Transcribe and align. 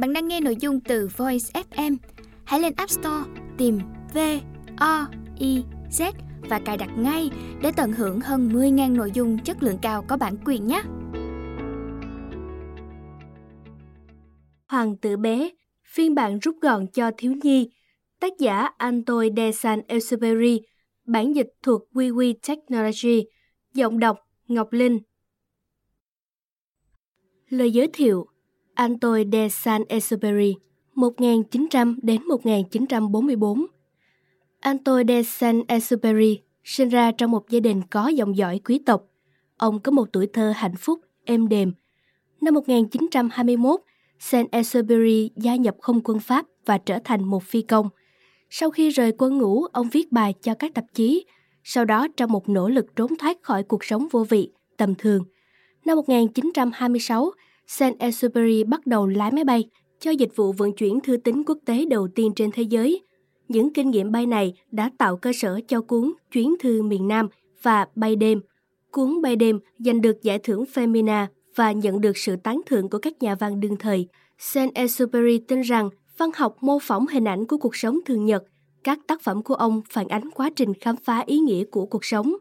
Bạn 0.00 0.12
đang 0.12 0.28
nghe 0.28 0.40
nội 0.40 0.56
dung 0.60 0.80
từ 0.80 1.08
Voice 1.16 1.62
FM. 1.70 1.96
Hãy 2.44 2.60
lên 2.60 2.72
App 2.76 2.90
Store 2.90 3.30
tìm 3.58 3.78
V 4.14 4.18
O 4.76 5.06
I 5.38 5.64
Z 5.90 6.12
và 6.48 6.60
cài 6.64 6.76
đặt 6.76 6.90
ngay 6.98 7.30
để 7.62 7.72
tận 7.76 7.92
hưởng 7.92 8.20
hơn 8.20 8.48
10.000 8.48 8.96
nội 8.96 9.10
dung 9.14 9.38
chất 9.38 9.62
lượng 9.62 9.78
cao 9.82 10.04
có 10.08 10.16
bản 10.16 10.36
quyền 10.44 10.66
nhé. 10.66 10.82
Hoàng 14.68 14.96
tử 14.96 15.16
bé, 15.16 15.50
phiên 15.84 16.14
bản 16.14 16.38
rút 16.38 16.56
gọn 16.60 16.86
cho 16.86 17.10
thiếu 17.16 17.32
nhi, 17.42 17.70
tác 18.20 18.32
giả 18.38 18.68
Antoine 18.78 19.34
de 19.36 19.50
Saint-Exupéry, 19.50 20.60
bản 21.04 21.34
dịch 21.34 21.48
thuộc 21.62 21.82
WeWe 21.92 22.34
Technology, 22.48 23.26
giọng 23.74 23.98
đọc 23.98 24.18
Ngọc 24.48 24.72
Linh. 24.72 24.98
Lời 27.48 27.70
giới 27.70 27.88
thiệu 27.92 28.26
Antoine 28.80 29.30
de 29.32 29.48
Saint-Exupéry 29.48 30.54
1900 30.94 31.98
đến 32.02 32.24
1944 32.24 33.66
Antoine 34.60 35.14
de 35.14 35.22
Saint-Exupéry 35.22 36.38
sinh 36.64 36.88
ra 36.88 37.12
trong 37.12 37.30
một 37.30 37.50
gia 37.50 37.60
đình 37.60 37.82
có 37.90 38.08
dòng 38.08 38.36
dõi 38.36 38.60
quý 38.64 38.80
tộc. 38.86 39.02
Ông 39.56 39.80
có 39.80 39.92
một 39.92 40.08
tuổi 40.12 40.26
thơ 40.26 40.52
hạnh 40.56 40.76
phúc, 40.78 41.00
êm 41.24 41.48
đềm. 41.48 41.72
Năm 42.40 42.54
1921, 42.54 43.80
Saint-Exupéry 44.20 45.28
gia 45.36 45.56
nhập 45.56 45.76
không 45.80 46.00
quân 46.04 46.20
Pháp 46.20 46.46
và 46.66 46.78
trở 46.78 46.98
thành 47.04 47.24
một 47.24 47.42
phi 47.42 47.62
công. 47.62 47.88
Sau 48.50 48.70
khi 48.70 48.90
rời 48.90 49.12
quân 49.18 49.38
ngũ, 49.38 49.64
ông 49.64 49.88
viết 49.88 50.12
bài 50.12 50.34
cho 50.42 50.54
các 50.54 50.74
tạp 50.74 50.84
chí. 50.94 51.26
Sau 51.64 51.84
đó, 51.84 52.06
trong 52.16 52.32
một 52.32 52.48
nỗ 52.48 52.68
lực 52.68 52.96
trốn 52.96 53.16
thoát 53.18 53.42
khỏi 53.42 53.62
cuộc 53.62 53.84
sống 53.84 54.08
vô 54.10 54.24
vị, 54.24 54.50
tầm 54.76 54.94
thường. 54.94 55.24
Năm 55.84 55.96
1926, 55.96 57.32
Saint-Exupéry 57.78 58.64
bắt 58.64 58.86
đầu 58.86 59.06
lái 59.06 59.30
máy 59.30 59.44
bay 59.44 59.64
cho 60.00 60.10
dịch 60.10 60.36
vụ 60.36 60.52
vận 60.52 60.72
chuyển 60.72 61.00
thư 61.00 61.16
tín 61.16 61.42
quốc 61.46 61.58
tế 61.64 61.84
đầu 61.84 62.08
tiên 62.14 62.32
trên 62.36 62.50
thế 62.52 62.62
giới. 62.62 63.00
Những 63.48 63.72
kinh 63.72 63.90
nghiệm 63.90 64.12
bay 64.12 64.26
này 64.26 64.54
đã 64.70 64.90
tạo 64.98 65.16
cơ 65.16 65.32
sở 65.32 65.60
cho 65.68 65.80
cuốn 65.80 66.12
Chuyến 66.32 66.54
thư 66.60 66.82
miền 66.82 67.08
Nam 67.08 67.28
và 67.62 67.86
Bay 67.94 68.16
đêm. 68.16 68.40
Cuốn 68.90 69.22
Bay 69.22 69.36
đêm 69.36 69.58
giành 69.78 70.00
được 70.00 70.22
giải 70.22 70.38
thưởng 70.38 70.64
Femina 70.74 71.26
và 71.54 71.72
nhận 71.72 72.00
được 72.00 72.16
sự 72.16 72.36
tán 72.36 72.60
thưởng 72.66 72.88
của 72.88 72.98
các 72.98 73.22
nhà 73.22 73.34
văn 73.34 73.60
đương 73.60 73.76
thời. 73.76 74.08
Saint-Exupéry 74.38 75.38
tin 75.48 75.60
rằng 75.60 75.90
văn 76.18 76.30
học 76.34 76.56
mô 76.60 76.78
phỏng 76.78 77.06
hình 77.06 77.24
ảnh 77.24 77.46
của 77.46 77.56
cuộc 77.56 77.76
sống 77.76 77.98
thường 78.06 78.24
nhật. 78.24 78.44
Các 78.84 78.98
tác 79.06 79.22
phẩm 79.22 79.42
của 79.42 79.54
ông 79.54 79.82
phản 79.90 80.08
ánh 80.08 80.30
quá 80.30 80.50
trình 80.56 80.74
khám 80.74 80.96
phá 80.96 81.22
ý 81.26 81.38
nghĩa 81.38 81.64
của 81.64 81.86
cuộc 81.86 82.04
sống. 82.04 82.36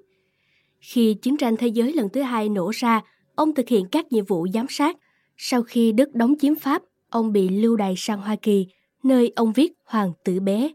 Khi 0.80 1.14
chiến 1.14 1.38
tranh 1.38 1.58
thế 1.58 1.68
giới 1.68 1.94
lần 1.94 2.10
thứ 2.10 2.22
hai 2.22 2.50
nổ 2.50 2.72
ra, 2.74 3.02
ông 3.36 3.56
thực 3.56 3.68
hiện 3.68 3.86
các 3.92 4.12
nhiệm 4.12 4.26
vụ 4.26 4.48
giám 4.54 4.66
sát. 4.70 4.98
Sau 5.42 5.64
khi 5.64 5.92
Đức 5.92 6.16
đóng 6.16 6.36
chiếm 6.40 6.56
Pháp, 6.56 6.82
ông 7.10 7.32
bị 7.32 7.50
lưu 7.50 7.76
đày 7.76 7.94
sang 7.98 8.22
Hoa 8.22 8.36
Kỳ, 8.36 8.68
nơi 9.04 9.32
ông 9.36 9.54
viết 9.54 9.74
Hoàng 9.86 10.12
tử 10.24 10.40
bé. 10.40 10.70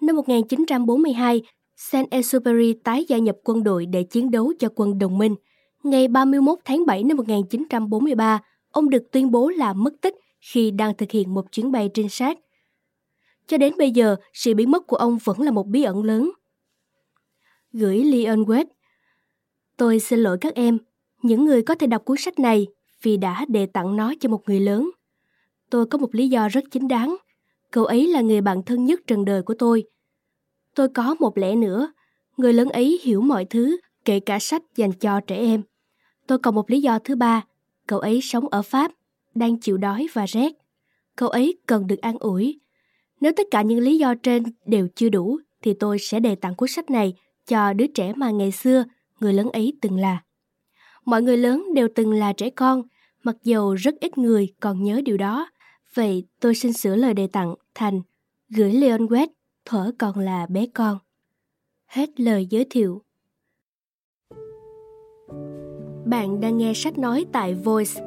Năm 0.00 0.16
1942, 0.16 1.42
Saint-Exupéry 1.76 2.74
tái 2.84 3.04
gia 3.08 3.18
nhập 3.18 3.36
quân 3.44 3.64
đội 3.64 3.86
để 3.86 4.02
chiến 4.02 4.30
đấu 4.30 4.52
cho 4.58 4.68
quân 4.74 4.98
đồng 4.98 5.18
minh. 5.18 5.34
Ngày 5.82 6.08
31 6.08 6.58
tháng 6.64 6.86
7 6.86 7.02
năm 7.04 7.16
1943, 7.16 8.42
ông 8.70 8.90
được 8.90 9.02
tuyên 9.12 9.30
bố 9.30 9.48
là 9.48 9.72
mất 9.72 9.94
tích 10.00 10.14
khi 10.40 10.70
đang 10.70 10.96
thực 10.96 11.10
hiện 11.10 11.34
một 11.34 11.52
chuyến 11.52 11.72
bay 11.72 11.90
trinh 11.94 12.08
sát. 12.08 12.38
Cho 13.46 13.58
đến 13.58 13.74
bây 13.78 13.90
giờ, 13.90 14.16
sự 14.32 14.54
biến 14.54 14.70
mất 14.70 14.86
của 14.86 14.96
ông 14.96 15.18
vẫn 15.24 15.40
là 15.40 15.50
một 15.50 15.66
bí 15.66 15.82
ẩn 15.82 16.02
lớn. 16.02 16.30
Gửi 17.72 18.04
Leon 18.04 18.42
West 18.42 18.66
Tôi 19.76 20.00
xin 20.00 20.18
lỗi 20.18 20.38
các 20.40 20.54
em, 20.54 20.78
những 21.22 21.44
người 21.44 21.62
có 21.62 21.74
thể 21.74 21.86
đọc 21.86 22.04
cuốn 22.04 22.16
sách 22.16 22.38
này 22.38 22.66
vì 23.06 23.16
đã 23.16 23.44
đề 23.48 23.66
tặng 23.66 23.96
nó 23.96 24.14
cho 24.20 24.28
một 24.28 24.48
người 24.48 24.60
lớn. 24.60 24.90
Tôi 25.70 25.86
có 25.86 25.98
một 25.98 26.14
lý 26.14 26.28
do 26.28 26.48
rất 26.48 26.64
chính 26.70 26.88
đáng. 26.88 27.16
Cậu 27.70 27.84
ấy 27.84 28.06
là 28.06 28.20
người 28.20 28.40
bạn 28.40 28.62
thân 28.62 28.84
nhất 28.84 29.00
trần 29.06 29.24
đời 29.24 29.42
của 29.42 29.54
tôi. 29.54 29.84
Tôi 30.74 30.88
có 30.88 31.16
một 31.20 31.38
lẽ 31.38 31.56
nữa, 31.56 31.92
người 32.36 32.52
lớn 32.52 32.68
ấy 32.68 33.00
hiểu 33.02 33.20
mọi 33.20 33.44
thứ, 33.44 33.76
kể 34.04 34.20
cả 34.20 34.38
sách 34.38 34.62
dành 34.76 34.92
cho 34.92 35.20
trẻ 35.20 35.36
em. 35.36 35.62
Tôi 36.26 36.38
còn 36.38 36.54
một 36.54 36.70
lý 36.70 36.80
do 36.80 36.98
thứ 36.98 37.16
ba, 37.16 37.44
cậu 37.86 37.98
ấy 37.98 38.20
sống 38.22 38.48
ở 38.48 38.62
Pháp, 38.62 38.92
đang 39.34 39.60
chịu 39.60 39.76
đói 39.76 40.06
và 40.12 40.24
rét. 40.24 40.52
Cậu 41.16 41.28
ấy 41.28 41.58
cần 41.66 41.86
được 41.86 42.00
an 42.00 42.18
ủi. 42.18 42.60
Nếu 43.20 43.32
tất 43.36 43.46
cả 43.50 43.62
những 43.62 43.80
lý 43.80 43.98
do 43.98 44.14
trên 44.14 44.42
đều 44.64 44.88
chưa 44.94 45.08
đủ, 45.08 45.38
thì 45.62 45.74
tôi 45.74 45.98
sẽ 45.98 46.20
đề 46.20 46.34
tặng 46.34 46.54
cuốn 46.54 46.68
sách 46.68 46.90
này 46.90 47.14
cho 47.46 47.72
đứa 47.72 47.86
trẻ 47.86 48.12
mà 48.16 48.30
ngày 48.30 48.52
xưa 48.52 48.84
người 49.20 49.32
lớn 49.32 49.50
ấy 49.52 49.78
từng 49.82 49.96
là. 49.96 50.22
Mọi 51.04 51.22
người 51.22 51.36
lớn 51.36 51.64
đều 51.74 51.88
từng 51.94 52.12
là 52.12 52.32
trẻ 52.32 52.50
con, 52.50 52.82
mặc 53.26 53.36
dầu 53.42 53.74
rất 53.74 53.94
ít 54.00 54.18
người 54.18 54.54
còn 54.60 54.82
nhớ 54.82 55.00
điều 55.04 55.16
đó. 55.16 55.50
Vậy 55.94 56.26
tôi 56.40 56.54
xin 56.54 56.72
sửa 56.72 56.96
lời 56.96 57.14
đề 57.14 57.26
tặng 57.26 57.54
thành 57.74 58.00
gửi 58.48 58.72
Leon 58.72 59.06
West 59.06 59.28
thở 59.64 59.90
còn 59.98 60.18
là 60.18 60.46
bé 60.46 60.66
con. 60.74 60.98
Hết 61.86 62.20
lời 62.20 62.46
giới 62.50 62.66
thiệu. 62.70 63.02
Bạn 66.04 66.40
đang 66.40 66.56
nghe 66.56 66.72
sách 66.74 66.98
nói 66.98 67.26
tại 67.32 67.54
Voice. 67.54 68.02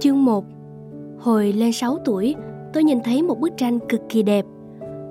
Chương 0.00 0.24
1 0.24 0.44
Hồi 1.18 1.52
lên 1.52 1.72
6 1.72 1.98
tuổi, 2.04 2.34
tôi 2.72 2.84
nhìn 2.84 2.98
thấy 3.04 3.22
một 3.22 3.40
bức 3.40 3.52
tranh 3.56 3.78
cực 3.88 4.00
kỳ 4.08 4.22
đẹp. 4.22 4.44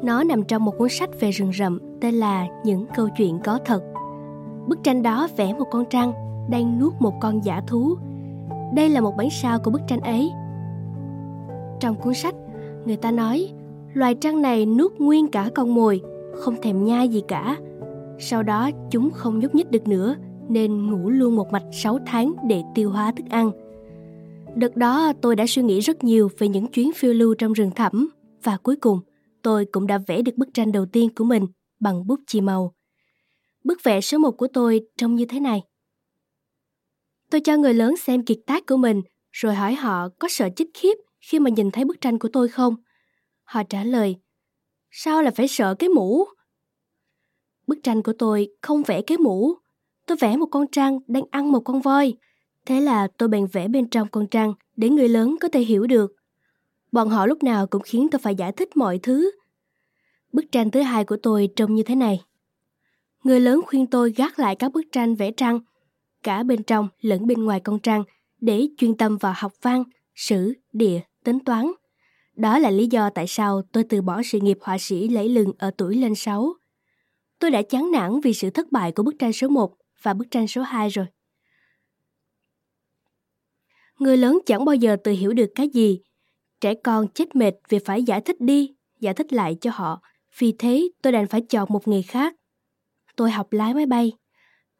Nó 0.03 0.23
nằm 0.23 0.43
trong 0.43 0.65
một 0.65 0.73
cuốn 0.77 0.89
sách 0.89 1.09
về 1.19 1.31
rừng 1.31 1.51
rậm 1.53 1.79
tên 2.01 2.13
là 2.15 2.47
Những 2.65 2.85
câu 2.95 3.09
chuyện 3.17 3.39
có 3.43 3.59
thật. 3.65 3.83
Bức 4.67 4.79
tranh 4.83 5.03
đó 5.03 5.27
vẽ 5.37 5.53
một 5.53 5.67
con 5.71 5.85
trăng 5.89 6.13
đang 6.49 6.79
nuốt 6.79 6.93
một 6.99 7.13
con 7.21 7.45
giả 7.45 7.61
thú. 7.67 7.97
Đây 8.75 8.89
là 8.89 9.01
một 9.01 9.15
bản 9.17 9.29
sao 9.29 9.59
của 9.59 9.71
bức 9.71 9.81
tranh 9.87 10.01
ấy. 10.01 10.31
Trong 11.79 11.95
cuốn 12.01 12.13
sách, 12.13 12.35
người 12.85 12.97
ta 12.97 13.11
nói 13.11 13.49
loài 13.93 14.15
trăng 14.15 14.41
này 14.41 14.65
nuốt 14.65 14.91
nguyên 14.99 15.27
cả 15.27 15.49
con 15.55 15.75
mồi, 15.75 16.01
không 16.33 16.61
thèm 16.61 16.83
nhai 16.83 17.09
gì 17.09 17.23
cả. 17.27 17.57
Sau 18.19 18.43
đó 18.43 18.69
chúng 18.91 19.11
không 19.11 19.39
nhúc 19.39 19.55
nhích 19.55 19.71
được 19.71 19.87
nữa 19.87 20.15
nên 20.49 20.91
ngủ 20.91 21.09
luôn 21.09 21.35
một 21.35 21.51
mạch 21.51 21.63
6 21.71 21.99
tháng 22.05 22.33
để 22.47 22.61
tiêu 22.75 22.89
hóa 22.89 23.11
thức 23.11 23.25
ăn. 23.29 23.51
Đợt 24.55 24.75
đó 24.75 25.13
tôi 25.21 25.35
đã 25.35 25.45
suy 25.47 25.63
nghĩ 25.63 25.79
rất 25.79 26.03
nhiều 26.03 26.29
về 26.37 26.47
những 26.47 26.67
chuyến 26.67 26.91
phiêu 26.95 27.13
lưu 27.13 27.35
trong 27.37 27.53
rừng 27.53 27.71
thẳm 27.75 28.09
và 28.43 28.57
cuối 28.57 28.75
cùng 28.75 28.99
tôi 29.41 29.65
cũng 29.65 29.87
đã 29.87 29.97
vẽ 30.07 30.21
được 30.21 30.37
bức 30.37 30.53
tranh 30.53 30.71
đầu 30.71 30.85
tiên 30.85 31.09
của 31.15 31.23
mình 31.23 31.45
bằng 31.79 32.07
bút 32.07 32.19
chì 32.27 32.41
màu. 32.41 32.73
Bức 33.63 33.83
vẽ 33.83 34.01
số 34.01 34.17
1 34.17 34.31
của 34.31 34.47
tôi 34.53 34.81
trông 34.97 35.15
như 35.15 35.25
thế 35.25 35.39
này. 35.39 35.63
Tôi 37.33 37.41
cho 37.41 37.57
người 37.57 37.73
lớn 37.73 37.97
xem 37.97 38.25
kiệt 38.25 38.37
tác 38.45 38.65
của 38.65 38.77
mình 38.77 39.01
rồi 39.31 39.55
hỏi 39.55 39.73
họ 39.73 40.09
có 40.19 40.27
sợ 40.31 40.49
chích 40.55 40.69
khiếp 40.73 40.97
khi 41.21 41.39
mà 41.39 41.49
nhìn 41.49 41.71
thấy 41.71 41.85
bức 41.85 42.01
tranh 42.01 42.19
của 42.19 42.27
tôi 42.33 42.47
không? 42.47 42.75
Họ 43.43 43.63
trả 43.63 43.83
lời, 43.83 44.15
sao 44.91 45.21
là 45.21 45.31
phải 45.31 45.47
sợ 45.47 45.75
cái 45.79 45.89
mũ? 45.89 46.25
Bức 47.67 47.77
tranh 47.83 48.03
của 48.03 48.13
tôi 48.19 48.47
không 48.61 48.83
vẽ 48.83 49.01
cái 49.01 49.17
mũ. 49.17 49.53
Tôi 50.05 50.17
vẽ 50.21 50.37
một 50.37 50.45
con 50.45 50.65
trăng 50.71 50.99
đang 51.07 51.23
ăn 51.31 51.51
một 51.51 51.59
con 51.59 51.81
voi. 51.81 52.13
Thế 52.65 52.81
là 52.81 53.07
tôi 53.17 53.29
bèn 53.29 53.47
vẽ 53.51 53.67
bên 53.67 53.89
trong 53.89 54.07
con 54.11 54.27
trăng 54.27 54.53
để 54.75 54.89
người 54.89 55.09
lớn 55.09 55.35
có 55.41 55.47
thể 55.47 55.59
hiểu 55.59 55.87
được. 55.87 56.15
Bọn 56.91 57.09
họ 57.09 57.25
lúc 57.25 57.43
nào 57.43 57.67
cũng 57.67 57.81
khiến 57.81 58.07
tôi 58.11 58.19
phải 58.19 58.35
giải 58.35 58.51
thích 58.51 58.77
mọi 58.77 58.99
thứ. 59.03 59.31
Bức 60.33 60.45
tranh 60.51 60.71
thứ 60.71 60.81
hai 60.81 61.05
của 61.05 61.17
tôi 61.23 61.49
trông 61.55 61.75
như 61.75 61.83
thế 61.83 61.95
này. 61.95 62.21
Người 63.23 63.39
lớn 63.39 63.61
khuyên 63.67 63.87
tôi 63.87 64.11
gác 64.11 64.39
lại 64.39 64.55
các 64.55 64.71
bức 64.71 64.83
tranh 64.91 65.15
vẽ 65.15 65.31
trăng, 65.31 65.59
cả 66.23 66.43
bên 66.43 66.63
trong 66.63 66.89
lẫn 67.01 67.27
bên 67.27 67.45
ngoài 67.45 67.59
con 67.59 67.79
trăng, 67.79 68.03
để 68.41 68.67
chuyên 68.77 68.97
tâm 68.97 69.17
vào 69.17 69.33
học 69.35 69.53
văn, 69.61 69.83
sử, 70.15 70.53
địa, 70.73 70.99
tính 71.23 71.39
toán. 71.39 71.71
Đó 72.35 72.59
là 72.59 72.69
lý 72.69 72.87
do 72.87 73.09
tại 73.09 73.27
sao 73.27 73.61
tôi 73.71 73.83
từ 73.83 74.01
bỏ 74.01 74.21
sự 74.23 74.39
nghiệp 74.39 74.57
họa 74.61 74.77
sĩ 74.77 75.07
lấy 75.07 75.29
lừng 75.29 75.51
ở 75.57 75.71
tuổi 75.77 75.95
lên 75.95 76.15
6. 76.15 76.53
Tôi 77.39 77.51
đã 77.51 77.61
chán 77.61 77.91
nản 77.91 78.19
vì 78.23 78.33
sự 78.33 78.49
thất 78.49 78.71
bại 78.71 78.91
của 78.91 79.03
bức 79.03 79.15
tranh 79.19 79.33
số 79.33 79.47
1 79.47 79.75
và 80.01 80.13
bức 80.13 80.31
tranh 80.31 80.47
số 80.47 80.61
2 80.61 80.89
rồi. 80.89 81.05
Người 83.99 84.17
lớn 84.17 84.39
chẳng 84.45 84.65
bao 84.65 84.75
giờ 84.75 84.97
tự 85.03 85.11
hiểu 85.11 85.33
được 85.33 85.51
cái 85.55 85.69
gì. 85.69 85.99
Trẻ 86.61 86.73
con 86.73 87.07
chết 87.07 87.35
mệt 87.35 87.53
vì 87.69 87.79
phải 87.79 88.03
giải 88.03 88.21
thích 88.21 88.41
đi, 88.41 88.75
giải 88.99 89.13
thích 89.13 89.33
lại 89.33 89.57
cho 89.61 89.71
họ. 89.73 90.01
Vì 90.37 90.55
thế 90.59 90.89
tôi 91.01 91.13
đành 91.13 91.27
phải 91.27 91.41
chọn 91.41 91.67
một 91.71 91.87
nghề 91.87 92.01
khác. 92.01 92.35
Tôi 93.15 93.31
học 93.31 93.53
lái 93.53 93.73
máy 93.73 93.85
bay. 93.85 94.11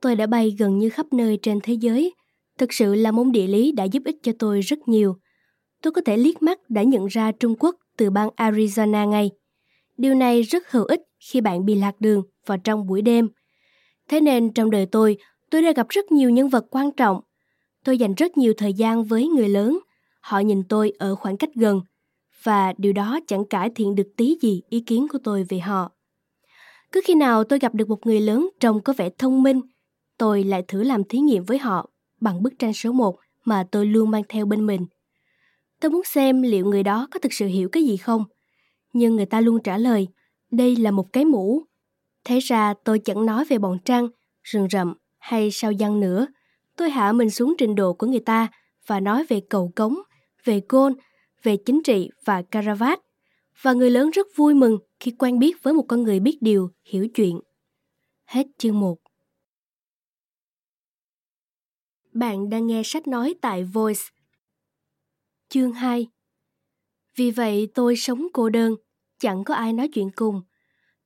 Tôi 0.03 0.15
đã 0.15 0.27
bay 0.27 0.55
gần 0.59 0.79
như 0.79 0.89
khắp 0.89 1.05
nơi 1.11 1.39
trên 1.41 1.59
thế 1.63 1.73
giới. 1.73 2.13
Thực 2.57 2.73
sự 2.73 2.95
là 2.95 3.11
môn 3.11 3.31
địa 3.31 3.47
lý 3.47 3.71
đã 3.71 3.83
giúp 3.83 4.03
ích 4.05 4.15
cho 4.23 4.31
tôi 4.39 4.61
rất 4.61 4.87
nhiều 4.87 5.17
tôi 5.83 5.91
có 5.91 6.01
thể 6.05 6.17
liếc 6.17 6.41
mắt 6.41 6.69
đã 6.69 6.83
nhận 6.83 7.07
ra 7.07 7.31
Trung 7.31 7.55
Quốc 7.59 7.75
từ 7.97 8.09
bang 8.09 8.29
Arizona 8.37 9.07
ngay. 9.07 9.31
Điều 9.97 10.15
này 10.15 10.41
rất 10.41 10.71
hữu 10.71 10.85
ích 10.85 11.01
khi 11.19 11.41
bạn 11.41 11.65
bị 11.65 11.75
lạc 11.75 12.01
đường 12.01 12.23
vào 12.45 12.57
trong 12.57 12.87
buổi 12.87 13.01
đêm. 13.01 13.29
Thế 14.09 14.21
nên 14.21 14.53
trong 14.53 14.71
đời 14.71 14.85
tôi, 14.85 15.17
tôi 15.49 15.61
đã 15.61 15.71
gặp 15.71 15.89
rất 15.89 16.11
nhiều 16.11 16.29
nhân 16.29 16.49
vật 16.49 16.65
quan 16.71 16.91
trọng. 16.91 17.21
Tôi 17.83 17.97
dành 17.97 18.13
rất 18.13 18.37
nhiều 18.37 18.53
thời 18.57 18.73
gian 18.73 19.03
với 19.03 19.27
người 19.27 19.49
lớn. 19.49 19.79
Họ 20.21 20.39
nhìn 20.39 20.63
tôi 20.69 20.93
ở 20.99 21.15
khoảng 21.15 21.37
cách 21.37 21.49
gần. 21.55 21.81
Và 22.43 22.73
điều 22.77 22.93
đó 22.93 23.19
chẳng 23.27 23.45
cải 23.45 23.69
thiện 23.75 23.95
được 23.95 24.07
tí 24.17 24.37
gì 24.41 24.61
ý 24.69 24.79
kiến 24.79 25.07
của 25.11 25.19
tôi 25.23 25.43
về 25.49 25.59
họ. 25.59 25.91
Cứ 26.91 27.01
khi 27.05 27.15
nào 27.15 27.43
tôi 27.43 27.59
gặp 27.59 27.75
được 27.75 27.89
một 27.89 28.05
người 28.05 28.19
lớn 28.19 28.49
trông 28.59 28.81
có 28.81 28.93
vẻ 28.97 29.09
thông 29.17 29.43
minh, 29.43 29.61
tôi 30.23 30.43
lại 30.43 30.63
thử 30.67 30.83
làm 30.83 31.03
thí 31.03 31.19
nghiệm 31.19 31.43
với 31.43 31.57
họ 31.57 31.89
bằng 32.21 32.43
bức 32.43 32.53
tranh 32.59 32.73
số 32.73 32.91
1 32.91 33.17
mà 33.45 33.67
tôi 33.71 33.85
luôn 33.85 34.11
mang 34.11 34.21
theo 34.29 34.45
bên 34.45 34.65
mình 34.65 34.85
Tôi 35.81 35.91
muốn 35.91 36.03
xem 36.03 36.41
liệu 36.41 36.65
người 36.65 36.83
đó 36.83 37.07
có 37.11 37.19
thực 37.19 37.33
sự 37.33 37.45
hiểu 37.45 37.69
cái 37.69 37.83
gì 37.83 37.97
không. 37.97 38.23
Nhưng 38.93 39.15
người 39.15 39.25
ta 39.25 39.41
luôn 39.41 39.63
trả 39.63 39.77
lời, 39.77 40.07
đây 40.51 40.75
là 40.75 40.91
một 40.91 41.13
cái 41.13 41.25
mũ. 41.25 41.61
Thế 42.23 42.39
ra 42.39 42.73
tôi 42.83 42.99
chẳng 42.99 43.25
nói 43.25 43.45
về 43.45 43.57
bọn 43.57 43.77
trăng, 43.85 44.07
rừng 44.43 44.67
rậm 44.71 44.93
hay 45.19 45.51
sao 45.51 45.71
giăng 45.71 45.99
nữa. 45.99 46.27
Tôi 46.77 46.89
hạ 46.89 47.11
mình 47.11 47.29
xuống 47.29 47.55
trình 47.57 47.75
độ 47.75 47.93
của 47.93 48.07
người 48.07 48.19
ta 48.19 48.47
và 48.87 48.99
nói 48.99 49.25
về 49.29 49.41
cầu 49.49 49.71
cống, 49.75 49.95
về 50.43 50.61
gôn, 50.69 50.93
về 51.43 51.57
chính 51.57 51.83
trị 51.83 52.09
và 52.25 52.41
caravat. 52.41 52.99
Và 53.61 53.73
người 53.73 53.89
lớn 53.89 54.09
rất 54.09 54.27
vui 54.35 54.53
mừng 54.53 54.77
khi 54.99 55.11
quen 55.11 55.39
biết 55.39 55.63
với 55.63 55.73
một 55.73 55.85
con 55.87 56.03
người 56.03 56.19
biết 56.19 56.37
điều, 56.41 56.69
hiểu 56.85 57.07
chuyện. 57.13 57.39
Hết 58.25 58.47
chương 58.57 58.79
1 58.79 59.02
Bạn 62.13 62.49
đang 62.49 62.67
nghe 62.67 62.81
sách 62.85 63.07
nói 63.07 63.35
tại 63.41 63.63
Voice. 63.63 64.01
Chương 65.49 65.73
2 65.73 66.07
Vì 67.15 67.31
vậy 67.31 67.67
tôi 67.73 67.95
sống 67.95 68.27
cô 68.33 68.49
đơn, 68.49 68.75
chẳng 69.19 69.43
có 69.43 69.53
ai 69.53 69.73
nói 69.73 69.87
chuyện 69.93 70.09
cùng. 70.15 70.41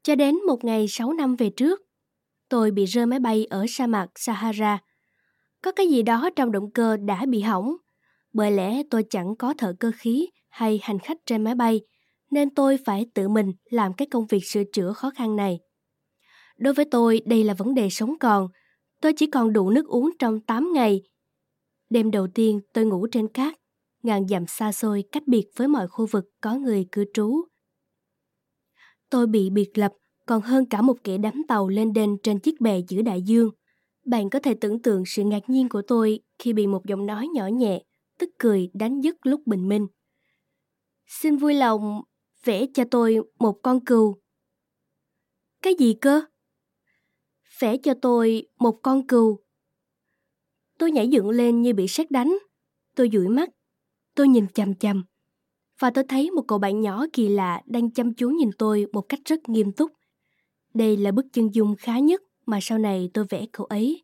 Cho 0.04 0.16
đến 0.16 0.36
một 0.48 0.64
ngày 0.64 0.88
6 0.88 1.14
năm 1.14 1.36
về 1.36 1.50
trước, 1.50 1.82
tôi 2.50 2.72
bị 2.72 2.86
rơi 2.86 3.06
máy 3.06 3.20
bay 3.20 3.46
ở 3.46 3.66
sa 3.70 3.88
mạc 3.88 4.08
Sahara. 4.16 4.80
Có 5.62 5.72
cái 5.72 5.88
gì 5.88 6.02
đó 6.02 6.30
trong 6.36 6.52
động 6.52 6.72
cơ 6.72 6.98
đã 6.98 7.26
bị 7.26 7.42
hỏng. 7.42 7.76
Bởi 8.34 8.52
lẽ 8.52 8.84
tôi 8.90 9.04
chẳng 9.10 9.36
có 9.36 9.54
thợ 9.58 9.74
cơ 9.80 9.92
khí 9.96 10.30
hay 10.50 10.80
hành 10.84 11.00
khách 11.00 11.18
trên 11.26 11.44
máy 11.44 11.56
bay, 11.56 11.82
nên 12.32 12.50
tôi 12.50 12.78
phải 12.86 13.06
tự 13.14 13.28
mình 13.28 13.54
làm 13.70 13.94
cái 13.94 14.08
công 14.12 14.28
việc 14.28 14.46
sửa 14.46 14.64
chữa 14.74 14.94
khó 14.94 15.10
khăn 15.16 15.36
này. 15.36 15.60
Đối 16.58 16.74
với 16.74 16.86
tôi, 16.92 17.22
đây 17.26 17.44
là 17.44 17.54
vấn 17.54 17.74
đề 17.74 17.90
sống 17.90 18.20
còn. 18.20 18.48
Tôi 19.02 19.14
chỉ 19.14 19.28
còn 19.28 19.54
đủ 19.54 19.70
nước 19.70 19.88
uống 19.88 20.10
trong 20.20 20.40
8 20.40 20.74
ngày. 20.74 21.02
Đêm 21.90 22.12
đầu 22.12 22.28
tiên 22.28 22.60
tôi 22.74 22.86
ngủ 22.86 23.08
trên 23.12 23.28
cát, 23.28 23.56
ngàn 24.04 24.28
dặm 24.28 24.48
xa 24.48 24.72
xôi 24.72 25.04
cách 25.12 25.24
biệt 25.28 25.46
với 25.56 25.68
mọi 25.68 25.88
khu 25.88 26.06
vực 26.06 26.26
có 26.42 26.56
người 26.56 26.86
cư 26.92 27.06
trú. 27.14 27.42
Tôi 29.10 29.28
bị 29.28 29.50
biệt 29.50 29.78
lập 29.78 29.94
còn 30.26 30.42
hơn 30.42 30.66
cả 30.66 30.82
một 30.82 30.98
kẻ 31.04 31.18
đắm 31.18 31.42
tàu 31.48 31.68
lên 31.68 31.94
đên 31.94 32.18
trên 32.24 32.40
chiếc 32.40 32.62
bè 32.62 32.82
giữa 32.88 33.02
đại 33.02 33.22
dương. 33.22 33.52
Bạn 34.06 34.30
có 34.30 34.40
thể 34.40 34.54
tưởng 34.54 34.82
tượng 34.82 35.04
sự 35.06 35.24
ngạc 35.24 35.50
nhiên 35.50 35.70
của 35.70 35.82
tôi 35.88 36.20
khi 36.40 36.54
bị 36.54 36.68
một 36.68 36.86
giọng 36.86 37.06
nói 37.06 37.28
nhỏ 37.28 37.48
nhẹ, 37.48 37.84
tức 38.20 38.30
cười 38.40 38.70
đánh 38.74 39.02
dứt 39.02 39.16
lúc 39.24 39.42
bình 39.46 39.68
minh. 39.68 39.88
Xin 41.08 41.38
vui 41.38 41.54
lòng 41.54 42.02
vẽ 42.44 42.66
cho 42.74 42.84
tôi 42.92 43.18
một 43.40 43.60
con 43.64 43.86
cừu. 43.86 44.16
Cái 45.62 45.76
gì 45.80 45.94
cơ? 46.02 46.22
Vẽ 47.60 47.78
cho 47.78 47.94
tôi 48.02 48.48
một 48.60 48.80
con 48.84 49.08
cừu. 49.08 49.40
Tôi 50.80 50.92
nhảy 50.92 51.08
dựng 51.08 51.30
lên 51.30 51.62
như 51.62 51.74
bị 51.74 51.88
sét 51.88 52.12
đánh. 52.12 52.38
Tôi 52.96 53.10
dụi 53.14 53.28
mắt. 53.28 53.50
Tôi 54.16 54.28
nhìn 54.28 54.48
chằm 54.54 54.76
chằm. 54.76 55.04
Và 55.80 55.90
tôi 55.90 56.04
thấy 56.10 56.32
một 56.32 56.44
cậu 56.48 56.60
bạn 56.60 56.82
nhỏ 56.82 57.06
kỳ 57.14 57.28
lạ 57.30 57.62
đang 57.66 57.92
chăm 57.92 58.14
chú 58.14 58.30
nhìn 58.30 58.50
tôi 58.58 58.86
một 58.94 59.02
cách 59.02 59.20
rất 59.26 59.50
nghiêm 59.50 59.72
túc. 59.72 59.92
Đây 60.74 60.98
là 60.98 61.12
bức 61.12 61.26
chân 61.34 61.50
dung 61.54 61.76
khá 61.76 62.00
nhất 62.00 62.22
mà 62.46 62.60
sau 62.62 62.78
này 62.78 63.10
tôi 63.14 63.26
vẽ 63.30 63.46
cậu 63.52 63.66
ấy. 63.66 64.04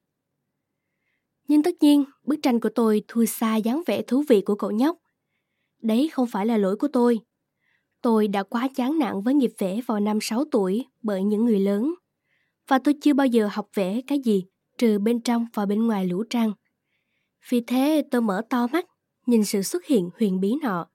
Nhưng 1.47 1.63
tất 1.63 1.75
nhiên, 1.81 2.03
bức 2.23 2.35
tranh 2.41 2.59
của 2.59 2.69
tôi 2.75 3.03
thua 3.07 3.25
xa 3.25 3.55
dáng 3.55 3.83
vẻ 3.85 4.01
thú 4.01 4.23
vị 4.27 4.41
của 4.41 4.55
cậu 4.55 4.71
nhóc. 4.71 4.97
Đấy 5.81 6.09
không 6.13 6.27
phải 6.27 6.45
là 6.45 6.57
lỗi 6.57 6.75
của 6.75 6.87
tôi. 6.87 7.19
Tôi 8.01 8.27
đã 8.27 8.43
quá 8.43 8.67
chán 8.75 8.99
nản 8.99 9.21
với 9.21 9.33
nghiệp 9.33 9.51
vẽ 9.57 9.79
vào 9.85 9.99
năm 9.99 10.19
6 10.21 10.43
tuổi 10.51 10.85
bởi 11.01 11.23
những 11.23 11.45
người 11.45 11.59
lớn. 11.59 11.93
Và 12.67 12.79
tôi 12.79 12.93
chưa 13.01 13.13
bao 13.13 13.27
giờ 13.27 13.49
học 13.51 13.67
vẽ 13.73 14.01
cái 14.07 14.19
gì 14.19 14.45
trừ 14.77 14.99
bên 14.99 15.21
trong 15.21 15.45
và 15.53 15.65
bên 15.65 15.87
ngoài 15.87 16.05
lũ 16.05 16.23
trăng. 16.29 16.53
Vì 17.49 17.61
thế 17.61 18.03
tôi 18.11 18.21
mở 18.21 18.41
to 18.49 18.67
mắt, 18.67 18.85
nhìn 19.25 19.45
sự 19.45 19.61
xuất 19.61 19.85
hiện 19.85 20.09
huyền 20.19 20.39
bí 20.39 20.55
nọ. 20.61 20.87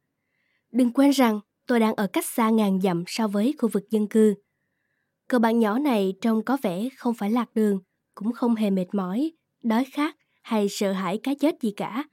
Đừng 0.72 0.92
quên 0.92 1.10
rằng 1.10 1.40
tôi 1.66 1.80
đang 1.80 1.94
ở 1.94 2.06
cách 2.06 2.26
xa 2.26 2.50
ngàn 2.50 2.80
dặm 2.80 3.04
so 3.06 3.28
với 3.28 3.54
khu 3.58 3.68
vực 3.68 3.82
dân 3.90 4.06
cư. 4.06 4.34
Cậu 5.28 5.40
bạn 5.40 5.58
nhỏ 5.58 5.78
này 5.78 6.14
trông 6.20 6.44
có 6.44 6.56
vẻ 6.62 6.88
không 6.96 7.14
phải 7.14 7.30
lạc 7.30 7.54
đường, 7.54 7.80
cũng 8.14 8.32
không 8.32 8.54
hề 8.54 8.70
mệt 8.70 8.86
mỏi, 8.92 9.32
đói 9.62 9.84
khát 9.84 10.16
hay 10.42 10.68
sợ 10.68 10.92
hãi 10.92 11.18
cái 11.22 11.34
chết 11.34 11.54
gì 11.62 11.70
cả. 11.76 12.04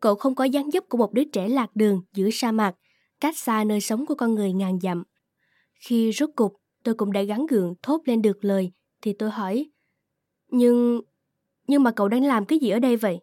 Cậu 0.00 0.14
không 0.14 0.34
có 0.34 0.44
dáng 0.44 0.70
dấp 0.70 0.84
của 0.88 0.98
một 0.98 1.12
đứa 1.12 1.24
trẻ 1.24 1.48
lạc 1.48 1.76
đường 1.76 2.02
giữa 2.12 2.28
sa 2.32 2.52
mạc, 2.52 2.74
cách 3.20 3.38
xa 3.38 3.64
nơi 3.64 3.80
sống 3.80 4.06
của 4.06 4.14
con 4.14 4.34
người 4.34 4.52
ngàn 4.52 4.80
dặm. 4.80 5.02
Khi 5.74 6.12
rốt 6.12 6.30
cục 6.36 6.56
tôi 6.84 6.94
cũng 6.94 7.12
đã 7.12 7.22
gắn 7.22 7.46
gượng 7.46 7.74
thốt 7.82 8.00
lên 8.04 8.22
được 8.22 8.44
lời, 8.44 8.72
thì 9.04 9.12
tôi 9.12 9.30
hỏi, 9.30 9.70
nhưng... 10.48 11.00
nhưng 11.66 11.82
mà 11.82 11.90
cậu 11.90 12.08
đang 12.08 12.24
làm 12.24 12.44
cái 12.44 12.58
gì 12.58 12.70
ở 12.70 12.78
đây 12.78 12.96
vậy? 12.96 13.20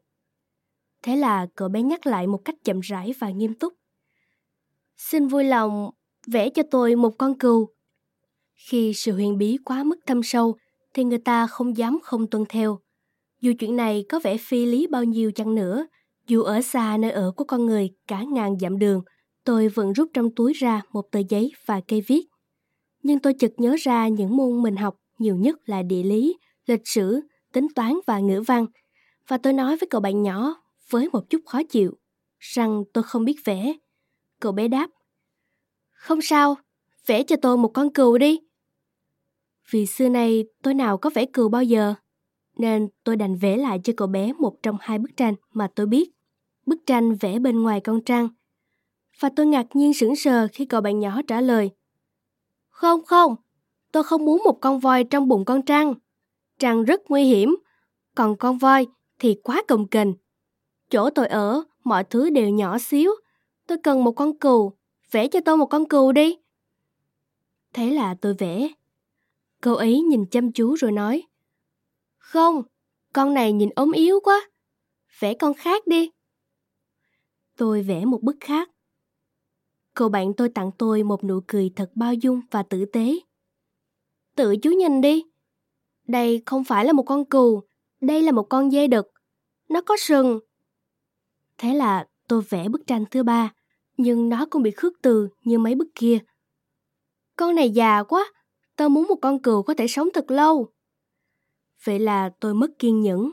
Thế 1.04 1.16
là 1.16 1.48
cậu 1.56 1.70
bé 1.70 1.82
nhắc 1.82 2.08
lại 2.08 2.28
một 2.28 2.46
cách 2.46 2.56
chậm 2.64 2.80
rãi 2.80 3.14
và 3.20 3.30
nghiêm 3.30 3.54
túc. 3.54 3.74
Xin 4.98 5.28
vui 5.28 5.44
lòng 5.44 5.90
vẽ 6.28 6.50
cho 6.50 6.64
tôi 6.72 6.96
một 6.96 7.18
con 7.18 7.38
cừu. 7.38 7.70
Khi 8.56 8.94
sự 8.94 9.12
huyền 9.12 9.38
bí 9.38 9.58
quá 9.66 9.84
mức 9.84 10.00
thâm 10.06 10.24
sâu, 10.24 10.56
thì 10.94 11.04
người 11.04 11.18
ta 11.18 11.48
không 11.48 11.78
dám 11.78 12.00
không 12.04 12.28
tuân 12.28 12.44
theo. 12.50 12.80
Dù 13.42 13.54
chuyện 13.60 13.76
này 13.76 14.06
có 14.10 14.20
vẻ 14.20 14.38
phi 14.38 14.66
lý 14.66 14.88
bao 14.88 15.04
nhiêu 15.04 15.32
chăng 15.32 15.56
nữa, 15.56 15.88
dù 16.28 16.44
ở 16.44 16.62
xa 16.62 16.98
nơi 16.98 17.12
ở 17.12 17.32
của 17.36 17.44
con 17.44 17.66
người 17.66 17.90
cả 18.08 18.24
ngàn 18.24 18.60
dặm 18.60 18.80
đường, 18.80 19.04
tôi 19.44 19.68
vẫn 19.68 19.94
rút 19.94 20.10
trong 20.14 20.36
túi 20.36 20.54
ra 20.54 20.82
một 20.92 21.12
tờ 21.12 21.20
giấy 21.30 21.52
và 21.66 21.82
cây 21.88 22.02
viết. 22.08 22.28
Nhưng 23.04 23.20
tôi 23.20 23.34
chợt 23.34 23.52
nhớ 23.58 23.76
ra 23.80 24.08
những 24.08 24.38
môn 24.38 24.62
mình 24.64 24.76
học 24.76 24.96
nhiều 25.22 25.36
nhất 25.36 25.70
là 25.70 25.84
địa 25.84 26.04
lý, 26.04 26.38
lịch 26.66 26.88
sử, 26.88 27.22
tính 27.54 27.68
toán 27.76 27.94
và 28.08 28.20
ngữ 28.20 28.42
văn. 28.48 28.66
Và 29.28 29.38
tôi 29.38 29.54
nói 29.54 29.78
với 29.78 29.88
cậu 29.90 30.02
bạn 30.02 30.22
nhỏ 30.22 30.56
với 30.90 31.10
một 31.10 31.30
chút 31.30 31.42
khó 31.46 31.64
chịu, 31.64 31.98
rằng 32.40 32.84
tôi 32.94 33.04
không 33.04 33.26
biết 33.26 33.38
vẽ. 33.46 33.74
Cậu 34.40 34.52
bé 34.52 34.68
đáp, 34.68 34.90
không 35.92 36.22
sao, 36.22 36.56
vẽ 37.06 37.24
cho 37.24 37.36
tôi 37.42 37.58
một 37.58 37.72
con 37.74 37.94
cừu 37.94 38.18
đi. 38.18 38.40
Vì 39.70 39.86
xưa 39.86 40.10
nay 40.10 40.46
tôi 40.64 40.74
nào 40.74 40.98
có 40.98 41.10
vẽ 41.10 41.26
cừu 41.26 41.50
bao 41.50 41.64
giờ, 41.64 41.94
nên 42.58 42.88
tôi 43.04 43.16
đành 43.16 43.36
vẽ 43.36 43.58
lại 43.58 43.80
cho 43.84 43.94
cậu 43.98 44.08
bé 44.08 44.34
một 44.34 44.58
trong 44.64 44.78
hai 44.82 45.00
bức 45.00 45.18
tranh 45.18 45.36
mà 45.54 45.68
tôi 45.76 45.86
biết. 45.86 46.12
Bức 46.66 46.80
tranh 46.86 47.16
vẽ 47.16 47.40
bên 47.40 47.62
ngoài 47.62 47.80
con 47.80 48.02
trăng. 48.02 48.30
Và 49.20 49.30
tôi 49.36 49.46
ngạc 49.46 49.76
nhiên 49.76 49.94
sững 49.94 50.16
sờ 50.16 50.48
khi 50.54 50.66
cậu 50.66 50.82
bạn 50.82 51.00
nhỏ 51.00 51.22
trả 51.28 51.42
lời. 51.42 51.70
Không 52.70 53.06
không, 53.06 53.36
tôi 53.92 54.04
không 54.04 54.26
muốn 54.26 54.42
một 54.44 54.62
con 54.62 54.80
voi 54.80 55.04
trong 55.04 55.28
bụng 55.28 55.46
con 55.46 55.62
trăng. 55.62 55.94
Trăng 56.60 56.84
rất 56.84 57.02
nguy 57.10 57.24
hiểm, 57.24 57.56
còn 58.16 58.36
con 58.38 58.58
voi 58.58 58.88
thì 59.20 59.36
quá 59.44 59.62
cồng 59.68 59.88
kềnh. 59.88 60.14
Chỗ 60.90 61.10
tôi 61.10 61.28
ở, 61.28 61.64
mọi 61.84 62.04
thứ 62.04 62.30
đều 62.30 62.50
nhỏ 62.50 62.78
xíu. 62.80 63.12
Tôi 63.68 63.78
cần 63.84 64.04
một 64.04 64.12
con 64.12 64.38
cừu, 64.38 64.74
vẽ 65.12 65.28
cho 65.28 65.40
tôi 65.46 65.58
một 65.58 65.66
con 65.66 65.86
cừu 65.86 66.12
đi. 66.12 66.38
Thế 67.74 67.92
là 67.92 68.16
tôi 68.22 68.34
vẽ. 68.34 68.68
cô 69.62 69.74
ấy 69.74 70.02
nhìn 70.02 70.26
chăm 70.26 70.52
chú 70.52 70.74
rồi 70.74 70.92
nói. 70.92 71.24
Không, 72.18 72.64
con 73.14 73.34
này 73.34 73.54
nhìn 73.54 73.70
ốm 73.76 73.92
yếu 73.92 74.20
quá. 74.24 74.50
Vẽ 75.20 75.34
con 75.34 75.54
khác 75.54 75.88
đi. 75.88 76.12
Tôi 77.58 77.82
vẽ 77.82 78.06
một 78.06 78.22
bức 78.22 78.38
khác. 78.40 78.70
cô 79.94 80.10
bạn 80.10 80.34
tôi 80.34 80.50
tặng 80.50 80.72
tôi 80.78 81.04
một 81.04 81.24
nụ 81.24 81.40
cười 81.48 81.72
thật 81.76 81.92
bao 81.96 82.14
dung 82.14 82.42
và 82.52 82.64
tử 82.64 82.86
tế. 82.86 83.20
Tự 84.36 84.56
chú 84.58 84.70
nhìn 84.70 85.02
đi. 85.02 85.24
Đây 86.08 86.44
không 86.46 86.64
phải 86.64 86.86
là 86.86 86.94
một 86.94 87.04
con 87.04 87.26
cừu, 87.26 87.62
đây 88.02 88.22
là 88.22 88.32
một 88.32 88.44
con 88.50 88.72
dê 88.72 88.88
đực. 88.88 89.08
Nó 89.70 89.82
có 89.82 89.98
sừng. 90.00 90.40
Thế 91.58 91.74
là 91.74 92.08
tôi 92.28 92.42
vẽ 92.50 92.70
bức 92.70 92.88
tranh 92.88 93.06
thứ 93.12 93.24
ba, 93.24 93.54
nhưng 93.98 94.30
nó 94.30 94.46
cũng 94.50 94.64
bị 94.64 94.72
khước 94.72 94.94
từ 95.02 95.30
như 95.44 95.60
mấy 95.60 95.76
bức 95.76 95.88
kia. 95.96 96.18
Con 97.36 97.56
này 97.56 97.70
già 97.70 98.04
quá, 98.04 98.32
tôi 98.76 98.90
muốn 98.90 99.08
một 99.08 99.16
con 99.22 99.42
cừu 99.42 99.64
có 99.64 99.74
thể 99.74 99.88
sống 99.88 100.10
thật 100.14 100.32
lâu. 100.32 100.70
Vậy 101.84 102.00
là 102.00 102.30
tôi 102.40 102.54
mất 102.54 102.68
kiên 102.80 103.02
nhẫn. 103.02 103.32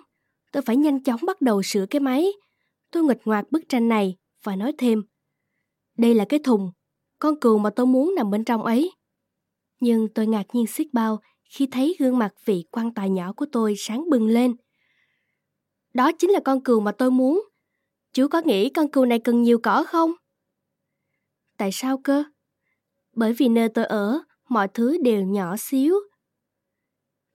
Tôi 0.53 0.63
phải 0.63 0.77
nhanh 0.77 1.03
chóng 1.03 1.21
bắt 1.27 1.41
đầu 1.41 1.63
sửa 1.63 1.87
cái 1.87 2.01
máy. 2.01 2.33
Tôi 2.91 3.03
nghịch 3.03 3.21
ngoạc 3.25 3.51
bức 3.51 3.69
tranh 3.69 3.89
này 3.89 4.17
và 4.43 4.57
nói 4.57 4.73
thêm. 4.79 5.03
Đây 5.97 6.15
là 6.15 6.25
cái 6.29 6.41
thùng, 6.45 6.73
con 7.19 7.41
cừu 7.41 7.59
mà 7.59 7.71
tôi 7.71 7.87
muốn 7.87 8.15
nằm 8.15 8.31
bên 8.31 8.45
trong 8.45 8.63
ấy. 8.63 8.93
Nhưng 9.81 10.09
tôi 10.15 10.27
ngạc 10.27 10.47
nhiên 10.53 10.67
xiết 10.67 10.87
bao 10.93 11.21
khi 11.45 11.69
thấy 11.71 11.97
gương 11.99 12.19
mặt 12.19 12.35
vị 12.45 12.65
quan 12.71 12.95
tài 12.95 13.11
nhỏ 13.11 13.33
của 13.33 13.47
tôi 13.53 13.75
sáng 13.77 14.11
bừng 14.11 14.29
lên. 14.29 14.57
Đó 15.95 16.13
chính 16.19 16.31
là 16.31 16.41
con 16.45 16.63
cừu 16.63 16.81
mà 16.81 16.93
tôi 16.93 17.11
muốn. 17.11 17.49
Chú 18.13 18.29
có 18.29 18.43
nghĩ 18.45 18.71
con 18.71 18.91
cừu 18.91 19.05
này 19.05 19.19
cần 19.19 19.43
nhiều 19.43 19.59
cỏ 19.63 19.85
không? 19.89 20.13
Tại 21.57 21.71
sao 21.73 21.99
cơ? 22.05 22.25
Bởi 23.13 23.33
vì 23.33 23.49
nơi 23.49 23.69
tôi 23.69 23.85
ở, 23.85 24.21
mọi 24.49 24.69
thứ 24.69 24.99
đều 25.03 25.23
nhỏ 25.23 25.57
xíu. 25.57 25.95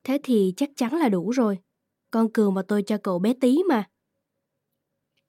Thế 0.04 0.20
thì 0.24 0.54
chắc 0.58 0.70
chắn 0.76 0.94
là 0.94 1.10
đủ 1.10 1.30
rồi. 1.30 1.58
Con 2.12 2.32
cừu 2.34 2.52
mà 2.52 2.62
tôi 2.68 2.84
cho 2.88 2.98
cậu 3.04 3.20
bé 3.20 3.34
tí 3.42 3.64
mà. 3.70 3.90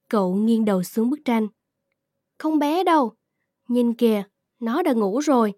Cậu 0.09 0.35
nghiêng 0.35 0.65
đầu 0.65 0.83
xuống 0.83 1.11
bức 1.11 1.19
tranh. 1.25 1.49
Không 2.39 2.59
bé 2.59 2.85
đâu. 2.85 3.17
Nhìn 3.69 3.95
kìa, 3.95 4.23
nó 4.61 4.83
đã 4.83 4.93
ngủ 4.93 5.19
rồi. 5.19 5.53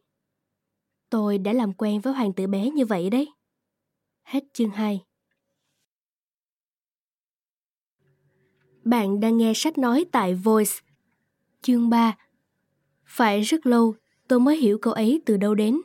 Tôi 1.17 1.39
đã 1.39 1.53
làm 1.53 1.73
quen 1.73 2.01
với 2.01 2.13
hoàng 2.13 2.33
tử 2.33 2.47
bé 2.47 2.71
như 2.71 2.87
vậy 2.87 3.11
đấy. 3.11 3.29
Hết 4.23 4.45
chương 4.53 4.71
2 4.71 5.05
Bạn 8.85 9.21
đang 9.21 9.37
nghe 9.37 9.53
sách 9.55 9.79
nói 9.79 10.05
tại 10.13 10.35
Voice. 10.35 10.71
Chương 11.63 11.91
3 11.91 12.17
Phải 13.07 13.43
rất 13.43 13.67
lâu 13.67 13.95
tôi 14.29 14.41
mới 14.41 14.57
hiểu 14.57 14.79
câu 14.79 14.93
ấy 14.93 15.23
từ 15.27 15.37
đâu 15.37 15.55
đến. 15.55 15.81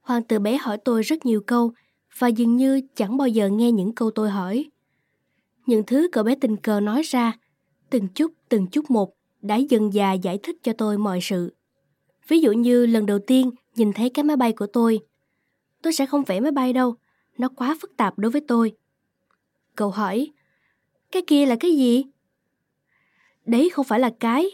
Hoàng 0.00 0.24
tử 0.24 0.38
bé 0.38 0.56
hỏi 0.56 0.78
tôi 0.84 1.02
rất 1.02 1.26
nhiều 1.26 1.40
câu 1.46 1.72
và 2.18 2.28
dường 2.28 2.56
như 2.56 2.80
chẳng 2.94 3.16
bao 3.16 3.28
giờ 3.28 3.48
nghe 3.48 3.72
những 3.72 3.94
câu 3.94 4.10
tôi 4.10 4.30
hỏi. 4.30 4.70
Những 5.66 5.82
thứ 5.86 6.08
cậu 6.12 6.24
bé 6.24 6.34
tình 6.40 6.56
cờ 6.56 6.80
nói 6.80 7.02
ra, 7.02 7.38
từng 7.90 8.08
chút 8.08 8.32
từng 8.48 8.66
chút 8.66 8.90
một 8.90 9.14
đã 9.40 9.56
dần 9.56 9.92
dà 9.92 10.12
giải 10.12 10.38
thích 10.42 10.56
cho 10.62 10.72
tôi 10.72 10.98
mọi 10.98 11.18
sự. 11.22 11.54
Ví 12.28 12.40
dụ 12.40 12.52
như 12.52 12.86
lần 12.86 13.06
đầu 13.06 13.18
tiên 13.18 13.50
nhìn 13.76 13.92
thấy 13.92 14.10
cái 14.10 14.24
máy 14.24 14.36
bay 14.36 14.52
của 14.52 14.66
tôi. 14.66 15.00
Tôi 15.82 15.92
sẽ 15.92 16.06
không 16.06 16.24
vẽ 16.24 16.40
máy 16.40 16.52
bay 16.52 16.72
đâu, 16.72 16.94
nó 17.38 17.48
quá 17.48 17.76
phức 17.80 17.96
tạp 17.96 18.18
đối 18.18 18.30
với 18.30 18.40
tôi. 18.48 18.76
Cậu 19.76 19.90
hỏi, 19.90 20.32
cái 21.12 21.22
kia 21.26 21.46
là 21.46 21.56
cái 21.60 21.76
gì? 21.76 22.04
Đấy 23.44 23.70
không 23.70 23.84
phải 23.84 24.00
là 24.00 24.10
cái, 24.20 24.50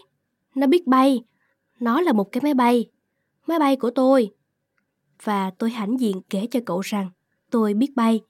nó 0.55 0.67
biết 0.67 0.87
bay, 0.87 1.25
nó 1.81 2.01
là 2.01 2.13
một 2.13 2.33
cái 2.33 2.41
máy 2.43 2.55
bay, 2.55 2.91
máy 3.47 3.59
bay 3.59 3.77
của 3.77 3.91
tôi. 3.91 4.35
Và 5.23 5.51
tôi 5.51 5.71
hãnh 5.71 6.01
diện 6.01 6.21
kể 6.31 6.47
cho 6.51 6.61
cậu 6.67 6.81
rằng 6.81 7.11
tôi 7.51 7.75
biết 7.75 7.97
bay. 7.97 8.21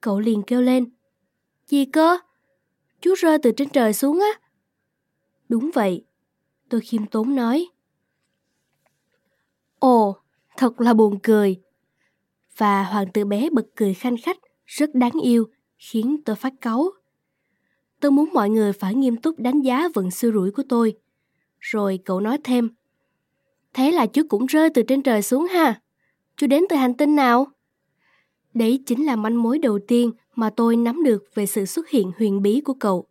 Cậu 0.00 0.20
liền 0.20 0.42
kêu 0.42 0.62
lên, 0.62 0.90
gì 1.66 1.84
cơ? 1.84 2.18
Chú 3.00 3.14
rơi 3.14 3.38
từ 3.42 3.52
trên 3.56 3.68
trời 3.68 3.92
xuống 3.92 4.20
á. 4.20 4.40
Đúng 5.48 5.70
vậy, 5.74 6.04
tôi 6.68 6.80
khiêm 6.80 7.06
tốn 7.06 7.34
nói. 7.34 7.68
Ồ, 9.78 10.16
thật 10.56 10.80
là 10.80 10.94
buồn 10.94 11.18
cười. 11.22 11.56
Và 12.56 12.84
hoàng 12.84 13.12
tử 13.12 13.24
bé 13.24 13.50
bật 13.50 13.66
cười 13.76 13.94
khanh 13.94 14.16
khách, 14.16 14.38
rất 14.66 14.94
đáng 14.94 15.20
yêu, 15.22 15.44
khiến 15.78 16.16
tôi 16.24 16.36
phát 16.36 16.52
cáu. 16.60 16.90
Tôi 18.00 18.10
muốn 18.10 18.28
mọi 18.32 18.50
người 18.50 18.72
phải 18.72 18.94
nghiêm 18.94 19.16
túc 19.16 19.38
đánh 19.38 19.60
giá 19.60 19.88
vận 19.94 20.10
xui 20.10 20.32
rủi 20.32 20.50
của 20.50 20.62
tôi. 20.68 20.94
Rồi 21.60 21.98
cậu 22.04 22.20
nói 22.20 22.38
thêm. 22.44 22.70
Thế 23.74 23.90
là 23.90 24.06
chú 24.06 24.22
cũng 24.28 24.46
rơi 24.46 24.70
từ 24.70 24.82
trên 24.82 25.02
trời 25.02 25.22
xuống 25.22 25.46
ha. 25.46 25.80
Chú 26.36 26.46
đến 26.46 26.64
từ 26.68 26.76
hành 26.76 26.94
tinh 26.94 27.16
nào? 27.16 27.46
Đấy 28.54 28.82
chính 28.86 29.06
là 29.06 29.16
manh 29.16 29.42
mối 29.42 29.58
đầu 29.58 29.78
tiên 29.88 30.10
mà 30.34 30.50
tôi 30.50 30.76
nắm 30.76 31.02
được 31.02 31.24
về 31.34 31.46
sự 31.46 31.66
xuất 31.66 31.88
hiện 31.88 32.12
huyền 32.18 32.42
bí 32.42 32.60
của 32.60 32.74
cậu. 32.74 33.06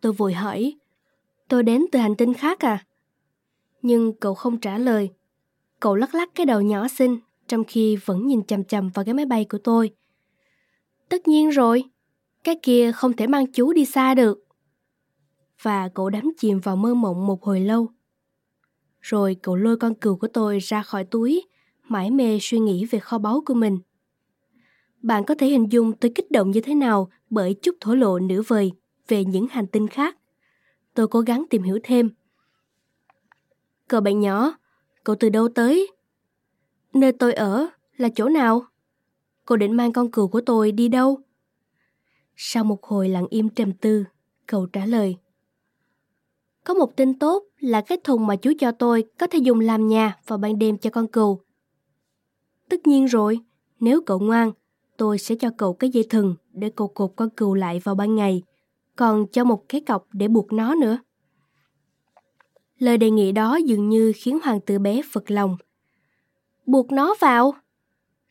Tôi 0.00 0.12
vội 0.12 0.32
hỏi, 0.32 0.74
tôi 1.48 1.62
đến 1.62 1.86
từ 1.92 1.98
hành 1.98 2.16
tinh 2.16 2.34
khác 2.34 2.60
à? 2.60 2.84
Nhưng 3.82 4.12
cậu 4.12 4.34
không 4.34 4.60
trả 4.60 4.78
lời. 4.78 5.10
Cậu 5.80 5.94
lắc 5.94 6.14
lắc 6.14 6.34
cái 6.34 6.46
đầu 6.46 6.60
nhỏ 6.60 6.88
xinh, 6.88 7.18
trong 7.48 7.64
khi 7.64 7.96
vẫn 7.96 8.26
nhìn 8.26 8.44
chằm 8.44 8.64
chằm 8.64 8.88
vào 8.88 9.04
cái 9.04 9.14
máy 9.14 9.26
bay 9.26 9.44
của 9.44 9.58
tôi. 9.58 9.90
Tất 11.08 11.28
nhiên 11.28 11.48
rồi, 11.48 11.84
cái 12.44 12.56
kia 12.62 12.92
không 12.92 13.12
thể 13.12 13.26
mang 13.26 13.52
chú 13.52 13.72
đi 13.72 13.84
xa 13.84 14.14
được. 14.14 14.44
Và 15.62 15.88
cậu 15.94 16.10
đắm 16.10 16.30
chìm 16.38 16.60
vào 16.60 16.76
mơ 16.76 16.94
mộng 16.94 17.26
một 17.26 17.44
hồi 17.44 17.60
lâu. 17.60 17.88
Rồi 19.00 19.36
cậu 19.42 19.56
lôi 19.56 19.76
con 19.76 19.94
cừu 19.94 20.16
của 20.16 20.28
tôi 20.28 20.58
ra 20.58 20.82
khỏi 20.82 21.04
túi, 21.04 21.46
mãi 21.82 22.10
mê 22.10 22.38
suy 22.40 22.58
nghĩ 22.58 22.84
về 22.84 22.98
kho 22.98 23.18
báu 23.18 23.42
của 23.46 23.54
mình. 23.54 23.78
Bạn 25.02 25.24
có 25.24 25.34
thể 25.34 25.46
hình 25.46 25.72
dung 25.72 25.92
tôi 25.92 26.12
kích 26.14 26.30
động 26.30 26.50
như 26.50 26.60
thế 26.60 26.74
nào 26.74 27.10
bởi 27.30 27.54
chút 27.62 27.76
thổ 27.80 27.94
lộ 27.94 28.18
nửa 28.18 28.42
vời 28.46 28.72
về 29.08 29.24
những 29.24 29.46
hành 29.50 29.66
tinh 29.66 29.88
khác. 29.88 30.16
Tôi 30.94 31.08
cố 31.08 31.20
gắng 31.20 31.44
tìm 31.50 31.62
hiểu 31.62 31.78
thêm. 31.82 32.10
Cậu 33.88 34.00
bạn 34.00 34.20
nhỏ, 34.20 34.52
cậu 35.08 35.16
từ 35.20 35.28
đâu 35.28 35.48
tới? 35.48 35.90
Nơi 36.94 37.12
tôi 37.12 37.32
ở 37.32 37.66
là 37.96 38.08
chỗ 38.14 38.28
nào? 38.28 38.62
Cô 39.44 39.56
định 39.56 39.72
mang 39.72 39.92
con 39.92 40.10
cừu 40.10 40.28
của 40.28 40.40
tôi 40.40 40.72
đi 40.72 40.88
đâu? 40.88 41.18
Sau 42.36 42.64
một 42.64 42.84
hồi 42.84 43.08
lặng 43.08 43.26
im 43.30 43.48
trầm 43.48 43.72
tư, 43.72 44.04
cậu 44.46 44.66
trả 44.66 44.86
lời. 44.86 45.16
Có 46.64 46.74
một 46.74 46.96
tin 46.96 47.18
tốt 47.18 47.44
là 47.60 47.80
cái 47.80 47.98
thùng 48.04 48.26
mà 48.26 48.36
chú 48.36 48.52
cho 48.58 48.72
tôi 48.72 49.04
có 49.18 49.26
thể 49.26 49.38
dùng 49.38 49.60
làm 49.60 49.88
nhà 49.88 50.16
vào 50.26 50.38
ban 50.38 50.58
đêm 50.58 50.78
cho 50.78 50.90
con 50.90 51.06
cừu. 51.06 51.40
Tất 52.68 52.86
nhiên 52.86 53.04
rồi, 53.04 53.40
nếu 53.80 54.00
cậu 54.06 54.18
ngoan, 54.18 54.52
tôi 54.96 55.18
sẽ 55.18 55.34
cho 55.34 55.50
cậu 55.56 55.74
cái 55.74 55.90
dây 55.90 56.04
thừng 56.10 56.34
để 56.52 56.70
cậu 56.76 56.88
cột 56.88 57.12
con 57.16 57.30
cừu 57.30 57.54
lại 57.54 57.80
vào 57.84 57.94
ban 57.94 58.14
ngày, 58.16 58.42
còn 58.96 59.26
cho 59.26 59.44
một 59.44 59.68
cái 59.68 59.80
cọc 59.80 60.06
để 60.12 60.28
buộc 60.28 60.52
nó 60.52 60.74
nữa. 60.74 60.98
Lời 62.78 62.98
đề 62.98 63.10
nghị 63.10 63.32
đó 63.32 63.56
dường 63.56 63.88
như 63.88 64.12
khiến 64.16 64.38
hoàng 64.42 64.60
tử 64.60 64.78
bé 64.78 65.02
phật 65.12 65.30
lòng. 65.30 65.56
Buộc 66.66 66.92
nó 66.92 67.14
vào? 67.20 67.54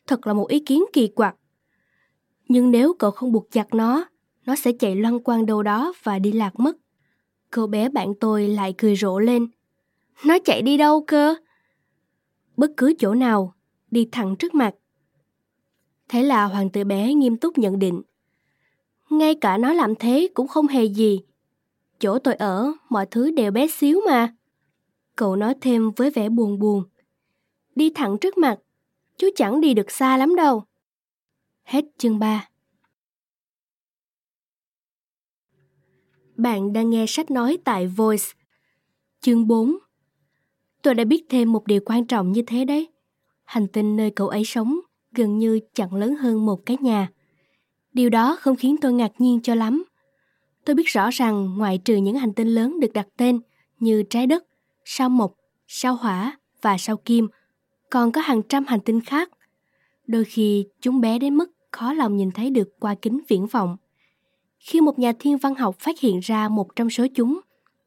Thật 0.06 0.26
là 0.26 0.32
một 0.32 0.48
ý 0.48 0.60
kiến 0.60 0.84
kỳ 0.92 1.08
quặc. 1.08 1.36
Nhưng 2.48 2.70
nếu 2.70 2.94
cậu 2.98 3.10
không 3.10 3.32
buộc 3.32 3.50
chặt 3.50 3.74
nó, 3.74 4.04
nó 4.46 4.56
sẽ 4.56 4.72
chạy 4.72 4.96
loăn 4.96 5.22
quăng 5.22 5.46
đâu 5.46 5.62
đó 5.62 5.92
và 6.02 6.18
đi 6.18 6.32
lạc 6.32 6.60
mất. 6.60 6.76
Cậu 7.50 7.66
bé 7.66 7.88
bạn 7.88 8.14
tôi 8.20 8.48
lại 8.48 8.74
cười 8.78 8.96
rộ 8.96 9.18
lên. 9.18 9.46
Nó 10.24 10.38
chạy 10.44 10.62
đi 10.62 10.76
đâu 10.76 11.04
cơ? 11.06 11.34
Bất 12.56 12.70
cứ 12.76 12.94
chỗ 12.98 13.14
nào, 13.14 13.54
đi 13.90 14.08
thẳng 14.12 14.36
trước 14.36 14.54
mặt. 14.54 14.74
Thế 16.08 16.22
là 16.22 16.44
hoàng 16.44 16.70
tử 16.70 16.84
bé 16.84 17.14
nghiêm 17.14 17.36
túc 17.36 17.58
nhận 17.58 17.78
định. 17.78 18.02
Ngay 19.10 19.34
cả 19.34 19.58
nó 19.58 19.72
làm 19.72 19.94
thế 19.94 20.28
cũng 20.34 20.48
không 20.48 20.66
hề 20.66 20.84
gì. 20.84 21.20
Chỗ 21.98 22.18
tôi 22.18 22.34
ở, 22.34 22.72
mọi 22.88 23.06
thứ 23.06 23.30
đều 23.30 23.50
bé 23.50 23.66
xíu 23.66 24.00
mà. 24.06 24.34
Cậu 25.18 25.36
nói 25.36 25.54
thêm 25.60 25.90
với 25.96 26.10
vẻ 26.10 26.28
buồn 26.28 26.58
buồn. 26.58 26.82
Đi 27.74 27.90
thẳng 27.94 28.16
trước 28.20 28.38
mặt, 28.38 28.58
chú 29.16 29.28
chẳng 29.36 29.60
đi 29.60 29.74
được 29.74 29.90
xa 29.90 30.16
lắm 30.16 30.36
đâu. 30.36 30.64
Hết 31.64 31.84
chương 31.98 32.18
3 32.18 32.48
Bạn 36.36 36.72
đang 36.72 36.90
nghe 36.90 37.04
sách 37.08 37.30
nói 37.30 37.58
tại 37.64 37.86
Voice. 37.86 38.24
Chương 39.20 39.46
4 39.46 39.78
Tôi 40.82 40.94
đã 40.94 41.04
biết 41.04 41.24
thêm 41.28 41.52
một 41.52 41.66
điều 41.66 41.80
quan 41.86 42.06
trọng 42.06 42.32
như 42.32 42.42
thế 42.42 42.64
đấy. 42.64 42.88
Hành 43.44 43.66
tinh 43.68 43.96
nơi 43.96 44.10
cậu 44.10 44.28
ấy 44.28 44.44
sống 44.44 44.80
gần 45.12 45.38
như 45.38 45.60
chẳng 45.74 45.94
lớn 45.94 46.16
hơn 46.16 46.46
một 46.46 46.66
cái 46.66 46.76
nhà. 46.80 47.08
Điều 47.92 48.10
đó 48.10 48.36
không 48.40 48.56
khiến 48.56 48.76
tôi 48.80 48.92
ngạc 48.92 49.12
nhiên 49.18 49.40
cho 49.42 49.54
lắm. 49.54 49.84
Tôi 50.64 50.74
biết 50.74 50.86
rõ 50.86 51.10
rằng 51.10 51.58
ngoại 51.58 51.78
trừ 51.78 51.96
những 51.96 52.16
hành 52.16 52.32
tinh 52.32 52.48
lớn 52.48 52.80
được 52.80 52.92
đặt 52.92 53.08
tên 53.16 53.40
như 53.78 54.02
trái 54.02 54.26
đất, 54.26 54.47
sao 54.90 55.08
mộc, 55.08 55.34
sao 55.66 55.94
hỏa 55.94 56.38
và 56.62 56.78
sao 56.78 56.96
kim, 56.96 57.28
còn 57.90 58.12
có 58.12 58.20
hàng 58.20 58.42
trăm 58.42 58.64
hành 58.66 58.80
tinh 58.80 59.00
khác. 59.00 59.30
Đôi 60.06 60.24
khi 60.24 60.66
chúng 60.80 61.00
bé 61.00 61.18
đến 61.18 61.34
mức 61.34 61.50
khó 61.70 61.92
lòng 61.92 62.16
nhìn 62.16 62.30
thấy 62.30 62.50
được 62.50 62.68
qua 62.80 62.94
kính 62.94 63.20
viễn 63.28 63.46
vọng. 63.46 63.76
Khi 64.58 64.80
một 64.80 64.98
nhà 64.98 65.12
thiên 65.18 65.38
văn 65.38 65.54
học 65.54 65.76
phát 65.78 66.00
hiện 66.00 66.20
ra 66.22 66.48
một 66.48 66.76
trong 66.76 66.90
số 66.90 67.06
chúng, 67.14 67.40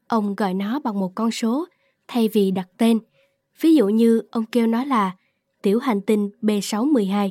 ông 0.08 0.34
gọi 0.34 0.54
nó 0.54 0.78
bằng 0.78 1.00
một 1.00 1.12
con 1.14 1.30
số 1.30 1.66
thay 2.08 2.28
vì 2.28 2.50
đặt 2.50 2.68
tên. 2.78 2.98
Ví 3.60 3.74
dụ 3.74 3.88
như 3.88 4.22
ông 4.30 4.46
kêu 4.46 4.66
nó 4.66 4.84
là 4.84 5.16
tiểu 5.62 5.78
hành 5.78 6.00
tinh 6.00 6.30
B612. 6.42 7.30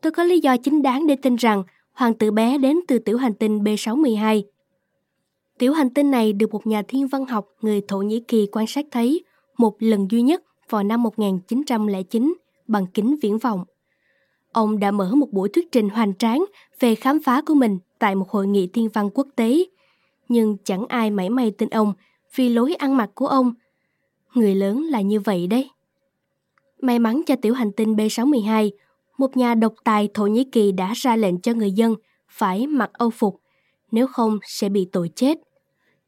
Tôi 0.00 0.12
có 0.12 0.24
lý 0.24 0.40
do 0.40 0.56
chính 0.56 0.82
đáng 0.82 1.06
để 1.06 1.16
tin 1.16 1.36
rằng 1.36 1.62
hoàng 1.92 2.14
tử 2.14 2.30
bé 2.30 2.58
đến 2.58 2.80
từ 2.88 2.98
tiểu 2.98 3.18
hành 3.18 3.34
tinh 3.34 3.58
B612. 3.58 4.42
Tiểu 5.60 5.72
hành 5.72 5.90
tinh 5.90 6.10
này 6.10 6.32
được 6.32 6.52
một 6.52 6.66
nhà 6.66 6.82
thiên 6.82 7.08
văn 7.08 7.26
học 7.26 7.46
người 7.60 7.80
Thổ 7.88 7.98
Nhĩ 7.98 8.20
Kỳ 8.20 8.46
quan 8.52 8.66
sát 8.66 8.86
thấy 8.90 9.24
một 9.58 9.76
lần 9.78 10.06
duy 10.10 10.22
nhất 10.22 10.42
vào 10.68 10.82
năm 10.82 11.02
1909 11.02 12.34
bằng 12.68 12.86
kính 12.86 13.16
viễn 13.22 13.38
vọng. 13.38 13.64
Ông 14.52 14.78
đã 14.78 14.90
mở 14.90 15.14
một 15.14 15.30
buổi 15.32 15.48
thuyết 15.48 15.72
trình 15.72 15.88
hoành 15.88 16.14
tráng 16.14 16.44
về 16.80 16.94
khám 16.94 17.18
phá 17.24 17.42
của 17.46 17.54
mình 17.54 17.78
tại 17.98 18.14
một 18.14 18.30
hội 18.30 18.46
nghị 18.46 18.66
thiên 18.66 18.88
văn 18.88 19.10
quốc 19.14 19.26
tế. 19.36 19.64
Nhưng 20.28 20.56
chẳng 20.64 20.86
ai 20.88 21.10
mảy 21.10 21.30
may 21.30 21.50
tin 21.50 21.68
ông 21.68 21.92
vì 22.34 22.48
lối 22.48 22.74
ăn 22.74 22.96
mặc 22.96 23.10
của 23.14 23.26
ông. 23.26 23.54
Người 24.34 24.54
lớn 24.54 24.84
là 24.84 25.00
như 25.00 25.20
vậy 25.20 25.46
đấy. 25.46 25.70
May 26.80 26.98
mắn 26.98 27.22
cho 27.26 27.36
tiểu 27.36 27.54
hành 27.54 27.72
tinh 27.72 27.94
B612, 27.94 28.70
một 29.18 29.36
nhà 29.36 29.54
độc 29.54 29.74
tài 29.84 30.08
Thổ 30.14 30.26
Nhĩ 30.26 30.44
Kỳ 30.44 30.72
đã 30.72 30.92
ra 30.96 31.16
lệnh 31.16 31.40
cho 31.40 31.52
người 31.54 31.72
dân 31.72 31.94
phải 32.28 32.66
mặc 32.66 32.90
âu 32.92 33.10
phục, 33.10 33.40
nếu 33.92 34.06
không 34.06 34.38
sẽ 34.42 34.68
bị 34.68 34.88
tội 34.92 35.10
chết. 35.14 35.38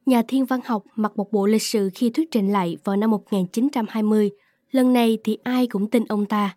Nhà 0.06 0.22
thiên 0.28 0.44
văn 0.44 0.60
học 0.64 0.82
mặc 0.96 1.12
một 1.16 1.32
bộ 1.32 1.46
lịch 1.46 1.62
sử 1.62 1.90
khi 1.94 2.10
thuyết 2.10 2.30
trình 2.30 2.52
lại 2.52 2.76
vào 2.84 2.96
năm 2.96 3.10
1920, 3.10 4.30
lần 4.70 4.92
này 4.92 5.18
thì 5.24 5.38
ai 5.42 5.66
cũng 5.66 5.90
tin 5.90 6.04
ông 6.08 6.26
ta. 6.26 6.56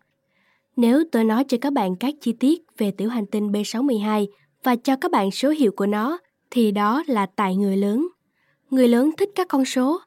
Nếu 0.75 1.03
tôi 1.11 1.23
nói 1.23 1.43
cho 1.47 1.57
các 1.61 1.73
bạn 1.73 1.95
các 1.95 2.13
chi 2.21 2.33
tiết 2.39 2.61
về 2.77 2.91
tiểu 2.91 3.09
hành 3.09 3.25
tinh 3.25 3.51
B612 3.51 4.27
và 4.63 4.75
cho 4.75 4.95
các 4.95 5.11
bạn 5.11 5.31
số 5.31 5.49
hiệu 5.49 5.71
của 5.71 5.85
nó, 5.85 6.17
thì 6.51 6.71
đó 6.71 7.03
là 7.07 7.25
tại 7.25 7.55
người 7.55 7.77
lớn. 7.77 8.07
Người 8.69 8.87
lớn 8.87 9.11
thích 9.17 9.29
các 9.35 9.47
con 9.47 9.65
số. 9.65 9.99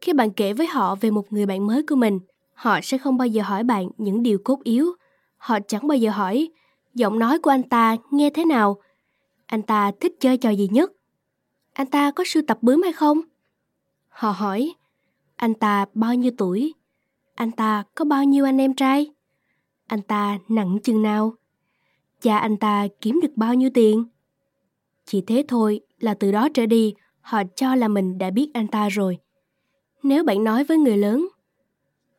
Khi 0.00 0.12
bạn 0.12 0.30
kể 0.30 0.52
với 0.52 0.66
họ 0.66 0.94
về 0.94 1.10
một 1.10 1.32
người 1.32 1.46
bạn 1.46 1.66
mới 1.66 1.82
của 1.82 1.96
mình, 1.96 2.18
họ 2.54 2.80
sẽ 2.82 2.98
không 2.98 3.16
bao 3.16 3.28
giờ 3.28 3.42
hỏi 3.42 3.64
bạn 3.64 3.88
những 3.98 4.22
điều 4.22 4.38
cốt 4.44 4.58
yếu. 4.64 4.92
Họ 5.36 5.58
chẳng 5.68 5.86
bao 5.86 5.98
giờ 5.98 6.10
hỏi, 6.10 6.48
giọng 6.94 7.18
nói 7.18 7.38
của 7.38 7.50
anh 7.50 7.62
ta 7.62 7.96
nghe 8.10 8.30
thế 8.30 8.44
nào? 8.44 8.76
Anh 9.46 9.62
ta 9.62 9.90
thích 10.00 10.12
chơi 10.20 10.36
trò 10.36 10.50
gì 10.50 10.68
nhất? 10.72 10.92
Anh 11.72 11.86
ta 11.86 12.10
có 12.10 12.24
sưu 12.26 12.42
tập 12.46 12.58
bướm 12.62 12.82
hay 12.82 12.92
không? 12.92 13.20
Họ 14.08 14.30
hỏi, 14.30 14.74
anh 15.36 15.54
ta 15.54 15.86
bao 15.94 16.14
nhiêu 16.14 16.32
tuổi? 16.38 16.74
Anh 17.34 17.50
ta 17.50 17.84
có 17.94 18.04
bao 18.04 18.24
nhiêu 18.24 18.44
anh 18.44 18.58
em 18.58 18.74
trai? 18.74 19.12
Anh 19.86 20.02
ta 20.02 20.38
nặng 20.48 20.78
chừng 20.82 21.02
nào? 21.02 21.34
Cha 22.20 22.38
anh 22.38 22.56
ta 22.56 22.86
kiếm 23.00 23.20
được 23.22 23.36
bao 23.36 23.54
nhiêu 23.54 23.70
tiền? 23.74 24.04
Chỉ 25.04 25.20
thế 25.26 25.44
thôi 25.48 25.80
là 25.98 26.14
từ 26.14 26.32
đó 26.32 26.48
trở 26.54 26.66
đi 26.66 26.94
họ 27.20 27.42
cho 27.56 27.74
là 27.74 27.88
mình 27.88 28.18
đã 28.18 28.30
biết 28.30 28.50
anh 28.54 28.66
ta 28.66 28.88
rồi. 28.88 29.18
Nếu 30.02 30.24
bạn 30.24 30.44
nói 30.44 30.64
với 30.64 30.78
người 30.78 30.96
lớn, 30.96 31.28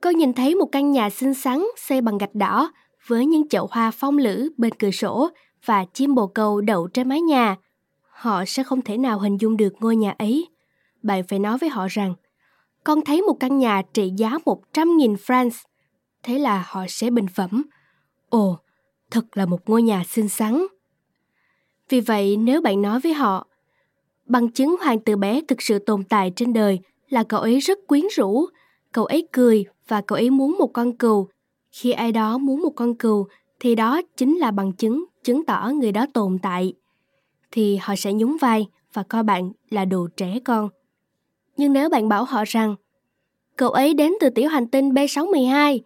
con 0.01 0.17
nhìn 0.17 0.33
thấy 0.33 0.55
một 0.55 0.65
căn 0.71 0.91
nhà 0.91 1.09
xinh 1.09 1.33
xắn 1.33 1.63
xây 1.77 2.01
bằng 2.01 2.17
gạch 2.17 2.35
đỏ 2.35 2.71
với 3.07 3.25
những 3.25 3.49
chậu 3.49 3.67
hoa 3.71 3.91
phong 3.91 4.17
lữ 4.17 4.49
bên 4.57 4.73
cửa 4.73 4.91
sổ 4.91 5.29
và 5.65 5.85
chim 5.93 6.15
bồ 6.15 6.27
câu 6.27 6.61
đậu 6.61 6.87
trên 6.87 7.09
mái 7.09 7.21
nhà. 7.21 7.55
Họ 8.13 8.45
sẽ 8.45 8.63
không 8.63 8.81
thể 8.81 8.97
nào 8.97 9.19
hình 9.19 9.37
dung 9.37 9.57
được 9.57 9.73
ngôi 9.79 9.95
nhà 9.95 10.15
ấy. 10.17 10.47
Bạn 11.03 11.23
phải 11.23 11.39
nói 11.39 11.57
với 11.57 11.69
họ 11.69 11.87
rằng, 11.89 12.13
con 12.83 13.01
thấy 13.01 13.21
một 13.21 13.37
căn 13.39 13.59
nhà 13.59 13.81
trị 13.93 14.11
giá 14.17 14.29
100.000 14.45 15.15
francs. 15.15 15.63
Thế 16.23 16.39
là 16.39 16.65
họ 16.67 16.85
sẽ 16.89 17.09
bình 17.09 17.27
phẩm. 17.27 17.63
Ồ, 18.29 18.57
thật 19.11 19.37
là 19.37 19.45
một 19.45 19.69
ngôi 19.69 19.81
nhà 19.81 20.03
xinh 20.07 20.29
xắn. 20.29 20.65
Vì 21.89 22.01
vậy, 22.01 22.37
nếu 22.37 22.61
bạn 22.61 22.81
nói 22.81 22.99
với 22.99 23.13
họ, 23.13 23.47
bằng 24.25 24.51
chứng 24.51 24.75
hoàng 24.81 24.99
tử 24.99 25.15
bé 25.15 25.41
thực 25.47 25.61
sự 25.61 25.79
tồn 25.79 26.03
tại 26.03 26.31
trên 26.35 26.53
đời 26.53 26.79
là 27.09 27.23
cậu 27.23 27.39
ấy 27.39 27.59
rất 27.59 27.79
quyến 27.87 28.03
rũ, 28.15 28.45
cậu 28.91 29.05
ấy 29.05 29.27
cười 29.31 29.65
và 29.87 30.01
cậu 30.01 30.15
ấy 30.15 30.29
muốn 30.29 30.55
một 30.59 30.67
con 30.73 30.97
cừu. 30.97 31.27
Khi 31.71 31.91
ai 31.91 32.11
đó 32.11 32.37
muốn 32.37 32.61
một 32.61 32.73
con 32.75 32.95
cừu 32.95 33.27
thì 33.59 33.75
đó 33.75 34.01
chính 34.17 34.37
là 34.37 34.51
bằng 34.51 34.73
chứng 34.73 35.05
chứng 35.23 35.45
tỏ 35.45 35.71
người 35.75 35.91
đó 35.91 36.05
tồn 36.13 36.37
tại. 36.41 36.73
Thì 37.55 37.75
họ 37.75 37.95
sẽ 37.95 38.13
nhún 38.13 38.37
vai 38.37 38.67
và 38.93 39.03
coi 39.03 39.23
bạn 39.23 39.51
là 39.69 39.85
đồ 39.85 40.07
trẻ 40.17 40.39
con. 40.45 40.69
Nhưng 41.57 41.73
nếu 41.73 41.89
bạn 41.89 42.09
bảo 42.09 42.23
họ 42.23 42.43
rằng 42.47 42.75
cậu 43.55 43.69
ấy 43.69 43.93
đến 43.93 44.13
từ 44.19 44.29
tiểu 44.29 44.49
hành 44.49 44.67
tinh 44.67 44.89
B612 44.89 45.79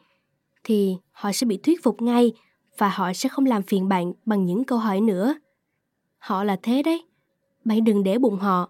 thì 0.64 0.96
họ 1.12 1.32
sẽ 1.32 1.46
bị 1.46 1.58
thuyết 1.58 1.84
phục 1.84 2.02
ngay 2.02 2.32
và 2.78 2.90
họ 2.90 3.14
sẽ 3.14 3.30
không 3.30 3.46
làm 3.46 3.64
phiền 3.64 3.88
bạn 3.88 4.14
bằng 4.26 4.46
những 4.46 4.64
câu 4.64 4.78
hỏi 4.78 5.02
nữa. 5.02 5.36
Họ 6.18 6.44
là 6.44 6.58
thế 6.62 6.84
đấy. 6.84 7.04
Bạn 7.66 7.84
đừng 7.84 8.04
để 8.04 8.18
bụng 8.18 8.36
họ. 8.36 8.70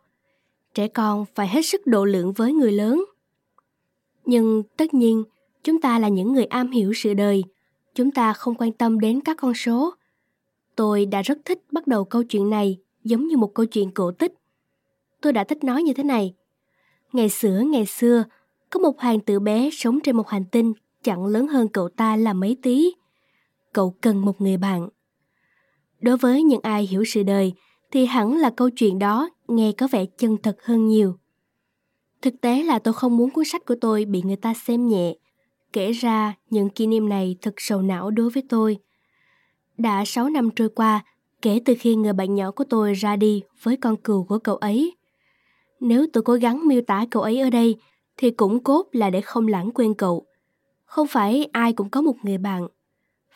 Trẻ 0.74 0.88
con 0.88 1.26
phải 1.36 1.48
hết 1.48 1.62
sức 1.62 1.88
độ 1.88 2.06
lượng 2.06 2.34
với 2.34 2.54
người 2.54 2.72
lớn. 2.72 3.06
Nhưng 4.26 4.64
tất 4.78 4.94
nhiên, 4.94 5.24
chúng 5.64 5.82
ta 5.82 6.00
là 6.00 6.08
những 6.08 6.34
người 6.34 6.46
am 6.46 6.72
hiểu 6.72 6.94
sự 6.96 7.14
đời. 7.14 7.44
Chúng 7.96 8.12
ta 8.12 8.34
không 8.34 8.56
quan 8.56 8.72
tâm 8.72 9.00
đến 9.00 9.22
các 9.22 9.38
con 9.38 9.54
số. 9.54 9.94
Tôi 10.76 11.06
đã 11.06 11.22
rất 11.22 11.38
thích 11.46 11.60
bắt 11.72 11.88
đầu 11.88 12.06
câu 12.06 12.24
chuyện 12.24 12.50
này 12.50 12.78
giống 13.10 13.28
như 13.28 13.38
một 13.38 13.54
câu 13.54 13.66
chuyện 13.66 13.92
cổ 13.92 14.12
tích. 14.12 14.34
Tôi 15.22 15.34
đã 15.34 15.44
thích 15.44 15.64
nói 15.64 15.84
như 15.84 15.94
thế 15.94 16.04
này. 16.04 16.34
Ngày 17.14 17.30
xưa, 17.30 17.60
ngày 17.60 17.86
xưa, 17.86 18.24
có 18.70 18.80
một 18.80 19.00
hoàng 19.00 19.20
tử 19.20 19.40
bé 19.40 19.70
sống 19.72 20.00
trên 20.04 20.18
một 20.18 20.30
hành 20.30 20.46
tinh 20.46 20.74
chẳng 21.04 21.26
lớn 21.26 21.48
hơn 21.48 21.68
cậu 21.68 21.90
ta 21.90 22.16
là 22.16 22.34
mấy 22.34 22.58
tí. 22.62 22.92
Cậu 23.74 23.96
cần 24.02 24.26
một 24.26 24.42
người 24.42 24.58
bạn. 24.58 24.90
Đối 26.02 26.18
với 26.18 26.44
những 26.44 26.62
ai 26.64 26.84
hiểu 26.84 27.04
sự 27.06 27.24
đời, 27.24 27.54
thì 27.92 28.06
hẳn 28.06 28.38
là 28.38 28.50
câu 28.50 28.70
chuyện 28.70 29.00
đó 29.00 29.30
nghe 29.48 29.72
có 29.72 29.88
vẻ 29.92 30.06
chân 30.06 30.38
thật 30.44 30.58
hơn 30.64 30.88
nhiều. 30.88 31.16
Thực 32.22 32.34
tế 32.42 32.64
là 32.64 32.80
tôi 32.80 32.94
không 32.94 33.18
muốn 33.18 33.30
cuốn 33.30 33.46
sách 33.46 33.66
của 33.66 33.76
tôi 33.82 34.06
bị 34.06 34.22
người 34.22 34.36
ta 34.36 34.54
xem 34.54 34.88
nhẹ. 34.88 35.16
Kể 35.74 35.92
ra, 35.92 36.34
những 36.50 36.70
kỷ 36.70 36.88
niệm 36.88 37.10
này 37.10 37.36
thật 37.42 37.54
sầu 37.58 37.82
não 37.82 38.12
đối 38.12 38.30
với 38.30 38.44
tôi. 38.50 38.78
Đã 39.78 40.06
6 40.06 40.30
năm 40.30 40.50
trôi 40.56 40.70
qua, 40.70 41.04
kể 41.42 41.60
từ 41.66 41.74
khi 41.80 41.96
người 41.96 42.14
bạn 42.14 42.36
nhỏ 42.36 42.52
của 42.52 42.64
tôi 42.64 42.94
ra 42.94 43.16
đi 43.16 43.44
với 43.64 43.78
con 43.78 43.96
cừu 43.96 44.24
của 44.24 44.40
cậu 44.40 44.56
ấy. 44.56 44.96
Nếu 45.80 46.06
tôi 46.14 46.24
cố 46.24 46.34
gắng 46.34 46.68
miêu 46.68 46.82
tả 46.82 47.06
cậu 47.12 47.24
ấy 47.24 47.40
ở 47.40 47.50
đây, 47.50 47.76
thì 48.18 48.32
cũng 48.32 48.64
cốt 48.64 48.88
là 48.92 49.10
để 49.10 49.22
không 49.22 49.48
lãng 49.48 49.72
quên 49.72 49.94
cậu. 49.94 50.26
Không 50.86 51.08
phải 51.08 51.50
ai 51.52 51.74
cũng 51.74 51.90
có 51.90 52.02
một 52.02 52.16
người 52.24 52.38
bạn. 52.38 52.68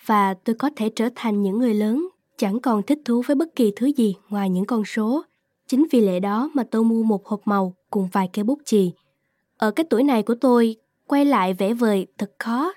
Và 0.05 0.33
tôi 0.33 0.55
có 0.55 0.69
thể 0.75 0.89
trở 0.95 1.09
thành 1.15 1.41
những 1.41 1.59
người 1.59 1.73
lớn 1.73 2.07
chẳng 2.37 2.59
còn 2.59 2.83
thích 2.83 2.99
thú 3.05 3.21
với 3.21 3.35
bất 3.35 3.55
kỳ 3.55 3.71
thứ 3.75 3.85
gì 3.85 4.15
ngoài 4.29 4.49
những 4.49 4.65
con 4.65 4.85
số. 4.85 5.23
Chính 5.67 5.87
vì 5.91 6.01
lẽ 6.01 6.19
đó 6.19 6.49
mà 6.53 6.63
tôi 6.71 6.83
mua 6.83 7.03
một 7.03 7.27
hộp 7.27 7.41
màu 7.45 7.75
cùng 7.89 8.07
vài 8.11 8.29
cây 8.33 8.43
bút 8.43 8.59
chì. 8.65 8.91
Ở 9.57 9.71
cái 9.71 9.85
tuổi 9.89 10.03
này 10.03 10.23
của 10.23 10.35
tôi, 10.35 10.75
quay 11.07 11.25
lại 11.25 11.53
vẽ 11.53 11.73
vời 11.73 12.07
thật 12.17 12.31
khó. 12.39 12.73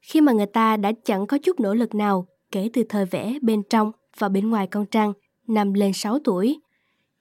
Khi 0.00 0.20
mà 0.20 0.32
người 0.32 0.46
ta 0.46 0.76
đã 0.76 0.92
chẳng 1.04 1.26
có 1.26 1.38
chút 1.38 1.60
nỗ 1.60 1.74
lực 1.74 1.94
nào 1.94 2.26
kể 2.50 2.70
từ 2.72 2.82
thời 2.88 3.04
vẽ 3.04 3.38
bên 3.42 3.62
trong 3.70 3.92
và 4.18 4.28
bên 4.28 4.50
ngoài 4.50 4.66
con 4.66 4.86
trăng, 4.86 5.12
năm 5.46 5.72
lên 5.72 5.92
6 5.92 6.18
tuổi. 6.24 6.60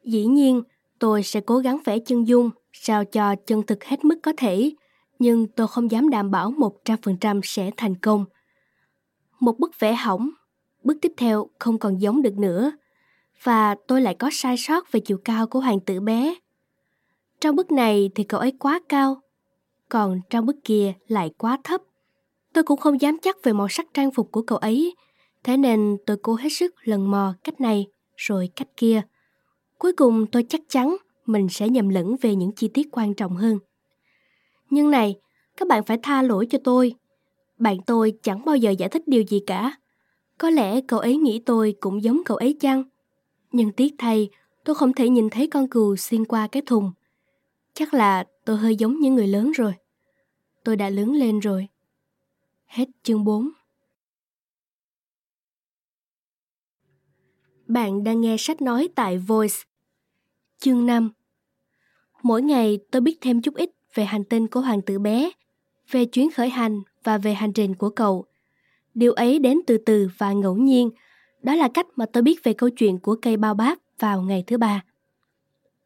Dĩ 0.03 0.25
nhiên, 0.25 0.61
tôi 0.99 1.23
sẽ 1.23 1.39
cố 1.39 1.57
gắng 1.57 1.77
vẽ 1.85 1.99
chân 1.99 2.27
dung 2.27 2.49
sao 2.73 3.05
cho 3.05 3.35
chân 3.35 3.63
thực 3.63 3.83
hết 3.83 4.05
mức 4.05 4.19
có 4.23 4.33
thể, 4.37 4.71
nhưng 5.19 5.47
tôi 5.47 5.67
không 5.67 5.91
dám 5.91 6.09
đảm 6.09 6.31
bảo 6.31 6.51
100% 6.51 7.41
sẽ 7.43 7.71
thành 7.77 7.95
công. 7.95 8.25
Một 9.39 9.59
bức 9.59 9.79
vẽ 9.79 9.93
hỏng 9.93 10.29
Bước 10.83 10.97
tiếp 11.01 11.13
theo 11.17 11.49
không 11.59 11.77
còn 11.77 12.01
giống 12.01 12.21
được 12.21 12.37
nữa 12.37 12.71
và 13.43 13.75
tôi 13.87 14.01
lại 14.01 14.15
có 14.19 14.29
sai 14.31 14.57
sót 14.57 14.91
về 14.91 14.99
chiều 14.99 15.17
cao 15.25 15.47
của 15.47 15.59
hoàng 15.59 15.79
tử 15.79 15.99
bé. 15.99 16.35
Trong 17.41 17.55
bức 17.55 17.71
này 17.71 18.09
thì 18.15 18.23
cậu 18.23 18.39
ấy 18.39 18.51
quá 18.59 18.79
cao, 18.89 19.21
còn 19.89 20.21
trong 20.29 20.45
bức 20.45 20.55
kia 20.63 20.93
lại 21.07 21.29
quá 21.37 21.57
thấp. 21.63 21.81
Tôi 22.53 22.63
cũng 22.63 22.79
không 22.79 23.01
dám 23.01 23.17
chắc 23.21 23.37
về 23.43 23.53
màu 23.53 23.67
sắc 23.69 23.85
trang 23.93 24.11
phục 24.11 24.31
của 24.31 24.41
cậu 24.41 24.57
ấy, 24.57 24.95
thế 25.43 25.57
nên 25.57 25.97
tôi 26.05 26.17
cố 26.21 26.35
hết 26.35 26.49
sức 26.49 26.75
lần 26.83 27.11
mò 27.11 27.33
cách 27.43 27.61
này 27.61 27.87
rồi 28.15 28.49
cách 28.55 28.67
kia. 28.77 29.01
Cuối 29.77 29.93
cùng 29.93 30.27
tôi 30.27 30.43
chắc 30.49 30.61
chắn 30.69 30.97
mình 31.25 31.49
sẽ 31.49 31.69
nhầm 31.69 31.89
lẫn 31.89 32.15
về 32.21 32.35
những 32.35 32.51
chi 32.55 32.67
tiết 32.67 32.87
quan 32.91 33.13
trọng 33.13 33.35
hơn. 33.35 33.59
Nhưng 34.69 34.91
này, 34.91 35.15
các 35.57 35.67
bạn 35.67 35.83
phải 35.83 35.97
tha 36.03 36.21
lỗi 36.21 36.47
cho 36.49 36.57
tôi. 36.63 36.93
Bạn 37.59 37.77
tôi 37.85 38.13
chẳng 38.23 38.45
bao 38.45 38.55
giờ 38.55 38.71
giải 38.71 38.89
thích 38.89 39.07
điều 39.07 39.23
gì 39.23 39.39
cả. 39.47 39.77
Có 40.37 40.49
lẽ 40.49 40.81
cậu 40.81 40.99
ấy 40.99 41.17
nghĩ 41.17 41.41
tôi 41.45 41.75
cũng 41.79 42.03
giống 42.03 42.21
cậu 42.25 42.37
ấy 42.37 42.57
chăng? 42.59 42.83
Nhưng 43.51 43.71
tiếc 43.71 43.93
thay, 43.97 44.29
tôi 44.65 44.75
không 44.75 44.93
thể 44.93 45.09
nhìn 45.09 45.29
thấy 45.29 45.47
con 45.47 45.67
cừu 45.67 45.95
xuyên 45.95 46.25
qua 46.25 46.47
cái 46.47 46.61
thùng. 46.65 46.91
Chắc 47.73 47.93
là 47.93 48.23
tôi 48.45 48.57
hơi 48.57 48.75
giống 48.75 48.99
những 48.99 49.15
người 49.15 49.27
lớn 49.27 49.51
rồi. 49.51 49.73
Tôi 50.63 50.75
đã 50.75 50.89
lớn 50.89 51.13
lên 51.13 51.39
rồi. 51.39 51.67
Hết 52.65 52.85
chương 53.03 53.23
4 53.23 53.49
Bạn 57.71 58.03
đang 58.03 58.21
nghe 58.21 58.35
sách 58.39 58.61
nói 58.61 58.89
tại 58.95 59.17
Voice. 59.17 59.55
Chương 60.59 60.85
5 60.85 61.11
Mỗi 62.23 62.41
ngày 62.41 62.79
tôi 62.91 63.01
biết 63.01 63.17
thêm 63.21 63.41
chút 63.41 63.55
ít 63.55 63.69
về 63.93 64.05
hành 64.05 64.23
tinh 64.23 64.47
của 64.47 64.61
hoàng 64.61 64.81
tử 64.81 64.99
bé, 64.99 65.29
về 65.91 66.05
chuyến 66.05 66.31
khởi 66.31 66.49
hành 66.49 66.81
và 67.03 67.17
về 67.17 67.33
hành 67.33 67.53
trình 67.53 67.75
của 67.75 67.89
cậu. 67.89 68.25
Điều 68.93 69.13
ấy 69.13 69.39
đến 69.39 69.59
từ 69.67 69.77
từ 69.77 70.09
và 70.17 70.33
ngẫu 70.33 70.55
nhiên. 70.55 70.89
Đó 71.43 71.55
là 71.55 71.67
cách 71.73 71.87
mà 71.95 72.05
tôi 72.05 72.23
biết 72.23 72.43
về 72.43 72.53
câu 72.53 72.69
chuyện 72.69 72.99
của 72.99 73.15
cây 73.21 73.37
bao 73.37 73.53
báp 73.53 73.77
vào 73.99 74.21
ngày 74.21 74.43
thứ 74.47 74.57
ba. 74.57 74.83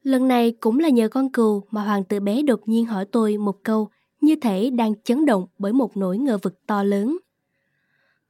Lần 0.03 0.27
này 0.27 0.51
cũng 0.59 0.79
là 0.79 0.89
nhờ 0.89 1.09
con 1.09 1.31
cừu 1.31 1.63
mà 1.71 1.81
hoàng 1.81 2.03
tử 2.03 2.19
bé 2.19 2.41
đột 2.41 2.67
nhiên 2.67 2.85
hỏi 2.85 3.05
tôi 3.11 3.37
một 3.37 3.63
câu 3.63 3.89
như 4.21 4.35
thể 4.35 4.69
đang 4.69 4.93
chấn 5.03 5.25
động 5.25 5.47
bởi 5.57 5.73
một 5.73 5.97
nỗi 5.97 6.17
ngờ 6.17 6.37
vực 6.41 6.65
to 6.67 6.83
lớn. 6.83 7.17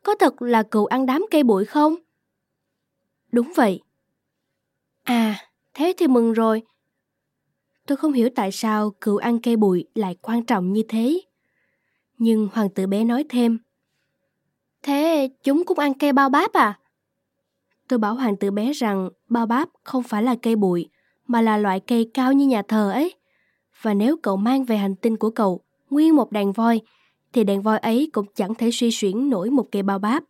Có 0.03 0.15
thật 0.15 0.41
là 0.41 0.63
cừu 0.63 0.85
ăn 0.85 1.05
đám 1.05 1.25
cây 1.31 1.43
bụi 1.43 1.65
không? 1.65 1.95
Đúng 3.31 3.51
vậy. 3.55 3.81
À, 5.03 5.39
thế 5.73 5.93
thì 5.97 6.07
mừng 6.07 6.33
rồi. 6.33 6.61
Tôi 7.88 7.97
không 7.97 8.13
hiểu 8.13 8.29
tại 8.35 8.51
sao 8.51 8.91
cừu 9.01 9.17
ăn 9.17 9.39
cây 9.39 9.55
bụi 9.55 9.85
lại 9.95 10.15
quan 10.21 10.45
trọng 10.45 10.73
như 10.73 10.83
thế. 10.88 11.21
Nhưng 12.17 12.47
hoàng 12.53 12.69
tử 12.69 12.88
bé 12.88 13.03
nói 13.03 13.25
thêm. 13.29 13.57
Thế 14.83 15.29
chúng 15.43 15.63
cũng 15.65 15.79
ăn 15.79 15.93
cây 15.93 16.13
bao 16.13 16.29
báp 16.29 16.53
à? 16.53 16.79
Tôi 17.88 17.99
bảo 17.99 18.15
hoàng 18.15 18.35
tử 18.35 18.51
bé 18.51 18.71
rằng 18.71 19.09
bao 19.29 19.45
báp 19.45 19.69
không 19.83 20.03
phải 20.03 20.23
là 20.23 20.35
cây 20.41 20.55
bụi, 20.55 20.89
mà 21.27 21.41
là 21.41 21.57
loại 21.57 21.79
cây 21.79 22.11
cao 22.13 22.33
như 22.33 22.47
nhà 22.47 22.61
thờ 22.61 22.91
ấy. 22.91 23.13
Và 23.81 23.93
nếu 23.93 24.17
cậu 24.17 24.38
mang 24.38 24.65
về 24.65 24.77
hành 24.77 24.95
tinh 24.95 25.17
của 25.17 25.29
cậu 25.29 25.61
nguyên 25.89 26.15
một 26.15 26.31
đàn 26.31 26.51
voi, 26.51 26.81
thì 27.33 27.43
đàn 27.43 27.61
voi 27.61 27.77
ấy 27.77 28.09
cũng 28.13 28.25
chẳng 28.35 28.55
thể 28.55 28.69
suy 28.71 28.91
xuyển 28.91 29.29
nổi 29.29 29.49
một 29.49 29.67
cây 29.71 29.83
bao 29.83 29.99
báp. 29.99 30.23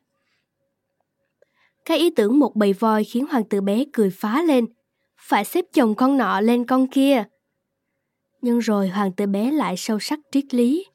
Cái 1.86 1.98
ý 1.98 2.10
tưởng 2.10 2.40
một 2.40 2.56
bầy 2.56 2.74
voi 2.74 3.04
khiến 3.04 3.26
hoàng 3.30 3.44
tử 3.44 3.62
bé 3.62 3.84
cười 3.94 4.10
phá 4.10 4.42
lên. 4.42 4.66
Phải 5.18 5.46
xếp 5.46 5.66
chồng 5.74 5.96
con 5.96 6.18
nọ 6.18 6.42
lên 6.42 6.66
con 6.66 6.88
kia. 6.88 7.24
Nhưng 8.42 8.60
rồi 8.60 8.88
hoàng 8.88 9.12
tử 9.12 9.26
bé 9.26 9.52
lại 9.52 9.78
sâu 9.78 10.00
sắc 10.00 10.20
triết 10.32 10.54
lý. 10.54 10.86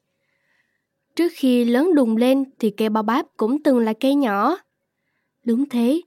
Trước 1.17 1.33
khi 1.35 1.65
lớn 1.65 1.95
đùng 1.95 2.17
lên 2.17 2.45
thì 2.59 2.71
cây 2.71 2.89
bao 2.89 3.03
báp 3.03 3.27
cũng 3.37 3.63
từng 3.63 3.79
là 3.79 3.93
cây 4.01 4.15
nhỏ. 4.15 4.57
Đúng 5.45 5.69
thế, 5.69 6.01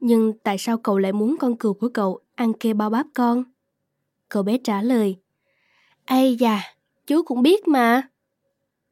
nhưng 0.00 0.32
tại 0.42 0.58
sao 0.58 0.78
cậu 0.78 0.98
lại 0.98 1.12
muốn 1.12 1.36
con 1.40 1.56
cừu 1.56 1.74
của 1.74 1.88
cậu 1.88 2.20
ăn 2.34 2.52
cây 2.52 2.74
bao 2.74 2.90
báp 2.90 3.06
con? 3.14 3.44
Cậu 4.28 4.42
bé 4.42 4.58
trả 4.58 4.82
lời, 4.82 5.16
Ây 6.06 6.36
da, 6.36 6.62
chú 7.06 7.22
cũng 7.22 7.42
biết 7.42 7.68
mà. 7.68 8.08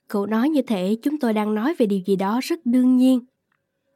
Cậu 0.09 0.27
nói 0.27 0.49
như 0.49 0.63
thể 0.63 0.97
chúng 1.03 1.19
tôi 1.19 1.33
đang 1.33 1.55
nói 1.55 1.75
về 1.79 1.87
điều 1.87 2.01
gì 2.07 2.17
đó 2.17 2.41
rất 2.43 2.61
đương 2.65 2.97
nhiên. 2.97 3.21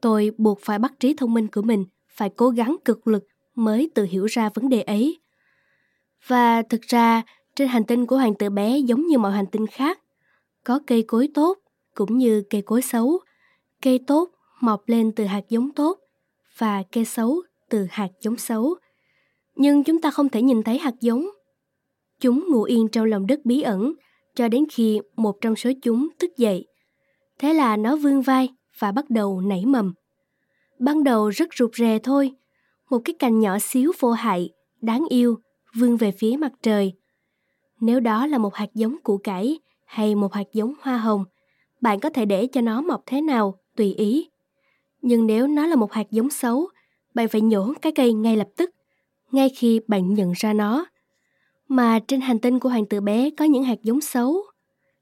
Tôi 0.02 0.30
buộc 0.38 0.60
phải 0.60 0.78
bắt 0.78 0.92
trí 1.00 1.14
thông 1.14 1.34
minh 1.34 1.48
của 1.48 1.62
mình, 1.62 1.84
phải 2.08 2.30
cố 2.36 2.48
gắng 2.48 2.76
cực 2.84 3.06
lực 3.06 3.24
mới 3.54 3.90
tự 3.94 4.04
hiểu 4.04 4.26
ra 4.26 4.50
vấn 4.54 4.68
đề 4.68 4.82
ấy. 4.82 5.20
Và 6.26 6.62
thực 6.62 6.82
ra, 6.82 7.22
trên 7.56 7.68
hành 7.68 7.84
tinh 7.84 8.06
của 8.06 8.16
hoàng 8.16 8.34
tử 8.34 8.50
bé 8.50 8.78
giống 8.78 9.06
như 9.06 9.18
mọi 9.18 9.32
hành 9.32 9.46
tinh 9.46 9.66
khác, 9.66 10.00
có 10.64 10.80
cây 10.86 11.02
cối 11.02 11.28
tốt, 11.34 11.58
cũng 11.94 12.18
như 12.18 12.42
cây 12.50 12.62
cối 12.62 12.82
xấu. 12.82 13.18
Cây 13.82 14.00
tốt 14.06 14.30
mọc 14.60 14.82
lên 14.86 15.12
từ 15.12 15.24
hạt 15.24 15.44
giống 15.48 15.70
tốt 15.70 15.98
và 16.58 16.82
cây 16.92 17.04
xấu 17.04 17.42
từ 17.68 17.86
hạt 17.90 18.08
giống 18.20 18.36
xấu. 18.36 18.74
Nhưng 19.54 19.84
chúng 19.84 20.00
ta 20.00 20.10
không 20.10 20.28
thể 20.28 20.42
nhìn 20.42 20.62
thấy 20.62 20.78
hạt 20.78 20.94
giống. 21.00 21.26
Chúng 22.20 22.48
ngủ 22.48 22.62
yên 22.62 22.88
trong 22.88 23.04
lòng 23.04 23.26
đất 23.26 23.40
bí 23.44 23.62
ẩn, 23.62 23.94
cho 24.34 24.48
đến 24.48 24.64
khi 24.72 25.00
một 25.16 25.40
trong 25.40 25.56
số 25.56 25.70
chúng 25.82 26.08
thức 26.18 26.30
dậy. 26.36 26.66
Thế 27.38 27.54
là 27.54 27.76
nó 27.76 27.96
vươn 27.96 28.22
vai 28.22 28.48
và 28.82 28.92
bắt 28.92 29.10
đầu 29.10 29.40
nảy 29.40 29.66
mầm. 29.66 29.94
Ban 30.78 31.04
đầu 31.04 31.28
rất 31.28 31.48
rụt 31.54 31.74
rè 31.74 31.98
thôi, 31.98 32.32
một 32.90 32.98
cái 33.04 33.14
cành 33.18 33.40
nhỏ 33.40 33.58
xíu 33.58 33.92
vô 34.00 34.12
hại, 34.12 34.50
đáng 34.80 35.04
yêu, 35.08 35.38
vươn 35.76 35.96
về 35.96 36.10
phía 36.10 36.36
mặt 36.38 36.52
trời. 36.62 36.92
Nếu 37.80 38.00
đó 38.00 38.26
là 38.26 38.38
một 38.38 38.54
hạt 38.54 38.68
giống 38.74 38.96
củ 39.02 39.18
cải 39.18 39.58
hay 39.86 40.14
một 40.14 40.34
hạt 40.34 40.46
giống 40.52 40.74
hoa 40.80 40.96
hồng, 40.98 41.24
bạn 41.80 42.00
có 42.00 42.10
thể 42.10 42.24
để 42.24 42.46
cho 42.46 42.60
nó 42.60 42.80
mọc 42.80 43.02
thế 43.06 43.20
nào, 43.20 43.58
tùy 43.76 43.94
ý. 43.94 44.30
Nhưng 45.02 45.26
nếu 45.26 45.46
nó 45.46 45.66
là 45.66 45.76
một 45.76 45.92
hạt 45.92 46.10
giống 46.10 46.30
xấu, 46.30 46.68
bạn 47.14 47.28
phải 47.28 47.40
nhổ 47.40 47.72
cái 47.82 47.92
cây 47.92 48.12
ngay 48.12 48.36
lập 48.36 48.48
tức, 48.56 48.70
ngay 49.30 49.48
khi 49.56 49.80
bạn 49.88 50.14
nhận 50.14 50.32
ra 50.36 50.52
nó. 50.52 50.86
Mà 51.68 52.00
trên 52.08 52.20
hành 52.20 52.38
tinh 52.38 52.58
của 52.58 52.68
hoàng 52.68 52.86
tử 52.86 53.00
bé 53.00 53.30
có 53.30 53.44
những 53.44 53.64
hạt 53.64 53.82
giống 53.82 54.00
xấu, 54.00 54.42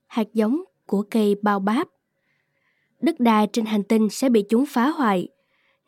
hạt 0.06 0.26
giống 0.32 0.64
của 0.86 1.04
cây 1.10 1.34
bao 1.42 1.60
báp. 1.60 1.88
Đất 3.00 3.20
đai 3.20 3.46
trên 3.46 3.64
hành 3.64 3.82
tinh 3.82 4.08
sẽ 4.10 4.28
bị 4.28 4.44
chúng 4.48 4.66
phá 4.66 4.88
hoại. 4.88 5.28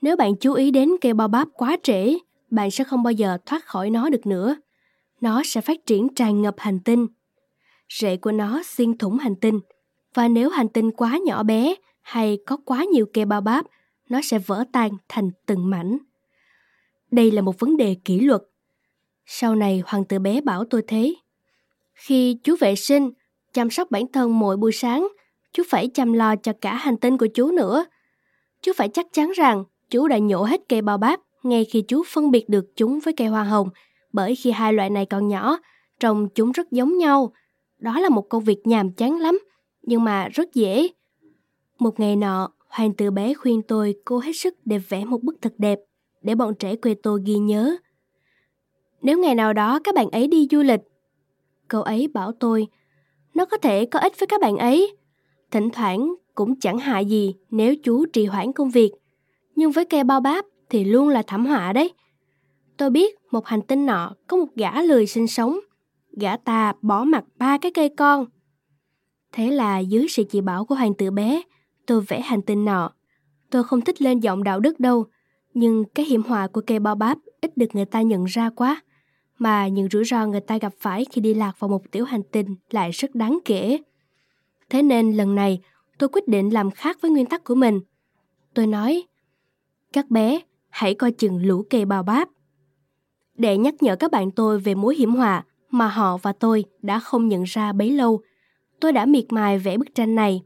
Nếu 0.03 0.17
bạn 0.17 0.37
chú 0.37 0.53
ý 0.53 0.71
đến 0.71 0.91
cây 1.01 1.15
bao 1.15 1.29
báp 1.29 1.49
quá 1.55 1.77
trễ, 1.83 2.19
bạn 2.51 2.71
sẽ 2.71 2.85
không 2.85 3.03
bao 3.03 3.13
giờ 3.13 3.39
thoát 3.47 3.65
khỏi 3.65 3.91
nó 3.91 4.09
được 4.09 4.27
nữa. 4.27 4.57
Nó 5.21 5.43
sẽ 5.45 5.61
phát 5.61 5.87
triển 5.87 6.15
tràn 6.15 6.43
ngập 6.43 6.55
hành 6.59 6.81
tinh. 6.81 7.07
Rễ 7.89 8.17
của 8.17 8.33
nó 8.33 8.63
xuyên 8.65 8.99
thủng 8.99 9.19
hành 9.19 9.37
tinh. 9.37 9.61
Và 10.15 10.29
nếu 10.29 10.51
hành 10.51 10.69
tinh 10.69 10.91
quá 10.91 11.19
nhỏ 11.25 11.43
bé 11.43 11.75
hay 12.01 12.39
có 12.47 12.57
quá 12.57 12.85
nhiều 12.85 13.07
cây 13.13 13.25
bao 13.25 13.41
báp, 13.41 13.67
nó 14.09 14.21
sẽ 14.23 14.39
vỡ 14.39 14.65
tan 14.73 14.91
thành 15.09 15.31
từng 15.47 15.71
mảnh. 15.71 15.99
Đây 17.11 17.31
là 17.31 17.43
một 17.43 17.59
vấn 17.59 17.77
đề 17.77 17.97
kỷ 18.05 18.21
luật. 18.21 18.43
Sau 19.27 19.55
này 19.55 19.83
hoàng 19.87 20.05
tử 20.05 20.19
bé 20.19 20.41
bảo 20.41 20.65
tôi 20.65 20.83
thế. 20.87 21.15
Khi 21.95 22.39
chú 22.45 22.57
vệ 22.61 22.77
sinh, 22.77 23.11
chăm 23.53 23.71
sóc 23.71 23.91
bản 23.91 24.13
thân 24.13 24.39
mỗi 24.39 24.57
buổi 24.57 24.73
sáng, 24.73 25.09
chú 25.53 25.63
phải 25.69 25.89
chăm 25.89 26.13
lo 26.13 26.37
cho 26.37 26.53
cả 26.61 26.75
hành 26.75 26.97
tinh 26.97 27.19
của 27.19 27.27
chú 27.27 27.51
nữa. 27.51 27.85
Chú 28.63 28.73
phải 28.77 28.89
chắc 28.89 29.07
chắn 29.13 29.31
rằng 29.31 29.65
chú 29.91 30.09
đã 30.09 30.19
nhổ 30.19 30.45
hết 30.45 30.61
cây 30.69 30.83
bao 30.83 30.99
báp 30.99 31.21
ngay 31.43 31.65
khi 31.65 31.83
chú 31.83 32.03
phân 32.07 32.31
biệt 32.31 32.49
được 32.49 32.77
chúng 32.77 33.01
với 33.01 33.15
cây 33.17 33.29
hoa 33.29 33.45
hồng, 33.45 33.69
bởi 34.13 34.37
khi 34.37 34.51
hai 34.51 34.73
loại 34.73 34.91
này 34.91 35.07
còn 35.07 35.29
nhỏ, 35.29 35.59
trông 36.01 36.29
chúng 36.35 36.53
rất 36.53 36.73
giống 36.73 36.99
nhau. 36.99 37.33
Đó 37.79 38.01
là 38.01 38.09
một 38.09 38.29
công 38.29 38.45
việc 38.45 38.67
nhàm 38.67 38.93
chán 38.93 39.19
lắm, 39.19 39.39
nhưng 39.83 40.05
mà 40.05 40.29
rất 40.29 40.55
dễ. 40.55 40.89
Một 41.79 42.01
ngày 42.01 42.17
nọ, 42.17 42.53
hoàng 42.69 42.95
tử 42.95 43.11
bé 43.11 43.35
khuyên 43.35 43.63
tôi 43.63 43.95
cố 44.05 44.19
hết 44.19 44.33
sức 44.33 44.55
để 44.65 44.79
vẽ 44.79 45.05
một 45.05 45.23
bức 45.23 45.37
thật 45.43 45.55
đẹp, 45.59 45.79
để 46.23 46.35
bọn 46.35 46.55
trẻ 46.55 46.77
quê 46.77 46.95
tôi 47.03 47.21
ghi 47.25 47.35
nhớ. 47.35 47.77
Nếu 49.03 49.19
ngày 49.19 49.35
nào 49.35 49.53
đó 49.53 49.79
các 49.85 49.95
bạn 49.95 50.11
ấy 50.11 50.27
đi 50.27 50.49
du 50.51 50.63
lịch, 50.63 50.81
cậu 51.69 51.83
ấy 51.83 52.09
bảo 52.09 52.33
tôi, 52.33 52.67
nó 53.35 53.45
có 53.45 53.57
thể 53.57 53.85
có 53.85 53.99
ích 53.99 54.19
với 54.21 54.27
các 54.27 54.41
bạn 54.41 54.57
ấy. 54.57 54.97
Thỉnh 55.53 55.71
thoảng 55.71 56.15
cũng 56.35 56.61
chẳng 56.61 56.79
hại 56.79 57.07
gì 57.07 57.35
nếu 57.51 57.75
chú 57.77 58.07
trì 58.07 58.27
hoãn 58.27 58.53
công 58.53 58.71
việc. 58.71 58.93
Nhưng 59.55 59.73
với 59.73 59.85
cây 59.85 60.05
bao 60.05 60.21
báp 60.21 60.45
thì 60.71 60.85
luôn 60.85 61.09
là 61.09 61.23
thảm 61.27 61.47
họa 61.47 61.73
đấy. 61.73 61.93
Tôi 62.77 62.91
biết 62.91 63.19
một 63.31 63.47
hành 63.47 63.63
tinh 63.63 63.87
nọ 63.87 64.15
có 64.27 64.37
một 64.37 64.47
gã 64.57 64.83
lười 64.83 65.07
sinh 65.07 65.27
sống. 65.27 65.59
Gã 66.21 66.37
ta 66.37 66.73
bỏ 66.83 67.05
mặt 67.05 67.25
ba 67.39 67.59
cái 67.59 67.73
cây 67.73 67.89
con. 67.89 68.27
Thế 69.33 69.51
là 69.51 69.79
dưới 69.79 70.07
sự 70.09 70.25
chỉ 70.25 70.41
bảo 70.41 70.65
của 70.65 70.75
hoàng 70.75 70.95
tử 70.95 71.11
bé, 71.11 71.43
tôi 71.87 72.01
vẽ 72.01 72.21
hành 72.21 72.43
tinh 72.43 72.65
nọ. 72.65 72.91
Tôi 73.51 73.65
không 73.65 73.81
thích 73.81 74.03
lên 74.03 74.21
giọng 74.21 74.45
đạo 74.45 74.61
đức 74.61 74.81
đâu, 74.81 75.07
nhưng 75.55 75.85
cái 75.85 76.07
hiểm 76.07 76.23
họa 76.23 76.47
của 76.47 76.61
cây 76.67 76.79
bao 76.79 76.95
báp 76.95 77.19
ít 77.41 77.57
được 77.57 77.67
người 77.73 77.85
ta 77.85 78.03
nhận 78.03 78.25
ra 78.25 78.51
quá. 78.51 78.83
Mà 79.39 79.69
những 79.69 79.89
rủi 79.89 80.05
ro 80.05 80.27
người 80.27 80.41
ta 80.41 80.59
gặp 80.59 80.73
phải 80.79 81.05
khi 81.11 81.21
đi 81.21 81.35
lạc 81.35 81.53
vào 81.59 81.69
một 81.69 81.91
tiểu 81.91 82.05
hành 82.05 82.23
tinh 82.33 82.57
lại 82.71 82.91
rất 82.91 83.15
đáng 83.15 83.39
kể. 83.45 83.79
Thế 84.73 84.83
nên 84.83 85.13
lần 85.13 85.35
này 85.35 85.61
tôi 85.99 86.09
quyết 86.09 86.29
định 86.29 86.55
làm 86.55 86.71
khác 86.71 86.99
với 87.01 87.11
nguyên 87.11 87.27
tắc 87.27 87.45
của 87.45 87.55
mình. 87.55 87.81
Tôi 88.55 88.67
nói, 88.67 89.03
các 89.93 90.11
bé, 90.11 90.41
hãy 90.71 90.95
coi 90.95 91.13
chừng 91.13 91.47
lũ 91.47 91.65
kê 91.71 91.85
bao 91.85 92.03
báp. 92.03 92.29
Để 93.35 93.57
nhắc 93.57 93.75
nhở 93.83 93.97
các 93.97 94.11
bạn 94.11 94.31
tôi 94.31 94.59
về 94.59 94.75
mối 94.75 94.97
hiểm 94.97 95.15
họa 95.15 95.45
mà 95.71 95.89
họ 95.89 96.17
và 96.17 96.33
tôi 96.33 96.65
đã 96.83 96.99
không 96.99 97.29
nhận 97.29 97.43
ra 97.43 97.73
bấy 97.73 97.91
lâu, 97.91 98.21
tôi 98.81 98.93
đã 98.93 99.07
miệt 99.07 99.25
mài 99.31 99.59
vẽ 99.59 99.77
bức 99.77 99.95
tranh 99.95 100.15
này. 100.15 100.43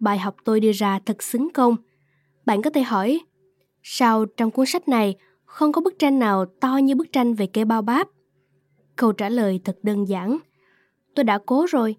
Bài 0.00 0.18
học 0.18 0.36
tôi 0.44 0.60
đưa 0.60 0.72
ra 0.72 0.98
thật 1.06 1.22
xứng 1.22 1.52
công. 1.52 1.76
Bạn 2.46 2.62
có 2.62 2.70
thể 2.70 2.82
hỏi, 2.82 3.20
sao 3.82 4.24
trong 4.26 4.50
cuốn 4.50 4.66
sách 4.66 4.88
này 4.88 5.14
không 5.44 5.72
có 5.72 5.80
bức 5.80 5.98
tranh 5.98 6.18
nào 6.18 6.44
to 6.60 6.76
như 6.76 6.94
bức 6.94 7.12
tranh 7.12 7.34
về 7.34 7.46
cây 7.46 7.64
bao 7.64 7.82
báp? 7.82 8.08
Câu 8.96 9.12
trả 9.12 9.28
lời 9.28 9.60
thật 9.64 9.78
đơn 9.82 10.08
giản. 10.08 10.38
Tôi 11.14 11.24
đã 11.24 11.38
cố 11.46 11.66
rồi, 11.68 11.96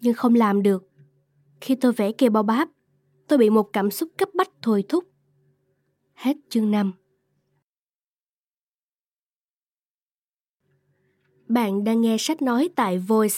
nhưng 0.00 0.14
không 0.14 0.34
làm 0.34 0.62
được. 0.62 0.89
Khi 1.60 1.74
tôi 1.74 1.92
vẽ 1.92 2.12
cây 2.12 2.30
bao 2.30 2.42
báp, 2.42 2.68
tôi 3.28 3.38
bị 3.38 3.50
một 3.50 3.72
cảm 3.72 3.90
xúc 3.90 4.08
cấp 4.18 4.28
bách 4.34 4.50
thôi 4.62 4.84
thúc. 4.88 5.04
Hết 6.14 6.36
chương 6.48 6.70
5 6.70 6.92
Bạn 11.48 11.84
đang 11.84 12.00
nghe 12.00 12.16
sách 12.18 12.42
nói 12.42 12.68
tại 12.76 12.98
Voice. 12.98 13.36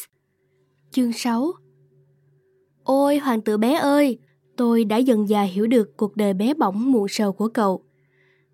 Chương 0.90 1.12
6 1.12 1.52
Ôi 2.85 3.18
hoàng 3.18 3.40
tử 3.40 3.56
bé 3.56 3.74
ơi, 3.74 4.18
tôi 4.56 4.85
đã 4.85 4.96
dần 4.96 5.26
dà 5.26 5.42
hiểu 5.42 5.66
được 5.66 5.96
cuộc 5.96 6.16
đời 6.16 6.35
bé 6.35 6.54
bỏng 6.54 6.92
muộn 6.92 7.08
sầu 7.08 7.32
của 7.32 7.48
cậu. 7.48 7.85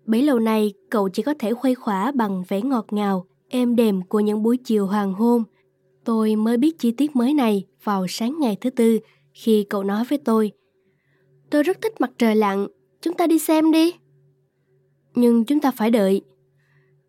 Bấy 0.05 0.21
lâu 0.21 0.39
nay, 0.39 0.73
cậu 0.89 1.09
chỉ 1.09 1.23
có 1.23 1.33
thể 1.39 1.53
khuây 1.53 1.75
khỏa 1.75 2.11
bằng 2.11 2.43
vẻ 2.47 2.61
ngọt 2.61 2.93
ngào, 2.93 3.25
êm 3.49 3.75
đềm 3.75 4.01
của 4.01 4.19
những 4.19 4.43
buổi 4.43 4.57
chiều 4.57 4.87
hoàng 4.87 5.13
hôn. 5.13 5.43
Tôi 6.03 6.35
mới 6.35 6.57
biết 6.57 6.79
chi 6.79 6.91
tiết 6.91 7.15
mới 7.15 7.33
này 7.33 7.65
vào 7.83 8.05
sáng 8.09 8.39
ngày 8.39 8.57
thứ 8.61 8.69
tư 8.69 8.99
khi 9.43 9.65
cậu 9.69 9.83
nói 9.83 10.03
với 10.09 10.17
tôi. 10.17 10.51
Tôi 11.49 11.63
rất 11.63 11.81
thích 11.81 12.01
mặt 12.01 12.11
trời 12.17 12.35
lặn, 12.35 12.67
chúng 13.01 13.13
ta 13.13 13.27
đi 13.27 13.39
xem 13.39 13.71
đi. 13.71 13.93
Nhưng 15.15 15.45
chúng 15.45 15.59
ta 15.59 15.71
phải 15.71 15.91
đợi. 15.91 16.21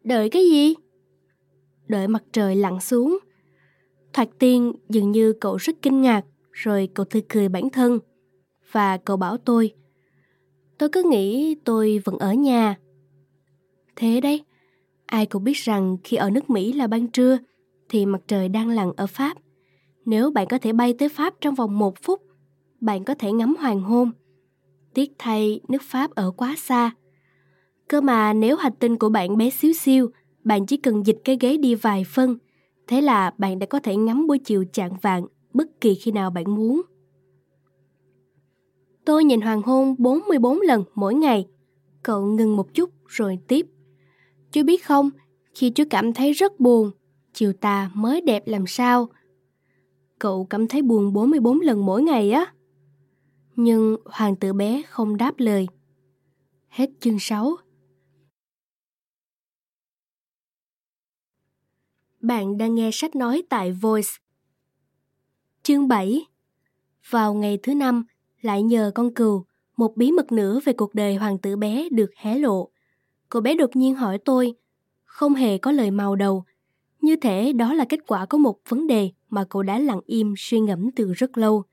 Đợi 0.04 0.28
cái 0.30 0.42
gì? 0.50 0.74
Đợi 1.88 2.08
mặt 2.08 2.22
trời 2.32 2.56
lặn 2.56 2.80
xuống. 2.80 3.18
Thoạt 4.12 4.28
tiên 4.38 4.72
dường 4.88 5.10
như 5.10 5.32
cậu 5.32 5.56
rất 5.56 5.76
kinh 5.82 6.02
ngạc, 6.02 6.24
rồi 6.52 6.88
cậu 6.94 7.06
thư 7.06 7.20
cười 7.28 7.48
bản 7.48 7.70
thân. 7.70 7.98
Và 8.72 8.96
cậu 8.96 9.16
bảo 9.16 9.36
tôi, 9.36 9.74
tôi 10.78 10.88
cứ 10.88 11.02
nghĩ 11.10 11.54
tôi 11.64 12.00
vẫn 12.04 12.18
ở 12.18 12.32
nhà. 12.32 12.78
Thế 13.96 14.20
đấy, 14.20 14.44
ai 15.06 15.26
cũng 15.26 15.44
biết 15.44 15.56
rằng 15.56 15.96
khi 16.04 16.16
ở 16.16 16.30
nước 16.30 16.50
Mỹ 16.50 16.72
là 16.72 16.86
ban 16.86 17.08
trưa, 17.08 17.38
thì 17.88 18.06
mặt 18.06 18.20
trời 18.26 18.48
đang 18.48 18.68
lặn 18.68 18.92
ở 18.96 19.06
Pháp. 19.06 19.36
Nếu 20.10 20.30
bạn 20.30 20.46
có 20.48 20.58
thể 20.58 20.72
bay 20.72 20.94
tới 20.98 21.08
Pháp 21.08 21.34
trong 21.40 21.54
vòng 21.54 21.78
một 21.78 21.94
phút, 22.02 22.22
bạn 22.80 23.04
có 23.04 23.14
thể 23.14 23.32
ngắm 23.32 23.56
hoàng 23.58 23.80
hôn. 23.80 24.10
Tiếc 24.94 25.12
thay 25.18 25.60
nước 25.68 25.82
Pháp 25.82 26.10
ở 26.10 26.30
quá 26.30 26.54
xa, 26.58 26.90
Cơ 27.88 28.00
mà 28.00 28.32
nếu 28.32 28.56
hành 28.56 28.72
tinh 28.78 28.98
của 28.98 29.08
bạn 29.08 29.36
bé 29.36 29.50
xíu 29.50 29.72
xiu, 29.72 30.10
bạn 30.44 30.66
chỉ 30.66 30.76
cần 30.76 31.06
dịch 31.06 31.18
cái 31.24 31.36
ghế 31.40 31.56
đi 31.56 31.74
vài 31.74 32.04
phân, 32.04 32.38
thế 32.86 33.00
là 33.00 33.34
bạn 33.38 33.58
đã 33.58 33.66
có 33.66 33.80
thể 33.80 33.96
ngắm 33.96 34.26
buổi 34.26 34.38
chiều 34.38 34.64
chạng 34.72 34.96
vạn 35.02 35.26
bất 35.52 35.80
kỳ 35.80 35.94
khi 35.94 36.10
nào 36.10 36.30
bạn 36.30 36.54
muốn. 36.54 36.82
Tôi 39.04 39.24
nhìn 39.24 39.40
hoàng 39.40 39.62
hôn 39.62 39.94
44 39.98 40.60
lần 40.60 40.84
mỗi 40.94 41.14
ngày. 41.14 41.46
Cậu 42.02 42.26
ngừng 42.26 42.56
một 42.56 42.74
chút 42.74 42.90
rồi 43.06 43.38
tiếp. 43.48 43.66
Chú 44.52 44.62
biết 44.62 44.84
không, 44.84 45.10
khi 45.54 45.70
chú 45.70 45.84
cảm 45.90 46.12
thấy 46.12 46.32
rất 46.32 46.60
buồn, 46.60 46.90
chiều 47.32 47.52
tà 47.52 47.90
mới 47.94 48.20
đẹp 48.20 48.42
làm 48.46 48.66
sao. 48.66 49.08
Cậu 50.20 50.46
cảm 50.50 50.68
thấy 50.68 50.82
buồn 50.82 51.12
44 51.12 51.60
lần 51.60 51.86
mỗi 51.86 52.02
ngày 52.02 52.30
á. 52.30 52.54
Nhưng 53.56 53.96
hoàng 54.04 54.36
tử 54.36 54.52
bé 54.52 54.82
không 54.88 55.16
đáp 55.16 55.34
lời. 55.38 55.66
Hết 56.68 56.90
chương 57.00 57.18
6 57.18 57.56
Bạn 62.20 62.58
đang 62.58 62.74
nghe 62.74 62.90
sách 62.92 63.16
nói 63.16 63.42
tại 63.48 63.72
Voice. 63.72 64.08
Chương 65.62 65.88
7 65.88 66.26
Vào 67.10 67.34
ngày 67.34 67.58
thứ 67.62 67.74
năm, 67.74 68.04
lại 68.40 68.62
nhờ 68.62 68.90
con 68.94 69.14
cừu, 69.14 69.44
một 69.76 69.96
bí 69.96 70.12
mật 70.12 70.32
nữa 70.32 70.60
về 70.64 70.72
cuộc 70.72 70.94
đời 70.94 71.14
hoàng 71.16 71.38
tử 71.38 71.56
bé 71.56 71.88
được 71.90 72.10
hé 72.16 72.38
lộ. 72.38 72.70
Cô 73.28 73.40
bé 73.40 73.54
đột 73.54 73.76
nhiên 73.76 73.94
hỏi 73.94 74.18
tôi, 74.18 74.54
không 75.04 75.34
hề 75.34 75.58
có 75.58 75.72
lời 75.72 75.90
màu 75.90 76.16
đầu. 76.16 76.44
Như 77.00 77.16
thể 77.16 77.52
đó 77.52 77.74
là 77.74 77.84
kết 77.88 78.00
quả 78.06 78.26
của 78.26 78.38
một 78.38 78.58
vấn 78.68 78.86
đề 78.86 79.10
mà 79.30 79.44
cô 79.48 79.62
đã 79.62 79.78
lặng 79.78 80.00
im 80.06 80.34
suy 80.36 80.60
ngẫm 80.60 80.90
từ 80.90 81.12
rất 81.12 81.38
lâu. 81.38 81.64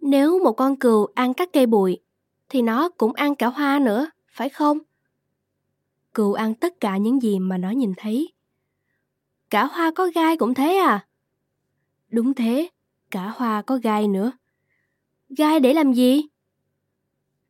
Nếu 0.00 0.44
một 0.44 0.52
con 0.52 0.76
cừu 0.76 1.06
ăn 1.14 1.34
các 1.34 1.48
cây 1.52 1.66
bụi, 1.66 2.00
thì 2.48 2.62
nó 2.62 2.88
cũng 2.88 3.12
ăn 3.12 3.34
cả 3.34 3.46
hoa 3.46 3.78
nữa, 3.78 4.10
phải 4.32 4.48
không? 4.48 4.78
Cừu 6.14 6.32
ăn 6.32 6.54
tất 6.54 6.80
cả 6.80 6.96
những 6.96 7.22
gì 7.22 7.38
mà 7.38 7.58
nó 7.58 7.70
nhìn 7.70 7.92
thấy. 7.96 8.32
Cả 9.50 9.64
hoa 9.64 9.92
có 9.94 10.10
gai 10.14 10.36
cũng 10.36 10.54
thế 10.54 10.76
à? 10.76 11.06
Đúng 12.10 12.34
thế, 12.34 12.68
cả 13.10 13.32
hoa 13.36 13.62
có 13.62 13.78
gai 13.82 14.08
nữa. 14.08 14.32
Gai 15.28 15.60
để 15.60 15.74
làm 15.74 15.92
gì? 15.92 16.22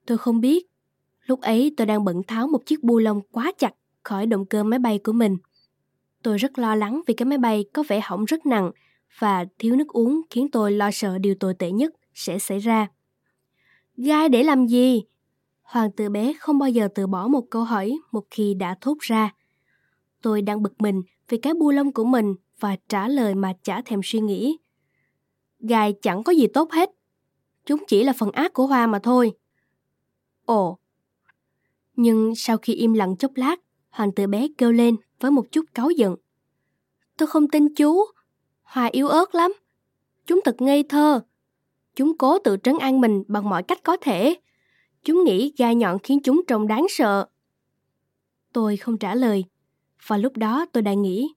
Tôi 0.07 0.19
không 0.19 0.41
biết. 0.41 0.67
Lúc 1.21 1.41
ấy 1.41 1.75
tôi 1.77 1.87
đang 1.87 2.05
bận 2.05 2.23
tháo 2.23 2.47
một 2.47 2.67
chiếc 2.67 2.83
bu 2.83 2.99
lông 2.99 3.21
quá 3.21 3.53
chặt 3.59 3.75
khỏi 4.03 4.27
động 4.27 4.47
cơ 4.47 4.65
máy 4.65 4.79
bay 4.79 4.99
của 4.99 5.13
mình. 5.13 5.37
Tôi 6.23 6.39
rất 6.39 6.59
lo 6.59 6.75
lắng 6.75 7.01
vì 7.07 7.15
cái 7.15 7.27
máy 7.27 7.39
bay 7.39 7.65
có 7.73 7.85
vẻ 7.89 8.01
hỏng 8.01 8.25
rất 8.25 8.47
nặng 8.47 8.71
và 9.19 9.45
thiếu 9.59 9.77
nước 9.77 9.89
uống 9.89 10.21
khiến 10.31 10.51
tôi 10.51 10.73
lo 10.73 10.91
sợ 10.91 11.19
điều 11.19 11.35
tồi 11.35 11.55
tệ 11.55 11.71
nhất 11.71 11.93
sẽ 12.15 12.39
xảy 12.39 12.59
ra. 12.59 12.89
Gai 13.97 14.29
để 14.29 14.43
làm 14.43 14.67
gì? 14.67 15.03
Hoàng 15.63 15.93
tử 15.93 16.11
bé 16.11 16.33
không 16.41 16.59
bao 16.59 16.69
giờ 16.69 16.89
từ 16.95 17.07
bỏ 17.07 17.29
một 17.29 17.45
câu 17.51 17.65
hỏi 17.65 17.99
một 18.13 18.25
khi 18.31 18.55
đã 18.55 18.77
thốt 18.81 18.99
ra. 19.01 19.35
Tôi 20.23 20.43
đang 20.43 20.63
bực 20.63 20.81
mình 20.83 21.03
vì 21.29 21.39
cái 21.39 21.55
bu 21.55 21.71
lông 21.71 21.93
của 21.93 22.05
mình 22.05 22.35
và 22.61 22.77
trả 22.89 23.09
lời 23.09 23.35
mà 23.35 23.53
chả 23.63 23.83
thèm 23.83 24.01
suy 24.05 24.21
nghĩ. 24.21 24.59
Gai 25.61 25.95
chẳng 26.03 26.23
có 26.23 26.33
gì 26.33 26.47
tốt 26.47 26.73
hết. 26.73 26.91
Chúng 27.67 27.85
chỉ 27.89 28.05
là 28.05 28.13
phần 28.19 28.31
ác 28.31 28.53
của 28.53 28.67
hoa 28.67 28.87
mà 28.87 28.99
thôi. 28.99 29.33
Ồ. 30.45 30.79
Nhưng 31.97 32.35
sau 32.37 32.57
khi 32.57 32.75
im 32.75 32.93
lặng 32.93 33.17
chốc 33.17 33.33
lát, 33.35 33.57
hoàng 33.91 34.13
tử 34.13 34.27
bé 34.27 34.49
kêu 34.59 34.73
lên 34.73 34.97
với 35.21 35.31
một 35.31 35.53
chút 35.53 35.65
cáu 35.75 35.91
giận. 35.91 36.17
Tôi 37.17 37.27
không 37.27 37.49
tin 37.49 37.75
chú. 37.75 37.97
Hoa 38.65 38.89
yếu 38.93 39.09
ớt 39.09 39.35
lắm. 39.35 39.53
Chúng 40.27 40.41
thật 40.45 40.63
ngây 40.63 40.83
thơ. 40.83 41.21
Chúng 41.97 42.19
cố 42.19 42.39
tự 42.39 42.57
trấn 42.63 42.79
an 42.79 43.01
mình 43.01 43.23
bằng 43.29 43.49
mọi 43.49 43.63
cách 43.63 43.83
có 43.83 43.97
thể. 43.97 44.35
Chúng 45.05 45.25
nghĩ 45.25 45.53
gai 45.57 45.75
nhọn 45.75 45.99
khiến 45.99 46.21
chúng 46.25 46.43
trông 46.47 46.67
đáng 46.67 46.87
sợ. 46.89 47.27
Tôi 48.53 48.77
không 48.77 48.99
trả 48.99 49.15
lời. 49.15 49.45
Và 50.07 50.17
lúc 50.17 50.37
đó 50.37 50.67
tôi 50.73 50.83
đã 50.83 50.95
nghĩ, 50.95 51.35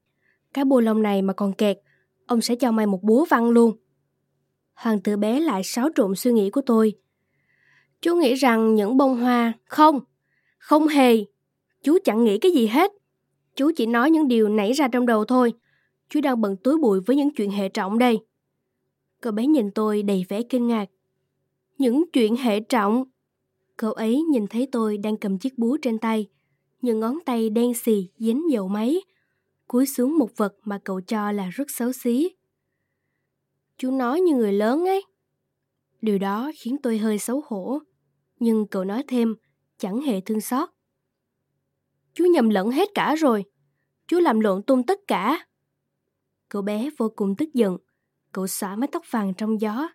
cái 0.53 0.65
bô 0.65 0.79
lông 0.79 1.03
này 1.03 1.21
mà 1.21 1.33
còn 1.33 1.53
kẹt, 1.53 1.79
ông 2.25 2.41
sẽ 2.41 2.55
cho 2.55 2.71
mày 2.71 2.85
một 2.85 3.03
búa 3.03 3.25
văng 3.29 3.49
luôn. 3.49 3.77
Hoàng 4.73 5.01
tử 5.01 5.17
bé 5.17 5.39
lại 5.39 5.63
xáo 5.63 5.89
trộn 5.95 6.15
suy 6.15 6.31
nghĩ 6.31 6.49
của 6.49 6.61
tôi. 6.65 6.93
Chú 8.01 8.15
nghĩ 8.15 8.35
rằng 8.35 8.75
những 8.75 8.97
bông 8.97 9.21
hoa... 9.21 9.53
Không, 9.65 9.99
không 10.57 10.87
hề. 10.87 11.25
Chú 11.83 11.97
chẳng 12.03 12.23
nghĩ 12.23 12.37
cái 12.37 12.51
gì 12.51 12.67
hết. 12.67 12.91
Chú 13.55 13.71
chỉ 13.75 13.85
nói 13.85 14.11
những 14.11 14.27
điều 14.27 14.49
nảy 14.49 14.73
ra 14.73 14.87
trong 14.87 15.05
đầu 15.05 15.25
thôi. 15.25 15.53
Chú 16.09 16.21
đang 16.21 16.41
bận 16.41 16.55
túi 16.63 16.77
bụi 16.77 16.99
với 17.05 17.15
những 17.15 17.33
chuyện 17.33 17.51
hệ 17.51 17.69
trọng 17.69 17.97
đây. 17.97 18.19
Cậu 19.21 19.31
bé 19.31 19.45
nhìn 19.45 19.71
tôi 19.71 20.03
đầy 20.03 20.25
vẻ 20.29 20.41
kinh 20.43 20.67
ngạc. 20.67 20.89
Những 21.77 22.03
chuyện 22.13 22.35
hệ 22.35 22.59
trọng. 22.59 23.03
Cậu 23.77 23.93
ấy 23.93 24.21
nhìn 24.21 24.47
thấy 24.47 24.67
tôi 24.71 24.97
đang 24.97 25.17
cầm 25.17 25.37
chiếc 25.37 25.57
búa 25.57 25.77
trên 25.81 25.99
tay. 25.99 26.27
Những 26.81 26.99
ngón 26.99 27.19
tay 27.25 27.49
đen 27.49 27.73
xì 27.73 28.09
dính 28.17 28.51
dầu 28.51 28.67
máy. 28.67 29.01
Cúi 29.67 29.85
xuống 29.85 30.17
một 30.17 30.37
vật 30.37 30.55
mà 30.63 30.79
cậu 30.83 31.01
cho 31.01 31.31
là 31.31 31.49
rất 31.49 31.71
xấu 31.71 31.91
xí. 31.91 32.29
Chú 33.77 33.91
nói 33.91 34.21
như 34.21 34.35
người 34.35 34.53
lớn 34.53 34.85
ấy. 34.85 35.05
Điều 36.01 36.17
đó 36.17 36.51
khiến 36.55 36.77
tôi 36.83 36.97
hơi 36.97 37.19
xấu 37.19 37.43
hổ. 37.47 37.79
Nhưng 38.39 38.67
cậu 38.67 38.83
nói 38.83 39.03
thêm, 39.07 39.35
chẳng 39.77 40.01
hề 40.01 40.21
thương 40.21 40.41
xót. 40.41 40.69
Chú 42.13 42.25
nhầm 42.25 42.49
lẫn 42.49 42.71
hết 42.71 42.89
cả 42.93 43.15
rồi. 43.15 43.43
Chú 44.07 44.19
làm 44.19 44.39
lộn 44.39 44.63
tung 44.63 44.83
tất 44.83 44.99
cả. 45.07 45.47
Cậu 46.49 46.61
bé 46.61 46.89
vô 46.97 47.11
cùng 47.15 47.35
tức 47.35 47.53
giận. 47.53 47.77
Cậu 48.31 48.47
xõa 48.47 48.75
mái 48.75 48.87
tóc 48.91 49.03
vàng 49.11 49.33
trong 49.33 49.61
gió. 49.61 49.89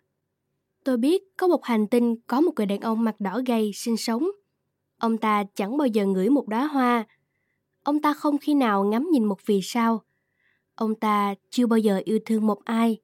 Tôi 0.83 0.97
biết 0.97 1.23
có 1.37 1.47
một 1.47 1.65
hành 1.65 1.87
tinh 1.87 2.15
có 2.27 2.41
một 2.41 2.51
người 2.55 2.65
đàn 2.65 2.79
ông 2.79 3.03
mặt 3.03 3.15
đỏ 3.19 3.41
gay 3.45 3.71
sinh 3.73 3.97
sống. 3.97 4.27
Ông 4.97 5.17
ta 5.17 5.43
chẳng 5.55 5.77
bao 5.77 5.87
giờ 5.87 6.05
ngửi 6.05 6.29
một 6.29 6.47
đóa 6.47 6.67
hoa. 6.67 7.05
Ông 7.83 8.01
ta 8.01 8.13
không 8.13 8.37
khi 8.37 8.53
nào 8.53 8.83
ngắm 8.83 9.09
nhìn 9.11 9.25
một 9.25 9.45
vì 9.45 9.59
sao. 9.63 10.03
Ông 10.75 10.95
ta 10.95 11.35
chưa 11.49 11.67
bao 11.67 11.79
giờ 11.79 12.01
yêu 12.05 12.19
thương 12.25 12.47
một 12.47 12.65
ai. 12.65 12.97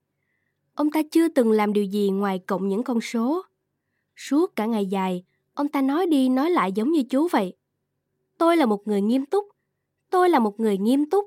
Ông 0.74 0.92
ta 0.92 1.02
chưa 1.12 1.28
từng 1.28 1.52
làm 1.52 1.74
điều 1.74 1.84
gì 1.84 2.10
ngoài 2.10 2.40
cộng 2.40 2.68
những 2.68 2.84
con 2.84 3.02
số. 3.02 3.42
Suốt 4.16 4.56
cả 4.56 4.66
ngày 4.66 4.86
dài, 4.86 5.24
ông 5.54 5.68
ta 5.68 5.82
nói 5.82 6.06
đi 6.06 6.30
nói 6.30 6.52
lại 6.52 6.72
giống 6.72 6.92
như 6.92 7.04
chú 7.10 7.28
vậy. 7.28 7.54
Tôi 8.38 8.58
là 8.58 8.66
một 8.66 8.88
người 8.88 9.02
nghiêm 9.02 9.26
túc. 9.26 9.46
Tôi 10.10 10.30
là 10.30 10.40
một 10.40 10.60
người 10.60 10.78
nghiêm 10.78 11.10
túc. 11.10 11.26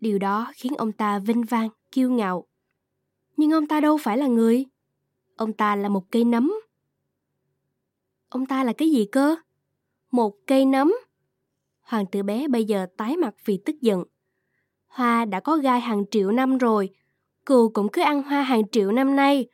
Điều 0.00 0.18
đó 0.18 0.52
khiến 0.54 0.72
ông 0.78 0.92
ta 0.92 1.18
vinh 1.18 1.42
vang, 1.42 1.68
kiêu 1.92 2.10
ngạo. 2.10 2.44
Nhưng 3.36 3.50
ông 3.50 3.66
ta 3.66 3.80
đâu 3.80 3.98
phải 3.98 4.18
là 4.18 4.26
người. 4.26 4.64
Ông 5.36 5.52
ta 5.52 5.76
là 5.76 5.88
một 5.88 6.10
cây 6.10 6.24
nấm. 6.24 6.52
Ông 8.28 8.46
ta 8.46 8.64
là 8.64 8.72
cái 8.72 8.90
gì 8.90 9.06
cơ? 9.12 9.36
Một 10.10 10.34
cây 10.46 10.64
nấm. 10.64 10.92
Hoàng 11.80 12.06
tử 12.06 12.22
bé 12.22 12.48
bây 12.48 12.64
giờ 12.64 12.86
tái 12.96 13.16
mặt 13.16 13.34
vì 13.44 13.58
tức 13.64 13.80
giận. 13.80 14.04
Hoa 14.86 15.24
đã 15.24 15.40
có 15.40 15.56
gai 15.56 15.80
hàng 15.80 16.04
triệu 16.10 16.30
năm 16.30 16.58
rồi. 16.58 16.90
Cừu 17.46 17.68
cũng 17.68 17.88
cứ 17.92 18.02
ăn 18.02 18.22
hoa 18.22 18.42
hàng 18.42 18.68
triệu 18.72 18.92
năm 18.92 19.16
nay. 19.16 19.48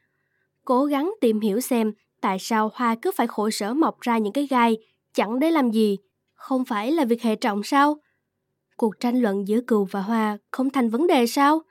Cố 0.64 0.84
gắng 0.84 1.12
tìm 1.20 1.40
hiểu 1.40 1.60
xem 1.60 1.92
tại 2.20 2.38
sao 2.38 2.70
hoa 2.74 2.96
cứ 3.02 3.10
phải 3.16 3.26
khổ 3.26 3.50
sở 3.50 3.74
mọc 3.74 4.00
ra 4.00 4.18
những 4.18 4.32
cái 4.32 4.46
gai 4.46 4.76
chẳng 5.12 5.38
để 5.38 5.50
làm 5.50 5.70
gì. 5.70 5.98
Không 6.34 6.64
phải 6.64 6.92
là 6.92 7.04
việc 7.04 7.22
hệ 7.22 7.36
trọng 7.36 7.62
sao? 7.62 7.96
Cuộc 8.76 9.00
tranh 9.00 9.20
luận 9.22 9.48
giữa 9.48 9.60
cừu 9.60 9.84
và 9.84 10.00
hoa 10.00 10.38
không 10.50 10.70
thành 10.70 10.90
vấn 10.90 11.06
đề 11.06 11.26
sao? 11.26 11.62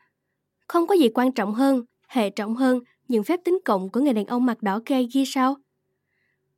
Không 0.68 0.88
có 0.88 0.96
gì 0.96 1.10
quan 1.10 1.32
trọng 1.32 1.54
hơn, 1.54 1.86
hệ 2.08 2.30
trọng 2.30 2.56
hơn 2.56 2.80
những 3.08 3.24
phép 3.24 3.40
tính 3.44 3.60
cộng 3.66 3.90
của 3.90 4.00
người 4.00 4.14
đàn 4.14 4.26
ông 4.26 4.46
mặt 4.46 4.64
đỏ 4.64 4.80
kê 4.86 5.08
ghi 5.14 5.26
sao? 5.26 5.56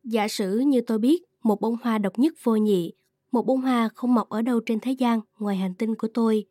Giả 0.03 0.27
sử 0.27 0.60
như 0.60 0.81
tôi 0.81 0.99
biết 0.99 1.23
một 1.43 1.62
bông 1.62 1.77
hoa 1.84 1.97
độc 1.97 2.19
nhất 2.19 2.34
vô 2.43 2.55
nhị, 2.55 2.93
một 3.31 3.45
bông 3.45 3.62
hoa 3.62 3.89
không 3.95 4.13
mọc 4.13 4.29
ở 4.29 4.41
đâu 4.41 4.60
trên 4.65 4.79
thế 4.79 4.91
gian 4.91 5.19
ngoài 5.39 5.58
hành 5.58 5.73
tinh 5.73 5.95
của 5.95 6.08
tôi. 6.13 6.45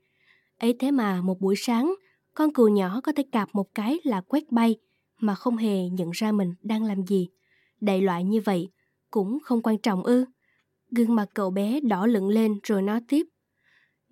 Ấy 0.58 0.76
thế 0.78 0.90
mà 0.90 1.20
một 1.20 1.40
buổi 1.40 1.54
sáng, 1.56 1.94
con 2.34 2.52
cừu 2.52 2.68
nhỏ 2.68 3.00
có 3.00 3.12
thể 3.12 3.22
cạp 3.32 3.48
một 3.52 3.74
cái 3.74 3.98
là 4.04 4.20
quét 4.20 4.52
bay 4.52 4.76
mà 5.18 5.34
không 5.34 5.56
hề 5.56 5.88
nhận 5.88 6.10
ra 6.10 6.32
mình 6.32 6.54
đang 6.62 6.84
làm 6.84 7.06
gì. 7.06 7.28
Đại 7.80 8.00
loại 8.00 8.24
như 8.24 8.40
vậy 8.40 8.68
cũng 9.10 9.38
không 9.42 9.62
quan 9.62 9.78
trọng 9.78 10.02
ư. 10.02 10.24
Gương 10.90 11.14
mặt 11.14 11.28
cậu 11.34 11.50
bé 11.50 11.80
đỏ 11.80 12.06
lựng 12.06 12.28
lên 12.28 12.58
rồi 12.62 12.82
nói 12.82 13.00
tiếp. 13.08 13.26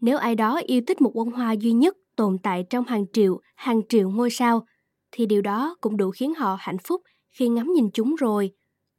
Nếu 0.02 0.18
ai 0.18 0.34
đó 0.34 0.60
yêu 0.66 0.80
thích 0.86 1.00
một 1.00 1.14
bông 1.14 1.30
hoa 1.30 1.52
duy 1.52 1.72
nhất 1.72 1.96
tồn 2.16 2.38
tại 2.42 2.66
trong 2.70 2.84
hàng 2.84 3.04
triệu, 3.12 3.40
hàng 3.54 3.80
triệu 3.88 4.10
ngôi 4.10 4.30
sao, 4.30 4.66
thì 5.12 5.26
điều 5.26 5.42
đó 5.42 5.76
cũng 5.80 5.96
đủ 5.96 6.10
khiến 6.10 6.34
họ 6.34 6.56
hạnh 6.60 6.78
phúc 6.78 7.02
khi 7.30 7.48
ngắm 7.48 7.72
nhìn 7.72 7.90
chúng 7.94 8.14
rồi. 8.14 8.54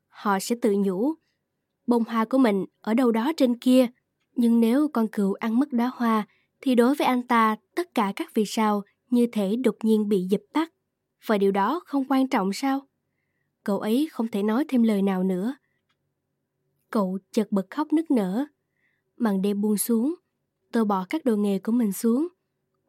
Họ 0.08 0.40
sẽ 0.40 0.56
tự 0.62 0.76
nhủ, 0.78 1.14
bông 1.88 2.04
hoa 2.04 2.26
của 2.26 2.38
mình 2.38 2.66
ở 2.82 2.94
đâu 2.94 3.12
đó 3.12 3.32
trên 3.38 3.60
kia, 3.60 3.88
nhưng 4.36 4.60
nếu 4.60 4.88
con 4.94 5.08
cừu 5.08 5.34
ăn 5.34 5.60
mất 5.60 5.74
đóa 5.74 5.92
hoa, 5.96 6.28
thì 6.62 6.76
đối 6.76 6.96
với 6.96 7.08
anh 7.08 7.28
ta 7.28 7.56
tất 7.76 7.96
cả 7.96 8.14
các 8.16 8.34
vì 8.34 8.46
sao 8.46 8.84
như 9.10 9.28
thể 9.32 9.56
đột 9.56 9.76
nhiên 9.84 10.10
bị 10.10 10.22
dập 10.30 10.42
tắt. 10.54 10.74
Và 11.26 11.38
điều 11.38 11.52
đó 11.52 11.82
không 11.86 12.06
quan 12.10 12.28
trọng 12.28 12.54
sao? 12.54 12.82
Cậu 13.64 13.80
ấy 13.80 14.08
không 14.12 14.28
thể 14.28 14.44
nói 14.44 14.66
thêm 14.68 14.84
lời 14.84 15.02
nào 15.02 15.24
nữa. 15.24 15.56
Cậu 16.90 17.18
chợt 17.32 17.52
bật 17.52 17.70
khóc 17.70 17.94
nức 17.94 18.12
nở. 18.12 18.46
Màn 19.18 19.42
đêm 19.42 19.62
buông 19.62 19.78
xuống, 19.78 20.16
tôi 20.74 20.86
bỏ 20.86 21.06
các 21.10 21.26
đồ 21.26 21.36
nghề 21.36 21.60
của 21.60 21.72
mình 21.72 21.92
xuống. 21.92 22.28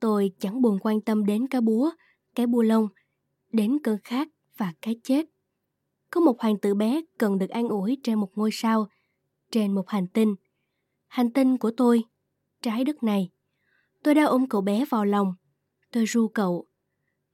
Tôi 0.00 0.32
chẳng 0.38 0.62
buồn 0.62 0.78
quan 0.82 1.00
tâm 1.00 1.26
đến 1.26 1.46
cá 1.48 1.60
búa, 1.60 1.90
cái 2.34 2.46
bua 2.46 2.62
lông, 2.62 2.88
đến 3.52 3.78
cơn 3.82 3.98
khát 4.04 4.28
và 4.56 4.72
cái 4.82 5.00
chết. 5.02 5.26
Có 6.10 6.20
một 6.20 6.40
hoàng 6.40 6.58
tử 6.58 6.74
bé 6.74 7.00
cần 7.18 7.38
được 7.38 7.50
an 7.50 7.68
ủi 7.68 7.98
trên 8.02 8.20
một 8.20 8.28
ngôi 8.34 8.50
sao, 8.52 8.88
trên 9.50 9.74
một 9.74 9.88
hành 9.88 10.06
tinh. 10.06 10.34
Hành 11.06 11.32
tinh 11.32 11.58
của 11.58 11.70
tôi, 11.76 12.04
trái 12.62 12.84
đất 12.84 13.02
này. 13.02 13.30
Tôi 14.02 14.14
đã 14.14 14.24
ôm 14.24 14.48
cậu 14.48 14.60
bé 14.60 14.84
vào 14.90 15.04
lòng. 15.04 15.34
Tôi 15.92 16.04
ru 16.06 16.28
cậu. 16.28 16.66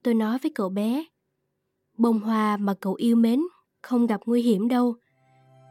Tôi 0.03 0.13
nói 0.13 0.37
với 0.41 0.51
cậu 0.55 0.69
bé, 0.69 1.05
bông 1.97 2.19
hoa 2.19 2.57
mà 2.57 2.73
cậu 2.73 2.93
yêu 2.93 3.15
mến 3.15 3.41
không 3.81 4.07
gặp 4.07 4.21
nguy 4.25 4.41
hiểm 4.41 4.67
đâu. 4.67 4.95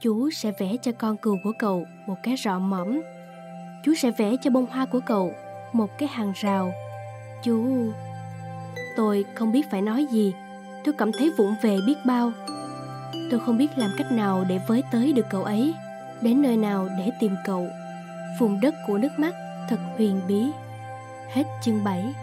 Chú 0.03 0.31
sẽ 0.31 0.53
vẽ 0.61 0.77
cho 0.83 0.93
con 0.99 1.17
cừu 1.23 1.37
của 1.45 1.53
cậu 1.59 1.85
một 2.07 2.17
cái 2.23 2.35
rọ 2.45 2.59
mỏm. 2.59 3.01
Chú 3.85 3.95
sẽ 3.95 4.11
vẽ 4.11 4.37
cho 4.43 4.51
bông 4.51 4.67
hoa 4.67 4.87
của 4.87 5.01
cậu 5.07 5.33
một 5.73 5.99
cái 5.99 6.09
hàng 6.09 6.33
rào. 6.37 6.73
Chú... 7.43 7.65
Tôi 8.97 9.25
không 9.35 9.53
biết 9.53 9.71
phải 9.71 9.83
nói 9.83 10.07
gì. 10.11 10.35
Tôi 10.85 10.95
cảm 10.99 11.13
thấy 11.13 11.31
vụng 11.39 11.55
về 11.63 11.79
biết 11.87 11.97
bao. 12.07 12.33
Tôi 13.31 13.41
không 13.41 13.59
biết 13.59 13.71
làm 13.77 13.91
cách 13.99 14.13
nào 14.13 14.45
để 14.49 14.61
với 14.67 14.83
tới 14.93 15.13
được 15.13 15.27
cậu 15.31 15.45
ấy, 15.45 15.75
đến 16.23 16.43
nơi 16.43 16.57
nào 16.57 16.89
để 16.99 17.11
tìm 17.21 17.33
cậu. 17.47 17.69
Vùng 18.41 18.61
đất 18.61 18.75
của 18.87 18.99
nước 18.99 19.19
mắt 19.19 19.35
thật 19.69 19.79
huyền 19.97 20.21
bí. 20.29 20.47
Hết 21.29 21.45
chương 21.63 21.85
7 21.85 22.15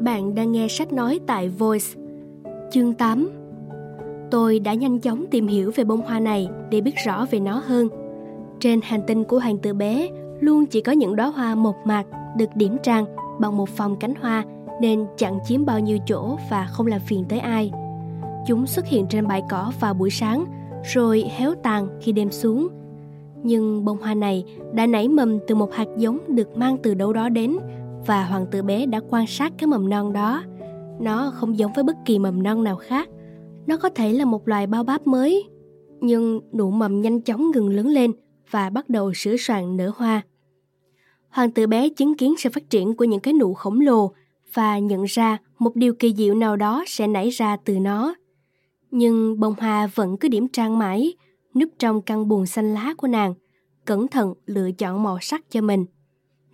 Bạn 0.00 0.34
đang 0.34 0.52
nghe 0.52 0.68
sách 0.68 0.92
nói 0.92 1.20
tại 1.26 1.48
Voice. 1.48 2.07
Chương 2.70 2.94
8 2.94 3.30
Tôi 4.30 4.58
đã 4.58 4.74
nhanh 4.74 4.98
chóng 4.98 5.24
tìm 5.30 5.46
hiểu 5.46 5.72
về 5.74 5.84
bông 5.84 6.00
hoa 6.00 6.20
này 6.20 6.48
để 6.70 6.80
biết 6.80 6.94
rõ 7.04 7.26
về 7.30 7.40
nó 7.40 7.62
hơn. 7.66 7.88
Trên 8.60 8.80
hành 8.82 9.00
tinh 9.06 9.24
của 9.24 9.38
hoàng 9.38 9.58
tử 9.58 9.74
bé, 9.74 10.08
luôn 10.40 10.66
chỉ 10.66 10.80
có 10.80 10.92
những 10.92 11.16
đóa 11.16 11.26
hoa 11.26 11.54
một 11.54 11.76
mạc 11.84 12.06
được 12.36 12.48
điểm 12.54 12.76
trang 12.82 13.04
bằng 13.40 13.56
một 13.56 13.68
phòng 13.68 13.96
cánh 13.96 14.14
hoa 14.14 14.44
nên 14.80 15.06
chẳng 15.16 15.38
chiếm 15.46 15.64
bao 15.64 15.80
nhiêu 15.80 15.98
chỗ 16.06 16.38
và 16.50 16.66
không 16.66 16.86
làm 16.86 17.00
phiền 17.00 17.24
tới 17.28 17.38
ai. 17.38 17.72
Chúng 18.46 18.66
xuất 18.66 18.86
hiện 18.86 19.06
trên 19.06 19.26
bãi 19.26 19.42
cỏ 19.50 19.72
vào 19.80 19.94
buổi 19.94 20.10
sáng, 20.10 20.44
rồi 20.94 21.24
héo 21.36 21.54
tàn 21.62 21.88
khi 22.00 22.12
đêm 22.12 22.30
xuống. 22.30 22.68
Nhưng 23.42 23.84
bông 23.84 23.98
hoa 23.98 24.14
này 24.14 24.44
đã 24.72 24.86
nảy 24.86 25.08
mầm 25.08 25.38
từ 25.46 25.54
một 25.54 25.74
hạt 25.74 25.88
giống 25.96 26.18
được 26.28 26.56
mang 26.56 26.76
từ 26.82 26.94
đâu 26.94 27.12
đó 27.12 27.28
đến 27.28 27.56
và 28.06 28.24
hoàng 28.24 28.46
tử 28.46 28.62
bé 28.62 28.86
đã 28.86 29.00
quan 29.10 29.26
sát 29.26 29.52
cái 29.58 29.66
mầm 29.66 29.88
non 29.88 30.12
đó. 30.12 30.42
Nó 31.00 31.32
không 31.34 31.58
giống 31.58 31.72
với 31.72 31.84
bất 31.84 31.96
kỳ 32.04 32.18
mầm 32.18 32.42
non 32.42 32.64
nào 32.64 32.76
khác. 32.76 33.08
Nó 33.66 33.76
có 33.76 33.88
thể 33.88 34.12
là 34.12 34.24
một 34.24 34.48
loài 34.48 34.66
bao 34.66 34.84
báp 34.84 35.06
mới. 35.06 35.44
nhưng 36.00 36.40
nụ 36.52 36.70
mầm 36.70 37.00
nhanh 37.00 37.20
chóng 37.20 37.50
ngừng 37.50 37.68
lớn 37.68 37.86
lên 37.86 38.12
và 38.50 38.70
bắt 38.70 38.88
đầu 38.88 39.12
sửa 39.14 39.36
soạn 39.36 39.76
nở 39.76 39.92
hoa. 39.96 40.22
Hoàng 41.28 41.50
tử 41.50 41.66
bé 41.66 41.88
chứng 41.88 42.16
kiến 42.16 42.34
sự 42.38 42.50
phát 42.50 42.70
triển 42.70 42.96
của 42.96 43.04
những 43.04 43.20
cái 43.20 43.34
nụ 43.34 43.54
khổng 43.54 43.80
lồ 43.80 44.12
và 44.54 44.78
nhận 44.78 45.04
ra 45.04 45.38
một 45.58 45.76
điều 45.76 45.94
kỳ 45.94 46.14
diệu 46.14 46.34
nào 46.34 46.56
đó 46.56 46.84
sẽ 46.86 47.06
nảy 47.06 47.30
ra 47.30 47.56
từ 47.64 47.78
nó. 47.78 48.14
Nhưng 48.90 49.40
bông 49.40 49.54
hoa 49.58 49.86
vẫn 49.94 50.16
cứ 50.16 50.28
điểm 50.28 50.48
trang 50.48 50.78
mãi, 50.78 51.14
núp 51.54 51.68
trong 51.78 52.02
căn 52.02 52.28
buồn 52.28 52.46
xanh 52.46 52.74
lá 52.74 52.94
của 52.96 53.08
nàng, 53.08 53.34
cẩn 53.84 54.08
thận 54.08 54.34
lựa 54.46 54.70
chọn 54.72 55.02
màu 55.02 55.18
sắc 55.20 55.50
cho 55.50 55.60
mình. 55.60 55.84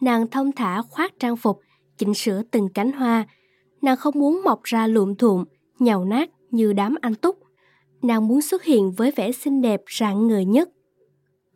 Nàng 0.01 0.27
thông 0.27 0.53
thả 0.53 0.83
khoác 0.83 1.13
trang 1.19 1.37
phục, 1.37 1.61
chỉnh 1.99 2.15
sửa 2.15 2.43
từng 2.51 2.69
cánh 2.69 2.93
hoa. 2.93 3.27
Nàng 3.85 3.97
không 3.97 4.15
muốn 4.19 4.41
mọc 4.45 4.63
ra 4.63 4.87
lụm 4.87 5.15
thuộm, 5.15 5.45
nhàu 5.79 6.05
nát 6.05 6.31
như 6.51 6.73
đám 6.73 6.95
anh 7.01 7.15
túc. 7.15 7.39
Nàng 8.03 8.29
muốn 8.29 8.43
xuất 8.43 8.65
hiện 8.65 8.93
với 8.93 9.11
vẻ 9.11 9.33
xinh 9.33 9.63
đẹp 9.63 9.83
rạng 9.99 10.27
ngời 10.29 10.45
nhất. 10.45 10.69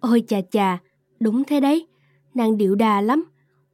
Ôi 0.01 0.23
chà 0.29 0.41
chà, 0.51 0.79
đúng 1.21 1.45
thế 1.45 1.61
đấy, 1.61 1.87
nàng 2.35 2.57
điệu 2.57 2.75
đà 2.75 3.01
lắm. 3.01 3.25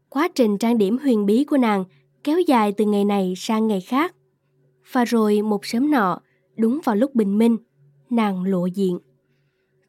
Quá 0.09 0.29
trình 0.35 0.59
trang 0.59 0.79
điểm 0.79 0.99
huyền 0.99 1.27
bí 1.27 1.45
của 1.45 1.57
nàng 1.57 1.85
kéo 2.25 2.41
dài 2.41 2.73
từ 2.73 2.85
ngày 2.85 3.05
này 3.05 3.35
sang 3.37 3.67
ngày 3.67 3.81
khác. 3.81 4.15
Và 4.93 5.05
rồi 5.05 5.43
một 5.43 5.67
sớm 5.67 5.91
nọ, 5.91 6.21
đúng 6.57 6.81
vào 6.85 6.97
lúc 6.97 7.15
bình 7.15 7.39
minh, 7.39 7.57
nàng 8.11 8.45
lộ 8.45 8.67
diện. 8.67 8.99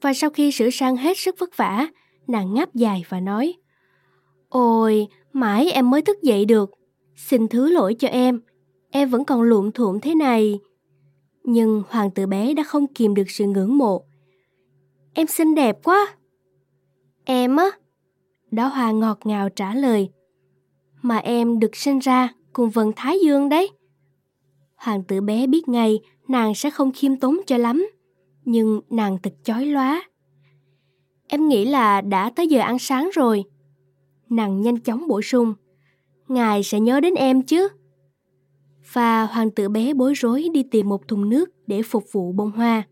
Và 0.01 0.13
sau 0.13 0.29
khi 0.29 0.51
sửa 0.51 0.69
sang 0.69 0.97
hết 0.97 1.17
sức 1.17 1.35
vất 1.39 1.57
vả, 1.57 1.87
nàng 2.27 2.53
ngáp 2.53 2.75
dài 2.75 3.03
và 3.09 3.19
nói 3.19 3.53
Ôi, 4.49 5.07
mãi 5.33 5.71
em 5.71 5.89
mới 5.89 6.01
thức 6.01 6.21
dậy 6.21 6.45
được. 6.45 6.71
Xin 7.15 7.47
thứ 7.47 7.69
lỗi 7.69 7.95
cho 7.99 8.07
em, 8.07 8.41
em 8.95 9.09
vẫn 9.09 9.25
còn 9.25 9.41
luộm 9.41 9.71
thuộm 9.71 9.99
thế 9.99 10.15
này. 10.15 10.59
Nhưng 11.43 11.83
hoàng 11.89 12.11
tử 12.11 12.25
bé 12.25 12.53
đã 12.53 12.63
không 12.63 12.87
kìm 12.87 13.13
được 13.13 13.29
sự 13.29 13.45
ngưỡng 13.45 13.77
mộ. 13.77 14.05
Em 15.13 15.27
xinh 15.27 15.55
đẹp 15.55 15.77
quá. 15.83 16.17
Em 17.25 17.55
á? 17.55 17.65
Đó 18.51 18.67
hoa 18.67 18.91
ngọt 18.91 19.19
ngào 19.23 19.49
trả 19.49 19.73
lời. 19.73 20.09
Mà 21.01 21.17
em 21.17 21.59
được 21.59 21.75
sinh 21.75 21.99
ra 21.99 22.33
cùng 22.53 22.69
vần 22.69 22.91
Thái 22.95 23.19
Dương 23.23 23.49
đấy. 23.49 23.69
Hoàng 24.75 25.03
tử 25.03 25.21
bé 25.21 25.47
biết 25.47 25.67
ngay 25.67 25.99
nàng 26.27 26.55
sẽ 26.55 26.69
không 26.69 26.91
khiêm 26.95 27.15
tốn 27.15 27.37
cho 27.47 27.57
lắm. 27.57 27.87
Nhưng 28.45 28.81
nàng 28.89 29.17
thật 29.23 29.33
chói 29.43 29.65
lóa. 29.65 30.03
Em 31.27 31.47
nghĩ 31.47 31.65
là 31.65 32.01
đã 32.01 32.29
tới 32.35 32.47
giờ 32.47 32.59
ăn 32.59 32.79
sáng 32.79 33.09
rồi. 33.13 33.43
Nàng 34.29 34.61
nhanh 34.61 34.79
chóng 34.79 35.07
bổ 35.07 35.21
sung. 35.21 35.53
Ngài 36.27 36.63
sẽ 36.63 36.79
nhớ 36.79 36.99
đến 36.99 37.13
em 37.13 37.41
chứ. 37.41 37.67
Và 38.93 39.23
hoàng 39.23 39.51
tử 39.51 39.69
bé 39.69 39.93
bối 39.93 40.13
rối 40.13 40.47
đi 40.53 40.63
tìm 40.63 40.89
một 40.89 41.07
thùng 41.07 41.29
nước 41.29 41.49
để 41.67 41.81
phục 41.81 42.03
vụ 42.11 42.31
bông 42.31 42.51
hoa. 42.51 42.83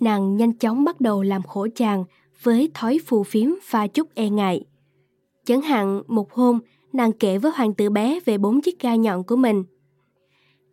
Nàng 0.00 0.36
nhanh 0.36 0.52
chóng 0.52 0.84
bắt 0.84 1.00
đầu 1.00 1.22
làm 1.22 1.42
khổ 1.42 1.66
chàng 1.74 2.04
với 2.42 2.70
thói 2.74 2.98
phù 3.06 3.22
phiếm 3.22 3.48
pha 3.62 3.86
chút 3.86 4.14
e 4.14 4.28
ngại. 4.28 4.64
Chẳng 5.44 5.62
hạn 5.62 6.02
một 6.06 6.32
hôm, 6.32 6.60
nàng 6.92 7.12
kể 7.12 7.38
với 7.38 7.52
hoàng 7.54 7.74
tử 7.74 7.90
bé 7.90 8.20
về 8.24 8.38
bốn 8.38 8.60
chiếc 8.60 8.80
gai 8.80 8.98
nhọn 8.98 9.24
của 9.24 9.36
mình. 9.36 9.64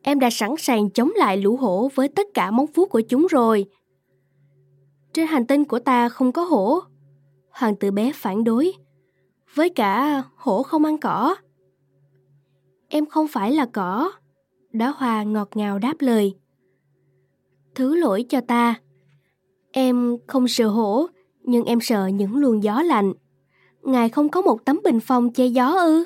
Em 0.02 0.19
đã 0.19 0.30
sẵn 0.30 0.58
sàng 0.58 0.89
chống 0.89 1.12
lại 1.15 1.38
lũ 1.38 1.58
hổ 1.58 1.89
với 1.95 2.08
tất 2.08 2.28
cả 2.34 2.52
móng 2.52 2.65
vuốt 2.76 2.89
của 2.89 3.02
chúng 3.02 3.28
rồi. 3.28 3.65
Trên 5.13 5.28
hành 5.28 5.48
tinh 5.48 5.65
của 5.65 5.80
ta 5.80 6.10
không 6.10 6.32
có 6.32 6.43
hổ. 6.43 6.80
Hoàng 7.50 7.76
tử 7.76 7.91
bé 7.91 8.12
phản 8.15 8.43
đối. 8.43 8.74
Với 9.56 9.69
cả 9.69 10.24
hổ 10.36 10.63
không 10.63 10.86
ăn 10.86 10.98
cỏ. 10.98 11.36
Em 12.89 13.06
không 13.06 13.28
phải 13.28 13.52
là 13.52 13.65
cỏ. 13.65 14.12
Đóa 14.73 14.93
hoa 14.97 15.23
ngọt 15.23 15.49
ngào 15.55 15.79
đáp 15.79 15.93
lời. 15.99 16.36
Thứ 17.75 17.95
lỗi 17.95 18.25
cho 18.29 18.41
ta. 18.41 18.79
Em 19.71 20.17
không 20.27 20.47
sợ 20.47 20.67
hổ, 20.67 21.08
nhưng 21.43 21.65
em 21.65 21.79
sợ 21.82 22.08
những 22.08 22.36
luồng 22.36 22.63
gió 22.63 22.82
lạnh. 22.82 23.13
Ngài 23.82 24.10
không 24.10 24.29
có 24.29 24.41
một 24.41 24.65
tấm 24.65 24.79
bình 24.84 24.99
phong 24.99 25.34
che 25.34 25.45
gió 25.45 25.71
ư? 25.71 26.05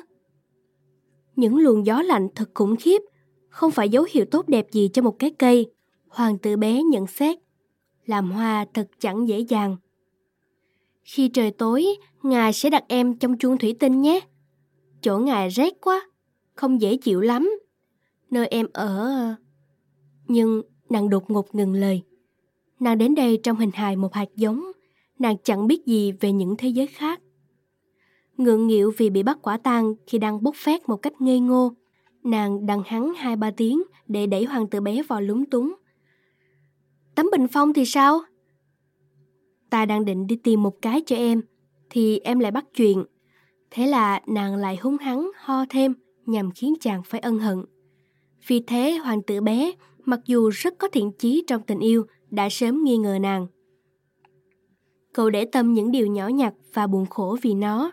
Những 1.36 1.58
luồng 1.58 1.86
gió 1.86 2.02
lạnh 2.02 2.28
thật 2.34 2.50
khủng 2.54 2.76
khiếp, 2.76 3.02
không 3.48 3.70
phải 3.70 3.88
dấu 3.88 4.06
hiệu 4.10 4.24
tốt 4.30 4.48
đẹp 4.48 4.66
gì 4.72 4.88
cho 4.92 5.02
một 5.02 5.18
cái 5.18 5.30
cây. 5.30 5.72
Hoàng 6.08 6.38
tử 6.38 6.56
bé 6.56 6.82
nhận 6.82 7.06
xét, 7.06 7.38
làm 8.06 8.30
hoa 8.30 8.66
thật 8.74 8.88
chẳng 8.98 9.28
dễ 9.28 9.38
dàng. 9.38 9.76
Khi 11.02 11.28
trời 11.28 11.50
tối, 11.50 11.86
Ngài 12.22 12.52
sẽ 12.52 12.70
đặt 12.70 12.84
em 12.88 13.16
trong 13.16 13.38
chuông 13.38 13.58
thủy 13.58 13.76
tinh 13.80 14.02
nhé. 14.02 14.20
Chỗ 15.02 15.18
Ngài 15.18 15.48
rét 15.48 15.72
quá, 15.80 16.08
không 16.54 16.80
dễ 16.80 16.96
chịu 16.96 17.20
lắm. 17.20 17.50
Nơi 18.34 18.46
em 18.46 18.66
ở... 18.72 19.34
Nhưng 20.28 20.62
nàng 20.90 21.10
đột 21.10 21.30
ngột 21.30 21.54
ngừng 21.54 21.72
lời. 21.72 22.02
Nàng 22.80 22.98
đến 22.98 23.14
đây 23.14 23.40
trong 23.42 23.56
hình 23.56 23.70
hài 23.74 23.96
một 23.96 24.14
hạt 24.14 24.28
giống. 24.36 24.64
Nàng 25.18 25.36
chẳng 25.44 25.66
biết 25.66 25.86
gì 25.86 26.12
về 26.12 26.32
những 26.32 26.54
thế 26.58 26.68
giới 26.68 26.86
khác. 26.86 27.20
Ngượng 28.36 28.66
nghịu 28.66 28.92
vì 28.96 29.10
bị 29.10 29.22
bắt 29.22 29.38
quả 29.42 29.56
tang 29.56 29.94
khi 30.06 30.18
đang 30.18 30.42
bốc 30.42 30.54
phét 30.56 30.88
một 30.88 30.96
cách 30.96 31.20
ngây 31.20 31.40
ngô. 31.40 31.72
Nàng 32.24 32.66
đằng 32.66 32.82
hắn 32.86 33.14
hai 33.14 33.36
ba 33.36 33.50
tiếng 33.50 33.82
để 34.06 34.26
đẩy 34.26 34.44
hoàng 34.44 34.66
tử 34.66 34.80
bé 34.80 35.02
vào 35.02 35.20
lúng 35.20 35.50
túng. 35.50 35.74
Tấm 37.14 37.26
bình 37.32 37.46
phong 37.52 37.72
thì 37.72 37.84
sao? 37.84 38.20
Ta 39.70 39.86
đang 39.86 40.04
định 40.04 40.26
đi 40.26 40.36
tìm 40.36 40.62
một 40.62 40.82
cái 40.82 41.02
cho 41.06 41.16
em, 41.16 41.42
thì 41.90 42.18
em 42.18 42.38
lại 42.38 42.50
bắt 42.50 42.64
chuyện. 42.74 43.04
Thế 43.70 43.86
là 43.86 44.20
nàng 44.26 44.56
lại 44.56 44.76
hung 44.76 44.96
hắn 44.96 45.30
ho 45.36 45.64
thêm 45.70 45.94
nhằm 46.26 46.50
khiến 46.50 46.74
chàng 46.80 47.02
phải 47.02 47.20
ân 47.20 47.38
hận. 47.38 47.64
Vì 48.46 48.60
thế 48.60 48.92
hoàng 48.92 49.22
tử 49.22 49.40
bé, 49.40 49.72
mặc 50.04 50.20
dù 50.26 50.48
rất 50.48 50.74
có 50.78 50.88
thiện 50.88 51.12
chí 51.18 51.44
trong 51.46 51.62
tình 51.62 51.78
yêu, 51.78 52.06
đã 52.30 52.48
sớm 52.48 52.84
nghi 52.84 52.96
ngờ 52.96 53.18
nàng. 53.20 53.46
Cậu 55.12 55.30
để 55.30 55.44
tâm 55.44 55.74
những 55.74 55.90
điều 55.90 56.06
nhỏ 56.06 56.28
nhặt 56.28 56.54
và 56.72 56.86
buồn 56.86 57.06
khổ 57.06 57.36
vì 57.42 57.54
nó. 57.54 57.92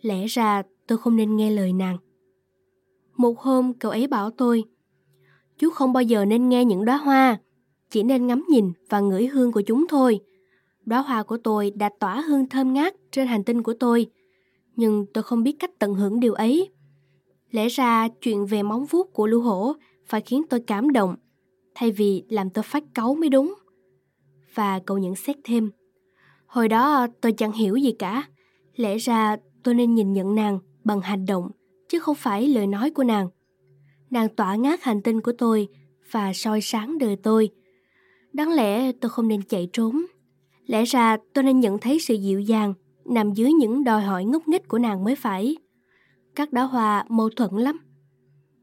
Lẽ 0.00 0.26
ra 0.26 0.62
tôi 0.86 0.98
không 0.98 1.16
nên 1.16 1.36
nghe 1.36 1.50
lời 1.50 1.72
nàng. 1.72 1.96
Một 3.16 3.38
hôm 3.38 3.74
cậu 3.74 3.90
ấy 3.90 4.06
bảo 4.06 4.30
tôi, 4.30 4.64
chú 5.58 5.70
không 5.70 5.92
bao 5.92 6.02
giờ 6.02 6.24
nên 6.24 6.48
nghe 6.48 6.64
những 6.64 6.84
đóa 6.84 6.96
hoa, 6.96 7.38
chỉ 7.90 8.02
nên 8.02 8.26
ngắm 8.26 8.44
nhìn 8.48 8.72
và 8.88 9.00
ngửi 9.00 9.26
hương 9.26 9.52
của 9.52 9.60
chúng 9.60 9.86
thôi. 9.88 10.20
Đóa 10.84 11.02
hoa 11.02 11.22
của 11.22 11.36
tôi 11.36 11.70
đã 11.70 11.90
tỏa 12.00 12.20
hương 12.20 12.48
thơm 12.48 12.72
ngát 12.72 12.94
trên 13.10 13.26
hành 13.26 13.44
tinh 13.44 13.62
của 13.62 13.74
tôi, 13.74 14.06
nhưng 14.76 15.06
tôi 15.14 15.22
không 15.22 15.42
biết 15.42 15.56
cách 15.58 15.78
tận 15.78 15.94
hưởng 15.94 16.20
điều 16.20 16.34
ấy. 16.34 16.70
Lẽ 17.50 17.68
ra 17.68 18.08
chuyện 18.08 18.46
về 18.46 18.62
móng 18.62 18.84
vuốt 18.84 19.12
của 19.12 19.26
lưu 19.26 19.40
hổ 19.40 19.72
phải 20.06 20.20
khiến 20.20 20.42
tôi 20.50 20.60
cảm 20.60 20.92
động, 20.92 21.16
thay 21.74 21.90
vì 21.90 22.24
làm 22.28 22.50
tôi 22.50 22.62
phát 22.62 22.84
cáu 22.94 23.14
mới 23.14 23.28
đúng. 23.28 23.54
Và 24.54 24.80
cậu 24.86 24.98
nhận 24.98 25.14
xét 25.14 25.36
thêm, 25.44 25.70
hồi 26.46 26.68
đó 26.68 27.06
tôi 27.20 27.32
chẳng 27.32 27.52
hiểu 27.52 27.76
gì 27.76 27.92
cả, 27.92 28.22
lẽ 28.76 28.98
ra 28.98 29.36
tôi 29.62 29.74
nên 29.74 29.94
nhìn 29.94 30.12
nhận 30.12 30.34
nàng 30.34 30.58
bằng 30.84 31.00
hành 31.00 31.26
động, 31.26 31.50
chứ 31.88 31.98
không 31.98 32.14
phải 32.14 32.48
lời 32.48 32.66
nói 32.66 32.90
của 32.90 33.04
nàng. 33.04 33.28
Nàng 34.10 34.28
tỏa 34.28 34.56
ngát 34.56 34.82
hành 34.82 35.02
tinh 35.02 35.20
của 35.20 35.32
tôi 35.38 35.68
và 36.10 36.32
soi 36.32 36.60
sáng 36.60 36.98
đời 36.98 37.16
tôi. 37.16 37.50
Đáng 38.32 38.52
lẽ 38.52 38.92
tôi 38.92 39.10
không 39.10 39.28
nên 39.28 39.42
chạy 39.42 39.68
trốn. 39.72 40.06
Lẽ 40.66 40.84
ra 40.84 41.16
tôi 41.32 41.44
nên 41.44 41.60
nhận 41.60 41.78
thấy 41.78 41.98
sự 42.00 42.14
dịu 42.14 42.40
dàng 42.40 42.74
nằm 43.04 43.32
dưới 43.32 43.52
những 43.52 43.84
đòi 43.84 44.02
hỏi 44.02 44.24
ngốc 44.24 44.48
nghếch 44.48 44.68
của 44.68 44.78
nàng 44.78 45.04
mới 45.04 45.16
phải. 45.16 45.56
Các 46.38 46.52
đá 46.52 46.62
hoa 46.62 47.04
mâu 47.08 47.30
thuẫn 47.30 47.50
lắm. 47.56 47.78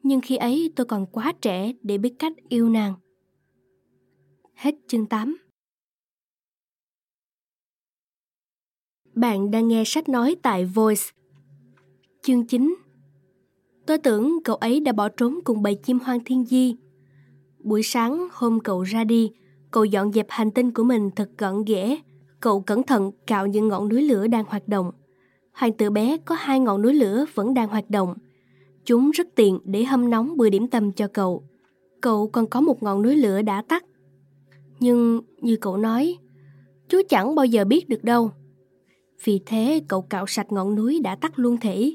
Nhưng 0.04 0.22
khi 0.22 0.36
ấy 0.36 0.74
tôi 0.76 0.86
còn 0.86 1.06
quá 1.06 1.34
trẻ 1.42 1.72
để 1.82 1.98
biết 1.98 2.14
cách 2.20 2.34
yêu 2.50 2.70
nàng. 2.70 2.94
Hết 4.54 4.76
chương 4.88 5.06
8 5.06 5.38
Bạn 9.14 9.52
đang 9.52 9.68
nghe 9.68 9.84
sách 9.86 10.10
nói 10.10 10.36
tại 10.42 10.66
Voice. 10.66 11.02
Chương 12.22 12.48
9 12.48 12.76
Tôi 13.86 13.98
tưởng 13.98 14.44
cậu 14.44 14.56
ấy 14.56 14.80
đã 14.80 14.92
bỏ 14.92 15.10
trốn 15.10 15.40
cùng 15.44 15.62
bầy 15.62 15.76
chim 15.76 16.00
hoang 16.00 16.24
thiên 16.26 16.46
di. 16.46 16.76
Buổi 17.60 17.84
sáng 17.84 18.28
hôm 18.32 18.60
cậu 18.60 18.82
ra 18.82 19.04
đi, 19.04 19.32
cậu 19.72 19.86
dọn 19.86 20.14
dẹp 20.14 20.26
hành 20.30 20.52
tinh 20.52 20.72
của 20.72 20.84
mình 20.84 21.10
thật 21.16 21.30
gọn 21.38 21.66
ghẽ. 21.66 21.98
Cậu 22.40 22.62
cẩn 22.62 22.84
thận 22.84 23.12
cạo 23.28 23.48
những 23.48 23.68
ngọn 23.68 23.90
núi 23.90 24.02
lửa 24.02 24.28
đang 24.28 24.46
hoạt 24.46 24.68
động. 24.68 24.92
Hoàng 25.56 25.74
tử 25.74 25.90
bé 25.90 26.18
có 26.26 26.36
hai 26.36 26.60
ngọn 26.60 26.82
núi 26.82 26.94
lửa 26.94 27.26
vẫn 27.34 27.54
đang 27.54 27.70
hoạt 27.70 27.90
động. 27.90 28.14
Chúng 28.86 29.12
rất 29.12 29.28
tiện 29.36 29.60
để 29.64 29.84
hâm 29.84 30.10
nóng 30.10 30.38
bữa 30.38 30.50
điểm 30.50 30.68
tâm 30.68 30.92
cho 30.92 31.08
cậu. 31.08 31.44
Cậu 32.02 32.28
còn 32.28 32.48
có 32.48 32.62
một 32.62 32.84
ngọn 32.84 33.02
núi 33.02 33.16
lửa 33.16 33.42
đã 33.42 33.62
tắt. 33.62 33.86
Nhưng 34.80 35.22
như 35.42 35.56
cậu 35.56 35.78
nói, 35.78 36.18
chú 36.90 37.02
chẳng 37.10 37.36
bao 37.36 37.46
giờ 37.46 37.66
biết 37.66 37.90
được 37.90 38.04
đâu. 38.04 38.32
Vì 39.24 39.40
thế 39.46 39.82
cậu 39.88 40.02
cạo 40.02 40.26
sạch 40.28 40.52
ngọn 40.52 40.76
núi 40.76 41.00
đã 41.04 41.16
tắt 41.16 41.40
luôn 41.40 41.58
thể. 41.58 41.94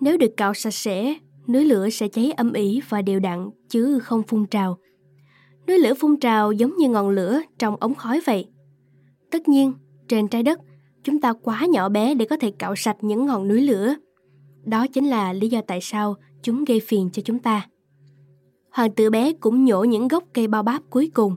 Nếu 0.00 0.16
được 0.16 0.36
cạo 0.36 0.54
sạch 0.54 0.74
sẽ, 0.74 1.14
núi 1.48 1.64
lửa 1.64 1.90
sẽ 1.90 2.08
cháy 2.08 2.32
âm 2.32 2.52
ỉ 2.52 2.80
và 2.88 3.02
đều 3.02 3.20
đặn 3.20 3.50
chứ 3.68 3.98
không 3.98 4.22
phun 4.22 4.46
trào. 4.46 4.78
Núi 5.68 5.78
lửa 5.78 5.94
phun 5.94 6.16
trào 6.16 6.52
giống 6.52 6.76
như 6.76 6.88
ngọn 6.88 7.10
lửa 7.10 7.40
trong 7.58 7.76
ống 7.76 7.94
khói 7.94 8.20
vậy. 8.26 8.48
Tất 9.30 9.48
nhiên, 9.48 9.72
trên 10.08 10.28
trái 10.28 10.42
đất, 10.42 10.60
chúng 11.06 11.20
ta 11.20 11.32
quá 11.32 11.66
nhỏ 11.68 11.88
bé 11.88 12.14
để 12.14 12.24
có 12.24 12.36
thể 12.36 12.50
cạo 12.50 12.76
sạch 12.76 12.96
những 13.00 13.26
ngọn 13.26 13.48
núi 13.48 13.60
lửa. 13.60 13.94
Đó 14.64 14.86
chính 14.86 15.06
là 15.06 15.32
lý 15.32 15.48
do 15.48 15.60
tại 15.66 15.78
sao 15.82 16.16
chúng 16.42 16.64
gây 16.64 16.80
phiền 16.80 17.10
cho 17.12 17.22
chúng 17.24 17.38
ta. 17.38 17.68
Hoàng 18.70 18.92
tử 18.92 19.10
bé 19.10 19.32
cũng 19.32 19.64
nhổ 19.64 19.84
những 19.84 20.08
gốc 20.08 20.24
cây 20.32 20.46
bao 20.46 20.62
báp 20.62 20.82
cuối 20.90 21.10
cùng. 21.14 21.36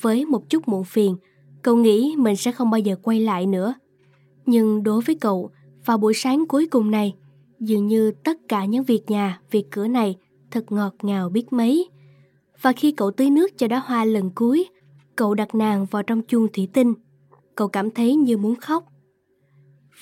Với 0.00 0.26
một 0.26 0.50
chút 0.50 0.68
muộn 0.68 0.84
phiền, 0.84 1.16
Cậu 1.62 1.76
nghĩ 1.76 2.14
mình 2.18 2.36
sẽ 2.36 2.52
không 2.52 2.70
bao 2.70 2.78
giờ 2.78 2.96
quay 3.02 3.20
lại 3.20 3.46
nữa. 3.46 3.74
Nhưng 4.46 4.82
đối 4.82 5.02
với 5.02 5.14
cậu, 5.14 5.50
vào 5.84 5.98
buổi 5.98 6.14
sáng 6.14 6.46
cuối 6.46 6.66
cùng 6.66 6.90
này, 6.90 7.14
dường 7.60 7.86
như 7.86 8.10
tất 8.24 8.38
cả 8.48 8.64
những 8.64 8.84
việc 8.84 9.10
nhà, 9.10 9.40
việc 9.50 9.70
cửa 9.70 9.88
này 9.88 10.16
thật 10.50 10.72
ngọt 10.72 10.94
ngào 11.02 11.28
biết 11.28 11.52
mấy. 11.52 11.88
Và 12.62 12.72
khi 12.72 12.92
cậu 12.92 13.10
tưới 13.10 13.30
nước 13.30 13.58
cho 13.58 13.68
đóa 13.68 13.82
hoa 13.86 14.04
lần 14.04 14.30
cuối, 14.34 14.66
cậu 15.16 15.34
đặt 15.34 15.54
nàng 15.54 15.86
vào 15.86 16.02
trong 16.02 16.22
chuông 16.22 16.48
thủy 16.52 16.68
tinh. 16.72 16.94
Cậu 17.58 17.68
cảm 17.68 17.90
thấy 17.90 18.16
như 18.16 18.36
muốn 18.36 18.56
khóc. 18.56 18.84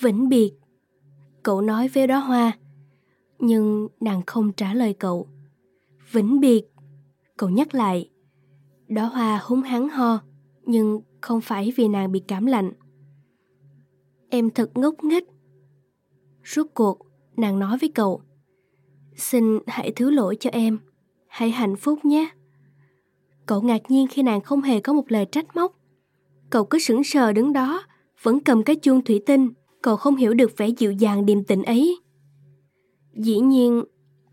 Vĩnh 0.01 0.29
biệt, 0.29 0.53
cậu 1.43 1.61
nói 1.61 1.89
với 1.89 2.07
đóa 2.07 2.19
hoa. 2.19 2.59
Nhưng 3.39 3.89
nàng 4.01 4.23
không 4.27 4.53
trả 4.53 4.75
lời 4.75 4.95
cậu. 4.95 5.29
Vĩnh 6.13 6.41
biệt, 6.41 6.63
cậu 7.37 7.51
nhắc 7.51 7.75
lại. 7.75 8.11
Đóa 8.89 9.05
hoa 9.05 9.41
húng 9.45 9.63
hắn 9.63 9.89
ho, 9.89 10.21
nhưng 10.63 11.01
không 11.21 11.41
phải 11.41 11.73
vì 11.77 11.89
nàng 11.89 12.13
bị 12.13 12.21
cảm 12.29 12.47
lạnh. 12.47 12.73
Em 14.31 14.51
thật 14.51 14.71
ngốc 14.75 15.05
nghếch. 15.05 15.25
Rốt 16.45 16.67
cuộc, 16.75 16.99
nàng 17.37 17.59
nói 17.59 17.79
với 17.81 17.93
cậu. 17.95 18.21
Xin 19.17 19.59
hãy 19.67 19.93
thứ 19.97 20.11
lỗi 20.11 20.37
cho 20.41 20.51
em. 20.51 20.79
Hãy 21.27 21.51
hạnh 21.51 21.77
phúc 21.77 22.05
nhé. 22.05 22.29
Cậu 23.47 23.63
ngạc 23.63 23.91
nhiên 23.91 24.07
khi 24.11 24.23
nàng 24.23 24.41
không 24.41 24.63
hề 24.63 24.81
có 24.81 24.93
một 24.93 25.05
lời 25.09 25.27
trách 25.33 25.57
móc. 25.57 25.86
Cậu 26.51 26.65
cứ 26.65 26.79
sững 26.79 27.05
sờ 27.05 27.33
đứng 27.33 27.53
đó, 27.53 27.83
vẫn 28.23 28.41
cầm 28.41 28.63
cái 28.63 28.77
chuông 28.77 29.05
thủy 29.05 29.21
tinh. 29.27 29.51
Cậu 29.83 29.97
không 29.97 30.17
hiểu 30.17 30.35
được 30.35 30.57
vẻ 30.57 30.69
dịu 30.69 30.93
dàng 30.93 31.27
điềm 31.27 31.45
tĩnh 31.45 31.63
ấy. 31.63 31.99
Dĩ 33.15 33.39
nhiên, 33.41 33.85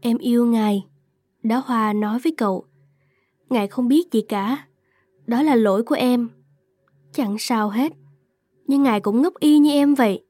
em 0.02 0.18
yêu 0.18 0.46
ngài. 0.46 0.86
Đó 1.44 1.64
Hoa 1.66 1.94
nói 1.94 2.20
với 2.24 2.34
cậu. 2.38 2.66
Ngài 3.50 3.68
không 3.68 3.88
biết 3.88 4.12
gì 4.12 4.22
cả. 4.22 4.68
Đó 5.28 5.42
là 5.42 5.56
lỗi 5.56 5.84
của 5.84 5.96
em. 5.96 6.30
Chẳng 7.12 7.36
sao 7.40 7.70
hết. 7.70 7.94
Nhưng 8.68 8.84
ngài 8.84 9.00
cũng 9.00 9.22
ngốc 9.22 9.34
y 9.40 9.60
như 9.60 9.72
em 9.72 9.96
vậy. 9.96 10.24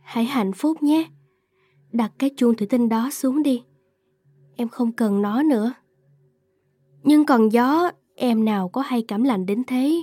Hãy 0.00 0.24
hạnh 0.24 0.52
phúc 0.52 0.82
nhé. 0.82 1.04
Đặt 1.92 2.12
cái 2.18 2.30
chuông 2.36 2.54
thủy 2.56 2.66
tinh 2.66 2.88
đó 2.88 3.10
xuống 3.12 3.42
đi. 3.42 3.62
Em 4.56 4.68
không 4.68 4.92
cần 4.92 5.22
nó 5.22 5.42
nữa. 5.42 5.72
Nhưng 7.02 7.26
còn 7.26 7.52
gió, 7.52 7.90
em 8.14 8.44
nào 8.44 8.68
có 8.68 8.80
hay 8.80 9.04
cảm 9.08 9.22
lạnh 9.22 9.46
đến 9.46 9.62
thế. 9.66 10.02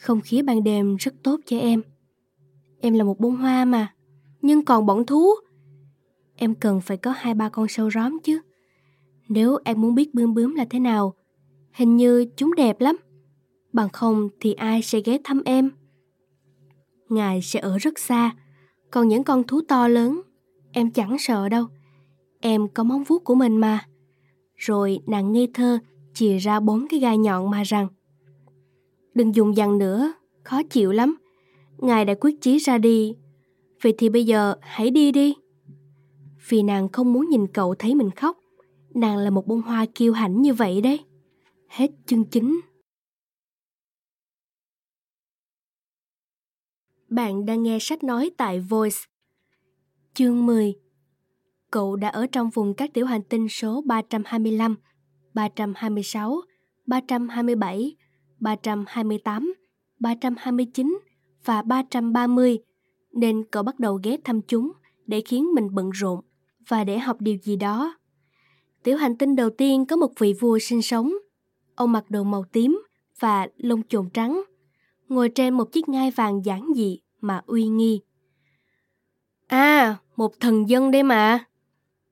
Không 0.00 0.20
khí 0.20 0.42
ban 0.42 0.64
đêm 0.64 0.96
rất 0.96 1.14
tốt 1.22 1.40
cho 1.46 1.58
em. 1.58 1.82
Em 2.80 2.94
là 2.94 3.04
một 3.04 3.20
bông 3.20 3.36
hoa 3.36 3.64
mà. 3.64 3.94
Nhưng 4.42 4.64
còn 4.64 4.86
bọn 4.86 5.06
thú. 5.06 5.26
Em 6.36 6.54
cần 6.54 6.80
phải 6.80 6.96
có 6.96 7.14
hai 7.16 7.34
ba 7.34 7.48
con 7.48 7.68
sâu 7.68 7.90
róm 7.90 8.18
chứ. 8.24 8.40
Nếu 9.28 9.58
em 9.64 9.80
muốn 9.80 9.94
biết 9.94 10.14
bướm 10.14 10.34
bướm 10.34 10.54
là 10.54 10.64
thế 10.70 10.78
nào, 10.78 11.14
hình 11.72 11.96
như 11.96 12.26
chúng 12.36 12.54
đẹp 12.54 12.80
lắm. 12.80 12.96
Bằng 13.72 13.88
không 13.88 14.28
thì 14.40 14.52
ai 14.52 14.82
sẽ 14.82 15.00
ghé 15.04 15.18
thăm 15.24 15.42
em? 15.44 15.70
Ngài 17.08 17.42
sẽ 17.42 17.60
ở 17.60 17.78
rất 17.78 17.98
xa, 17.98 18.36
còn 18.90 19.08
những 19.08 19.24
con 19.24 19.44
thú 19.44 19.60
to 19.68 19.88
lớn, 19.88 20.20
em 20.72 20.90
chẳng 20.90 21.18
sợ 21.18 21.48
đâu. 21.48 21.66
Em 22.40 22.68
có 22.68 22.84
móng 22.84 23.04
vuốt 23.04 23.24
của 23.24 23.34
mình 23.34 23.56
mà. 23.56 23.84
Rồi 24.56 25.00
nàng 25.06 25.32
ngây 25.32 25.48
thơ 25.54 25.78
chìa 26.14 26.38
ra 26.38 26.60
bốn 26.60 26.86
cái 26.90 27.00
gai 27.00 27.18
nhọn 27.18 27.50
mà 27.50 27.62
rằng 27.62 27.88
Đừng 29.14 29.34
dùng 29.34 29.56
dằn 29.56 29.78
nữa, 29.78 30.12
khó 30.42 30.62
chịu 30.62 30.92
lắm. 30.92 31.16
Ngài 31.78 32.04
đã 32.04 32.14
quyết 32.20 32.40
chí 32.40 32.58
ra 32.58 32.78
đi. 32.78 33.14
Vậy 33.82 33.94
thì 33.98 34.08
bây 34.08 34.24
giờ 34.24 34.54
hãy 34.60 34.90
đi 34.90 35.12
đi. 35.12 35.34
Vì 36.48 36.62
nàng 36.62 36.88
không 36.88 37.12
muốn 37.12 37.28
nhìn 37.28 37.46
cậu 37.46 37.74
thấy 37.74 37.94
mình 37.94 38.10
khóc. 38.10 38.38
Nàng 38.94 39.16
là 39.16 39.30
một 39.30 39.46
bông 39.46 39.62
hoa 39.62 39.86
kiêu 39.94 40.12
hãnh 40.12 40.42
như 40.42 40.54
vậy 40.54 40.80
đấy. 40.80 41.00
Hết 41.68 41.90
chương 42.06 42.24
chính. 42.24 42.60
Bạn 47.08 47.46
đang 47.46 47.62
nghe 47.62 47.78
sách 47.80 48.04
nói 48.04 48.30
tại 48.36 48.60
Voice. 48.60 48.96
Chương 50.14 50.46
10 50.46 50.74
Cậu 51.70 51.96
đã 51.96 52.08
ở 52.08 52.26
trong 52.26 52.50
vùng 52.50 52.74
các 52.74 52.90
tiểu 52.94 53.06
hành 53.06 53.22
tinh 53.22 53.48
số 53.48 53.82
325, 53.86 54.76
326, 55.34 56.40
327, 56.86 57.96
328, 58.40 59.54
329 59.98 60.98
và 61.44 61.62
330 61.62 62.58
nên 63.12 63.44
cậu 63.50 63.62
bắt 63.62 63.80
đầu 63.80 64.00
ghé 64.02 64.16
thăm 64.24 64.40
chúng 64.42 64.72
để 65.06 65.22
khiến 65.26 65.54
mình 65.54 65.74
bận 65.74 65.90
rộn 65.90 66.20
và 66.68 66.84
để 66.84 66.98
học 66.98 67.16
điều 67.20 67.36
gì 67.42 67.56
đó. 67.56 67.94
Tiểu 68.82 68.96
hành 68.96 69.16
tinh 69.16 69.36
đầu 69.36 69.50
tiên 69.50 69.86
có 69.86 69.96
một 69.96 70.12
vị 70.18 70.34
vua 70.40 70.58
sinh 70.58 70.82
sống. 70.82 71.12
Ông 71.74 71.92
mặc 71.92 72.04
đồ 72.10 72.22
màu 72.22 72.44
tím 72.52 72.82
và 73.20 73.48
lông 73.56 73.82
chồn 73.88 74.10
trắng, 74.10 74.42
ngồi 75.08 75.28
trên 75.28 75.54
một 75.54 75.72
chiếc 75.72 75.88
ngai 75.88 76.10
vàng 76.10 76.44
giản 76.44 76.68
dị 76.76 77.00
mà 77.20 77.42
uy 77.46 77.66
nghi. 77.66 78.00
À, 79.46 79.96
một 80.16 80.40
thần 80.40 80.68
dân 80.68 80.90
đây 80.90 81.02
mà. 81.02 81.44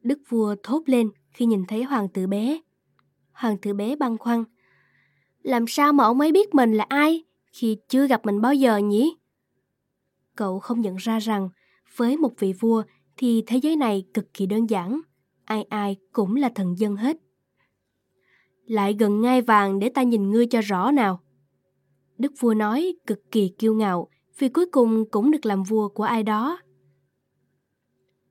Đức 0.03 0.19
vua 0.29 0.57
thốt 0.63 0.83
lên 0.87 1.11
khi 1.33 1.47
nhìn 1.47 1.65
thấy 1.69 1.83
hoàng 1.83 2.09
tử 2.09 2.27
bé. 2.27 2.61
Hoàng 3.33 3.57
tử 3.59 3.75
bé 3.75 3.97
băn 3.97 4.19
khoăn. 4.19 4.45
Làm 5.43 5.67
sao 5.67 5.93
mà 5.93 6.05
ông 6.05 6.21
ấy 6.21 6.33
biết 6.33 6.55
mình 6.55 6.73
là 6.73 6.87
ai 6.89 7.25
khi 7.53 7.77
chưa 7.89 8.07
gặp 8.07 8.27
mình 8.27 8.41
bao 8.41 8.55
giờ 8.55 8.77
nhỉ? 8.77 9.17
Cậu 10.37 10.59
không 10.59 10.81
nhận 10.81 10.97
ra 10.97 11.19
rằng 11.19 11.49
với 11.97 12.17
một 12.17 12.33
vị 12.39 12.53
vua 12.53 12.83
thì 13.17 13.43
thế 13.47 13.57
giới 13.57 13.77
này 13.77 14.05
cực 14.15 14.35
kỳ 14.35 14.47
đơn 14.47 14.71
giản. 14.71 15.01
Ai 15.45 15.63
ai 15.63 15.97
cũng 16.13 16.37
là 16.37 16.49
thần 16.55 16.79
dân 16.79 16.97
hết. 16.97 17.17
Lại 18.67 18.97
gần 18.99 19.21
ngai 19.21 19.43
vàng 19.43 19.79
để 19.79 19.89
ta 19.89 20.03
nhìn 20.03 20.31
ngươi 20.31 20.47
cho 20.47 20.61
rõ 20.61 20.91
nào. 20.91 21.21
Đức 22.19 22.33
vua 22.41 22.55
nói 22.55 22.95
cực 23.07 23.31
kỳ 23.31 23.49
kiêu 23.59 23.75
ngạo 23.75 24.09
vì 24.39 24.49
cuối 24.49 24.67
cùng 24.73 25.11
cũng 25.11 25.31
được 25.31 25.47
làm 25.47 25.63
vua 25.63 25.89
của 25.89 26.03
ai 26.05 26.23
đó. 26.23 26.61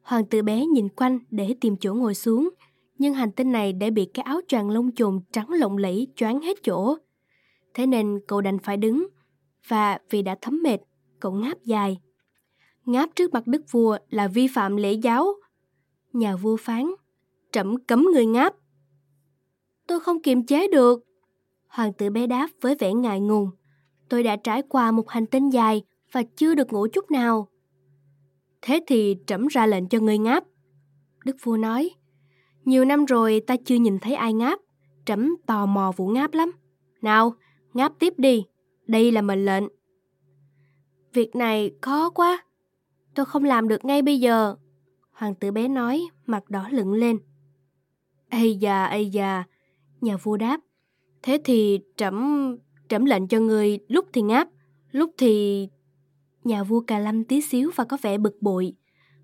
Hoàng 0.02 0.26
tử 0.26 0.42
bé 0.42 0.66
nhìn 0.66 0.90
quanh 0.90 1.20
để 1.30 1.56
tìm 1.62 1.78
chỗ 1.78 1.94
ngồi 1.94 2.16
xuống, 2.16 2.50
nhưng 2.98 3.14
hành 3.14 3.32
tinh 3.32 3.52
này 3.52 3.74
đã 3.74 3.90
bị 3.90 4.06
cái 4.14 4.24
áo 4.24 4.42
choàng 4.48 4.70
lông 4.70 4.92
chồn 4.92 5.20
trắng 5.32 5.50
lộng 5.50 5.78
lẫy 5.78 6.08
choáng 6.16 6.42
hết 6.42 6.58
chỗ. 6.64 6.96
Thế 7.74 7.86
nên 7.86 8.20
cậu 8.28 8.42
đành 8.42 8.60
phải 8.60 8.78
đứng, 8.78 9.08
và 9.68 10.00
vì 10.10 10.22
đã 10.22 10.36
thấm 10.42 10.64
mệt, 10.64 10.78
cậu 11.20 11.32
ngáp 11.32 11.64
dài. 11.64 11.98
Ngáp 12.86 13.10
trước 13.16 13.34
mặt 13.34 13.48
đức 13.48 13.62
vua 13.72 13.98
là 14.10 14.28
vi 14.28 14.48
phạm 14.48 14.76
lễ 14.76 14.94
giáo. 14.94 15.28
Nhà 16.14 16.36
vua 16.36 16.58
phán, 16.58 16.92
trẫm 17.52 17.86
cấm 17.86 18.06
người 18.14 18.26
ngáp. 18.26 18.56
Tôi 19.88 20.00
không 20.00 20.22
kiềm 20.22 20.46
chế 20.46 20.68
được. 20.68 21.04
Hoàng 21.68 21.94
tử 21.94 22.10
bé 22.10 22.28
đáp 22.28 22.50
với 22.62 22.76
vẻ 22.76 22.94
ngại 22.94 23.20
ngùng. 23.20 23.50
Tôi 24.10 24.24
đã 24.24 24.36
trải 24.36 24.62
qua 24.70 24.92
một 24.92 25.10
hành 25.10 25.26
tinh 25.26 25.50
dài 25.50 25.84
và 26.12 26.24
chưa 26.36 26.56
được 26.56 26.74
ngủ 26.74 26.88
chút 26.94 27.12
nào. 27.12 27.48
Thế 28.62 28.80
thì 28.88 29.16
trẫm 29.28 29.48
ra 29.48 29.66
lệnh 29.66 29.88
cho 29.88 30.00
người 30.00 30.18
ngáp. 30.18 30.44
Đức 31.26 31.36
vua 31.44 31.58
nói, 31.58 31.90
nhiều 32.68 32.86
năm 32.86 33.06
rồi 33.06 33.42
ta 33.48 33.56
chưa 33.66 33.76
nhìn 33.76 34.00
thấy 34.00 34.14
ai 34.14 34.34
ngáp, 34.34 34.60
trẫm 35.06 35.36
tò 35.46 35.66
mò 35.66 35.92
vụ 35.98 36.08
ngáp 36.08 36.34
lắm. 36.34 36.52
Nào, 37.02 37.34
ngáp 37.74 37.94
tiếp 38.00 38.14
đi, 38.18 38.46
đây 38.88 39.12
là 39.12 39.22
mệnh 39.22 39.46
lệnh. 39.46 39.64
Việc 41.14 41.36
này 41.36 41.72
khó 41.82 42.10
quá, 42.10 42.46
tôi 43.16 43.26
không 43.26 43.44
làm 43.44 43.68
được 43.68 43.86
ngay 43.86 44.02
bây 44.02 44.20
giờ. 44.20 44.56
Hoàng 45.12 45.36
tử 45.36 45.52
bé 45.52 45.68
nói, 45.68 46.08
mặt 46.26 46.50
đỏ 46.50 46.68
lựng 46.72 46.94
lên. 46.94 47.20
Ây 48.30 48.56
da, 48.56 48.86
ây 48.86 49.10
da, 49.10 49.44
nhà 50.02 50.18
vua 50.18 50.38
đáp. 50.38 50.60
Thế 51.22 51.42
thì 51.44 51.80
trẫm 51.98 52.58
trẫm 52.90 53.06
lệnh 53.06 53.28
cho 53.28 53.40
người 53.40 53.80
lúc 53.88 54.06
thì 54.14 54.22
ngáp, 54.22 54.50
lúc 54.92 55.12
thì 55.18 55.68
nhà 56.44 56.64
vua 56.64 56.82
cà 56.82 57.00
lăm 57.00 57.24
tí 57.24 57.42
xíu 57.42 57.72
và 57.76 57.84
có 57.84 57.98
vẻ 58.02 58.18
bực 58.18 58.42
bội. 58.42 58.74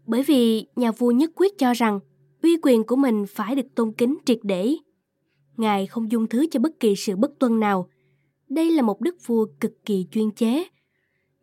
Bởi 0.06 0.24
vì 0.24 0.68
nhà 0.76 0.92
vua 0.92 1.12
nhất 1.12 1.32
quyết 1.36 1.58
cho 1.58 1.74
rằng 1.74 2.00
uy 2.44 2.58
quyền 2.62 2.84
của 2.84 2.96
mình 2.96 3.26
phải 3.30 3.56
được 3.56 3.76
tôn 3.76 3.92
kính 3.92 4.18
triệt 4.26 4.40
để. 4.44 4.76
Ngài 5.58 5.88
không 5.88 6.12
dung 6.12 6.28
thứ 6.28 6.46
cho 6.52 6.60
bất 6.60 6.80
kỳ 6.80 6.96
sự 6.96 7.16
bất 7.16 7.32
tuân 7.40 7.60
nào. 7.60 7.90
Đây 8.50 8.72
là 8.72 8.82
một 8.82 9.02
đức 9.02 9.16
vua 9.26 9.46
cực 9.60 9.86
kỳ 9.86 10.08
chuyên 10.12 10.32
chế. 10.32 10.64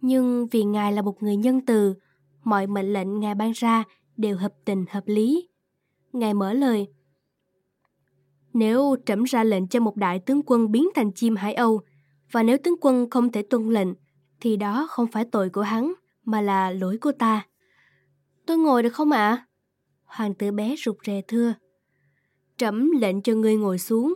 Nhưng 0.01 0.47
vì 0.47 0.65
Ngài 0.65 0.93
là 0.93 1.03
một 1.03 1.23
người 1.23 1.37
nhân 1.37 1.61
từ, 1.67 1.95
mọi 2.45 2.67
mệnh 2.67 2.93
lệnh 2.93 3.21
Ngài 3.21 3.35
ban 3.35 3.53
ra 3.55 3.85
đều 4.17 4.37
hợp 4.37 4.53
tình 4.65 4.85
hợp 4.91 5.03
lý. 5.07 5.49
Ngài 6.13 6.35
mở 6.35 6.53
lời. 6.53 6.89
Nếu 8.53 8.97
trẫm 9.07 9.25
ra 9.25 9.45
lệnh 9.45 9.69
cho 9.69 9.81
một 9.81 9.97
đại 9.97 10.19
tướng 10.19 10.43
quân 10.47 10.73
biến 10.73 10.89
thành 10.95 11.13
chim 11.13 11.37
hải 11.37 11.55
âu, 11.55 11.81
và 12.33 12.43
nếu 12.43 12.59
tướng 12.65 12.77
quân 12.81 13.11
không 13.11 13.33
thể 13.33 13.43
tuân 13.43 13.71
lệnh, 13.71 13.89
thì 14.41 14.57
đó 14.57 14.87
không 14.91 15.07
phải 15.07 15.25
tội 15.25 15.51
của 15.51 15.63
hắn, 15.63 15.93
mà 16.25 16.41
là 16.41 16.71
lỗi 16.71 16.99
của 16.99 17.13
ta. 17.13 17.47
Tôi 18.47 18.59
ngồi 18.59 18.83
được 18.83 18.93
không 18.93 19.11
ạ? 19.11 19.29
À? 19.29 19.47
Hoàng 20.11 20.35
tử 20.35 20.51
bé 20.51 20.75
rụt 20.85 20.97
rè 21.07 21.23
thưa. 21.29 21.55
Trẫm 22.57 22.91
lệnh 22.91 23.23
cho 23.23 23.35
ngươi 23.35 23.57
ngồi 23.57 23.79
xuống. 23.79 24.15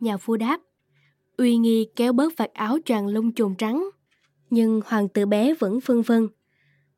Nhà 0.00 0.16
vua 0.16 0.36
đáp. 0.36 0.60
Uy 1.36 1.56
nghi 1.56 1.86
kéo 1.96 2.12
bớt 2.12 2.36
vạt 2.36 2.52
áo 2.52 2.78
choàng 2.84 3.06
lông 3.06 3.34
trồn 3.34 3.54
trắng. 3.54 3.90
Nhưng 4.50 4.80
hoàng 4.86 5.08
tử 5.08 5.26
bé 5.26 5.54
vẫn 5.54 5.80
phân 5.80 6.02
vân. 6.02 6.28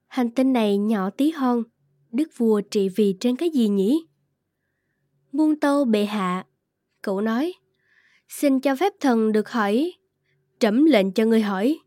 Hành 0.07 0.31
tinh 0.31 0.53
này 0.53 0.79
nhỏ 0.79 1.11
tí 1.11 1.31
hon. 1.31 1.63
Đức 2.13 2.29
vua 2.37 2.61
trị 2.61 2.89
vì 2.97 3.17
trên 3.21 3.37
cái 3.37 3.51
gì 3.51 3.69
nhỉ? 3.69 4.07
Muôn 5.33 5.61
tâu 5.61 5.85
bệ 5.85 6.05
hạ. 6.05 6.47
Cậu 7.03 7.21
nói. 7.21 7.53
Xin 8.29 8.61
cho 8.61 8.77
phép 8.77 8.93
thần 9.01 9.33
được 9.33 9.49
hỏi. 9.49 9.93
Trẫm 10.59 10.85
lệnh 10.85 11.13
cho 11.13 11.25
ngươi 11.25 11.41
hỏi. 11.41 11.79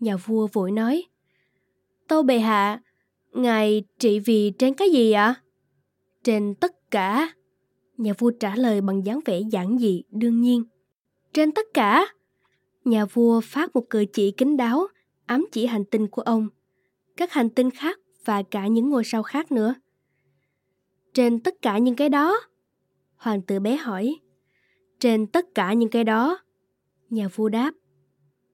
Nhà 0.00 0.16
vua 0.16 0.46
vội 0.52 0.70
nói. 0.70 1.04
Tâu 2.08 2.22
bệ 2.22 2.38
hạ, 2.38 2.80
ngài 3.32 3.82
trị 3.98 4.18
vì 4.18 4.52
trên 4.58 4.74
cái 4.74 4.90
gì 4.90 5.12
ạ? 5.12 5.34
Trên 6.24 6.54
tất 6.54 6.90
cả. 6.90 7.34
Nhà 7.96 8.12
vua 8.18 8.30
trả 8.30 8.56
lời 8.56 8.80
bằng 8.80 9.06
dáng 9.06 9.20
vẻ 9.24 9.40
giản 9.50 9.78
dị, 9.78 10.02
đương 10.10 10.40
nhiên. 10.40 10.64
Trên 11.32 11.52
tất 11.52 11.66
cả. 11.74 12.06
Nhà 12.84 13.04
vua 13.04 13.40
phát 13.40 13.76
một 13.76 13.90
cử 13.90 14.04
chỉ 14.12 14.30
kính 14.30 14.56
đáo, 14.56 14.86
ám 15.26 15.46
chỉ 15.52 15.66
hành 15.66 15.84
tinh 15.84 16.06
của 16.06 16.22
ông. 16.22 16.48
Các 17.16 17.32
hành 17.32 17.50
tinh 17.50 17.70
khác 17.70 17.98
và 18.24 18.42
cả 18.42 18.66
những 18.66 18.90
ngôi 18.90 19.04
sao 19.04 19.22
khác 19.22 19.52
nữa. 19.52 19.74
Trên 21.14 21.40
tất 21.40 21.62
cả 21.62 21.78
những 21.78 21.96
cái 21.96 22.08
đó? 22.08 22.40
Hoàng 23.16 23.42
tử 23.42 23.60
bé 23.60 23.76
hỏi. 23.76 24.16
Trên 25.00 25.26
tất 25.26 25.54
cả 25.54 25.72
những 25.72 25.88
cái 25.88 26.04
đó. 26.04 26.38
Nhà 27.10 27.28
vua 27.28 27.48
đáp. 27.48 27.74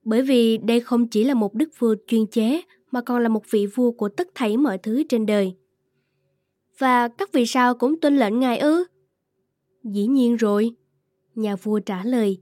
Bởi 0.03 0.23
vì 0.23 0.59
đây 0.59 0.81
không 0.81 1.09
chỉ 1.09 1.25
là 1.25 1.35
một 1.35 1.55
đức 1.55 1.69
vua 1.79 1.95
chuyên 2.07 2.27
chế 2.27 2.63
mà 2.91 3.01
còn 3.01 3.23
là 3.23 3.29
một 3.29 3.51
vị 3.51 3.67
vua 3.67 3.91
của 3.91 4.09
tất 4.09 4.29
thảy 4.35 4.57
mọi 4.57 4.79
thứ 4.79 5.03
trên 5.09 5.27
đời. 5.27 5.55
Và 6.79 7.09
các 7.09 7.33
vị 7.33 7.47
sao 7.47 7.75
cũng 7.75 8.01
tuân 8.01 8.17
lệnh 8.17 8.41
ngài 8.41 8.59
ư? 8.59 8.85
Dĩ 9.85 10.07
nhiên 10.07 10.37
rồi. 10.37 10.71
Nhà 11.35 11.57
vua 11.57 11.81
trả 11.81 12.05
lời. 12.05 12.39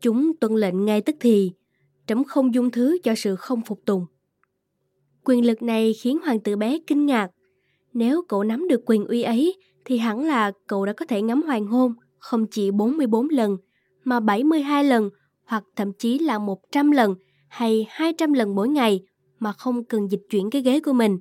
Chúng 0.00 0.32
tuân 0.40 0.54
lệnh 0.54 0.84
ngay 0.84 1.00
tức 1.00 1.16
thì, 1.20 1.52
trẫm 2.06 2.24
không 2.24 2.54
dung 2.54 2.70
thứ 2.70 2.98
cho 3.02 3.14
sự 3.14 3.36
không 3.36 3.60
phục 3.66 3.80
tùng. 3.84 4.06
Quyền 5.24 5.46
lực 5.46 5.62
này 5.62 5.94
khiến 6.00 6.18
hoàng 6.24 6.40
tử 6.40 6.56
bé 6.56 6.78
kinh 6.86 7.06
ngạc. 7.06 7.30
Nếu 7.92 8.22
cậu 8.28 8.44
nắm 8.44 8.68
được 8.68 8.82
quyền 8.86 9.04
uy 9.04 9.22
ấy, 9.22 9.56
thì 9.84 9.98
hẳn 9.98 10.24
là 10.24 10.52
cậu 10.66 10.86
đã 10.86 10.92
có 10.92 11.06
thể 11.06 11.22
ngắm 11.22 11.42
hoàng 11.42 11.66
hôn 11.66 11.94
không 12.18 12.46
chỉ 12.50 12.70
44 12.70 13.28
lần, 13.28 13.56
mà 14.04 14.20
72 14.20 14.84
lần 14.84 15.10
hoặc 15.44 15.64
thậm 15.76 15.92
chí 15.98 16.18
là 16.18 16.38
100 16.38 16.90
lần 16.90 17.14
hay 17.48 17.86
200 17.90 18.32
lần 18.32 18.54
mỗi 18.54 18.68
ngày 18.68 19.00
mà 19.38 19.52
không 19.52 19.84
cần 19.84 20.10
dịch 20.10 20.22
chuyển 20.30 20.50
cái 20.50 20.62
ghế 20.62 20.80
của 20.80 20.92
mình. 20.92 21.18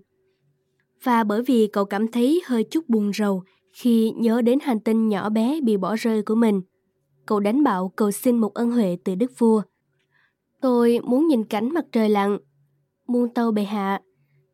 Và 1.04 1.24
bởi 1.24 1.42
vì 1.44 1.68
cậu 1.68 1.86
cảm 1.86 2.08
thấy 2.08 2.42
hơi 2.46 2.64
chút 2.64 2.90
buồn 2.90 3.12
rầu 3.14 3.44
khi 3.74 4.12
nhớ 4.12 4.42
đến 4.42 4.60
hành 4.62 4.80
tinh 4.80 5.10
nhỏ 5.10 5.30
bé 5.30 5.62
bị 5.62 5.78
bỏ 5.78 5.96
rơi 5.96 6.22
của 6.24 6.36
mình, 6.36 6.62
cậu 7.26 7.40
đánh 7.40 7.64
bạo 7.64 7.92
cầu 7.96 8.12
xin 8.12 8.38
một 8.38 8.54
ân 8.54 8.72
huệ 8.72 8.98
từ 9.04 9.16
đức 9.16 9.32
vua. 9.38 9.62
Tôi 10.62 11.00
muốn 11.04 11.28
nhìn 11.28 11.44
cảnh 11.44 11.70
mặt 11.74 11.86
trời 11.92 12.10
lặn. 12.10 12.38
Muôn 13.08 13.34
tâu 13.34 13.52
bệ 13.52 13.64
hạ, 13.64 14.02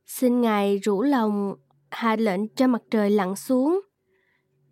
xin 0.06 0.42
ngài 0.42 0.78
rủ 0.78 1.02
lòng 1.02 1.56
hạ 1.90 2.16
lệnh 2.16 2.48
cho 2.48 2.68
mặt 2.68 2.82
trời 2.92 3.10
lặn 3.10 3.36
xuống. 3.36 3.82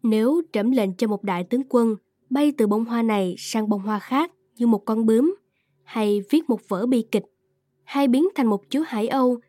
Nếu 0.04 0.42
trẫm 0.54 0.72
lệnh 0.72 0.94
cho 0.94 1.08
một 1.08 1.24
đại 1.24 1.44
tướng 1.44 1.62
quân 1.70 1.96
bay 2.30 2.54
từ 2.58 2.68
bông 2.68 2.86
hoa 2.86 3.02
này 3.02 3.36
sang 3.38 3.70
bông 3.70 3.82
hoa 3.82 4.00
khác 4.00 4.32
như 4.58 4.68
một 4.68 4.86
con 4.86 5.06
bướm, 5.06 5.36
hay 5.84 6.22
viết 6.30 6.50
một 6.50 6.60
vở 6.68 6.86
bi 6.86 7.06
kịch, 7.12 7.26
hay 7.84 8.08
biến 8.08 8.28
thành 8.36 8.48
một 8.48 8.70
chú 8.70 8.84
hải 8.88 9.08
âu, 9.08 9.40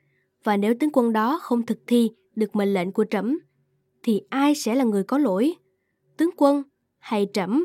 và 0.46 0.56
nếu 0.56 0.74
tướng 0.80 0.90
quân 0.92 1.12
đó 1.12 1.38
không 1.42 1.66
thực 1.66 1.78
thi 1.86 2.10
được 2.36 2.56
mệnh 2.56 2.74
lệnh 2.74 2.92
của 2.92 3.04
trẫm, 3.10 3.38
thì 4.02 4.22
ai 4.28 4.54
sẽ 4.54 4.74
là 4.74 4.84
người 4.84 5.04
có 5.04 5.18
lỗi? 5.18 5.54
Tướng 6.16 6.30
quân 6.36 6.62
hay 6.98 7.26
trẫm? 7.32 7.64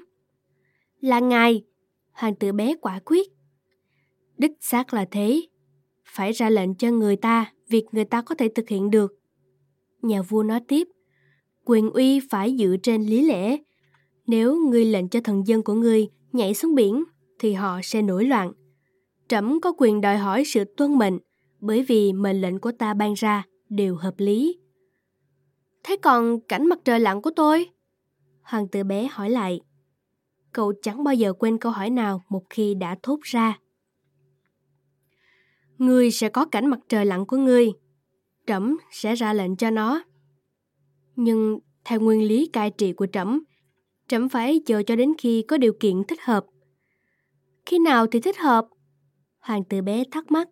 Là 1.01 1.19
ngài, 1.19 1.63
hoàng 2.11 2.36
tử 2.36 2.51
bé 2.51 2.75
quả 2.82 2.99
quyết. 3.05 3.27
Đích 4.38 4.51
xác 4.59 4.93
là 4.93 5.05
thế, 5.11 5.41
phải 6.05 6.32
ra 6.32 6.49
lệnh 6.49 6.75
cho 6.75 6.91
người 6.91 7.15
ta 7.15 7.53
việc 7.67 7.86
người 7.91 8.05
ta 8.05 8.21
có 8.21 8.36
thể 8.36 8.49
thực 8.55 8.69
hiện 8.69 8.89
được. 8.89 9.13
Nhà 10.01 10.21
vua 10.21 10.43
nói 10.43 10.59
tiếp, 10.67 10.88
quyền 11.65 11.89
uy 11.89 12.19
phải 12.29 12.55
dựa 12.59 12.75
trên 12.84 13.01
lý 13.01 13.21
lẽ. 13.21 13.57
Nếu 14.27 14.55
ngươi 14.69 14.86
lệnh 14.86 15.09
cho 15.09 15.21
thần 15.23 15.47
dân 15.47 15.63
của 15.63 15.73
ngươi 15.73 16.07
nhảy 16.32 16.53
xuống 16.53 16.75
biển, 16.75 17.03
thì 17.39 17.53
họ 17.53 17.79
sẽ 17.84 18.01
nổi 18.01 18.25
loạn. 18.25 18.51
Trẫm 19.27 19.61
có 19.61 19.73
quyền 19.77 20.01
đòi 20.01 20.17
hỏi 20.17 20.43
sự 20.45 20.63
tuân 20.77 20.97
mệnh, 20.97 21.19
bởi 21.62 21.84
vì 21.84 22.14
mệnh 22.14 22.41
lệnh 22.41 22.59
của 22.59 22.72
ta 22.72 22.93
ban 22.93 23.14
ra 23.14 23.43
đều 23.70 23.95
hợp 23.95 24.14
lý. 24.18 24.59
Thế 25.84 25.97
còn 26.01 26.39
cảnh 26.47 26.66
mặt 26.66 26.80
trời 26.86 26.99
lặn 26.99 27.22
của 27.22 27.32
tôi? 27.36 27.70
Hoàng 28.41 28.68
tử 28.68 28.84
bé 28.84 29.07
hỏi 29.12 29.30
lại. 29.30 29.62
Cậu 30.51 30.74
chẳng 30.82 31.03
bao 31.03 31.14
giờ 31.14 31.34
quên 31.34 31.57
câu 31.57 31.72
hỏi 31.72 31.89
nào 31.89 32.24
một 32.30 32.43
khi 32.49 32.74
đã 32.74 32.95
thốt 33.03 33.20
ra. 33.24 33.59
Ngươi 35.78 36.12
sẽ 36.12 36.30
có 36.30 36.45
cảnh 36.45 36.68
mặt 36.68 36.80
trời 36.89 37.05
lặn 37.05 37.26
của 37.26 37.38
ngươi. 37.38 37.72
Trẫm 38.47 38.78
sẽ 38.91 39.16
ra 39.16 39.34
lệnh 39.34 39.55
cho 39.55 39.70
nó. 39.70 40.03
Nhưng 41.16 41.59
theo 41.86 41.99
nguyên 41.99 42.28
lý 42.28 42.49
cai 42.53 42.70
trị 42.70 42.93
của 42.93 43.07
trẫm, 43.14 43.43
trẫm 44.07 44.30
phải 44.30 44.62
chờ 44.66 44.84
cho 44.84 44.95
đến 44.95 45.14
khi 45.18 45.45
có 45.47 45.57
điều 45.57 45.74
kiện 45.80 46.03
thích 46.07 46.22
hợp. 46.22 46.45
Khi 47.66 47.80
nào 47.80 48.07
thì 48.07 48.20
thích 48.20 48.38
hợp? 48.38 48.68
Hoàng 49.39 49.64
tử 49.64 49.82
bé 49.82 50.03
thắc 50.12 50.32
mắc. 50.32 50.47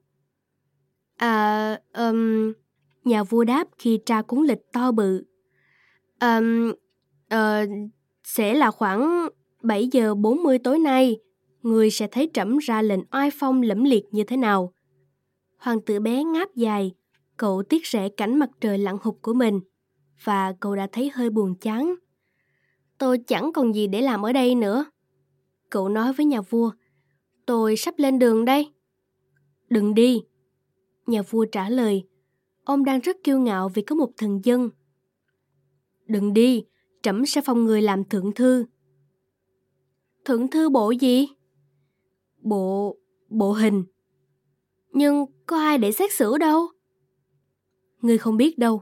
À, 1.20 1.80
um, 1.94 2.54
nhà 3.04 3.24
vua 3.24 3.44
đáp 3.44 3.68
khi 3.78 4.00
tra 4.06 4.22
cuốn 4.22 4.46
lịch 4.46 4.72
to 4.74 4.92
bự. 4.92 5.24
Um, 6.22 6.72
uh, 7.34 7.70
sẽ 8.24 8.54
là 8.54 8.72
khoảng 8.72 9.30
7 9.64 9.88
giờ 9.88 10.16
40 10.16 10.60
tối 10.60 10.80
nay, 10.80 11.18
người 11.62 11.92
sẽ 11.92 12.08
thấy 12.08 12.30
trẫm 12.34 12.58
ra 12.58 12.82
lệnh 12.82 13.00
oai 13.12 13.30
phong 13.40 13.62
lẫm 13.62 13.84
liệt 13.84 14.04
như 14.12 14.24
thế 14.24 14.38
nào. 14.38 14.74
Hoàng 15.58 15.82
tử 15.82 16.00
bé 16.00 16.24
ngáp 16.24 16.56
dài, 16.56 16.92
cậu 17.38 17.64
tiếc 17.64 17.88
rẻ 17.88 18.10
cảnh 18.10 18.40
mặt 18.40 18.50
trời 18.62 18.78
lặn 18.78 18.98
hụt 19.02 19.16
của 19.22 19.34
mình 19.34 19.60
và 20.24 20.54
cậu 20.60 20.76
đã 20.76 20.88
thấy 20.92 21.12
hơi 21.14 21.30
buồn 21.30 21.56
chán. 21.56 21.96
Tôi 22.98 23.18
chẳng 23.18 23.54
còn 23.54 23.76
gì 23.76 23.88
để 23.88 24.02
làm 24.02 24.26
ở 24.26 24.34
đây 24.34 24.56
nữa. 24.56 24.86
Cậu 25.70 25.90
nói 25.90 26.14
với 26.14 26.26
nhà 26.26 26.42
vua, 26.42 26.72
tôi 27.46 27.76
sắp 27.76 27.94
lên 27.98 28.20
đường 28.20 28.46
đây. 28.46 28.74
Đừng 29.70 29.94
đi. 29.94 30.22
Nhà 31.10 31.22
vua 31.22 31.46
trả 31.46 31.70
lời, 31.70 32.04
ông 32.64 32.86
đang 32.86 33.00
rất 33.00 33.18
kiêu 33.24 33.40
ngạo 33.40 33.70
vì 33.70 33.82
có 33.82 33.96
một 33.96 34.12
thần 34.18 34.40
dân. 34.44 34.70
Đừng 36.08 36.34
đi, 36.34 36.64
trẫm 37.02 37.26
sẽ 37.26 37.42
phong 37.46 37.64
người 37.66 37.82
làm 37.82 38.04
thượng 38.04 38.32
thư. 38.32 38.66
Thượng 40.26 40.48
thư 40.48 40.70
bộ 40.70 40.92
gì? 40.92 41.28
Bộ... 42.42 42.98
bộ 43.30 43.52
hình. 43.52 43.84
Nhưng 44.92 45.26
có 45.46 45.58
ai 45.58 45.78
để 45.78 45.92
xét 45.92 46.14
xử 46.14 46.38
đâu? 46.38 46.68
Ngươi 48.02 48.18
không 48.18 48.38
biết 48.38 48.58
đâu. 48.58 48.82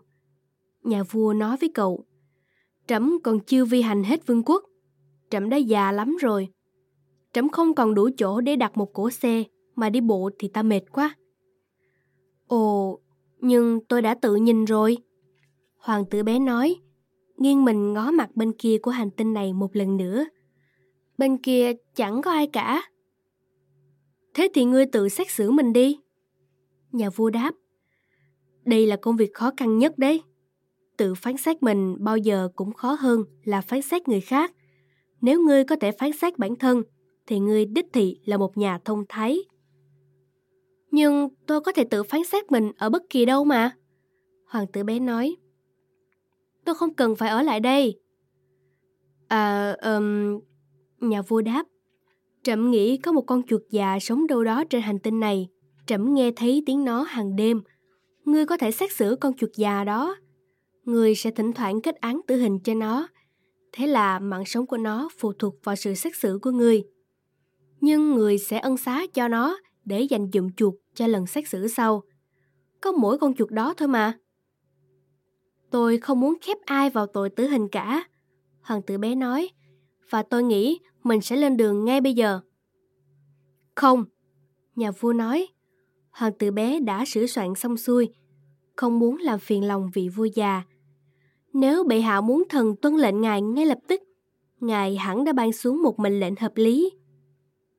Nhà 0.84 1.04
vua 1.04 1.34
nói 1.34 1.58
với 1.58 1.72
cậu. 1.74 2.06
Trẫm 2.88 3.18
còn 3.24 3.40
chưa 3.40 3.66
vi 3.66 3.82
hành 3.82 4.04
hết 4.04 4.28
vương 4.28 4.44
quốc. 4.44 4.64
Trẫm 5.30 5.50
đã 5.50 5.58
già 5.58 5.92
lắm 5.92 6.18
rồi. 6.20 6.48
Trẫm 7.34 7.50
không 7.50 7.76
còn 7.76 7.94
đủ 7.94 8.10
chỗ 8.18 8.42
để 8.42 8.56
đặt 8.56 8.78
một 8.78 8.94
cỗ 8.94 9.10
xe, 9.10 9.44
mà 9.76 9.90
đi 9.90 10.02
bộ 10.02 10.30
thì 10.40 10.48
ta 10.48 10.64
mệt 10.64 10.82
quá. 10.92 11.16
Ồ, 12.48 13.00
nhưng 13.39 13.80
tôi 13.86 14.02
đã 14.02 14.16
tự 14.22 14.36
nhìn 14.36 14.66
rồi. 14.66 14.98
Hoàng 15.78 16.06
tử 16.10 16.24
bé 16.24 16.39
nói, 16.39 16.76
nghiêng 17.38 17.66
mình 17.66 17.93
ngó 17.93 18.12
mặt 18.12 18.36
bên 18.36 18.52
kia 18.52 18.78
của 18.78 18.91
hành 18.91 19.12
tinh 19.12 19.34
này 19.34 19.54
một 19.54 19.76
lần 19.76 19.98
nữa. 19.98 20.26
Bên 21.18 21.38
kia 21.38 21.74
chẳng 21.95 22.22
có 22.22 22.32
ai 22.32 22.48
cả. 22.48 22.82
Thế 24.34 24.50
thì 24.54 24.66
ngươi 24.66 24.86
tự 24.86 25.10
xét 25.10 25.32
xử 25.32 25.52
mình 25.52 25.74
đi. 25.74 26.00
Nhà 26.91 27.10
vua 27.10 27.30
đáp, 27.30 27.52
đây 28.66 28.86
là 28.86 28.95
công 28.95 29.18
việc 29.18 29.34
khó 29.34 29.52
khăn 29.58 29.78
nhất 29.78 29.98
đấy 29.98 30.24
tự 30.98 31.14
phán 31.14 31.38
xét 31.38 31.64
mình 31.64 31.95
bao 32.00 32.18
giờ 32.18 32.50
cũng 32.56 32.74
khó 32.74 32.98
hơn 33.00 33.24
là 33.43 33.62
phán 33.62 33.82
xét 33.82 34.08
người 34.08 34.22
khác. 34.22 34.52
Nếu 35.22 35.41
ngươi 35.41 35.64
có 35.64 35.76
thể 35.76 35.91
phán 35.91 36.12
xét 36.14 36.38
bản 36.38 36.56
thân, 36.56 36.84
thì 37.28 37.39
ngươi 37.39 37.66
đích 37.66 37.86
thị 37.93 38.20
là 38.26 38.38
một 38.38 38.58
nhà 38.58 38.80
thông 38.86 39.04
thái. 39.10 39.38
Nhưng 40.92 41.30
tôi 41.46 41.62
có 41.62 41.72
thể 41.72 41.84
tự 41.84 42.04
phán 42.04 42.24
xét 42.24 42.52
mình 42.52 42.72
ở 42.78 42.90
bất 42.90 43.04
kỳ 43.10 43.26
đâu 43.26 43.44
mà. 43.44 43.76
Hoàng 44.46 44.68
tử 44.74 44.84
bé 44.84 45.00
nói. 45.00 45.36
Tôi 46.66 46.76
không 46.76 46.94
cần 46.94 47.16
phải 47.16 47.30
ở 47.30 47.42
lại 47.42 47.60
đây. 47.60 48.00
À, 49.28 49.76
um, 49.82 50.40
nhà 51.00 51.22
vua 51.22 51.42
đáp. 51.42 51.64
Trẫm 52.44 52.72
nghĩ 52.72 52.98
có 52.98 53.12
một 53.12 53.22
con 53.22 53.44
chuột 53.48 53.62
già 53.70 54.00
sống 54.00 54.28
đâu 54.28 54.44
đó 54.44 54.64
trên 54.70 54.82
hành 54.82 55.00
tinh 55.00 55.20
này. 55.20 55.48
Trẫm 55.86 56.14
nghe 56.14 56.32
thấy 56.36 56.64
tiếng 56.66 56.86
nó 56.86 57.02
hàng 57.02 57.36
đêm. 57.36 57.62
Ngươi 58.26 58.46
có 58.46 58.58
thể 58.58 58.72
xét 58.72 58.92
xử 58.92 59.18
con 59.22 59.34
chuột 59.34 59.52
già 59.56 59.84
đó 59.84 60.16
người 60.88 61.16
sẽ 61.16 61.32
thỉnh 61.32 61.54
thoảng 61.54 61.82
kết 61.82 61.96
án 61.96 62.22
tử 62.28 62.36
hình 62.36 62.60
cho 62.60 62.74
nó. 62.74 63.08
Thế 63.72 63.88
là 63.88 64.20
mạng 64.20 64.46
sống 64.46 64.68
của 64.68 64.78
nó 64.78 65.10
phụ 65.18 65.34
thuộc 65.34 65.56
vào 65.64 65.76
sự 65.76 65.94
xét 65.94 66.16
xử 66.16 66.40
của 66.42 66.52
người. 66.52 66.84
Nhưng 67.82 68.14
người 68.14 68.38
sẽ 68.38 68.60
ân 68.60 68.78
xá 68.78 69.08
cho 69.14 69.28
nó 69.28 69.58
để 69.88 70.02
dành 70.02 70.30
dụm 70.34 70.50
chuột 70.58 70.74
cho 70.94 71.08
lần 71.08 71.28
xét 71.28 71.48
xử 71.48 71.68
sau. 71.68 72.04
Có 72.82 72.92
mỗi 72.92 73.18
con 73.18 73.36
chuột 73.36 73.52
đó 73.52 73.74
thôi 73.78 73.88
mà. 73.88 74.18
Tôi 75.72 75.98
không 75.98 76.20
muốn 76.20 76.38
khép 76.42 76.58
ai 76.66 76.90
vào 76.90 77.08
tội 77.08 77.30
tử 77.30 77.48
hình 77.48 77.68
cả. 77.68 78.04
Hoàng 78.62 78.82
tử 78.82 78.98
bé 78.98 79.16
nói. 79.16 79.50
Và 80.10 80.24
tôi 80.24 80.44
nghĩ 80.44 80.80
mình 81.04 81.22
sẽ 81.22 81.36
lên 81.36 81.58
đường 81.58 81.86
ngay 81.86 82.02
bây 82.02 82.14
giờ. 82.14 82.40
Không, 83.76 84.06
nhà 84.76 84.92
vua 84.92 85.14
nói. 85.14 85.48
Hoàng 86.12 86.38
tử 86.40 86.52
bé 86.52 86.80
đã 86.80 87.06
sửa 87.06 87.26
soạn 87.26 87.56
xong 87.56 87.78
xuôi. 87.78 88.10
Không 88.76 89.00
muốn 89.00 89.18
làm 89.18 89.40
phiền 89.40 89.68
lòng 89.68 89.90
vị 89.94 90.10
vua 90.10 90.26
già 90.26 90.64
nếu 91.60 91.84
bệ 91.84 92.02
hạ 92.02 92.22
muốn 92.22 92.44
thần 92.50 92.76
tuân 92.76 92.96
lệnh 92.96 93.22
ngài 93.22 93.42
ngay 93.42 93.66
lập 93.66 93.78
tức, 93.88 94.02
ngài 94.60 94.96
hẳn 94.96 95.24
đã 95.24 95.34
ban 95.34 95.54
xuống 95.54 95.84
một 95.84 96.00
mệnh 96.00 96.20
lệnh 96.20 96.36
hợp 96.36 96.52
lý. 96.56 96.92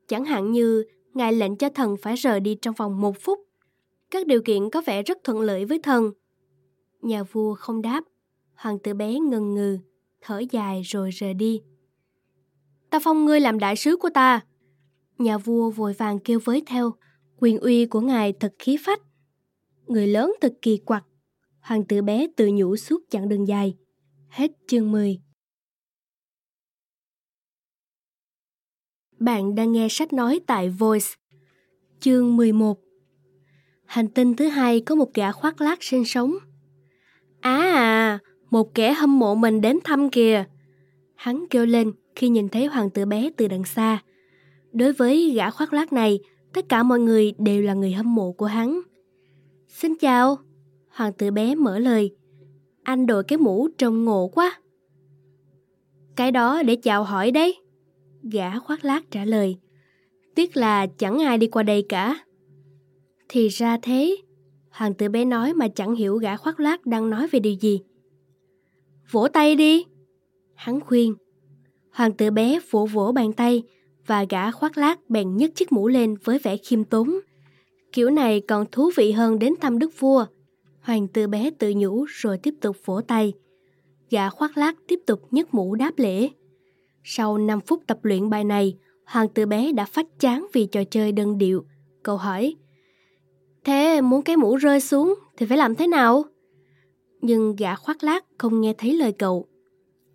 Chẳng 0.08 0.24
hạn 0.24 0.52
như 0.52 0.84
ngài 1.18 1.32
lệnh 1.32 1.56
cho 1.56 1.68
thần 1.68 1.96
phải 2.02 2.14
rời 2.14 2.40
đi 2.40 2.54
trong 2.62 2.74
vòng 2.74 3.00
một 3.00 3.16
phút 3.20 3.38
Các 4.10 4.26
điều 4.26 4.42
kiện 4.42 4.70
có 4.70 4.82
vẻ 4.86 5.02
rất 5.02 5.18
thuận 5.24 5.40
lợi 5.40 5.64
với 5.64 5.78
thần. 5.82 6.10
Nhà 7.02 7.22
vua 7.22 7.54
không 7.54 7.82
đáp. 7.82 8.04
Hoàng 8.54 8.78
tử 8.78 8.94
bé 8.94 9.18
ngần 9.18 9.54
ngừ, 9.54 9.78
thở 10.20 10.42
dài 10.50 10.82
rồi 10.82 11.10
rời 11.10 11.34
đi. 11.34 11.62
Ta 12.90 12.98
phong 13.02 13.24
ngươi 13.24 13.40
làm 13.40 13.58
đại 13.58 13.76
sứ 13.76 13.96
của 13.96 14.08
ta. 14.14 14.40
Nhà 15.18 15.38
vua 15.38 15.70
vội 15.70 15.92
vàng 15.92 16.18
kêu 16.18 16.40
với 16.44 16.62
theo, 16.66 16.92
quyền 17.40 17.58
uy 17.58 17.86
của 17.86 18.00
ngài 18.00 18.32
thật 18.32 18.54
khí 18.58 18.76
phách. 18.84 19.00
Người 19.86 20.06
lớn 20.06 20.32
thật 20.40 20.54
kỳ 20.62 20.76
quặc. 20.76 21.04
Hoàng 21.60 21.84
tử 21.84 22.02
bé 22.02 22.26
tự 22.36 22.50
nhủ 22.52 22.76
suốt 22.76 23.02
chặng 23.10 23.28
đường 23.28 23.48
dài. 23.48 23.76
Hết 24.28 24.50
chương 24.66 24.92
10 24.92 25.20
Bạn 29.20 29.54
đang 29.54 29.72
nghe 29.72 29.88
sách 29.90 30.12
nói 30.12 30.40
tại 30.46 30.68
Voice. 30.68 31.06
Chương 32.00 32.36
11 32.36 32.78
Hành 33.84 34.08
tinh 34.08 34.36
thứ 34.36 34.48
hai 34.48 34.80
có 34.80 34.94
một 34.94 35.14
gã 35.14 35.32
khoác 35.32 35.60
lác 35.60 35.82
sinh 35.82 36.04
sống. 36.04 36.34
À 37.40 37.56
à, 37.60 38.18
một 38.50 38.74
kẻ 38.74 38.92
hâm 38.92 39.18
mộ 39.18 39.34
mình 39.34 39.60
đến 39.60 39.78
thăm 39.84 40.10
kìa. 40.10 40.44
Hắn 41.14 41.44
kêu 41.50 41.66
lên 41.66 41.92
khi 42.16 42.28
nhìn 42.28 42.48
thấy 42.48 42.66
hoàng 42.66 42.90
tử 42.90 43.04
bé 43.04 43.30
từ 43.36 43.48
đằng 43.48 43.64
xa. 43.64 44.02
Đối 44.72 44.92
với 44.92 45.32
gã 45.34 45.50
khoác 45.50 45.72
lác 45.72 45.92
này, 45.92 46.18
tất 46.52 46.68
cả 46.68 46.82
mọi 46.82 47.00
người 47.00 47.32
đều 47.38 47.62
là 47.62 47.74
người 47.74 47.92
hâm 47.92 48.14
mộ 48.14 48.32
của 48.32 48.46
hắn. 48.46 48.80
Xin 49.68 49.94
chào. 50.00 50.38
Hoàng 50.88 51.12
tử 51.12 51.30
bé 51.30 51.54
mở 51.54 51.78
lời. 51.78 52.10
Anh 52.82 53.06
đội 53.06 53.24
cái 53.24 53.38
mũ 53.38 53.68
trông 53.78 54.04
ngộ 54.04 54.28
quá. 54.28 54.60
Cái 56.16 56.32
đó 56.32 56.62
để 56.62 56.76
chào 56.76 57.04
hỏi 57.04 57.30
đấy. 57.30 57.56
Gã 58.32 58.58
khoác 58.58 58.84
lác 58.84 59.10
trả 59.10 59.24
lời. 59.24 59.56
Tiếc 60.34 60.56
là 60.56 60.86
chẳng 60.86 61.18
ai 61.18 61.38
đi 61.38 61.46
qua 61.46 61.62
đây 61.62 61.86
cả. 61.88 62.24
Thì 63.28 63.48
ra 63.48 63.78
thế. 63.82 64.16
Hoàng 64.70 64.94
tử 64.94 65.08
bé 65.08 65.24
nói 65.24 65.54
mà 65.54 65.68
chẳng 65.68 65.94
hiểu 65.94 66.16
gã 66.16 66.36
khoác 66.36 66.60
lác 66.60 66.86
đang 66.86 67.10
nói 67.10 67.28
về 67.28 67.40
điều 67.40 67.52
gì. 67.52 67.80
Vỗ 69.10 69.28
tay 69.28 69.54
đi. 69.54 69.84
Hắn 70.54 70.80
khuyên. 70.80 71.14
Hoàng 71.90 72.12
tử 72.12 72.30
bé 72.30 72.60
vỗ 72.70 72.86
vỗ 72.86 73.12
bàn 73.12 73.32
tay 73.32 73.62
và 74.06 74.24
gã 74.30 74.50
khoác 74.50 74.78
lác 74.78 75.10
bèn 75.10 75.36
nhấc 75.36 75.54
chiếc 75.54 75.72
mũ 75.72 75.88
lên 75.88 76.14
với 76.24 76.38
vẻ 76.38 76.56
khiêm 76.56 76.84
tốn. 76.84 77.20
Kiểu 77.92 78.10
này 78.10 78.40
còn 78.40 78.66
thú 78.72 78.90
vị 78.96 79.12
hơn 79.12 79.38
đến 79.38 79.54
thăm 79.60 79.78
đức 79.78 80.00
vua. 80.00 80.26
Hoàng 80.80 81.08
tử 81.08 81.26
bé 81.26 81.50
tự 81.50 81.72
nhủ 81.76 82.04
rồi 82.08 82.38
tiếp 82.38 82.54
tục 82.60 82.76
vỗ 82.84 83.00
tay. 83.00 83.32
Gã 84.10 84.30
khoác 84.30 84.56
lác 84.56 84.76
tiếp 84.86 85.00
tục 85.06 85.20
nhấc 85.30 85.54
mũ 85.54 85.74
đáp 85.74 85.92
lễ. 85.96 86.28
Sau 87.10 87.38
5 87.38 87.60
phút 87.60 87.82
tập 87.86 87.98
luyện 88.02 88.30
bài 88.30 88.44
này, 88.44 88.76
hoàng 89.06 89.28
tử 89.28 89.46
bé 89.46 89.72
đã 89.72 89.84
phát 89.84 90.06
chán 90.20 90.46
vì 90.52 90.66
trò 90.66 90.84
chơi 90.84 91.12
đơn 91.12 91.38
điệu. 91.38 91.64
Cậu 92.02 92.16
hỏi, 92.16 92.56
Thế 93.64 94.00
muốn 94.00 94.22
cái 94.22 94.36
mũ 94.36 94.56
rơi 94.56 94.80
xuống 94.80 95.14
thì 95.36 95.46
phải 95.46 95.58
làm 95.58 95.74
thế 95.74 95.86
nào? 95.86 96.24
Nhưng 97.20 97.56
gã 97.56 97.74
khoác 97.74 98.04
lác 98.04 98.24
không 98.38 98.60
nghe 98.60 98.74
thấy 98.78 98.96
lời 98.96 99.12
cậu. 99.12 99.46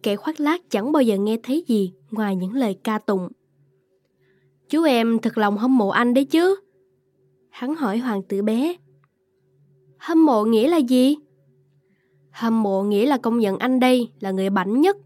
Kẻ 0.03 0.15
khoác 0.15 0.39
lác 0.39 0.61
chẳng 0.69 0.91
bao 0.91 1.01
giờ 1.01 1.17
nghe 1.17 1.37
thấy 1.43 1.63
gì 1.67 1.93
ngoài 2.11 2.35
những 2.35 2.53
lời 2.53 2.77
ca 2.83 2.99
tụng. 2.99 3.27
Chú 4.69 4.83
em 4.83 5.19
thật 5.19 5.37
lòng 5.37 5.57
hâm 5.57 5.77
mộ 5.77 5.89
anh 5.89 6.13
đấy 6.13 6.25
chứ? 6.25 6.55
Hắn 7.49 7.75
hỏi 7.75 7.97
hoàng 7.97 8.23
tử 8.23 8.41
bé. 8.41 8.75
Hâm 9.97 10.25
mộ 10.25 10.45
nghĩa 10.45 10.67
là 10.67 10.77
gì? 10.77 11.15
Hâm 12.31 12.63
mộ 12.63 12.83
nghĩa 12.83 13.05
là 13.05 13.17
công 13.17 13.39
nhận 13.39 13.57
anh 13.57 13.79
đây 13.79 14.11
là 14.19 14.31
người 14.31 14.49
bảnh 14.49 14.81
nhất, 14.81 14.97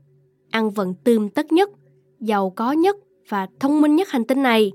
ăn 0.50 0.72
vận 0.72 0.94
tươm 1.04 1.30
tất 1.30 1.52
nhất, 1.52 1.70
giàu 2.20 2.49
có 2.49 2.72
nhất 2.72 2.95
và 3.30 3.47
thông 3.59 3.82
minh 3.82 3.95
nhất 3.95 4.09
hành 4.09 4.26
tinh 4.26 4.43
này. 4.43 4.72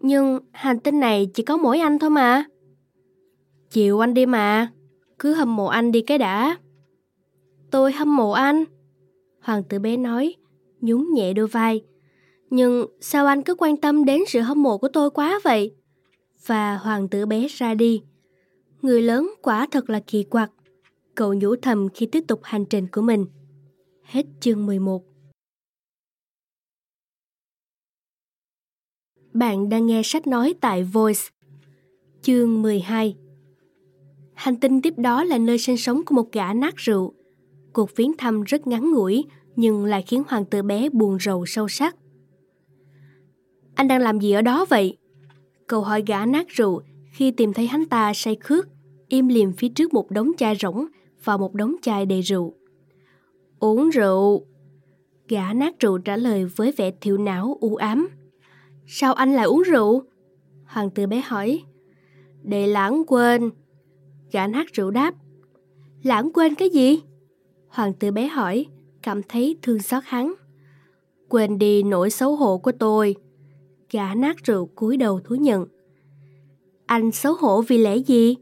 Nhưng 0.00 0.38
hành 0.52 0.80
tinh 0.80 1.00
này 1.00 1.30
chỉ 1.34 1.42
có 1.42 1.56
mỗi 1.56 1.78
anh 1.78 1.98
thôi 1.98 2.10
mà. 2.10 2.44
Chịu 3.70 4.00
anh 4.04 4.14
đi 4.14 4.26
mà, 4.26 4.72
cứ 5.18 5.34
hâm 5.34 5.56
mộ 5.56 5.66
anh 5.66 5.92
đi 5.92 6.00
cái 6.00 6.18
đã. 6.18 6.58
Tôi 7.70 7.92
hâm 7.92 8.16
mộ 8.16 8.30
anh. 8.30 8.64
Hoàng 9.40 9.62
tử 9.64 9.78
bé 9.78 9.96
nói, 9.96 10.34
nhún 10.80 11.06
nhẹ 11.14 11.32
đôi 11.32 11.46
vai. 11.46 11.84
Nhưng 12.50 12.86
sao 13.00 13.26
anh 13.26 13.42
cứ 13.42 13.54
quan 13.58 13.76
tâm 13.76 14.04
đến 14.04 14.20
sự 14.28 14.40
hâm 14.40 14.62
mộ 14.62 14.78
của 14.78 14.88
tôi 14.88 15.10
quá 15.10 15.40
vậy? 15.44 15.74
Và 16.46 16.76
hoàng 16.76 17.08
tử 17.08 17.26
bé 17.26 17.46
ra 17.48 17.74
đi. 17.74 18.02
Người 18.82 19.02
lớn 19.02 19.30
quả 19.42 19.66
thật 19.70 19.90
là 19.90 20.00
kỳ 20.06 20.22
quặc. 20.22 20.50
Cậu 21.14 21.34
nhủ 21.34 21.56
thầm 21.62 21.88
khi 21.88 22.06
tiếp 22.06 22.24
tục 22.28 22.40
hành 22.42 22.64
trình 22.64 22.86
của 22.92 23.02
mình. 23.02 23.26
Hết 24.02 24.26
chương 24.40 24.66
11 24.66 25.02
Bạn 29.34 29.68
đang 29.68 29.86
nghe 29.86 30.02
sách 30.04 30.26
nói 30.26 30.54
tại 30.60 30.82
Voice. 30.82 31.20
Chương 32.22 32.62
12 32.62 33.16
Hành 34.34 34.56
tinh 34.56 34.82
tiếp 34.82 34.94
đó 34.96 35.24
là 35.24 35.38
nơi 35.38 35.58
sinh 35.58 35.76
sống 35.76 36.02
của 36.06 36.14
một 36.14 36.32
gã 36.32 36.52
nát 36.52 36.76
rượu. 36.76 37.14
Cuộc 37.72 37.96
viếng 37.96 38.16
thăm 38.18 38.42
rất 38.42 38.66
ngắn 38.66 38.90
ngủi 38.90 39.24
nhưng 39.56 39.84
lại 39.84 40.02
khiến 40.06 40.22
hoàng 40.28 40.44
tử 40.44 40.62
bé 40.62 40.88
buồn 40.88 41.18
rầu 41.20 41.46
sâu 41.46 41.68
sắc. 41.68 41.96
Anh 43.74 43.88
đang 43.88 44.00
làm 44.00 44.20
gì 44.20 44.32
ở 44.32 44.42
đó 44.42 44.66
vậy? 44.68 44.98
câu 45.66 45.80
hỏi 45.82 46.02
gã 46.06 46.26
nát 46.26 46.48
rượu 46.48 46.82
khi 47.12 47.30
tìm 47.30 47.52
thấy 47.52 47.66
hắn 47.66 47.84
ta 47.84 48.14
say 48.14 48.36
khước, 48.40 48.68
im 49.08 49.28
lìm 49.28 49.52
phía 49.52 49.68
trước 49.68 49.94
một 49.94 50.10
đống 50.10 50.30
chai 50.36 50.56
rỗng 50.56 50.86
và 51.24 51.36
một 51.36 51.54
đống 51.54 51.74
chai 51.82 52.06
đầy 52.06 52.20
rượu. 52.20 52.54
Uống 53.58 53.90
rượu. 53.90 54.46
Gã 55.28 55.52
nát 55.52 55.74
rượu 55.80 55.98
trả 55.98 56.16
lời 56.16 56.44
với 56.44 56.72
vẻ 56.72 56.90
thiểu 57.00 57.18
não 57.18 57.58
u 57.60 57.74
ám. 57.74 58.08
Sao 58.86 59.14
anh 59.14 59.34
lại 59.34 59.44
uống 59.44 59.62
rượu? 59.62 60.02
Hoàng 60.64 60.90
tử 60.90 61.06
bé 61.06 61.20
hỏi. 61.20 61.62
Để 62.42 62.66
lãng 62.66 63.02
quên. 63.06 63.50
Gã 64.32 64.46
nát 64.46 64.66
rượu 64.72 64.90
đáp. 64.90 65.14
Lãng 66.02 66.32
quên 66.32 66.54
cái 66.54 66.70
gì? 66.70 67.02
Hoàng 67.68 67.92
tử 67.92 68.10
bé 68.10 68.26
hỏi, 68.26 68.66
cảm 69.02 69.22
thấy 69.22 69.56
thương 69.62 69.78
xót 69.78 70.02
hắn. 70.06 70.34
Quên 71.28 71.58
đi 71.58 71.82
nỗi 71.82 72.10
xấu 72.10 72.36
hổ 72.36 72.58
của 72.58 72.72
tôi. 72.72 73.14
Gã 73.90 74.14
nát 74.14 74.36
rượu 74.44 74.66
cúi 74.66 74.96
đầu 74.96 75.20
thú 75.20 75.34
nhận. 75.34 75.66
Anh 76.86 77.12
xấu 77.12 77.34
hổ 77.34 77.62
vì 77.62 77.78
lẽ 77.78 77.96
gì? 77.96 78.36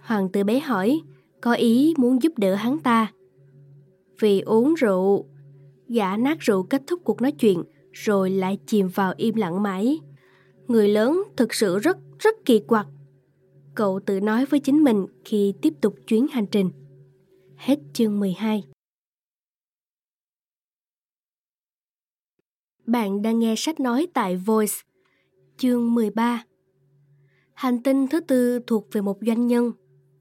Hoàng 0.00 0.28
tử 0.28 0.44
bé 0.44 0.58
hỏi, 0.58 1.00
có 1.40 1.52
ý 1.52 1.94
muốn 1.96 2.22
giúp 2.22 2.32
đỡ 2.36 2.54
hắn 2.54 2.78
ta. 2.78 3.12
Vì 4.20 4.40
uống 4.40 4.74
rượu. 4.74 5.24
Gã 5.88 6.16
nát 6.16 6.40
rượu 6.40 6.62
kết 6.62 6.82
thúc 6.86 7.00
cuộc 7.04 7.22
nói 7.22 7.32
chuyện, 7.32 7.62
rồi 7.92 8.30
lại 8.30 8.58
chìm 8.66 8.88
vào 8.88 9.14
im 9.16 9.34
lặng 9.34 9.62
mãi. 9.62 10.00
Người 10.68 10.88
lớn 10.88 11.22
thực 11.36 11.54
sự 11.54 11.78
rất 11.78 11.98
rất 12.18 12.44
kỳ 12.44 12.60
quặc. 12.60 12.86
Cậu 13.74 14.00
tự 14.06 14.20
nói 14.20 14.46
với 14.46 14.60
chính 14.60 14.84
mình 14.84 15.06
khi 15.24 15.54
tiếp 15.62 15.74
tục 15.80 15.94
chuyến 16.06 16.26
hành 16.28 16.46
trình. 16.46 16.70
Hết 17.56 17.78
chương 17.92 18.20
12 18.20 18.64
Bạn 22.86 23.22
đang 23.22 23.38
nghe 23.38 23.54
sách 23.56 23.80
nói 23.80 24.06
tại 24.14 24.36
Voice, 24.36 24.74
chương 25.56 25.94
13 25.94 26.44
Hành 27.54 27.82
tinh 27.82 28.06
thứ 28.08 28.20
tư 28.20 28.58
thuộc 28.66 28.88
về 28.92 29.00
một 29.00 29.18
doanh 29.26 29.46
nhân. 29.46 29.72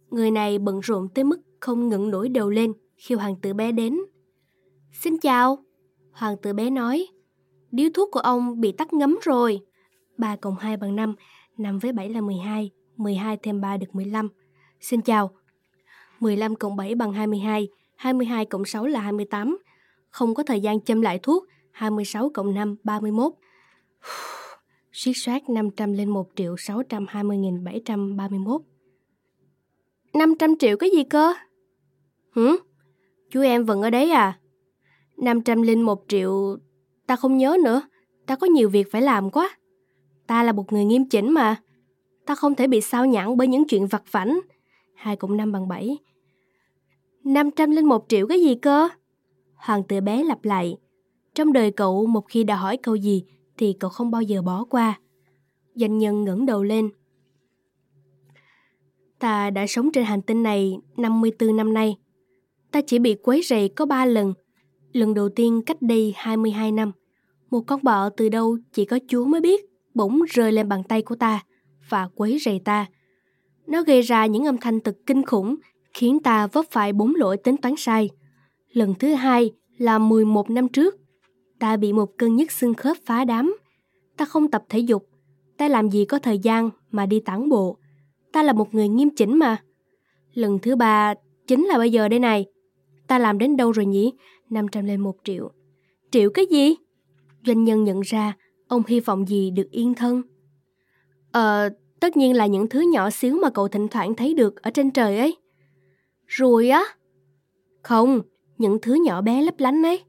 Người 0.09 0.31
này 0.31 0.59
bận 0.59 0.79
rộn 0.79 1.09
tới 1.15 1.23
mức 1.23 1.39
không 1.59 1.89
ngẩng 1.89 2.09
nổi 2.09 2.29
đầu 2.29 2.49
lên 2.49 2.73
khi 2.95 3.15
hoàng 3.15 3.35
tử 3.41 3.53
bé 3.53 3.71
đến. 3.71 3.97
Xin 4.91 5.17
chào, 5.17 5.65
hoàng 6.11 6.35
tử 6.41 6.53
bé 6.53 6.69
nói. 6.69 7.07
Điếu 7.71 7.89
thuốc 7.93 8.09
của 8.11 8.19
ông 8.19 8.61
bị 8.61 8.71
tắt 8.71 8.93
ngấm 8.93 9.17
rồi. 9.21 9.61
3 10.17 10.35
cộng 10.35 10.55
2 10.55 10.77
bằng 10.77 10.95
5, 10.95 11.15
5 11.57 11.79
với 11.79 11.91
7 11.91 12.09
là 12.09 12.21
12, 12.21 12.71
12 12.97 13.37
thêm 13.37 13.61
3 13.61 13.77
được 13.77 13.95
15. 13.95 14.29
Xin 14.79 15.01
chào. 15.01 15.31
15 16.19 16.55
cộng 16.55 16.75
7 16.75 16.95
bằng 16.95 17.13
22, 17.13 17.67
22 17.95 18.45
cộng 18.45 18.65
6 18.65 18.85
là 18.85 18.99
28. 18.99 19.57
Không 20.09 20.35
có 20.35 20.43
thời 20.43 20.61
gian 20.61 20.81
châm 20.81 21.01
lại 21.01 21.19
thuốc, 21.19 21.45
26 21.71 22.29
cộng 22.29 22.53
5, 22.53 22.75
31. 22.83 23.33
Siết 24.91 25.15
soát 25.17 25.49
501 25.49 26.29
triệu 26.35 26.55
620.731. 26.55 28.59
500 30.13 30.55
triệu 30.59 30.77
cái 30.77 30.89
gì 30.89 31.03
cơ? 31.03 31.33
Hử? 32.31 32.57
Chú 33.29 33.41
em 33.41 33.65
vẫn 33.65 33.81
ở 33.81 33.89
đấy 33.89 34.11
à? 34.11 34.39
501 35.17 36.03
triệu 36.07 36.57
Ta 37.11 37.15
không 37.15 37.37
nhớ 37.37 37.57
nữa, 37.63 37.81
ta 38.25 38.35
có 38.35 38.47
nhiều 38.47 38.69
việc 38.69 38.91
phải 38.91 39.01
làm 39.01 39.29
quá. 39.29 39.57
Ta 40.27 40.43
là 40.43 40.51
một 40.51 40.73
người 40.73 40.85
nghiêm 40.85 41.09
chỉnh 41.09 41.31
mà. 41.31 41.55
Ta 42.25 42.35
không 42.35 42.55
thể 42.55 42.67
bị 42.67 42.81
sao 42.81 43.05
nhãn 43.05 43.37
bởi 43.37 43.47
những 43.47 43.67
chuyện 43.67 43.87
vặt 43.87 44.03
vảnh. 44.11 44.39
Hai 44.95 45.15
cộng 45.15 45.37
năm 45.37 45.51
bằng 45.51 45.67
bảy. 45.67 45.97
Năm 47.23 47.51
trăm 47.51 47.71
linh 47.71 47.85
một 47.85 48.05
triệu 48.07 48.27
cái 48.27 48.41
gì 48.41 48.55
cơ? 48.55 48.89
Hoàng 49.55 49.83
tử 49.83 50.01
bé 50.01 50.23
lặp 50.23 50.45
lại. 50.45 50.75
Trong 51.35 51.53
đời 51.53 51.71
cậu 51.71 52.05
một 52.05 52.25
khi 52.27 52.43
đã 52.43 52.55
hỏi 52.55 52.77
câu 52.77 52.95
gì 52.95 53.23
thì 53.57 53.75
cậu 53.79 53.89
không 53.89 54.11
bao 54.11 54.21
giờ 54.21 54.41
bỏ 54.41 54.63
qua. 54.63 54.99
Danh 55.75 55.97
nhân 55.97 56.23
ngẩng 56.23 56.45
đầu 56.45 56.63
lên. 56.63 56.89
Ta 59.19 59.49
đã 59.49 59.67
sống 59.67 59.91
trên 59.91 60.03
hành 60.03 60.21
tinh 60.21 60.43
này 60.43 60.77
54 60.97 61.57
năm 61.57 61.73
nay. 61.73 61.97
Ta 62.71 62.81
chỉ 62.87 62.99
bị 62.99 63.15
quấy 63.23 63.41
rầy 63.41 63.69
có 63.69 63.85
3 63.85 64.05
lần. 64.05 64.33
Lần 64.93 65.13
đầu 65.13 65.29
tiên 65.29 65.61
cách 65.65 65.81
đây 65.81 66.13
22 66.15 66.71
năm. 66.71 66.91
Một 67.51 67.61
con 67.67 67.79
bọ 67.83 68.09
từ 68.09 68.29
đâu 68.29 68.57
chỉ 68.73 68.85
có 68.85 68.99
Chúa 69.07 69.25
mới 69.25 69.41
biết, 69.41 69.65
bỗng 69.93 70.19
rơi 70.29 70.51
lên 70.51 70.69
bàn 70.69 70.83
tay 70.83 71.01
của 71.01 71.15
ta 71.15 71.43
và 71.89 72.09
quấy 72.15 72.39
rầy 72.45 72.59
ta. 72.59 72.85
Nó 73.67 73.83
gây 73.83 74.01
ra 74.01 74.25
những 74.25 74.45
âm 74.45 74.57
thanh 74.57 74.79
thật 74.79 74.97
kinh 75.05 75.25
khủng, 75.25 75.55
khiến 75.93 76.19
ta 76.19 76.47
vấp 76.47 76.65
phải 76.71 76.93
bốn 76.93 77.15
lỗi 77.15 77.37
tính 77.37 77.57
toán 77.57 77.75
sai. 77.77 78.09
Lần 78.73 78.93
thứ 78.99 79.13
hai 79.13 79.51
là 79.77 79.99
11 79.99 80.49
năm 80.49 80.67
trước. 80.67 80.95
Ta 81.59 81.77
bị 81.77 81.93
một 81.93 82.17
cơn 82.17 82.35
nhức 82.35 82.51
xương 82.51 82.73
khớp 82.73 82.97
phá 83.05 83.25
đám. 83.25 83.55
Ta 84.17 84.25
không 84.25 84.51
tập 84.51 84.63
thể 84.69 84.79
dục. 84.79 85.07
Ta 85.57 85.67
làm 85.67 85.89
gì 85.89 86.05
có 86.05 86.19
thời 86.19 86.39
gian 86.39 86.69
mà 86.91 87.05
đi 87.05 87.19
tản 87.19 87.49
bộ. 87.49 87.77
Ta 88.31 88.43
là 88.43 88.53
một 88.53 88.73
người 88.73 88.87
nghiêm 88.87 89.09
chỉnh 89.15 89.39
mà. 89.39 89.57
Lần 90.33 90.59
thứ 90.59 90.75
ba 90.75 91.13
chính 91.47 91.65
là 91.65 91.77
bây 91.77 91.91
giờ 91.91 92.07
đây 92.07 92.19
này. 92.19 92.45
Ta 93.07 93.19
làm 93.19 93.37
đến 93.37 93.57
đâu 93.57 93.71
rồi 93.71 93.85
nhỉ? 93.85 94.13
500 94.49 94.85
lên 94.85 95.01
1 95.01 95.15
triệu. 95.23 95.51
Triệu 96.11 96.29
cái 96.29 96.45
gì? 96.45 96.75
Doanh 97.45 97.63
nhân 97.63 97.83
nhận 97.83 98.01
ra 98.01 98.33
ông 98.67 98.83
hy 98.87 98.99
vọng 98.99 99.27
gì 99.27 99.51
được 99.51 99.71
yên 99.71 99.93
thân. 99.93 100.21
Ờ, 101.31 101.69
tất 101.99 102.17
nhiên 102.17 102.35
là 102.35 102.45
những 102.45 102.69
thứ 102.69 102.79
nhỏ 102.79 103.09
xíu 103.09 103.39
mà 103.41 103.49
cậu 103.49 103.67
thỉnh 103.67 103.87
thoảng 103.87 104.15
thấy 104.15 104.33
được 104.33 104.61
ở 104.61 104.71
trên 104.71 104.91
trời 104.91 105.17
ấy. 105.17 105.37
Rồi 106.27 106.69
á? 106.69 106.83
Không, 107.81 108.21
những 108.57 108.77
thứ 108.81 108.93
nhỏ 108.93 109.21
bé 109.21 109.41
lấp 109.41 109.55
lánh 109.57 109.83
ấy. 109.83 110.03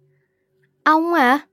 Ông 0.85 1.15
à? 1.15 1.47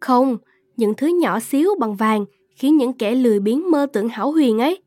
Không, 0.00 0.38
những 0.76 0.94
thứ 0.94 1.06
nhỏ 1.06 1.40
xíu 1.40 1.70
bằng 1.80 1.96
vàng 1.96 2.24
khiến 2.56 2.76
những 2.76 2.92
kẻ 2.92 3.14
lười 3.14 3.40
biếng 3.40 3.70
mơ 3.70 3.86
tưởng 3.92 4.08
hảo 4.08 4.32
huyền 4.32 4.58
ấy. 4.58 4.82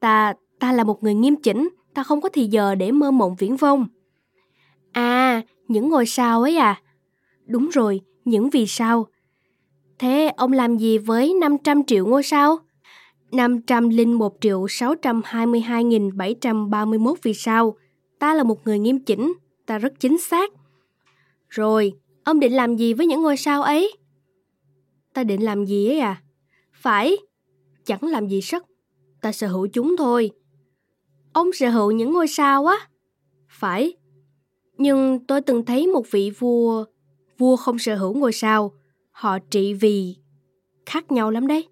Ta, 0.00 0.34
ta 0.58 0.72
là 0.72 0.84
một 0.84 1.02
người 1.02 1.14
nghiêm 1.14 1.36
chỉnh, 1.36 1.68
ta 1.94 2.02
không 2.02 2.20
có 2.20 2.28
thì 2.32 2.46
giờ 2.46 2.74
để 2.74 2.92
mơ 2.92 3.10
mộng 3.10 3.34
viễn 3.38 3.56
vông. 3.56 3.86
À, 4.92 5.42
những 5.68 5.88
ngôi 5.88 6.06
sao 6.06 6.42
ấy 6.42 6.56
à? 6.56 6.82
Đúng 7.46 7.68
rồi, 7.68 8.00
những 8.24 8.50
vì 8.50 8.66
sao. 8.66 9.06
Thế 10.02 10.30
ông 10.36 10.52
làm 10.52 10.78
gì 10.78 10.98
với 10.98 11.34
500 11.40 11.84
triệu 11.84 12.06
ngôi 12.06 12.22
sao? 12.22 12.58
501 13.32 14.36
triệu 14.40 14.64
622.731 14.64 17.14
vì 17.22 17.34
sao? 17.34 17.76
Ta 18.18 18.34
là 18.34 18.42
một 18.42 18.64
người 18.64 18.78
nghiêm 18.78 18.98
chỉnh, 18.98 19.32
ta 19.66 19.78
rất 19.78 19.92
chính 20.00 20.18
xác. 20.18 20.50
Rồi, 21.48 21.92
ông 22.24 22.40
định 22.40 22.52
làm 22.52 22.76
gì 22.76 22.94
với 22.94 23.06
những 23.06 23.22
ngôi 23.22 23.36
sao 23.36 23.62
ấy? 23.62 23.96
Ta 25.14 25.24
định 25.24 25.44
làm 25.44 25.64
gì 25.64 25.88
ấy 25.88 25.98
à? 25.98 26.22
Phải, 26.72 27.16
chẳng 27.84 28.02
làm 28.02 28.28
gì 28.28 28.40
sắc. 28.40 28.64
Ta 29.20 29.32
sở 29.32 29.48
hữu 29.48 29.66
chúng 29.66 29.94
thôi. 29.98 30.30
Ông 31.32 31.52
sở 31.52 31.70
hữu 31.70 31.90
những 31.90 32.12
ngôi 32.12 32.28
sao 32.28 32.66
á? 32.66 32.76
Phải. 33.48 33.92
Nhưng 34.76 35.26
tôi 35.26 35.40
từng 35.40 35.64
thấy 35.64 35.86
một 35.86 36.10
vị 36.10 36.30
vua, 36.38 36.84
vua 37.38 37.56
không 37.56 37.78
sở 37.78 37.96
hữu 37.96 38.14
ngôi 38.14 38.32
sao. 38.32 38.72
Họ 39.22 39.38
trị 39.38 39.74
vì 39.74 40.16
khác 40.86 41.12
nhau 41.12 41.30
lắm 41.30 41.46
đấy. 41.46 41.68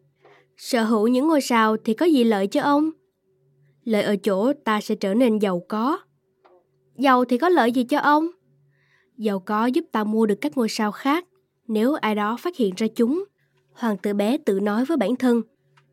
Sở 0.57 0.85
hữu 0.85 1.07
những 1.09 1.29
ngôi 1.29 1.41
sao 1.41 1.77
thì 1.85 1.95
có 1.95 2.07
gì 2.07 2.25
lợi 2.25 2.47
cho 2.47 2.63
ông? 2.63 2.91
Lợi 3.85 4.03
ở 4.03 4.17
chỗ 4.17 4.53
ta 4.65 4.81
sẽ 4.81 4.95
trở 4.95 5.15
nên 5.15 5.39
giàu 5.39 5.63
có. 5.69 5.99
Giàu 6.99 7.25
thì 7.25 7.39
có 7.39 7.49
lợi 7.49 7.73
gì 7.73 7.85
cho 7.85 7.99
ông? 7.99 8.27
Giàu 9.17 9.41
có 9.41 9.67
giúp 9.67 9.85
ta 9.93 10.05
mua 10.05 10.27
được 10.27 10.35
các 10.41 10.57
ngôi 10.57 10.69
sao 10.69 10.93
khác 10.93 11.25
nếu 11.69 11.95
ai 11.95 12.15
đó 12.15 12.37
phát 12.41 12.57
hiện 12.57 12.75
ra 12.77 12.87
chúng. 12.95 13.25
Hoàng 13.73 13.97
tử 13.97 14.15
bé 14.15 14.37
tự 14.37 14.61
nói 14.61 14.85
với 14.85 14.97
bản 14.97 15.17
thân. 15.17 15.43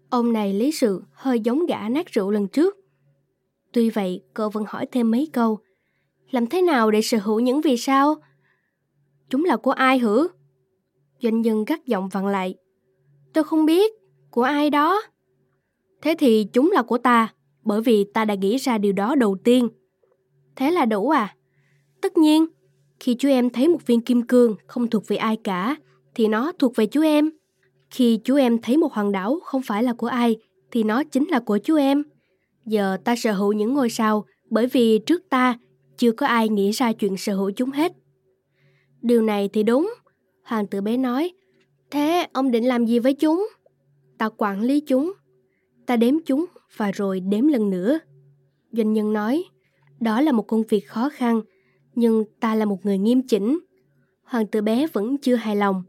Ông 0.10 0.34
này 0.34 0.54
lý 0.54 0.72
sự 0.72 1.04
hơi 1.14 1.40
giống 1.40 1.66
gã 1.66 1.90
nát 1.90 2.08
rượu 2.08 2.32
lần 2.32 2.48
trước. 2.48 2.78
Tuy 3.72 3.90
vậy, 3.90 4.22
cô 4.34 4.50
vẫn 4.50 4.64
hỏi 4.68 4.88
thêm 4.92 5.12
mấy 5.12 5.30
câu. 5.34 5.60
Làm 6.32 6.48
thế 6.48 6.62
nào 6.62 6.92
để 6.92 7.02
sở 7.02 7.18
hữu 7.18 7.40
những 7.40 7.62
vì 7.62 7.78
sao? 7.78 8.16
Chúng 9.30 9.46
là 9.46 9.58
của 9.58 9.72
ai 9.72 10.00
hử? 10.00 10.28
Doanh 11.22 11.42
nhân 11.42 11.66
gắt 11.66 11.86
giọng 11.86 12.10
vặn 12.10 12.32
lại. 12.32 12.56
Tôi 13.34 13.44
không 13.44 13.66
biết, 13.66 13.92
của 14.32 14.42
ai 14.42 14.70
đó? 14.70 15.02
Thế 16.02 16.16
thì 16.20 16.48
chúng 16.54 16.72
là 16.72 16.82
của 16.82 16.98
ta, 16.98 17.34
bởi 17.64 17.82
vì 17.82 18.04
ta 18.14 18.26
đã 18.26 18.36
nghĩ 18.36 18.58
ra 18.58 18.78
điều 18.78 18.94
đó 18.94 19.16
đầu 19.16 19.38
tiên. 19.44 19.70
Thế 20.56 20.72
là 20.72 20.86
đủ 20.86 21.10
à? 21.10 21.36
Tất 22.02 22.18
nhiên, 22.18 22.46
khi 23.00 23.16
chú 23.20 23.30
em 23.30 23.50
thấy 23.50 23.68
một 23.68 23.88
viên 23.88 24.02
kim 24.02 24.22
cương 24.22 24.56
không 24.68 24.90
thuộc 24.90 25.08
về 25.08 25.18
ai 25.18 25.38
cả, 25.44 25.76
thì 26.16 26.28
nó 26.28 26.52
thuộc 26.60 26.76
về 26.76 26.86
chú 26.86 27.02
em. 27.02 27.30
Khi 27.90 28.20
chú 28.24 28.36
em 28.36 28.62
thấy 28.62 28.78
một 28.78 28.94
hòn 28.94 29.12
đảo 29.12 29.40
không 29.44 29.62
phải 29.62 29.84
là 29.84 29.94
của 29.94 30.08
ai, 30.08 30.38
thì 30.72 30.84
nó 30.84 31.04
chính 31.04 31.28
là 31.30 31.40
của 31.40 31.58
chú 31.58 31.76
em. 31.76 32.04
Giờ 32.66 32.98
ta 33.04 33.16
sở 33.16 33.34
hữu 33.34 33.54
những 33.54 33.74
ngôi 33.74 33.90
sao 33.90 34.26
bởi 34.50 34.68
vì 34.68 35.00
trước 35.00 35.30
ta 35.30 35.58
chưa 35.98 36.12
có 36.12 36.28
ai 36.28 36.50
nghĩ 36.50 36.72
ra 36.72 36.94
chuyện 36.94 37.18
sở 37.18 37.36
hữu 37.36 37.52
chúng 37.52 37.72
hết. 37.72 37.92
Điều 39.02 39.22
này 39.22 39.50
thì 39.54 39.64
đúng, 39.64 39.94
Hoàng 40.48 40.68
tử 40.68 40.82
bé 40.82 40.98
nói. 40.98 41.32
Thế 41.92 42.28
ông 42.34 42.52
định 42.52 42.68
làm 42.68 42.86
gì 42.86 43.00
với 43.00 43.14
chúng? 43.14 43.48
Ta 44.18 44.30
quản 44.38 44.62
lý 44.62 44.80
chúng. 44.80 45.14
Ta 45.86 45.96
đếm 45.98 46.16
chúng 46.26 46.46
và 46.78 46.92
rồi 46.92 47.20
đếm 47.20 47.48
lần 47.48 47.70
nữa. 47.70 48.00
Doanh 48.72 48.94
nhân 48.94 49.14
nói, 49.14 49.44
đó 50.00 50.22
là 50.22 50.32
một 50.32 50.48
công 50.48 50.64
việc 50.70 50.88
khó 50.88 51.10
khăn, 51.10 51.42
nhưng 51.96 52.24
ta 52.40 52.56
là 52.56 52.66
một 52.66 52.86
người 52.86 52.98
nghiêm 52.98 53.22
chỉnh. 53.28 53.60
Hoàng 54.24 54.48
tử 54.48 54.62
bé 54.62 54.88
vẫn 54.88 55.18
chưa 55.18 55.36
hài 55.36 55.56
lòng. 55.56 55.84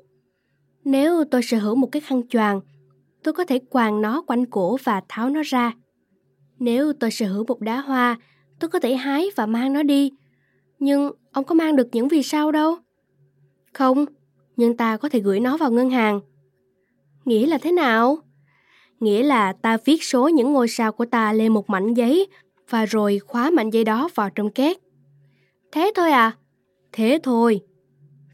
Nếu 0.85 1.25
tôi 1.25 1.43
sở 1.43 1.59
hữu 1.59 1.75
một 1.75 1.89
cái 1.93 2.01
khăn 2.01 2.29
choàng, 2.29 2.61
tôi 3.23 3.35
có 3.35 3.45
thể 3.45 3.59
quàng 3.59 4.03
nó 4.03 4.23
quanh 4.27 4.47
cổ 4.47 4.77
và 4.85 5.03
tháo 5.09 5.31
nó 5.31 5.43
ra. 5.45 5.73
Nếu 6.59 6.93
tôi 6.93 7.11
sở 7.11 7.27
hữu 7.27 7.45
một 7.45 7.61
đá 7.61 7.81
hoa, 7.81 8.17
tôi 8.59 8.71
có 8.71 8.79
thể 8.79 8.95
hái 8.95 9.27
và 9.37 9.47
mang 9.47 9.73
nó 9.73 9.83
đi. 9.83 10.13
Nhưng 10.79 11.11
ông 11.33 11.45
có 11.45 11.55
mang 11.55 11.77
được 11.77 11.89
những 11.93 12.09
vì 12.09 12.23
sao 12.23 12.53
đâu. 12.53 12.77
Không, 13.73 14.07
nhưng 14.59 14.77
ta 14.77 14.97
có 14.97 15.09
thể 15.09 15.21
gửi 15.21 15.41
nó 15.41 15.57
vào 15.57 15.71
ngân 15.71 15.91
hàng. 15.91 16.21
Nghĩa 17.25 17.47
là 17.47 17.59
thế 17.59 17.73
nào? 17.73 18.19
Nghĩa 19.01 19.23
là 19.23 19.53
ta 19.53 19.77
viết 19.85 20.05
số 20.05 20.29
những 20.29 20.53
ngôi 20.53 20.69
sao 20.69 20.93
của 20.93 21.05
ta 21.05 21.33
lên 21.33 21.53
một 21.53 21.71
mảnh 21.71 21.95
giấy 21.95 22.27
và 22.71 22.85
rồi 22.85 23.19
khóa 23.19 23.51
mảnh 23.51 23.71
giấy 23.71 23.85
đó 23.85 24.09
vào 24.15 24.31
trong 24.31 24.51
két. 24.51 24.79
Thế 25.73 25.93
thôi 25.95 26.11
à? 26.11 26.37
Thế 26.93 27.19
thôi. 27.23 27.61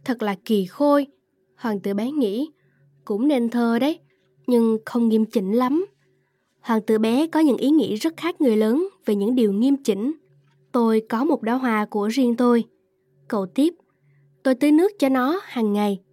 Thật 0.05 0.23
là 0.23 0.37
kỳ 0.45 0.67
khôi. 0.67 1.07
Hoàng 1.57 1.81
tử 1.81 1.95
bé 1.95 2.11
nghĩ, 2.11 2.51
cũng 3.05 3.29
nên 3.29 3.51
thơ 3.51 3.79
đấy, 3.79 3.99
nhưng 4.47 4.79
không 4.85 5.09
nghiêm 5.09 5.25
chỉnh 5.25 5.53
lắm. 5.53 5.87
Hoàng 6.61 6.81
tử 6.87 6.99
bé 6.99 7.27
có 7.27 7.41
những 7.41 7.57
ý 7.57 7.71
nghĩ 7.71 7.95
rất 7.95 8.17
khác 8.17 8.41
người 8.41 8.57
lớn 8.57 8.89
về 9.07 9.15
những 9.15 9.35
điều 9.35 9.53
nghiêm 9.53 9.77
chỉnh. 9.77 10.13
Tôi 10.73 11.03
có 11.09 11.25
một 11.25 11.43
đóa 11.43 11.55
hoa 11.55 11.87
của 11.91 12.09
riêng 12.09 12.37
tôi. 12.37 12.65
Cậu 13.29 13.47
tiếp, 13.47 13.75
tôi 14.43 14.55
tưới 14.55 14.73
nước 14.73 14.93
cho 14.99 15.09
nó 15.09 15.41
hàng 15.45 15.73
ngày. 15.73 16.04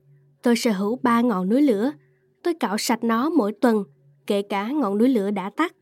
Tôi 0.44 0.56
sở 0.56 0.72
hữu 0.72 1.00
ba 1.04 1.22
ngọn 1.22 1.50
núi 1.50 1.62
lửa. 1.62 1.92
Tôi 2.44 2.54
cạo 2.54 2.78
sạch 2.78 3.04
nó 3.04 3.30
mỗi 3.30 3.54
tuần, 3.54 3.84
kể 4.28 4.42
cả 4.42 4.72
ngọn 4.72 4.98
núi 4.98 5.10
lửa 5.10 5.32
đã 5.32 5.50
tắt. 5.50 5.76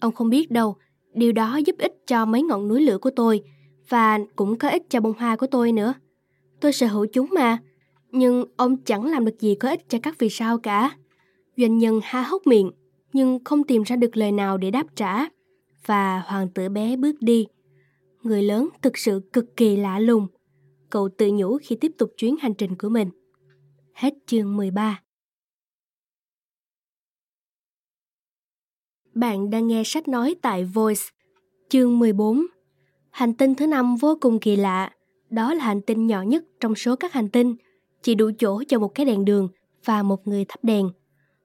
Ông 0.00 0.12
không 0.12 0.30
biết 0.30 0.50
đâu, 0.50 0.76
điều 1.14 1.32
đó 1.32 1.56
giúp 1.56 1.76
ích 1.78 1.92
cho 2.06 2.24
mấy 2.24 2.42
ngọn 2.42 2.68
núi 2.68 2.80
lửa 2.80 2.98
của 2.98 3.10
tôi 3.10 3.42
và 3.88 4.18
cũng 4.36 4.58
có 4.58 4.68
ích 4.68 4.82
cho 4.90 5.00
bông 5.00 5.12
hoa 5.18 5.36
của 5.36 5.46
tôi 5.46 5.72
nữa. 5.72 5.94
Tôi 6.60 6.72
sở 6.72 6.86
hữu 6.86 7.06
chúng 7.12 7.28
mà, 7.34 7.58
nhưng 8.10 8.44
ông 8.56 8.76
chẳng 8.76 9.04
làm 9.04 9.24
được 9.24 9.40
gì 9.40 9.54
có 9.54 9.68
ích 9.68 9.88
cho 9.88 9.98
các 10.02 10.18
vì 10.18 10.28
sao 10.28 10.58
cả. 10.58 10.90
Doanh 11.56 11.78
nhân 11.78 12.00
há 12.02 12.22
hốc 12.22 12.46
miệng, 12.46 12.70
nhưng 13.12 13.44
không 13.44 13.64
tìm 13.64 13.82
ra 13.82 13.96
được 13.96 14.16
lời 14.16 14.32
nào 14.32 14.58
để 14.58 14.70
đáp 14.70 14.86
trả. 14.96 15.26
Và 15.86 16.22
hoàng 16.26 16.48
tử 16.48 16.68
bé 16.68 16.96
bước 16.96 17.16
đi. 17.20 17.46
Người 18.22 18.42
lớn 18.42 18.68
thực 18.82 18.98
sự 18.98 19.20
cực 19.32 19.56
kỳ 19.56 19.76
lạ 19.76 19.98
lùng. 19.98 20.26
Cậu 20.90 21.08
tự 21.18 21.30
nhủ 21.32 21.58
khi 21.62 21.76
tiếp 21.76 21.92
tục 21.98 22.10
chuyến 22.16 22.36
hành 22.36 22.54
trình 22.54 22.76
của 22.76 22.88
mình. 22.88 23.08
Hết 23.94 24.14
chương 24.26 24.56
13 24.56 25.00
Bạn 29.14 29.50
đang 29.50 29.66
nghe 29.66 29.82
sách 29.84 30.08
nói 30.08 30.34
tại 30.42 30.64
Voice, 30.64 31.02
chương 31.68 31.98
14. 31.98 32.46
Hành 33.10 33.34
tinh 33.34 33.54
thứ 33.54 33.66
năm 33.66 33.96
vô 33.96 34.18
cùng 34.20 34.38
kỳ 34.40 34.56
lạ. 34.56 34.90
Đó 35.30 35.54
là 35.54 35.64
hành 35.64 35.80
tinh 35.80 36.06
nhỏ 36.06 36.22
nhất 36.22 36.44
trong 36.60 36.74
số 36.74 36.96
các 36.96 37.12
hành 37.12 37.28
tinh, 37.28 37.56
chỉ 38.02 38.14
đủ 38.14 38.30
chỗ 38.38 38.62
cho 38.68 38.78
một 38.78 38.94
cái 38.94 39.06
đèn 39.06 39.24
đường 39.24 39.48
và 39.84 40.02
một 40.02 40.26
người 40.26 40.44
thắp 40.44 40.64
đèn. 40.64 40.90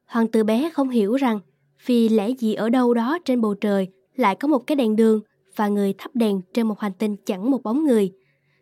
Hoàng 0.05 0.27
tử 0.27 0.43
bé 0.43 0.69
không 0.73 0.89
hiểu 0.89 1.15
rằng 1.15 1.39
vì 1.85 2.09
lẽ 2.09 2.29
gì 2.29 2.53
ở 2.53 2.69
đâu 2.69 2.93
đó 2.93 3.17
trên 3.25 3.41
bầu 3.41 3.53
trời 3.53 3.87
lại 4.15 4.35
có 4.35 4.47
một 4.47 4.67
cái 4.67 4.75
đèn 4.75 4.95
đường 4.95 5.21
và 5.55 5.67
người 5.67 5.93
thắp 5.97 6.11
đèn 6.15 6.41
trên 6.53 6.67
một 6.67 6.79
hành 6.79 6.93
tinh 6.93 7.15
chẳng 7.25 7.51
một 7.51 7.63
bóng 7.63 7.83
người, 7.83 8.13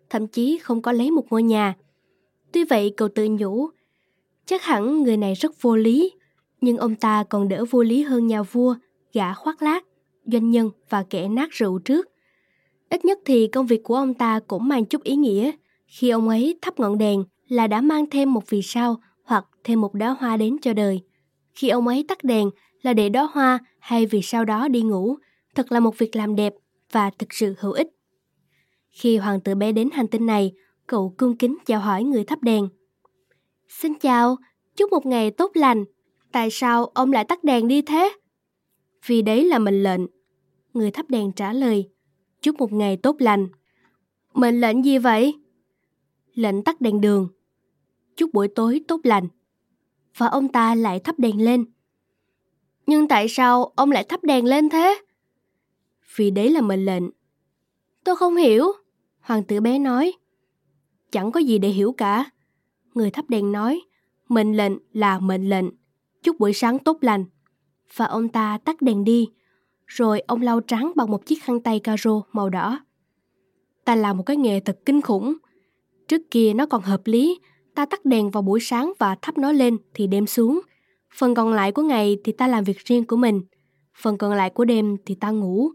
thậm 0.10 0.28
chí 0.28 0.58
không 0.58 0.82
có 0.82 0.92
lấy 0.92 1.12
một 1.12 1.26
ngôi 1.30 1.44
nhà. 1.44 1.76
Tuy 2.52 2.64
vậy 2.64 2.94
cậu 2.98 3.08
tự 3.08 3.28
nhủ, 3.30 3.70
chắc 4.48 4.64
hẳn 4.64 5.04
người 5.04 5.18
này 5.18 5.34
rất 5.34 5.62
vô 5.62 5.76
lý, 5.76 6.12
nhưng 6.62 6.78
ông 6.78 6.96
ta 6.96 7.24
còn 7.24 7.48
đỡ 7.48 7.66
vô 7.70 7.84
lý 7.84 8.04
hơn 8.04 8.28
nhà 8.28 8.44
vua, 8.44 8.76
gã 9.14 9.34
khoác 9.34 9.62
lác, 9.62 9.86
doanh 10.26 10.52
nhân 10.52 10.70
và 10.90 11.04
kẻ 11.04 11.28
nát 11.28 11.50
rượu 11.52 11.80
trước. 11.80 12.08
Ít 12.90 13.06
nhất 13.06 13.20
thì 13.26 13.48
công 13.48 13.68
việc 13.68 13.84
của 13.84 13.96
ông 13.96 14.14
ta 14.14 14.40
cũng 14.48 14.68
mang 14.68 14.86
chút 14.86 15.04
ý 15.04 15.16
nghĩa. 15.16 15.52
Khi 15.88 16.10
ông 16.10 16.30
ấy 16.30 16.58
thắp 16.62 16.80
ngọn 16.80 16.98
đèn 16.98 17.24
là 17.48 17.68
đã 17.68 17.82
mang 17.82 18.10
thêm 18.10 18.34
một 18.34 18.50
vì 18.50 18.62
sao 18.62 18.98
hoặc 19.24 19.46
thêm 19.64 19.82
một 19.82 19.94
đóa 19.94 20.16
hoa 20.20 20.38
đến 20.38 20.58
cho 20.62 20.74
đời. 20.74 21.02
Khi 21.54 21.70
ông 21.70 21.88
ấy 21.88 22.06
tắt 22.08 22.24
đèn 22.24 22.50
là 22.82 22.94
để 22.94 23.10
đóa 23.10 23.30
hoa 23.32 23.60
hay 23.80 24.06
vì 24.06 24.22
sao 24.22 24.46
đó 24.46 24.68
đi 24.68 24.82
ngủ, 24.82 25.16
thật 25.56 25.72
là 25.72 25.80
một 25.80 25.98
việc 25.98 26.16
làm 26.16 26.36
đẹp 26.36 26.54
và 26.92 27.10
thực 27.10 27.34
sự 27.34 27.56
hữu 27.60 27.72
ích. 27.72 27.88
Khi 28.90 29.18
hoàng 29.18 29.40
tử 29.40 29.56
bé 29.56 29.72
đến 29.72 29.90
hành 29.94 30.08
tinh 30.08 30.26
này, 30.26 30.52
cậu 30.88 31.14
cung 31.18 31.38
kính 31.38 31.58
chào 31.66 31.80
hỏi 31.80 32.04
người 32.04 32.24
thắp 32.24 32.42
đèn. 32.42 32.68
Xin 33.70 33.94
chào, 34.00 34.38
chúc 34.76 34.92
một 34.92 35.06
ngày 35.06 35.32
tốt 35.32 35.52
lành. 35.54 35.86
Tại 36.32 36.50
sao 36.52 36.86
ông 36.86 37.12
lại 37.12 37.26
tắt 37.26 37.44
đèn 37.44 37.68
đi 37.68 37.82
thế? 37.82 38.14
Vì 39.06 39.22
đấy 39.22 39.46
là 39.46 39.60
mệnh 39.60 39.84
lệnh. 39.84 40.02
Người 40.74 40.92
thắp 40.92 41.10
đèn 41.10 41.32
trả 41.32 41.54
lời. 41.54 41.90
Chúc 42.42 42.56
một 42.56 42.74
ngày 42.74 42.98
tốt 42.98 43.16
lành. 43.20 43.48
Mệnh 44.34 44.62
lệnh 44.62 44.86
gì 44.86 44.98
vậy? 44.98 45.34
Lệnh 46.34 46.64
tắt 46.64 46.82
đèn 46.82 47.02
đường. 47.02 47.28
Chúc 48.16 48.30
buổi 48.34 48.48
tối 48.48 48.82
tốt 48.88 49.02
lành. 49.04 49.28
Và 50.18 50.28
ông 50.28 50.48
ta 50.48 50.76
lại 50.76 51.00
thắp 51.00 51.20
đèn 51.20 51.46
lên. 51.46 51.66
Nhưng 52.86 53.08
tại 53.08 53.28
sao 53.30 53.74
ông 53.76 53.92
lại 53.92 54.04
thắp 54.04 54.24
đèn 54.24 54.46
lên 54.46 54.70
thế? 54.70 55.02
Vì 56.16 56.32
đấy 56.32 56.50
là 56.50 56.62
mệnh 56.62 56.86
lệnh. 56.86 57.04
Tôi 58.04 58.16
không 58.16 58.36
hiểu. 58.36 58.66
Hoàng 59.20 59.44
tử 59.44 59.60
bé 59.62 59.80
nói. 59.80 60.14
Chẳng 61.12 61.32
có 61.32 61.40
gì 61.40 61.60
để 61.60 61.70
hiểu 61.70 61.92
cả. 61.98 62.26
Người 62.98 63.12
thắp 63.12 63.30
đèn 63.30 63.52
nói. 63.52 63.82
Mệnh 64.30 64.58
lệnh 64.58 64.74
là 64.94 65.20
mệnh 65.20 65.50
lệnh. 65.50 65.66
Chúc 66.24 66.40
buổi 66.40 66.54
sáng 66.54 66.80
tốt 66.80 66.98
lành. 67.02 67.26
Và 67.96 68.06
ông 68.06 68.30
ta 68.30 68.58
tắt 68.66 68.82
đèn 68.82 69.04
đi. 69.04 69.30
Rồi 69.86 70.20
ông 70.20 70.42
lau 70.42 70.60
trắng 70.60 70.92
bằng 70.96 71.12
một 71.12 71.26
chiếc 71.26 71.44
khăn 71.44 71.60
tay 71.60 71.80
caro 71.80 72.22
màu 72.32 72.50
đỏ. 72.50 72.80
Ta 73.86 73.96
làm 73.96 74.18
một 74.18 74.24
cái 74.24 74.38
nghề 74.38 74.60
thật 74.60 74.80
kinh 74.86 75.02
khủng. 75.02 75.34
Trước 76.08 76.22
kia 76.32 76.54
nó 76.54 76.66
còn 76.66 76.82
hợp 76.82 77.02
lý. 77.06 77.40
Ta 77.76 77.86
tắt 77.86 78.06
đèn 78.06 78.30
vào 78.30 78.44
buổi 78.44 78.60
sáng 78.60 78.94
và 79.00 79.16
thắp 79.22 79.38
nó 79.38 79.52
lên 79.52 79.78
thì 79.94 80.08
đêm 80.08 80.28
xuống. 80.28 80.62
Phần 81.18 81.36
còn 81.36 81.54
lại 81.54 81.72
của 81.72 81.82
ngày 81.82 82.18
thì 82.24 82.32
ta 82.32 82.48
làm 82.48 82.64
việc 82.64 82.78
riêng 82.86 83.06
của 83.06 83.16
mình. 83.16 83.42
Phần 84.02 84.18
còn 84.18 84.34
lại 84.34 84.50
của 84.50 84.66
đêm 84.66 84.98
thì 85.06 85.16
ta 85.16 85.32
ngủ. 85.32 85.70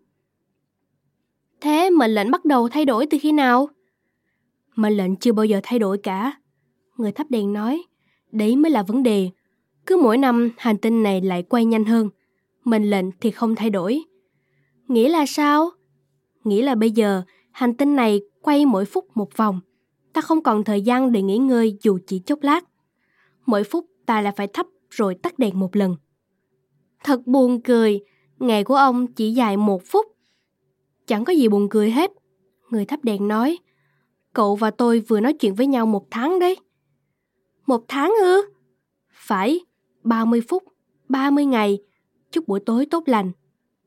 Thế 1.60 1.90
mệnh 1.90 2.14
lệnh 2.14 2.30
bắt 2.30 2.44
đầu 2.44 2.68
thay 2.68 2.84
đổi 2.84 3.06
từ 3.06 3.18
khi 3.20 3.32
nào? 3.32 3.68
Mệnh 4.76 4.96
lệnh 4.96 5.16
chưa 5.16 5.32
bao 5.32 5.44
giờ 5.44 5.60
thay 5.62 5.78
đổi 5.78 5.98
cả. 5.98 6.32
Người 7.02 7.12
thắp 7.12 7.30
đèn 7.30 7.52
nói, 7.52 7.82
đấy 8.32 8.56
mới 8.56 8.70
là 8.70 8.82
vấn 8.82 9.02
đề. 9.02 9.30
Cứ 9.86 9.96
mỗi 10.02 10.18
năm 10.18 10.50
hành 10.58 10.78
tinh 10.78 11.02
này 11.02 11.20
lại 11.20 11.42
quay 11.42 11.64
nhanh 11.64 11.84
hơn. 11.84 12.08
Mệnh 12.64 12.90
lệnh 12.90 13.06
thì 13.20 13.30
không 13.30 13.54
thay 13.54 13.70
đổi. 13.70 14.02
Nghĩa 14.88 15.08
là 15.08 15.26
sao? 15.26 15.70
Nghĩa 16.44 16.62
là 16.62 16.74
bây 16.74 16.90
giờ 16.90 17.22
hành 17.50 17.74
tinh 17.74 17.96
này 17.96 18.20
quay 18.42 18.66
mỗi 18.66 18.84
phút 18.84 19.06
một 19.14 19.36
vòng. 19.36 19.60
Ta 20.12 20.20
không 20.20 20.42
còn 20.42 20.64
thời 20.64 20.82
gian 20.82 21.12
để 21.12 21.22
nghỉ 21.22 21.38
ngơi 21.38 21.78
dù 21.82 21.98
chỉ 22.06 22.18
chốc 22.18 22.42
lát. 22.42 22.64
Mỗi 23.46 23.64
phút 23.64 23.86
ta 24.06 24.20
lại 24.20 24.32
phải 24.36 24.46
thắp 24.46 24.66
rồi 24.90 25.14
tắt 25.14 25.38
đèn 25.38 25.60
một 25.60 25.76
lần. 25.76 25.96
Thật 27.04 27.26
buồn 27.26 27.60
cười, 27.60 28.00
ngày 28.38 28.64
của 28.64 28.76
ông 28.76 29.06
chỉ 29.06 29.32
dài 29.32 29.56
một 29.56 29.82
phút. 29.84 30.06
Chẳng 31.06 31.24
có 31.24 31.32
gì 31.32 31.48
buồn 31.48 31.68
cười 31.68 31.90
hết. 31.90 32.10
Người 32.70 32.84
thắp 32.84 33.04
đèn 33.04 33.28
nói, 33.28 33.58
cậu 34.32 34.56
và 34.56 34.70
tôi 34.70 35.00
vừa 35.00 35.20
nói 35.20 35.32
chuyện 35.32 35.54
với 35.54 35.66
nhau 35.66 35.86
một 35.86 36.06
tháng 36.10 36.38
đấy. 36.38 36.56
Một 37.72 37.84
tháng 37.88 38.14
ư? 38.22 38.42
Phải, 39.12 39.60
30 40.04 40.40
phút, 40.48 40.62
30 41.08 41.44
ngày, 41.44 41.78
chúc 42.32 42.48
buổi 42.48 42.60
tối 42.60 42.86
tốt 42.90 43.02
lành. 43.06 43.32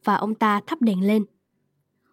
Và 0.03 0.15
ông 0.15 0.35
ta 0.35 0.61
thắp 0.67 0.81
đèn 0.81 1.07
lên. 1.07 1.25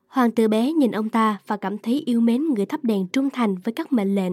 Hoàng 0.06 0.30
tử 0.30 0.48
bé 0.48 0.72
nhìn 0.72 0.90
ông 0.90 1.08
ta 1.08 1.38
và 1.46 1.56
cảm 1.56 1.78
thấy 1.78 2.02
yêu 2.06 2.20
mến 2.20 2.44
người 2.44 2.66
thắp 2.66 2.84
đèn 2.84 3.08
trung 3.08 3.30
thành 3.30 3.54
với 3.64 3.74
các 3.74 3.92
mệnh 3.92 4.14
lệnh. 4.14 4.32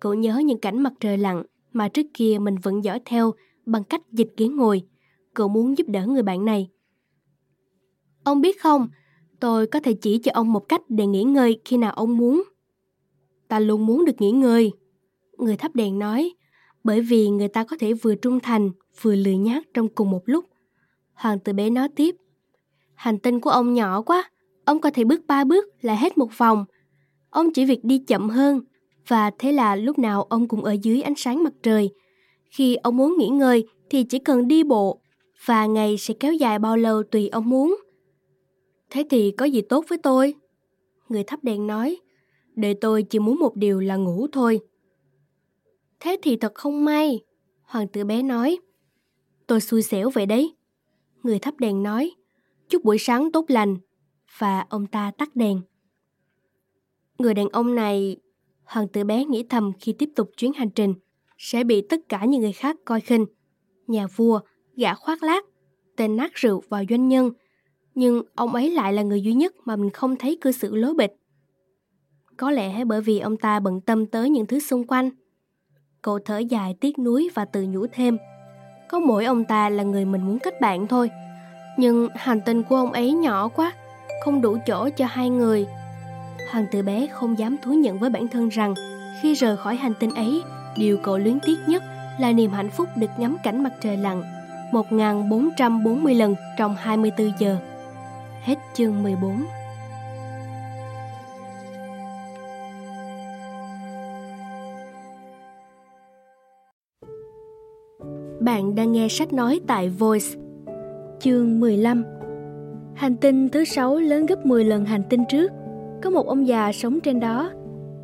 Cậu 0.00 0.14
nhớ 0.14 0.38
những 0.44 0.60
cảnh 0.60 0.82
mặt 0.82 0.92
trời 1.00 1.18
lặn 1.18 1.42
mà 1.72 1.88
trước 1.88 2.06
kia 2.14 2.38
mình 2.40 2.56
vẫn 2.62 2.84
dõi 2.84 3.00
theo 3.04 3.32
bằng 3.66 3.84
cách 3.84 4.02
dịch 4.12 4.32
ghế 4.36 4.48
ngồi. 4.48 4.82
Cậu 5.34 5.48
muốn 5.48 5.78
giúp 5.78 5.88
đỡ 5.88 6.06
người 6.06 6.22
bạn 6.22 6.44
này. 6.44 6.70
Ông 8.24 8.40
biết 8.40 8.60
không, 8.60 8.88
tôi 9.40 9.66
có 9.66 9.80
thể 9.80 9.92
chỉ 9.92 10.18
cho 10.18 10.30
ông 10.34 10.52
một 10.52 10.68
cách 10.68 10.82
để 10.88 11.06
nghỉ 11.06 11.22
ngơi 11.22 11.60
khi 11.64 11.76
nào 11.76 11.92
ông 11.92 12.16
muốn. 12.16 12.42
Ta 13.48 13.58
luôn 13.58 13.86
muốn 13.86 14.04
được 14.04 14.20
nghỉ 14.20 14.30
ngơi. 14.30 14.72
Người 15.38 15.56
thắp 15.56 15.74
đèn 15.74 15.98
nói, 15.98 16.34
bởi 16.84 17.00
vì 17.00 17.28
người 17.28 17.48
ta 17.48 17.64
có 17.64 17.76
thể 17.80 17.92
vừa 17.92 18.14
trung 18.14 18.40
thành, 18.40 18.70
vừa 19.02 19.14
lười 19.14 19.36
nhác 19.36 19.66
trong 19.74 19.88
cùng 19.88 20.10
một 20.10 20.22
lúc. 20.24 20.44
Hoàng 21.12 21.38
tử 21.38 21.52
bé 21.52 21.70
nói 21.70 21.88
tiếp, 21.96 22.16
hành 22.94 23.18
tinh 23.18 23.40
của 23.40 23.50
ông 23.50 23.74
nhỏ 23.74 24.02
quá, 24.02 24.30
ông 24.64 24.80
có 24.80 24.90
thể 24.90 25.04
bước 25.04 25.26
ba 25.26 25.44
bước 25.44 25.66
là 25.80 25.94
hết 25.94 26.18
một 26.18 26.38
vòng. 26.38 26.64
Ông 27.30 27.52
chỉ 27.52 27.64
việc 27.64 27.84
đi 27.84 27.98
chậm 27.98 28.28
hơn, 28.28 28.60
và 29.08 29.30
thế 29.38 29.52
là 29.52 29.76
lúc 29.76 29.98
nào 29.98 30.22
ông 30.22 30.48
cũng 30.48 30.64
ở 30.64 30.76
dưới 30.82 31.02
ánh 31.02 31.14
sáng 31.16 31.42
mặt 31.42 31.52
trời. 31.62 31.90
Khi 32.50 32.76
ông 32.76 32.96
muốn 32.96 33.16
nghỉ 33.18 33.28
ngơi 33.28 33.68
thì 33.90 34.04
chỉ 34.04 34.18
cần 34.18 34.48
đi 34.48 34.64
bộ, 34.64 35.00
và 35.46 35.66
ngày 35.66 35.96
sẽ 35.98 36.14
kéo 36.14 36.32
dài 36.32 36.58
bao 36.58 36.76
lâu 36.76 37.02
tùy 37.02 37.28
ông 37.28 37.50
muốn. 37.50 37.76
Thế 38.90 39.04
thì 39.10 39.30
có 39.30 39.44
gì 39.44 39.60
tốt 39.60 39.84
với 39.88 39.98
tôi? 39.98 40.34
Người 41.08 41.24
thắp 41.24 41.44
đèn 41.44 41.66
nói, 41.66 41.96
để 42.56 42.74
tôi 42.74 43.02
chỉ 43.02 43.18
muốn 43.18 43.38
một 43.38 43.56
điều 43.56 43.80
là 43.80 43.96
ngủ 43.96 44.26
thôi. 44.32 44.60
Thế 46.00 46.16
thì 46.22 46.36
thật 46.36 46.54
không 46.54 46.84
may, 46.84 47.20
hoàng 47.62 47.88
tử 47.88 48.04
bé 48.04 48.22
nói. 48.22 48.58
Tôi 49.46 49.60
xui 49.60 49.82
xẻo 49.82 50.10
vậy 50.10 50.26
đấy. 50.26 50.54
Người 51.22 51.38
thắp 51.38 51.54
đèn 51.58 51.82
nói, 51.82 52.10
chúc 52.68 52.84
buổi 52.84 52.98
sáng 52.98 53.32
tốt 53.32 53.44
lành. 53.48 53.76
Và 54.38 54.66
ông 54.68 54.86
ta 54.86 55.12
tắt 55.18 55.36
đèn. 55.36 55.60
Người 57.18 57.34
đàn 57.34 57.48
ông 57.48 57.74
này, 57.74 58.16
hoàng 58.64 58.88
tử 58.88 59.04
bé 59.04 59.24
nghĩ 59.24 59.44
thầm 59.48 59.72
khi 59.80 59.92
tiếp 59.92 60.10
tục 60.16 60.30
chuyến 60.36 60.52
hành 60.52 60.70
trình, 60.70 60.94
sẽ 61.38 61.64
bị 61.64 61.80
tất 61.80 62.00
cả 62.08 62.24
những 62.24 62.40
người 62.40 62.52
khác 62.52 62.76
coi 62.84 63.00
khinh. 63.00 63.26
Nhà 63.86 64.06
vua, 64.16 64.40
gã 64.76 64.94
khoác 64.94 65.22
lác, 65.22 65.44
tên 65.96 66.16
nát 66.16 66.34
rượu 66.34 66.62
và 66.68 66.84
doanh 66.90 67.08
nhân. 67.08 67.30
Nhưng 67.94 68.22
ông 68.34 68.54
ấy 68.54 68.70
lại 68.70 68.92
là 68.92 69.02
người 69.02 69.22
duy 69.22 69.32
nhất 69.32 69.54
mà 69.64 69.76
mình 69.76 69.90
không 69.90 70.16
thấy 70.16 70.38
cư 70.40 70.52
xử 70.52 70.76
lố 70.76 70.94
bịch. 70.94 71.16
Có 72.36 72.50
lẽ 72.50 72.84
bởi 72.84 73.00
vì 73.00 73.18
ông 73.18 73.36
ta 73.36 73.60
bận 73.60 73.80
tâm 73.80 74.06
tới 74.06 74.30
những 74.30 74.46
thứ 74.46 74.58
xung 74.58 74.86
quanh. 74.86 75.10
Cậu 76.02 76.18
thở 76.24 76.38
dài 76.38 76.74
tiếc 76.80 76.98
nuối 76.98 77.28
và 77.34 77.44
tự 77.44 77.66
nhủ 77.68 77.86
thêm. 77.92 78.18
Có 78.88 78.98
mỗi 78.98 79.24
ông 79.24 79.44
ta 79.44 79.68
là 79.68 79.82
người 79.82 80.04
mình 80.04 80.22
muốn 80.22 80.38
kết 80.38 80.60
bạn 80.60 80.86
thôi. 80.86 81.10
Nhưng 81.76 82.08
hành 82.14 82.40
tinh 82.40 82.62
của 82.62 82.76
ông 82.76 82.92
ấy 82.92 83.12
nhỏ 83.12 83.48
quá, 83.48 83.72
không 84.24 84.40
đủ 84.40 84.56
chỗ 84.66 84.88
cho 84.96 85.06
hai 85.06 85.30
người. 85.30 85.66
Hoàng 86.50 86.66
tử 86.72 86.82
bé 86.82 87.06
không 87.06 87.38
dám 87.38 87.56
thú 87.62 87.72
nhận 87.72 87.98
với 87.98 88.10
bản 88.10 88.28
thân 88.28 88.48
rằng 88.48 88.74
khi 89.22 89.34
rời 89.34 89.56
khỏi 89.56 89.76
hành 89.76 89.94
tinh 90.00 90.14
ấy, 90.14 90.42
điều 90.76 90.98
cậu 91.02 91.18
luyến 91.18 91.38
tiếc 91.46 91.56
nhất 91.66 91.82
là 92.20 92.32
niềm 92.32 92.50
hạnh 92.50 92.70
phúc 92.70 92.88
được 92.96 93.10
ngắm 93.18 93.36
cảnh 93.44 93.62
mặt 93.62 93.72
trời 93.80 93.96
lặn 93.96 94.22
1440 94.72 96.14
lần 96.14 96.34
trong 96.58 96.76
24 96.78 97.32
giờ. 97.38 97.56
Hết 98.42 98.56
chương 98.74 99.02
14. 99.02 99.44
Bạn 108.40 108.74
đang 108.74 108.92
nghe 108.92 109.08
sách 109.08 109.32
nói 109.32 109.60
tại 109.66 109.88
Voice. 109.88 110.26
Chương 111.18 111.60
15 111.60 112.04
Hành 112.94 113.16
tinh 113.16 113.48
thứ 113.48 113.64
sáu 113.64 113.96
lớn 113.96 114.26
gấp 114.26 114.46
10 114.46 114.64
lần 114.64 114.84
hành 114.84 115.02
tinh 115.10 115.24
trước. 115.28 115.52
Có 116.02 116.10
một 116.10 116.26
ông 116.26 116.48
già 116.48 116.72
sống 116.72 117.00
trên 117.00 117.20
đó. 117.20 117.50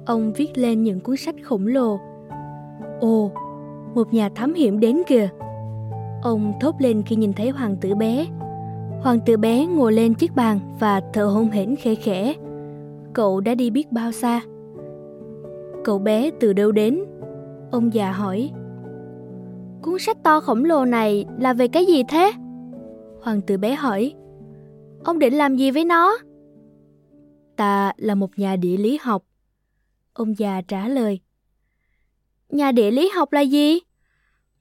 Ông 0.06 0.32
viết 0.32 0.58
lên 0.58 0.82
những 0.82 1.00
cuốn 1.00 1.16
sách 1.16 1.34
khổng 1.42 1.66
lồ. 1.66 1.98
Ồ, 3.00 3.30
một 3.94 4.14
nhà 4.14 4.28
thám 4.28 4.54
hiểm 4.54 4.80
đến 4.80 5.02
kìa. 5.06 5.28
Ông 6.22 6.52
thốt 6.60 6.74
lên 6.78 7.02
khi 7.06 7.16
nhìn 7.16 7.32
thấy 7.32 7.50
hoàng 7.50 7.76
tử 7.80 7.94
bé. 7.94 8.26
Hoàng 9.02 9.18
tử 9.26 9.36
bé 9.36 9.66
ngồi 9.66 9.92
lên 9.92 10.14
chiếc 10.14 10.36
bàn 10.36 10.58
và 10.80 11.00
thở 11.12 11.24
hôn 11.24 11.48
hển 11.50 11.76
khẽ 11.76 11.94
khẽ. 11.94 12.34
Cậu 13.12 13.40
đã 13.40 13.54
đi 13.54 13.70
biết 13.70 13.92
bao 13.92 14.12
xa. 14.12 14.40
Cậu 15.84 15.98
bé 15.98 16.30
từ 16.40 16.52
đâu 16.52 16.72
đến? 16.72 17.04
Ông 17.70 17.94
già 17.94 18.12
hỏi. 18.12 18.50
Cuốn 19.82 19.98
sách 19.98 20.16
to 20.24 20.40
khổng 20.40 20.64
lồ 20.64 20.84
này 20.84 21.24
là 21.38 21.52
về 21.52 21.68
cái 21.68 21.86
gì 21.86 22.02
thế? 22.08 22.32
Hoàng 23.22 23.40
tử 23.46 23.58
bé 23.58 23.74
hỏi. 23.74 24.14
Ông 25.04 25.18
định 25.18 25.34
làm 25.34 25.56
gì 25.56 25.70
với 25.70 25.84
nó? 25.84 26.18
Ta 27.56 27.92
là 27.96 28.14
một 28.14 28.38
nhà 28.38 28.56
địa 28.56 28.76
lý 28.76 28.98
học. 29.02 29.24
Ông 30.12 30.38
già 30.38 30.62
trả 30.68 30.88
lời. 30.88 31.20
Nhà 32.48 32.72
địa 32.72 32.90
lý 32.90 33.08
học 33.08 33.32
là 33.32 33.40
gì? 33.40 33.78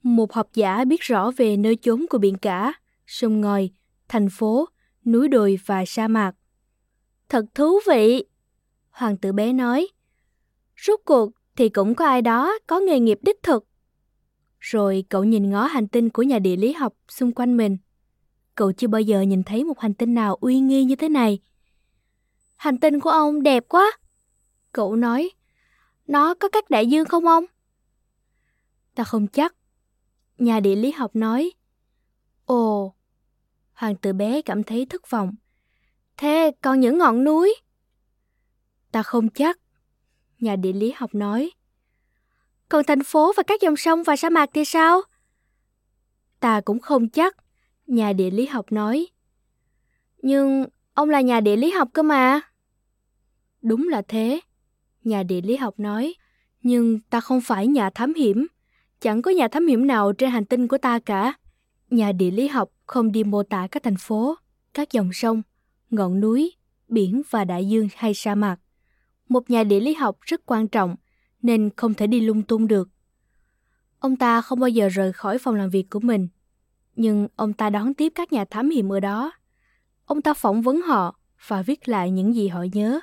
Một 0.03 0.33
học 0.33 0.49
giả 0.53 0.85
biết 0.85 1.01
rõ 1.01 1.31
về 1.37 1.57
nơi 1.57 1.75
chốn 1.81 2.05
của 2.09 2.17
biển 2.17 2.37
cả, 2.37 2.73
sông 3.07 3.41
ngòi, 3.41 3.69
thành 4.07 4.27
phố, 4.31 4.65
núi 5.05 5.27
đồi 5.27 5.59
và 5.65 5.85
sa 5.87 6.07
mạc. 6.07 6.31
Thật 7.29 7.45
thú 7.55 7.79
vị, 7.87 8.25
hoàng 8.89 9.17
tử 9.17 9.31
bé 9.31 9.53
nói. 9.53 9.87
Rốt 10.77 10.99
cuộc 11.05 11.31
thì 11.55 11.69
cũng 11.69 11.95
có 11.95 12.05
ai 12.05 12.21
đó 12.21 12.53
có 12.67 12.79
nghề 12.79 12.99
nghiệp 12.99 13.19
đích 13.21 13.43
thực. 13.43 13.67
Rồi 14.65 15.05
cậu 15.09 15.23
nhìn 15.23 15.49
ngó 15.49 15.65
hành 15.65 15.87
tinh 15.87 16.09
của 16.09 16.23
nhà 16.23 16.39
địa 16.39 16.55
lý 16.55 16.73
học 16.73 16.93
xung 17.07 17.31
quanh 17.31 17.57
mình. 17.57 17.77
Cậu 18.55 18.71
chưa 18.71 18.87
bao 18.87 19.01
giờ 19.01 19.21
nhìn 19.21 19.43
thấy 19.43 19.63
một 19.63 19.79
hành 19.79 19.93
tinh 19.93 20.13
nào 20.13 20.35
uy 20.35 20.59
nghi 20.59 20.83
như 20.83 20.95
thế 20.95 21.09
này. 21.09 21.39
Hành 22.55 22.77
tinh 22.77 22.99
của 22.99 23.09
ông 23.09 23.43
đẹp 23.43 23.63
quá. 23.69 23.97
Cậu 24.71 24.95
nói, 24.95 25.29
nó 26.07 26.33
có 26.33 26.49
các 26.49 26.69
đại 26.69 26.87
dương 26.87 27.05
không 27.05 27.27
ông? 27.27 27.45
Ta 28.95 29.03
không 29.03 29.27
chắc. 29.27 29.55
Nhà 30.37 30.59
địa 30.59 30.75
lý 30.75 30.91
học 30.91 31.15
nói, 31.15 31.51
Ồ, 32.45 32.95
hoàng 33.73 33.95
tử 33.95 34.13
bé 34.13 34.41
cảm 34.41 34.63
thấy 34.63 34.85
thất 34.85 35.09
vọng. 35.09 35.35
Thế 36.17 36.51
còn 36.61 36.79
những 36.79 36.97
ngọn 36.97 37.23
núi? 37.23 37.55
Ta 38.91 39.03
không 39.03 39.29
chắc. 39.29 39.59
Nhà 40.39 40.55
địa 40.55 40.73
lý 40.73 40.93
học 40.95 41.15
nói. 41.15 41.51
Còn 42.69 42.83
thành 42.83 43.03
phố 43.03 43.33
và 43.37 43.43
các 43.43 43.61
dòng 43.61 43.75
sông 43.75 44.03
và 44.03 44.15
sa 44.15 44.29
mạc 44.29 44.49
thì 44.53 44.65
sao? 44.65 45.01
Ta 46.39 46.61
cũng 46.61 46.79
không 46.79 47.09
chắc. 47.09 47.35
Nhà 47.87 48.13
địa 48.13 48.29
lý 48.31 48.45
học 48.45 48.71
nói. 48.71 49.07
Nhưng 50.21 50.65
Ông 50.95 51.09
là 51.09 51.21
nhà 51.21 51.39
địa 51.39 51.55
lý 51.55 51.71
học 51.71 51.89
cơ 51.93 52.03
mà. 52.03 52.41
Đúng 53.61 53.87
là 53.87 54.01
thế. 54.07 54.39
Nhà 55.03 55.23
địa 55.23 55.41
lý 55.41 55.55
học 55.55 55.79
nói. 55.79 56.13
Nhưng 56.61 56.99
ta 57.09 57.19
không 57.19 57.41
phải 57.41 57.67
nhà 57.67 57.89
thám 57.89 58.13
hiểm. 58.13 58.47
Chẳng 58.99 59.21
có 59.21 59.31
nhà 59.31 59.47
thám 59.47 59.67
hiểm 59.67 59.87
nào 59.87 60.13
trên 60.13 60.29
hành 60.29 60.45
tinh 60.45 60.67
của 60.67 60.77
ta 60.77 60.99
cả. 60.99 61.33
Nhà 61.89 62.11
địa 62.11 62.31
lý 62.31 62.47
học 62.47 62.69
không 62.85 63.11
đi 63.11 63.23
mô 63.23 63.43
tả 63.43 63.67
các 63.71 63.83
thành 63.83 63.97
phố, 63.99 64.35
các 64.73 64.91
dòng 64.91 65.09
sông, 65.13 65.41
ngọn 65.89 66.19
núi, 66.19 66.51
biển 66.87 67.21
và 67.29 67.43
đại 67.43 67.67
dương 67.67 67.87
hay 67.95 68.13
sa 68.13 68.35
mạc. 68.35 68.57
Một 69.29 69.49
nhà 69.49 69.63
địa 69.63 69.79
lý 69.79 69.93
học 69.93 70.17
rất 70.21 70.41
quan 70.45 70.67
trọng 70.67 70.95
nên 71.45 71.69
không 71.75 71.93
thể 71.93 72.07
đi 72.07 72.21
lung 72.21 72.43
tung 72.43 72.67
được. 72.67 72.89
Ông 73.99 74.15
ta 74.15 74.41
không 74.41 74.59
bao 74.59 74.69
giờ 74.69 74.89
rời 74.89 75.13
khỏi 75.13 75.37
phòng 75.37 75.55
làm 75.55 75.69
việc 75.69 75.89
của 75.89 75.99
mình, 75.99 76.27
nhưng 76.95 77.27
ông 77.35 77.53
ta 77.53 77.69
đón 77.69 77.93
tiếp 77.93 78.11
các 78.15 78.33
nhà 78.33 78.45
thám 78.45 78.69
hiểm 78.69 78.93
ở 78.93 78.99
đó. 78.99 79.31
Ông 80.05 80.21
ta 80.21 80.33
phỏng 80.33 80.61
vấn 80.61 80.81
họ 80.81 81.19
và 81.47 81.61
viết 81.61 81.87
lại 81.87 82.11
những 82.11 82.35
gì 82.35 82.47
họ 82.47 82.65
nhớ. 82.73 82.99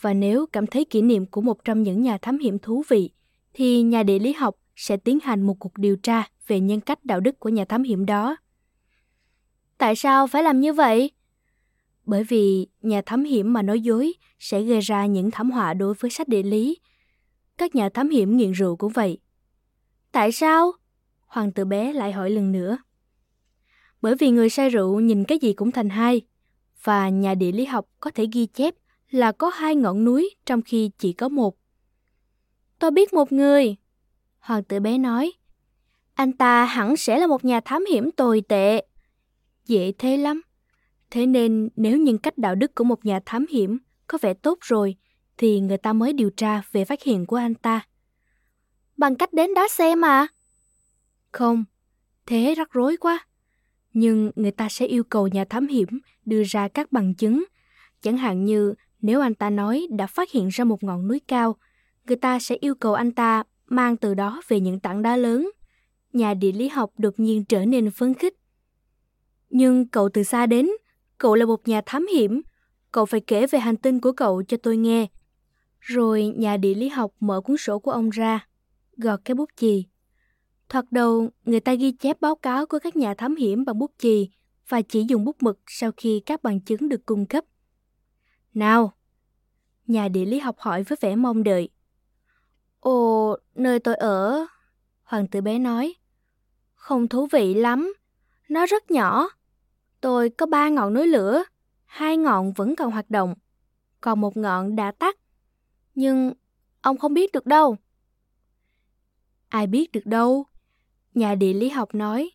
Và 0.00 0.14
nếu 0.14 0.46
cảm 0.46 0.66
thấy 0.66 0.84
kỷ 0.84 1.02
niệm 1.02 1.26
của 1.26 1.40
một 1.40 1.64
trong 1.64 1.82
những 1.82 2.02
nhà 2.02 2.18
thám 2.18 2.38
hiểm 2.38 2.58
thú 2.58 2.82
vị, 2.88 3.10
thì 3.52 3.82
nhà 3.82 4.02
địa 4.02 4.18
lý 4.18 4.32
học 4.32 4.56
sẽ 4.76 4.96
tiến 4.96 5.18
hành 5.22 5.42
một 5.42 5.54
cuộc 5.54 5.78
điều 5.78 5.96
tra 5.96 6.28
về 6.46 6.60
nhân 6.60 6.80
cách 6.80 7.04
đạo 7.04 7.20
đức 7.20 7.40
của 7.40 7.48
nhà 7.48 7.64
thám 7.64 7.82
hiểm 7.82 8.06
đó. 8.06 8.36
Tại 9.78 9.96
sao 9.96 10.26
phải 10.26 10.42
làm 10.42 10.60
như 10.60 10.72
vậy? 10.72 11.10
Bởi 12.06 12.24
vì 12.24 12.66
nhà 12.82 13.02
thám 13.06 13.24
hiểm 13.24 13.52
mà 13.52 13.62
nói 13.62 13.80
dối 13.80 14.12
sẽ 14.38 14.62
gây 14.62 14.80
ra 14.80 15.06
những 15.06 15.30
thảm 15.30 15.50
họa 15.50 15.74
đối 15.74 15.94
với 15.94 16.10
sách 16.10 16.28
địa 16.28 16.42
lý. 16.42 16.78
Các 17.58 17.74
nhà 17.74 17.88
thám 17.88 18.10
hiểm 18.10 18.36
nghiện 18.36 18.52
rượu 18.52 18.76
cũng 18.76 18.92
vậy. 18.92 19.18
Tại 20.12 20.32
sao? 20.32 20.72
Hoàng 21.26 21.52
tử 21.52 21.64
bé 21.64 21.92
lại 21.92 22.12
hỏi 22.12 22.30
lần 22.30 22.52
nữa. 22.52 22.78
Bởi 24.02 24.14
vì 24.14 24.30
người 24.30 24.50
say 24.50 24.68
rượu 24.68 25.00
nhìn 25.00 25.24
cái 25.24 25.38
gì 25.38 25.52
cũng 25.52 25.72
thành 25.72 25.88
hai, 25.88 26.22
và 26.82 27.08
nhà 27.08 27.34
địa 27.34 27.52
lý 27.52 27.64
học 27.64 27.86
có 28.00 28.10
thể 28.10 28.26
ghi 28.32 28.46
chép 28.46 28.74
là 29.10 29.32
có 29.32 29.48
hai 29.48 29.76
ngọn 29.76 30.04
núi 30.04 30.30
trong 30.46 30.62
khi 30.62 30.90
chỉ 30.98 31.12
có 31.12 31.28
một. 31.28 31.56
Tôi 32.78 32.90
biết 32.90 33.12
một 33.12 33.32
người. 33.32 33.76
Hoàng 34.38 34.64
tử 34.64 34.80
bé 34.80 34.98
nói. 34.98 35.32
Anh 36.14 36.32
ta 36.32 36.64
hẳn 36.64 36.96
sẽ 36.96 37.18
là 37.18 37.26
một 37.26 37.44
nhà 37.44 37.60
thám 37.60 37.84
hiểm 37.84 38.10
tồi 38.10 38.42
tệ. 38.48 38.86
Dễ 39.66 39.92
thế 39.98 40.16
lắm. 40.16 40.42
Thế 41.10 41.26
nên 41.26 41.68
nếu 41.76 41.98
nhân 41.98 42.18
cách 42.18 42.38
đạo 42.38 42.54
đức 42.54 42.74
của 42.74 42.84
một 42.84 43.04
nhà 43.04 43.20
thám 43.26 43.46
hiểm 43.50 43.78
có 44.06 44.18
vẻ 44.22 44.34
tốt 44.34 44.58
rồi, 44.60 44.96
thì 45.38 45.60
người 45.60 45.78
ta 45.78 45.92
mới 45.92 46.12
điều 46.12 46.30
tra 46.30 46.62
về 46.72 46.84
phát 46.84 47.02
hiện 47.02 47.26
của 47.26 47.36
anh 47.36 47.54
ta. 47.54 47.86
Bằng 48.96 49.16
cách 49.16 49.32
đến 49.32 49.54
đó 49.54 49.68
xem 49.70 50.04
à? 50.04 50.26
Không, 51.32 51.64
thế 52.26 52.54
rắc 52.56 52.72
rối 52.72 52.96
quá. 52.96 53.26
Nhưng 53.92 54.30
người 54.36 54.50
ta 54.50 54.68
sẽ 54.68 54.86
yêu 54.86 55.04
cầu 55.04 55.28
nhà 55.28 55.44
thám 55.44 55.66
hiểm 55.66 55.88
đưa 56.24 56.42
ra 56.46 56.68
các 56.68 56.92
bằng 56.92 57.14
chứng. 57.14 57.44
Chẳng 58.02 58.16
hạn 58.16 58.44
như 58.44 58.74
nếu 59.00 59.20
anh 59.20 59.34
ta 59.34 59.50
nói 59.50 59.86
đã 59.90 60.06
phát 60.06 60.30
hiện 60.30 60.48
ra 60.48 60.64
một 60.64 60.82
ngọn 60.82 61.08
núi 61.08 61.20
cao, 61.28 61.56
người 62.06 62.16
ta 62.16 62.38
sẽ 62.38 62.56
yêu 62.60 62.74
cầu 62.74 62.94
anh 62.94 63.12
ta 63.12 63.42
mang 63.66 63.96
từ 63.96 64.14
đó 64.14 64.42
về 64.48 64.60
những 64.60 64.80
tảng 64.80 65.02
đá 65.02 65.16
lớn. 65.16 65.50
Nhà 66.12 66.34
địa 66.34 66.52
lý 66.52 66.68
học 66.68 66.90
đột 66.98 67.14
nhiên 67.16 67.44
trở 67.44 67.64
nên 67.64 67.90
phấn 67.90 68.14
khích. 68.14 68.34
Nhưng 69.50 69.88
cậu 69.88 70.08
từ 70.08 70.22
xa 70.22 70.46
đến, 70.46 70.68
cậu 71.18 71.34
là 71.34 71.46
một 71.46 71.68
nhà 71.68 71.80
thám 71.86 72.06
hiểm, 72.06 72.42
cậu 72.92 73.06
phải 73.06 73.20
kể 73.20 73.46
về 73.46 73.58
hành 73.58 73.76
tinh 73.76 74.00
của 74.00 74.12
cậu 74.12 74.42
cho 74.42 74.56
tôi 74.56 74.76
nghe. 74.76 75.06
Rồi 75.84 76.32
nhà 76.36 76.56
địa 76.56 76.74
lý 76.74 76.88
học 76.88 77.12
mở 77.20 77.40
cuốn 77.40 77.56
sổ 77.56 77.78
của 77.78 77.90
ông 77.90 78.10
ra, 78.10 78.48
gọt 78.96 79.20
cái 79.24 79.34
bút 79.34 79.50
chì. 79.56 79.86
Thoạt 80.68 80.84
đầu, 80.90 81.28
người 81.44 81.60
ta 81.60 81.74
ghi 81.74 81.92
chép 81.92 82.20
báo 82.20 82.34
cáo 82.34 82.66
của 82.66 82.78
các 82.78 82.96
nhà 82.96 83.14
thám 83.14 83.36
hiểm 83.36 83.64
bằng 83.64 83.78
bút 83.78 83.92
chì 83.98 84.30
và 84.68 84.82
chỉ 84.82 85.04
dùng 85.08 85.24
bút 85.24 85.36
mực 85.42 85.60
sau 85.66 85.90
khi 85.96 86.22
các 86.26 86.42
bằng 86.42 86.60
chứng 86.60 86.88
được 86.88 87.06
cung 87.06 87.26
cấp. 87.26 87.44
Nào! 88.54 88.92
Nhà 89.86 90.08
địa 90.08 90.24
lý 90.24 90.38
học 90.38 90.56
hỏi 90.58 90.82
với 90.82 90.98
vẻ 91.00 91.16
mong 91.16 91.42
đợi. 91.42 91.68
Ồ, 92.80 93.36
nơi 93.54 93.78
tôi 93.78 93.94
ở... 93.94 94.46
Hoàng 95.02 95.28
tử 95.28 95.40
bé 95.40 95.58
nói. 95.58 95.94
Không 96.74 97.08
thú 97.08 97.26
vị 97.32 97.54
lắm. 97.54 97.94
Nó 98.48 98.66
rất 98.66 98.90
nhỏ. 98.90 99.28
Tôi 100.00 100.30
có 100.30 100.46
ba 100.46 100.68
ngọn 100.68 100.94
núi 100.94 101.06
lửa. 101.06 101.42
Hai 101.84 102.16
ngọn 102.16 102.52
vẫn 102.52 102.76
còn 102.76 102.90
hoạt 102.90 103.10
động. 103.10 103.34
Còn 104.00 104.20
một 104.20 104.36
ngọn 104.36 104.76
đã 104.76 104.92
tắt. 104.92 105.16
Nhưng 105.94 106.32
ông 106.80 106.98
không 106.98 107.14
biết 107.14 107.32
được 107.32 107.46
đâu. 107.46 107.76
Ai 109.48 109.66
biết 109.66 109.92
được 109.92 110.06
đâu. 110.06 110.46
Nhà 111.14 111.34
địa 111.34 111.52
lý 111.52 111.68
học 111.68 111.94
nói. 111.94 112.30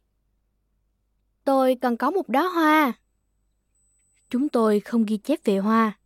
Tôi 1.43 1.75
cần 1.81 1.97
có 1.97 2.11
một 2.11 2.29
đóa 2.29 2.49
hoa. 2.49 2.93
Chúng 4.29 4.49
tôi 4.49 4.79
không 4.79 5.05
ghi 5.05 5.17
chép 5.17 5.39
về 5.43 5.57
hoa. 5.57 5.99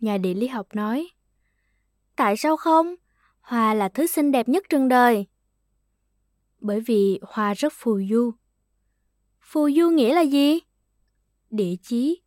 Nhà 0.00 0.18
địa 0.18 0.34
lý 0.34 0.46
học 0.46 0.66
nói. 0.74 1.08
Tại 2.16 2.36
sao 2.36 2.56
không? 2.56 2.94
Hoa 3.40 3.74
là 3.74 3.88
thứ 3.88 4.06
xinh 4.06 4.32
đẹp 4.32 4.48
nhất 4.48 4.64
trên 4.68 4.88
đời. 4.88 5.26
Bởi 6.60 6.80
vì 6.80 7.20
hoa 7.22 7.54
rất 7.54 7.72
phù 7.76 8.00
du. 8.10 8.32
Phù 9.40 9.70
du 9.70 9.90
nghĩa 9.90 10.14
là 10.14 10.20
gì? 10.20 10.60
Địa 11.50 11.74
chí. 11.82 12.22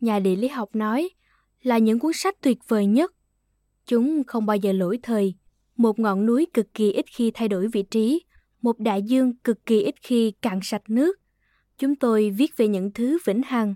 Nhà 0.00 0.18
địa 0.18 0.36
lý 0.36 0.48
học 0.48 0.74
nói 0.74 1.08
là 1.62 1.78
những 1.78 1.98
cuốn 1.98 2.12
sách 2.14 2.36
tuyệt 2.40 2.58
vời 2.68 2.86
nhất. 2.86 3.14
Chúng 3.88 4.24
không 4.26 4.46
bao 4.46 4.56
giờ 4.56 4.72
lỗi 4.72 4.98
thời. 5.02 5.34
Một 5.76 5.98
ngọn 5.98 6.26
núi 6.26 6.46
cực 6.54 6.74
kỳ 6.74 6.92
ít 6.92 7.04
khi 7.08 7.30
thay 7.30 7.48
đổi 7.48 7.68
vị 7.68 7.82
trí. 7.82 8.22
Một 8.62 8.78
đại 8.78 9.02
dương 9.02 9.36
cực 9.36 9.66
kỳ 9.66 9.82
ít 9.82 9.94
khi 10.02 10.30
cạn 10.30 10.60
sạch 10.62 10.82
nước. 10.88 11.20
Chúng 11.78 11.96
tôi 11.96 12.30
viết 12.30 12.56
về 12.56 12.68
những 12.68 12.92
thứ 12.92 13.18
vĩnh 13.24 13.42
hằng. 13.42 13.74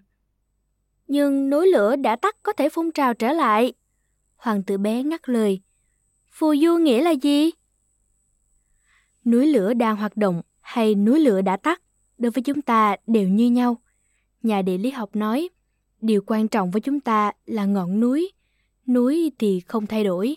Nhưng 1.09 1.51
núi 1.51 1.67
lửa 1.67 1.97
đã 1.97 2.17
tắt 2.17 2.37
có 2.43 2.53
thể 2.53 2.69
phun 2.69 2.91
trào 2.93 3.15
trở 3.15 3.33
lại. 3.33 3.73
Hoàng 4.37 4.63
tử 4.63 4.79
bé 4.79 5.03
ngắt 5.03 5.29
lời. 5.29 5.61
Phù 6.31 6.55
du 6.57 6.77
nghĩa 6.77 7.03
là 7.03 7.11
gì? 7.11 7.51
Núi 9.25 9.47
lửa 9.47 9.75
đang 9.75 9.97
hoạt 9.97 10.17
động 10.17 10.43
hay 10.61 10.95
núi 10.95 11.21
lửa 11.21 11.41
đã 11.41 11.57
tắt 11.57 11.83
đối 12.19 12.31
với 12.31 12.43
chúng 12.43 12.63
ta 12.63 12.97
đều 13.07 13.29
như 13.29 13.51
nhau. 13.51 13.77
Nhà 14.43 14.63
địa 14.63 14.79
lý 14.79 14.91
học 14.91 15.17
nói, 15.17 15.49
điều 16.01 16.23
quan 16.27 16.49
trọng 16.49 16.71
với 16.71 16.81
chúng 16.81 17.01
ta 17.01 17.33
là 17.47 17.65
ngọn 17.65 18.01
núi, 18.01 18.33
núi 18.87 19.33
thì 19.39 19.61
không 19.61 19.87
thay 19.87 20.05
đổi. 20.05 20.37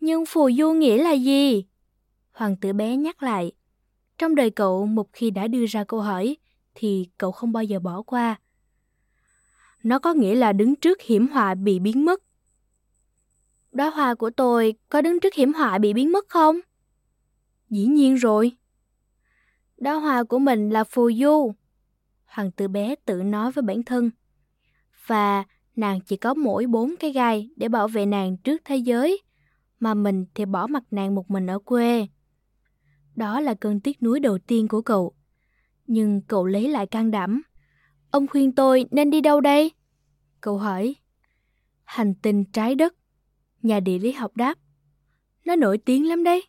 Nhưng 0.00 0.26
phù 0.26 0.50
du 0.58 0.72
nghĩa 0.72 1.02
là 1.02 1.12
gì? 1.12 1.64
Hoàng 2.32 2.56
tử 2.56 2.72
bé 2.72 2.96
nhắc 2.96 3.22
lại. 3.22 3.52
Trong 4.18 4.34
đời 4.34 4.50
cậu 4.50 4.86
một 4.86 5.12
khi 5.12 5.30
đã 5.30 5.48
đưa 5.48 5.66
ra 5.66 5.84
câu 5.84 6.00
hỏi 6.00 6.36
thì 6.74 7.08
cậu 7.18 7.32
không 7.32 7.52
bao 7.52 7.64
giờ 7.64 7.78
bỏ 7.78 8.02
qua. 8.02 8.40
Nó 9.82 9.98
có 9.98 10.14
nghĩa 10.14 10.34
là 10.34 10.52
đứng 10.52 10.76
trước 10.76 11.00
hiểm 11.02 11.28
họa 11.28 11.54
bị 11.54 11.78
biến 11.78 12.04
mất. 12.04 12.22
Đóa 13.72 13.90
hoa 13.90 14.14
của 14.14 14.30
tôi 14.30 14.74
có 14.88 15.00
đứng 15.00 15.20
trước 15.20 15.34
hiểm 15.34 15.52
họa 15.52 15.78
bị 15.78 15.92
biến 15.92 16.12
mất 16.12 16.28
không? 16.28 16.60
Dĩ 17.70 17.86
nhiên 17.86 18.14
rồi. 18.14 18.56
Đóa 19.76 19.94
hoa 19.94 20.24
của 20.24 20.38
mình 20.38 20.70
là 20.70 20.84
phù 20.84 21.10
du. 21.12 21.52
Hoàng 22.24 22.50
tử 22.52 22.68
bé 22.68 22.94
tự 22.94 23.22
nói 23.22 23.52
với 23.52 23.62
bản 23.62 23.82
thân. 23.82 24.10
Và 25.06 25.44
nàng 25.76 26.00
chỉ 26.00 26.16
có 26.16 26.34
mỗi 26.34 26.66
bốn 26.66 26.94
cái 27.00 27.12
gai 27.12 27.50
để 27.56 27.68
bảo 27.68 27.88
vệ 27.88 28.06
nàng 28.06 28.36
trước 28.36 28.62
thế 28.64 28.76
giới, 28.76 29.22
mà 29.80 29.94
mình 29.94 30.24
thì 30.34 30.44
bỏ 30.44 30.66
mặt 30.66 30.82
nàng 30.90 31.14
một 31.14 31.30
mình 31.30 31.46
ở 31.46 31.58
quê. 31.58 32.06
Đó 33.16 33.40
là 33.40 33.54
cơn 33.54 33.80
tiếc 33.80 34.02
nuối 34.02 34.20
đầu 34.20 34.38
tiên 34.38 34.68
của 34.68 34.82
cậu. 34.82 35.14
Nhưng 35.86 36.20
cậu 36.22 36.46
lấy 36.46 36.68
lại 36.68 36.86
can 36.86 37.10
đảm. 37.10 37.42
Ông 38.10 38.26
khuyên 38.26 38.52
tôi 38.52 38.84
nên 38.90 39.10
đi 39.10 39.20
đâu 39.20 39.40
đây? 39.40 39.72
Cậu 40.40 40.58
hỏi. 40.58 40.94
Hành 41.84 42.14
tinh 42.14 42.44
trái 42.44 42.74
đất. 42.74 42.94
Nhà 43.62 43.80
địa 43.80 43.98
lý 43.98 44.12
học 44.12 44.36
đáp. 44.36 44.58
Nó 45.44 45.56
nổi 45.56 45.78
tiếng 45.78 46.08
lắm 46.08 46.24
đấy. 46.24 46.42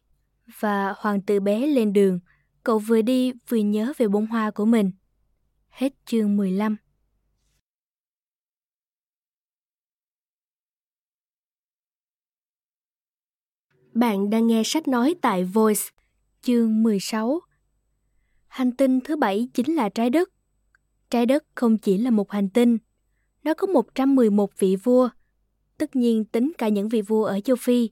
Và 0.60 0.94
hoàng 0.98 1.22
tử 1.22 1.40
bé 1.40 1.68
lên 1.68 1.94
đường, 1.94 2.20
cậu 2.64 2.80
vừa 2.80 3.02
đi 3.02 3.32
vừa 3.48 3.58
nhớ 3.58 3.94
về 3.98 4.08
bông 4.08 4.28
hoa 4.28 4.52
của 4.52 4.66
mình. 4.66 4.92
Hết 5.70 5.94
chương 6.06 6.38
15 6.38 6.78
Bạn 13.94 14.30
đang 14.30 14.48
nghe 14.48 14.62
sách 14.66 14.88
nói 14.88 15.16
tại 15.22 15.44
Voice, 15.44 15.82
chương 16.42 16.84
16. 16.84 17.39
Hành 18.48 18.72
tinh 18.72 19.00
thứ 19.02 19.16
bảy 19.16 19.48
chính 19.54 19.76
là 19.76 19.89
trái 19.89 20.10
đất. 20.10 20.30
Trái 21.10 21.26
đất 21.26 21.44
không 21.56 21.78
chỉ 21.78 21.98
là 21.98 22.12
một 22.12 22.32
hành 22.32 22.50
tinh, 22.50 22.78
nó 23.44 23.54
có 23.54 23.68
111 23.68 24.60
vị 24.60 24.76
vua, 24.76 25.10
tất 25.78 25.96
nhiên 25.96 26.26
tính 26.26 26.52
cả 26.58 26.68
những 26.68 26.89
vị 26.89 27.02
vua 27.02 27.24
ở 27.24 27.39
châu 27.39 27.56
Phi, 27.56 27.89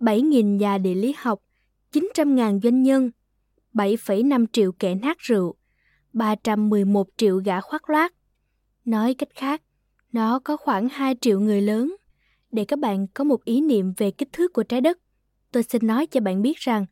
7.000 0.00 0.56
nhà 0.56 0.78
địa 0.78 0.94
lý 0.94 1.14
học, 1.18 1.40
900.000 1.92 2.60
doanh 2.60 2.82
nhân, 2.82 3.10
7,5 3.74 4.46
triệu 4.52 4.72
kẻ 4.72 4.94
nát 4.94 5.18
rượu, 5.18 5.54
311 6.12 7.08
triệu 7.16 7.36
gã 7.44 7.60
khoác 7.60 7.90
loát. 7.90 8.12
Nói 8.84 9.14
cách 9.14 9.34
khác, 9.34 9.62
nó 10.12 10.38
có 10.38 10.56
khoảng 10.56 10.88
2 10.88 11.14
triệu 11.20 11.40
người 11.40 11.60
lớn. 11.60 11.96
Để 12.52 12.64
các 12.64 12.78
bạn 12.78 13.06
có 13.14 13.24
một 13.24 13.44
ý 13.44 13.60
niệm 13.60 13.92
về 13.96 14.10
kích 14.10 14.28
thước 14.32 14.52
của 14.52 14.62
trái 14.62 14.80
đất, 14.80 14.98
tôi 15.52 15.62
xin 15.62 15.86
nói 15.86 16.06
cho 16.06 16.20
bạn 16.20 16.42
biết 16.42 16.58
rằng, 16.58 16.86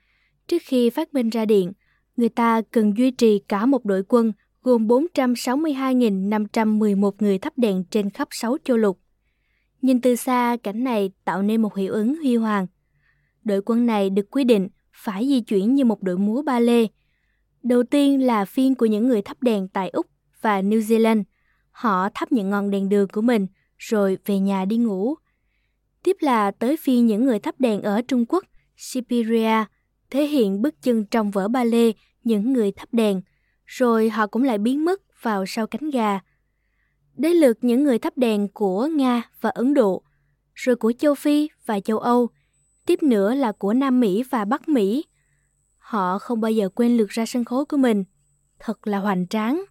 trước 0.46 0.62
khi 0.64 0.90
phát 0.90 1.14
minh 1.14 1.30
ra 1.30 1.44
điện, 1.44 1.72
người 2.16 2.28
ta 2.28 2.62
cần 2.70 2.96
duy 2.96 3.10
trì 3.10 3.38
cả 3.38 3.66
một 3.66 3.84
đội 3.84 4.02
quân 4.08 4.32
gồm 4.62 4.86
462.511 4.86 7.10
người 7.18 7.38
thắp 7.38 7.52
đèn 7.56 7.84
trên 7.90 8.10
khắp 8.10 8.28
6 8.30 8.56
châu 8.64 8.76
lục. 8.76 9.00
Nhìn 9.82 10.00
từ 10.00 10.16
xa, 10.16 10.56
cảnh 10.62 10.84
này 10.84 11.10
tạo 11.24 11.42
nên 11.42 11.62
một 11.62 11.76
hiệu 11.76 11.92
ứng 11.92 12.16
huy 12.16 12.36
hoàng. 12.36 12.66
Đội 13.44 13.62
quân 13.66 13.86
này 13.86 14.10
được 14.10 14.30
quy 14.30 14.44
định 14.44 14.68
phải 14.92 15.28
di 15.28 15.40
chuyển 15.40 15.74
như 15.74 15.84
một 15.84 16.02
đội 16.02 16.18
múa 16.18 16.42
ba 16.42 16.60
lê. 16.60 16.86
Đầu 17.62 17.82
tiên 17.82 18.26
là 18.26 18.44
phiên 18.44 18.74
của 18.74 18.86
những 18.86 19.08
người 19.08 19.22
thắp 19.22 19.42
đèn 19.42 19.68
tại 19.68 19.88
Úc 19.88 20.06
và 20.40 20.62
New 20.62 20.80
Zealand. 20.80 21.22
Họ 21.70 22.08
thắp 22.14 22.32
những 22.32 22.50
ngọn 22.50 22.70
đèn 22.70 22.88
đường 22.88 23.08
của 23.08 23.20
mình 23.20 23.46
rồi 23.78 24.18
về 24.26 24.38
nhà 24.38 24.64
đi 24.64 24.76
ngủ. 24.76 25.14
Tiếp 26.06 26.16
là 26.20 26.50
tới 26.50 26.76
phi 26.76 26.98
những 26.98 27.24
người 27.24 27.38
thắp 27.38 27.54
đèn 27.58 27.82
ở 27.82 28.02
Trung 28.08 28.24
Quốc, 28.28 28.44
Siberia, 28.76 29.64
thể 30.10 30.26
hiện 30.26 30.62
bức 30.62 30.82
chân 30.82 31.04
trong 31.04 31.30
vở 31.30 31.48
ba 31.48 31.64
lê 31.64 31.92
những 32.24 32.52
người 32.52 32.72
thắp 32.72 32.88
đèn, 32.92 33.22
rồi 33.64 34.10
họ 34.10 34.26
cũng 34.26 34.42
lại 34.42 34.58
biến 34.58 34.84
mất 34.84 35.02
vào 35.22 35.44
sau 35.46 35.66
cánh 35.66 35.90
gà. 35.90 36.20
Đến 37.14 37.32
lượt 37.32 37.58
những 37.60 37.84
người 37.84 37.98
thắp 37.98 38.18
đèn 38.18 38.48
của 38.48 38.86
Nga 38.86 39.30
và 39.40 39.50
Ấn 39.50 39.74
Độ, 39.74 40.02
rồi 40.54 40.76
của 40.76 40.92
châu 40.98 41.14
Phi 41.14 41.48
và 41.66 41.80
châu 41.80 41.98
Âu, 41.98 42.28
tiếp 42.86 43.02
nữa 43.02 43.34
là 43.34 43.52
của 43.52 43.72
Nam 43.72 44.00
Mỹ 44.00 44.22
và 44.30 44.44
Bắc 44.44 44.68
Mỹ. 44.68 45.04
Họ 45.78 46.18
không 46.18 46.40
bao 46.40 46.50
giờ 46.50 46.68
quên 46.68 46.96
lượt 46.96 47.08
ra 47.10 47.26
sân 47.26 47.44
khấu 47.44 47.64
của 47.64 47.76
mình. 47.76 48.04
Thật 48.58 48.86
là 48.86 48.98
hoành 48.98 49.26
tráng. 49.26 49.64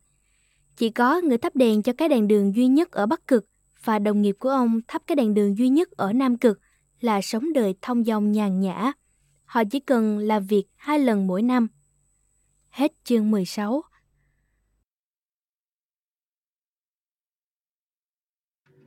Chỉ 0.77 0.89
có 0.89 1.21
người 1.21 1.37
thắp 1.37 1.55
đèn 1.55 1.83
cho 1.83 1.93
cái 1.93 2.09
đèn 2.09 2.27
đường 2.27 2.55
duy 2.55 2.67
nhất 2.67 2.91
ở 2.91 3.05
Bắc 3.05 3.27
Cực 3.27 3.45
và 3.85 3.99
đồng 3.99 4.21
nghiệp 4.21 4.35
của 4.39 4.49
ông 4.49 4.79
thắp 4.87 5.01
cái 5.07 5.15
đèn 5.15 5.33
đường 5.33 5.57
duy 5.57 5.69
nhất 5.69 5.91
ở 5.91 6.13
Nam 6.13 6.37
Cực 6.37 6.59
là 7.01 7.21
sống 7.21 7.53
đời 7.53 7.75
thông 7.81 8.03
dong 8.03 8.31
nhàn 8.31 8.59
nhã. 8.59 8.91
Họ 9.45 9.63
chỉ 9.71 9.79
cần 9.79 10.17
làm 10.17 10.45
việc 10.45 10.65
hai 10.75 10.99
lần 10.99 11.27
mỗi 11.27 11.41
năm. 11.41 11.67
Hết 12.69 12.91
chương 13.03 13.31
16. 13.31 13.81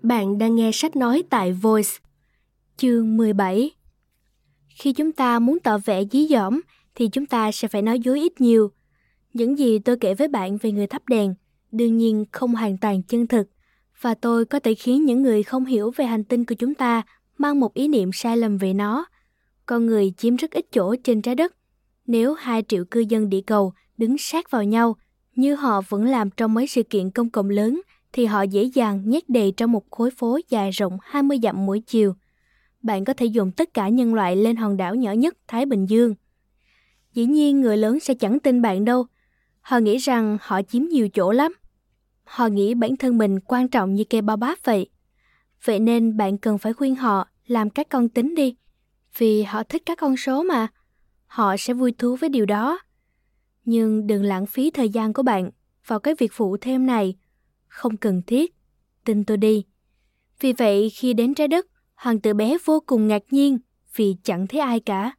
Bạn 0.02 0.38
đang 0.38 0.54
nghe 0.54 0.70
sách 0.72 0.96
nói 0.96 1.24
tại 1.30 1.52
Voice. 1.52 1.90
Chương 2.76 3.16
17 3.16 3.70
Khi 4.68 4.92
chúng 4.92 5.12
ta 5.12 5.38
muốn 5.38 5.58
tỏ 5.60 5.78
vẻ 5.78 6.04
dí 6.04 6.26
dỏm, 6.26 6.60
thì 6.94 7.08
chúng 7.08 7.26
ta 7.26 7.52
sẽ 7.52 7.68
phải 7.68 7.82
nói 7.82 8.00
dối 8.00 8.20
ít 8.20 8.40
nhiều. 8.40 8.70
Những 9.32 9.58
gì 9.58 9.78
tôi 9.78 9.96
kể 10.00 10.14
với 10.14 10.28
bạn 10.28 10.56
về 10.56 10.72
người 10.72 10.86
thắp 10.86 11.08
đèn, 11.08 11.34
đương 11.72 11.98
nhiên 11.98 12.24
không 12.32 12.54
hoàn 12.54 12.78
toàn 12.78 13.02
chân 13.02 13.26
thực 13.26 13.48
và 14.00 14.14
tôi 14.14 14.44
có 14.44 14.60
thể 14.60 14.74
khiến 14.74 15.04
những 15.04 15.22
người 15.22 15.42
không 15.42 15.64
hiểu 15.64 15.90
về 15.96 16.04
hành 16.04 16.24
tinh 16.24 16.44
của 16.44 16.54
chúng 16.54 16.74
ta 16.74 17.02
mang 17.38 17.60
một 17.60 17.74
ý 17.74 17.88
niệm 17.88 18.10
sai 18.12 18.36
lầm 18.36 18.58
về 18.58 18.74
nó. 18.74 19.06
Con 19.66 19.86
người 19.86 20.12
chiếm 20.16 20.36
rất 20.36 20.50
ít 20.50 20.66
chỗ 20.72 20.94
trên 21.04 21.22
trái 21.22 21.34
đất. 21.34 21.54
Nếu 22.06 22.34
hai 22.34 22.62
triệu 22.68 22.84
cư 22.84 23.00
dân 23.00 23.28
địa 23.28 23.40
cầu 23.40 23.72
đứng 23.96 24.18
sát 24.18 24.50
vào 24.50 24.64
nhau, 24.64 24.96
như 25.34 25.54
họ 25.54 25.80
vẫn 25.88 26.04
làm 26.04 26.30
trong 26.30 26.54
mấy 26.54 26.66
sự 26.66 26.82
kiện 26.82 27.10
công 27.10 27.30
cộng 27.30 27.50
lớn, 27.50 27.80
thì 28.12 28.26
họ 28.26 28.42
dễ 28.42 28.62
dàng 28.62 29.02
nhét 29.04 29.28
đầy 29.28 29.52
trong 29.56 29.72
một 29.72 29.90
khối 29.90 30.10
phố 30.10 30.38
dài 30.48 30.70
rộng 30.70 30.98
20 31.02 31.38
dặm 31.42 31.66
mỗi 31.66 31.80
chiều. 31.80 32.14
Bạn 32.82 33.04
có 33.04 33.12
thể 33.12 33.26
dùng 33.26 33.52
tất 33.52 33.74
cả 33.74 33.88
nhân 33.88 34.14
loại 34.14 34.36
lên 34.36 34.56
hòn 34.56 34.76
đảo 34.76 34.94
nhỏ 34.94 35.12
nhất 35.12 35.36
Thái 35.48 35.66
Bình 35.66 35.86
Dương. 35.86 36.14
Dĩ 37.14 37.26
nhiên 37.26 37.60
người 37.60 37.76
lớn 37.76 38.00
sẽ 38.00 38.14
chẳng 38.14 38.40
tin 38.40 38.62
bạn 38.62 38.84
đâu. 38.84 39.06
Họ 39.60 39.78
nghĩ 39.78 39.96
rằng 39.96 40.38
họ 40.40 40.62
chiếm 40.62 40.82
nhiều 40.82 41.08
chỗ 41.08 41.32
lắm. 41.32 41.52
Họ 42.28 42.46
nghĩ 42.46 42.74
bản 42.74 42.96
thân 42.96 43.18
mình 43.18 43.40
quan 43.40 43.68
trọng 43.68 43.94
như 43.94 44.04
cây 44.10 44.22
bao 44.22 44.36
báp 44.36 44.58
vậy. 44.64 44.90
Vậy 45.64 45.80
nên 45.80 46.16
bạn 46.16 46.38
cần 46.38 46.58
phải 46.58 46.72
khuyên 46.72 46.96
họ 46.96 47.28
làm 47.46 47.70
các 47.70 47.88
con 47.88 48.08
tính 48.08 48.34
đi. 48.34 48.56
Vì 49.18 49.42
họ 49.42 49.62
thích 49.62 49.82
các 49.86 49.98
con 49.98 50.16
số 50.16 50.42
mà. 50.42 50.66
Họ 51.26 51.56
sẽ 51.56 51.74
vui 51.74 51.92
thú 51.92 52.16
với 52.16 52.28
điều 52.28 52.46
đó. 52.46 52.78
Nhưng 53.64 54.06
đừng 54.06 54.22
lãng 54.22 54.46
phí 54.46 54.70
thời 54.70 54.88
gian 54.88 55.12
của 55.12 55.22
bạn 55.22 55.50
vào 55.86 56.00
cái 56.00 56.14
việc 56.18 56.32
phụ 56.32 56.56
thêm 56.60 56.86
này. 56.86 57.16
Không 57.68 57.96
cần 57.96 58.22
thiết. 58.26 58.54
Tin 59.04 59.24
tôi 59.24 59.36
đi. 59.36 59.64
Vì 60.40 60.52
vậy 60.52 60.90
khi 60.90 61.12
đến 61.12 61.34
trái 61.34 61.48
đất, 61.48 61.66
hoàng 61.94 62.20
tử 62.20 62.34
bé 62.34 62.56
vô 62.64 62.82
cùng 62.86 63.08
ngạc 63.08 63.22
nhiên 63.30 63.58
vì 63.96 64.16
chẳng 64.22 64.46
thấy 64.46 64.60
ai 64.60 64.80
cả. 64.80 65.12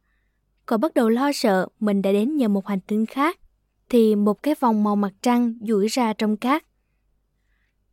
Cậu 0.66 0.78
bắt 0.78 0.94
đầu 0.94 1.08
lo 1.08 1.32
sợ 1.34 1.68
mình 1.80 2.02
đã 2.02 2.12
đến 2.12 2.36
nhờ 2.36 2.48
một 2.48 2.66
hành 2.66 2.80
tinh 2.80 3.06
khác. 3.06 3.38
Thì 3.88 4.16
một 4.16 4.42
cái 4.42 4.54
vòng 4.60 4.84
màu 4.84 4.96
mặt 4.96 5.12
trăng 5.22 5.54
duỗi 5.60 5.86
ra 5.86 6.12
trong 6.12 6.36
cát. 6.36 6.64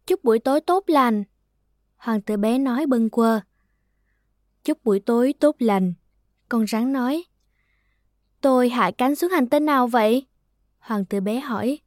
Chúc 0.07 0.23
buổi 0.23 0.39
tối 0.39 0.61
tốt 0.61 0.83
lành. 0.87 1.23
Hoàng 1.95 2.21
tử 2.21 2.37
bé 2.37 2.57
nói 2.57 2.85
bâng 2.85 3.09
quơ. 3.09 3.41
Chúc 4.63 4.83
buổi 4.83 4.99
tối 4.99 5.33
tốt 5.39 5.55
lành. 5.59 5.93
Con 6.49 6.67
rắn 6.67 6.93
nói. 6.93 7.23
Tôi 8.41 8.69
hạ 8.69 8.91
cánh 8.97 9.15
xuống 9.15 9.31
hành 9.31 9.49
tinh 9.49 9.65
nào 9.65 9.87
vậy? 9.87 10.25
Hoàng 10.79 11.05
tử 11.05 11.19
bé 11.19 11.39
hỏi. 11.39 11.79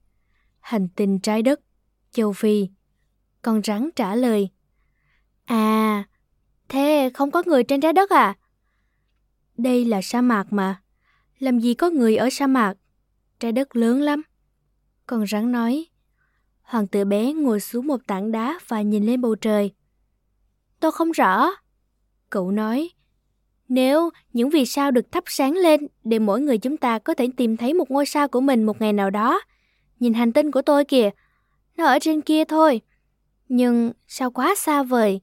Hành 0.60 0.88
tinh 0.96 1.18
trái 1.18 1.42
đất, 1.42 1.60
châu 2.10 2.32
Phi. 2.32 2.68
Con 3.42 3.62
rắn 3.62 3.90
trả 3.96 4.14
lời. 4.14 4.48
À, 5.44 6.04
thế 6.68 7.10
không 7.14 7.30
có 7.30 7.42
người 7.46 7.64
trên 7.64 7.80
trái 7.80 7.92
đất 7.92 8.10
à? 8.10 8.36
Đây 9.56 9.84
là 9.84 10.02
sa 10.02 10.20
mạc 10.20 10.52
mà. 10.52 10.82
Làm 11.38 11.60
gì 11.60 11.74
có 11.74 11.90
người 11.90 12.16
ở 12.16 12.30
sa 12.30 12.46
mạc? 12.46 12.74
Trái 13.38 13.52
đất 13.52 13.76
lớn 13.76 14.00
lắm. 14.00 14.22
Con 15.06 15.26
rắn 15.26 15.52
nói. 15.52 15.89
Hoàng 16.70 16.86
tử 16.86 17.04
bé 17.04 17.32
ngồi 17.32 17.60
xuống 17.60 17.86
một 17.86 18.00
tảng 18.06 18.32
đá 18.32 18.58
và 18.68 18.82
nhìn 18.82 19.06
lên 19.06 19.20
bầu 19.20 19.34
trời. 19.34 19.70
Tôi 20.80 20.92
không 20.92 21.10
rõ. 21.10 21.50
Cậu 22.30 22.50
nói, 22.50 22.90
nếu 23.68 24.10
những 24.32 24.50
vì 24.50 24.66
sao 24.66 24.90
được 24.90 25.12
thắp 25.12 25.24
sáng 25.26 25.52
lên 25.52 25.86
để 26.04 26.18
mỗi 26.18 26.40
người 26.40 26.58
chúng 26.58 26.76
ta 26.76 26.98
có 26.98 27.14
thể 27.14 27.28
tìm 27.36 27.56
thấy 27.56 27.74
một 27.74 27.90
ngôi 27.90 28.06
sao 28.06 28.28
của 28.28 28.40
mình 28.40 28.64
một 28.64 28.80
ngày 28.80 28.92
nào 28.92 29.10
đó. 29.10 29.40
Nhìn 30.00 30.14
hành 30.14 30.32
tinh 30.32 30.50
của 30.50 30.62
tôi 30.62 30.84
kìa, 30.84 31.10
nó 31.76 31.84
ở 31.84 31.98
trên 31.98 32.20
kia 32.20 32.44
thôi. 32.44 32.80
Nhưng 33.48 33.92
sao 34.08 34.30
quá 34.30 34.54
xa 34.56 34.82
vời. 34.82 35.20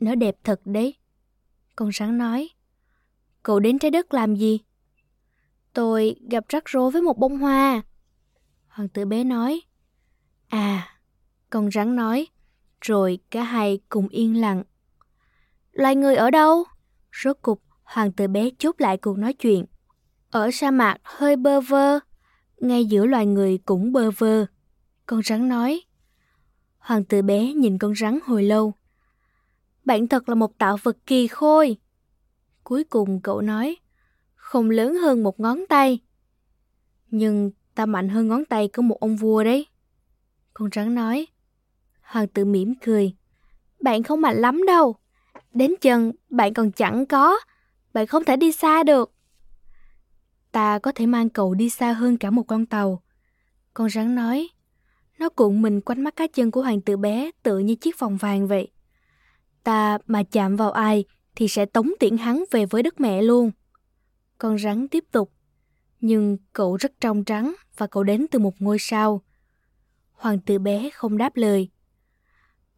Nó 0.00 0.14
đẹp 0.14 0.36
thật 0.44 0.60
đấy. 0.64 0.94
Con 1.76 1.90
rắn 1.92 2.18
nói. 2.18 2.48
Cậu 3.42 3.60
đến 3.60 3.78
trái 3.78 3.90
đất 3.90 4.14
làm 4.14 4.34
gì? 4.34 4.60
Tôi 5.72 6.16
gặp 6.30 6.44
rắc 6.48 6.64
rối 6.66 6.90
với 6.90 7.02
một 7.02 7.18
bông 7.18 7.38
hoa. 7.38 7.82
Hoàng 8.68 8.88
tử 8.88 9.04
bé 9.04 9.24
nói. 9.24 9.60
À, 10.50 10.88
con 11.50 11.70
rắn 11.70 11.96
nói, 11.96 12.26
rồi 12.80 13.18
cả 13.30 13.42
hai 13.42 13.80
cùng 13.88 14.08
yên 14.08 14.40
lặng. 14.40 14.62
Loài 15.72 15.96
người 15.96 16.16
ở 16.16 16.30
đâu? 16.30 16.64
Rốt 17.12 17.36
cục, 17.42 17.62
hoàng 17.82 18.12
tử 18.12 18.28
bé 18.28 18.50
chốt 18.58 18.74
lại 18.78 18.96
cuộc 18.96 19.18
nói 19.18 19.32
chuyện. 19.32 19.64
Ở 20.30 20.50
sa 20.50 20.70
mạc 20.70 20.96
hơi 21.02 21.36
bơ 21.36 21.60
vơ, 21.60 21.98
ngay 22.60 22.84
giữa 22.84 23.06
loài 23.06 23.26
người 23.26 23.58
cũng 23.58 23.92
bơ 23.92 24.10
vơ. 24.10 24.46
Con 25.06 25.22
rắn 25.22 25.48
nói. 25.48 25.80
Hoàng 26.78 27.04
tử 27.04 27.22
bé 27.22 27.52
nhìn 27.52 27.78
con 27.78 27.94
rắn 27.94 28.18
hồi 28.24 28.42
lâu. 28.42 28.72
Bạn 29.84 30.08
thật 30.08 30.28
là 30.28 30.34
một 30.34 30.58
tạo 30.58 30.76
vật 30.82 30.96
kỳ 31.06 31.26
khôi. 31.26 31.76
Cuối 32.64 32.84
cùng 32.84 33.20
cậu 33.20 33.40
nói, 33.40 33.76
không 34.34 34.70
lớn 34.70 34.94
hơn 34.94 35.22
một 35.22 35.40
ngón 35.40 35.64
tay. 35.68 35.98
Nhưng 37.10 37.50
ta 37.74 37.86
mạnh 37.86 38.08
hơn 38.08 38.28
ngón 38.28 38.44
tay 38.44 38.68
của 38.68 38.82
một 38.82 39.00
ông 39.00 39.16
vua 39.16 39.44
đấy. 39.44 39.66
Con 40.54 40.68
rắn 40.74 40.94
nói. 40.94 41.26
Hoàng 42.02 42.28
tử 42.28 42.44
mỉm 42.44 42.74
cười. 42.84 43.14
Bạn 43.80 44.02
không 44.02 44.20
mạnh 44.20 44.36
lắm 44.36 44.66
đâu. 44.66 44.96
Đến 45.52 45.74
chân 45.80 46.12
bạn 46.30 46.54
còn 46.54 46.72
chẳng 46.72 47.06
có. 47.06 47.38
Bạn 47.92 48.06
không 48.06 48.24
thể 48.24 48.36
đi 48.36 48.52
xa 48.52 48.82
được. 48.82 49.12
Ta 50.52 50.78
có 50.78 50.92
thể 50.92 51.06
mang 51.06 51.28
cậu 51.28 51.54
đi 51.54 51.70
xa 51.70 51.92
hơn 51.92 52.16
cả 52.16 52.30
một 52.30 52.42
con 52.42 52.66
tàu. 52.66 53.02
Con 53.74 53.90
rắn 53.90 54.14
nói. 54.14 54.48
Nó 55.18 55.28
cuộn 55.28 55.62
mình 55.62 55.80
quanh 55.80 56.04
mắt 56.04 56.16
cá 56.16 56.26
chân 56.26 56.50
của 56.50 56.62
hoàng 56.62 56.80
tử 56.80 56.96
bé 56.96 57.30
tự 57.42 57.58
như 57.58 57.74
chiếc 57.74 57.98
vòng 57.98 58.16
vàng 58.16 58.46
vậy. 58.46 58.68
Ta 59.64 59.98
mà 60.06 60.22
chạm 60.22 60.56
vào 60.56 60.70
ai 60.70 61.04
thì 61.36 61.48
sẽ 61.48 61.66
tống 61.66 61.92
tiễn 62.00 62.16
hắn 62.16 62.44
về 62.50 62.66
với 62.66 62.82
đất 62.82 63.00
mẹ 63.00 63.22
luôn. 63.22 63.50
Con 64.38 64.58
rắn 64.58 64.88
tiếp 64.88 65.04
tục. 65.12 65.32
Nhưng 66.00 66.36
cậu 66.52 66.76
rất 66.76 66.92
trong 67.00 67.24
trắng 67.24 67.54
và 67.76 67.86
cậu 67.86 68.02
đến 68.02 68.26
từ 68.30 68.38
một 68.38 68.54
ngôi 68.58 68.78
sao. 68.78 69.22
Hoàng 70.20 70.38
tử 70.38 70.58
bé 70.58 70.90
không 70.90 71.18
đáp 71.18 71.36
lời. 71.36 71.68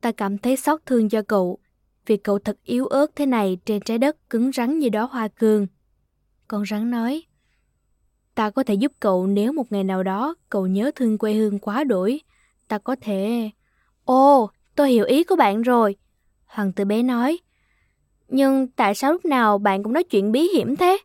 Ta 0.01 0.12
cảm 0.12 0.39
thấy 0.39 0.56
xót 0.56 0.81
thương 0.86 1.09
cho 1.09 1.23
cậu, 1.23 1.59
vì 2.06 2.16
cậu 2.16 2.39
thật 2.39 2.56
yếu 2.64 2.86
ớt 2.86 3.06
thế 3.16 3.27
này 3.27 3.59
trên 3.64 3.82
trái 3.82 3.98
đất 3.98 4.31
cứng 4.31 4.52
rắn 4.52 4.78
như 4.78 4.89
đó 4.89 5.09
hoa 5.12 5.28
cương. 5.28 5.66
Con 6.48 6.64
rắn 6.66 6.90
nói, 6.90 7.23
ta 8.35 8.51
có 8.51 8.62
thể 8.62 8.74
giúp 8.74 8.93
cậu 9.01 9.27
nếu 9.27 9.52
một 9.52 9.73
ngày 9.73 9.85
nào 9.85 10.02
đó 10.02 10.35
cậu 10.48 10.66
nhớ 10.66 10.90
thương 10.94 11.19
quê 11.19 11.35
hương 11.35 11.59
quá 11.59 11.85
đổi. 11.85 12.20
Ta 12.69 12.78
có 12.78 12.97
thể... 13.01 13.51
Ồ, 14.05 14.51
tôi 14.74 14.90
hiểu 14.90 15.05
ý 15.05 15.24
của 15.24 15.36
bạn 15.36 15.62
rồi. 15.62 15.97
Hoàng 16.47 16.73
tử 16.73 16.85
bé 16.85 17.02
nói. 17.02 17.39
Nhưng 18.28 18.69
tại 18.69 18.94
sao 18.94 19.12
lúc 19.12 19.24
nào 19.24 19.59
bạn 19.59 19.82
cũng 19.82 19.93
nói 19.93 20.05
chuyện 20.05 20.32
bí 20.32 20.48
hiểm 20.48 20.77
thế? 20.77 20.98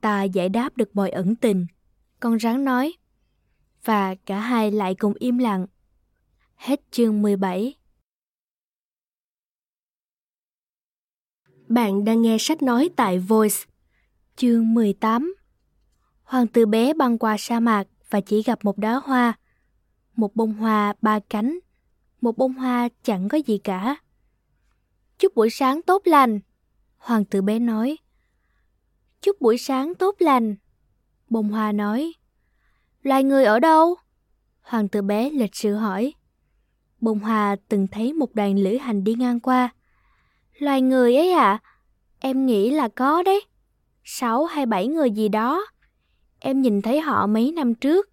Ta 0.00 0.22
giải 0.22 0.48
đáp 0.48 0.76
được 0.76 0.96
mọi 0.96 1.10
ẩn 1.10 1.36
tình. 1.36 1.66
Con 2.20 2.38
rắn 2.38 2.64
nói 2.64 2.94
và 3.84 4.14
cả 4.14 4.40
hai 4.40 4.70
lại 4.70 4.94
cùng 4.94 5.14
im 5.18 5.38
lặng. 5.38 5.66
Hết 6.56 6.80
chương 6.90 7.22
17 7.22 7.74
Bạn 11.68 12.04
đang 12.04 12.22
nghe 12.22 12.36
sách 12.40 12.62
nói 12.62 12.90
tại 12.96 13.18
Voice. 13.18 13.56
Chương 14.36 14.74
18 14.74 15.34
Hoàng 16.22 16.46
tử 16.46 16.66
bé 16.66 16.92
băng 16.92 17.18
qua 17.18 17.36
sa 17.38 17.60
mạc 17.60 17.84
và 18.10 18.20
chỉ 18.20 18.42
gặp 18.42 18.64
một 18.64 18.78
đóa 18.78 19.00
hoa. 19.04 19.38
Một 20.16 20.36
bông 20.36 20.52
hoa 20.52 20.94
ba 21.00 21.20
cánh, 21.30 21.58
một 22.20 22.38
bông 22.38 22.52
hoa 22.52 22.88
chẳng 23.02 23.28
có 23.28 23.38
gì 23.46 23.58
cả. 23.58 23.96
Chúc 25.18 25.34
buổi 25.34 25.50
sáng 25.50 25.82
tốt 25.82 26.02
lành, 26.04 26.40
hoàng 26.96 27.24
tử 27.24 27.42
bé 27.42 27.58
nói. 27.58 27.96
Chúc 29.20 29.40
buổi 29.40 29.58
sáng 29.58 29.94
tốt 29.94 30.16
lành, 30.18 30.56
bông 31.30 31.48
hoa 31.48 31.72
nói. 31.72 32.12
Loài 33.08 33.24
người 33.24 33.44
ở 33.44 33.60
đâu? 33.60 33.96
Hoàng 34.60 34.88
tử 34.88 35.02
bé 35.02 35.30
lịch 35.30 35.54
sự 35.54 35.74
hỏi. 35.74 36.14
Bông 37.00 37.18
hoa 37.18 37.56
từng 37.68 37.86
thấy 37.86 38.12
một 38.12 38.34
đoàn 38.34 38.58
lữ 38.58 38.76
hành 38.76 39.04
đi 39.04 39.14
ngang 39.14 39.40
qua. 39.40 39.74
Loài 40.58 40.82
người 40.82 41.16
ấy 41.16 41.32
à? 41.32 41.58
Em 42.18 42.46
nghĩ 42.46 42.70
là 42.70 42.88
có 42.88 43.22
đấy. 43.22 43.40
Sáu 44.04 44.44
hay 44.44 44.66
bảy 44.66 44.86
người 44.86 45.10
gì 45.10 45.28
đó. 45.28 45.66
Em 46.38 46.62
nhìn 46.62 46.82
thấy 46.82 47.00
họ 47.00 47.26
mấy 47.26 47.52
năm 47.52 47.74
trước, 47.74 48.10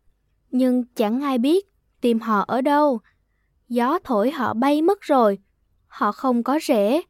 nhưng 0.51 0.83
chẳng 0.95 1.21
ai 1.21 1.37
biết 1.37 1.65
tìm 2.01 2.19
họ 2.19 2.39
ở 2.47 2.61
đâu. 2.61 2.99
Gió 3.69 3.99
thổi 4.03 4.31
họ 4.31 4.53
bay 4.53 4.81
mất 4.81 5.01
rồi. 5.01 5.39
Họ 5.87 6.11
không 6.11 6.43
có 6.43 6.59
rễ. 6.61 7.01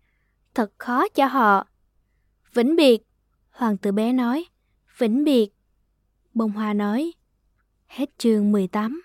Thật 0.53 0.71
khó 0.77 1.07
cho 1.07 1.25
họ. 1.25 1.67
Vĩnh 2.53 2.75
biệt, 2.75 3.03
hoàng 3.51 3.77
tử 3.77 3.91
bé 3.91 4.13
nói. 4.13 4.45
Vĩnh 4.97 5.23
biệt. 5.23 5.49
Bông 6.33 6.51
hoa 6.51 6.73
nói. 6.73 7.13
Hết 7.87 8.09
chương 8.17 8.51
18. 8.51 9.01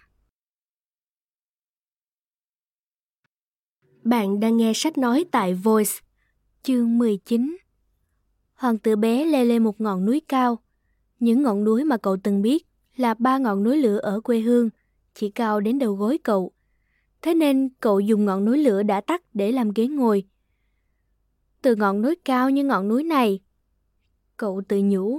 Bạn 4.03 4.41
đang 4.41 4.57
nghe 4.57 4.73
sách 4.75 4.99
nói 4.99 5.25
tại 5.31 5.55
Voice. 5.55 5.91
Chương 6.63 6.99
19 6.99 7.57
Hoàng 8.55 8.79
tử 8.79 8.97
bé 8.97 9.25
leo 9.25 9.45
lên 9.45 9.65
một 9.65 9.81
ngọn 9.81 10.05
núi 10.05 10.21
cao. 10.29 10.59
Những 11.21 11.43
ngọn 11.43 11.65
núi 11.65 11.85
mà 11.85 11.97
cậu 11.97 12.17
từng 12.23 12.43
biết 12.43 12.67
là 12.97 13.15
ba 13.15 13.39
ngọn 13.39 13.63
núi 13.63 13.77
lửa 13.77 13.99
ở 13.99 14.21
quê 14.21 14.41
hương, 14.41 14.71
chỉ 15.15 15.31
cao 15.31 15.61
đến 15.61 15.79
đầu 15.79 15.95
gối 15.95 16.19
cậu. 16.19 16.53
Thế 17.23 17.35
nên 17.35 17.69
cậu 17.81 18.01
dùng 18.01 18.25
ngọn 18.25 18.45
núi 18.45 18.59
lửa 18.59 18.83
đã 18.83 19.01
tắt 19.01 19.23
để 19.35 19.53
làm 19.53 19.71
ghế 19.75 19.87
ngồi. 19.87 20.25
Từ 21.63 21.77
ngọn 21.77 22.03
núi 22.03 22.17
cao 22.25 22.51
như 22.51 22.65
ngọn 22.65 22.89
núi 22.89 23.05
này, 23.05 23.41
cậu 24.37 24.63
tự 24.69 24.81
nhủ, 24.85 25.19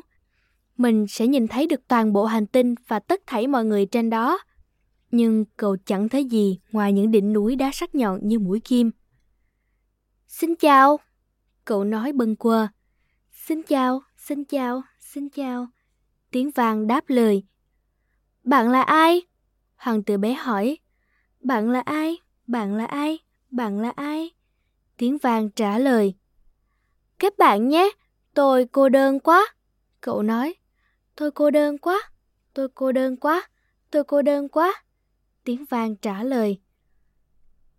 mình 0.82 1.08
sẽ 1.08 1.28
nhìn 1.28 1.48
thấy 1.48 1.68
được 1.68 1.88
toàn 1.88 2.14
bộ 2.14 2.26
hành 2.26 2.48
tinh 2.48 2.76
và 2.88 3.00
tất 3.00 3.22
thảy 3.28 3.48
mọi 3.48 3.66
người 3.66 3.86
trên 3.86 4.10
đó. 4.10 4.40
Nhưng 5.12 5.46
cậu 5.58 5.78
chẳng 5.86 6.10
thấy 6.10 6.26
gì 6.26 6.60
ngoài 6.72 6.94
những 6.94 7.12
đỉnh 7.12 7.34
núi 7.34 7.56
đá 7.56 7.72
sắc 7.74 7.96
nhọn 7.96 8.20
như 8.24 8.40
mũi 8.40 8.60
kim. 8.60 8.92
Xin 10.28 10.56
chào, 10.56 11.00
cậu 11.66 11.84
nói 11.84 12.12
bâng 12.12 12.36
quơ. 12.36 12.68
Xin 13.32 13.64
chào, 13.64 14.02
xin 14.18 14.46
chào, 14.46 14.82
xin 15.00 15.30
chào. 15.30 15.68
Tiếng 16.32 16.52
vàng 16.52 16.88
đáp 16.88 17.04
lời. 17.08 17.44
Bạn 18.44 18.70
là 18.70 18.82
ai? 18.82 19.22
Hoàng 19.76 20.04
tử 20.04 20.18
bé 20.18 20.34
hỏi. 20.34 20.78
Bạn 21.40 21.70
là 21.70 21.80
ai? 21.80 22.18
Bạn 22.48 22.76
là 22.76 22.86
ai? 22.86 23.20
Bạn 23.52 23.80
là 23.80 23.90
ai? 23.96 24.32
Tiếng 24.98 25.18
vàng 25.18 25.50
trả 25.50 25.78
lời. 25.78 26.14
Kết 27.20 27.38
bạn 27.38 27.68
nhé, 27.68 27.90
tôi 28.34 28.66
cô 28.72 28.90
đơn 28.90 29.20
quá. 29.20 29.48
Cậu 30.02 30.24
nói. 30.24 30.56
Tôi 31.16 31.32
cô 31.32 31.52
đơn 31.52 31.78
quá, 31.78 32.12
tôi 32.54 32.68
cô 32.76 32.92
đơn 32.92 33.18
quá, 33.18 33.50
tôi 33.92 34.04
cô 34.04 34.22
đơn 34.22 34.50
quá. 34.50 34.84
Tiếng 35.44 35.66
vàng 35.66 35.96
trả 35.96 36.24
lời. 36.24 36.60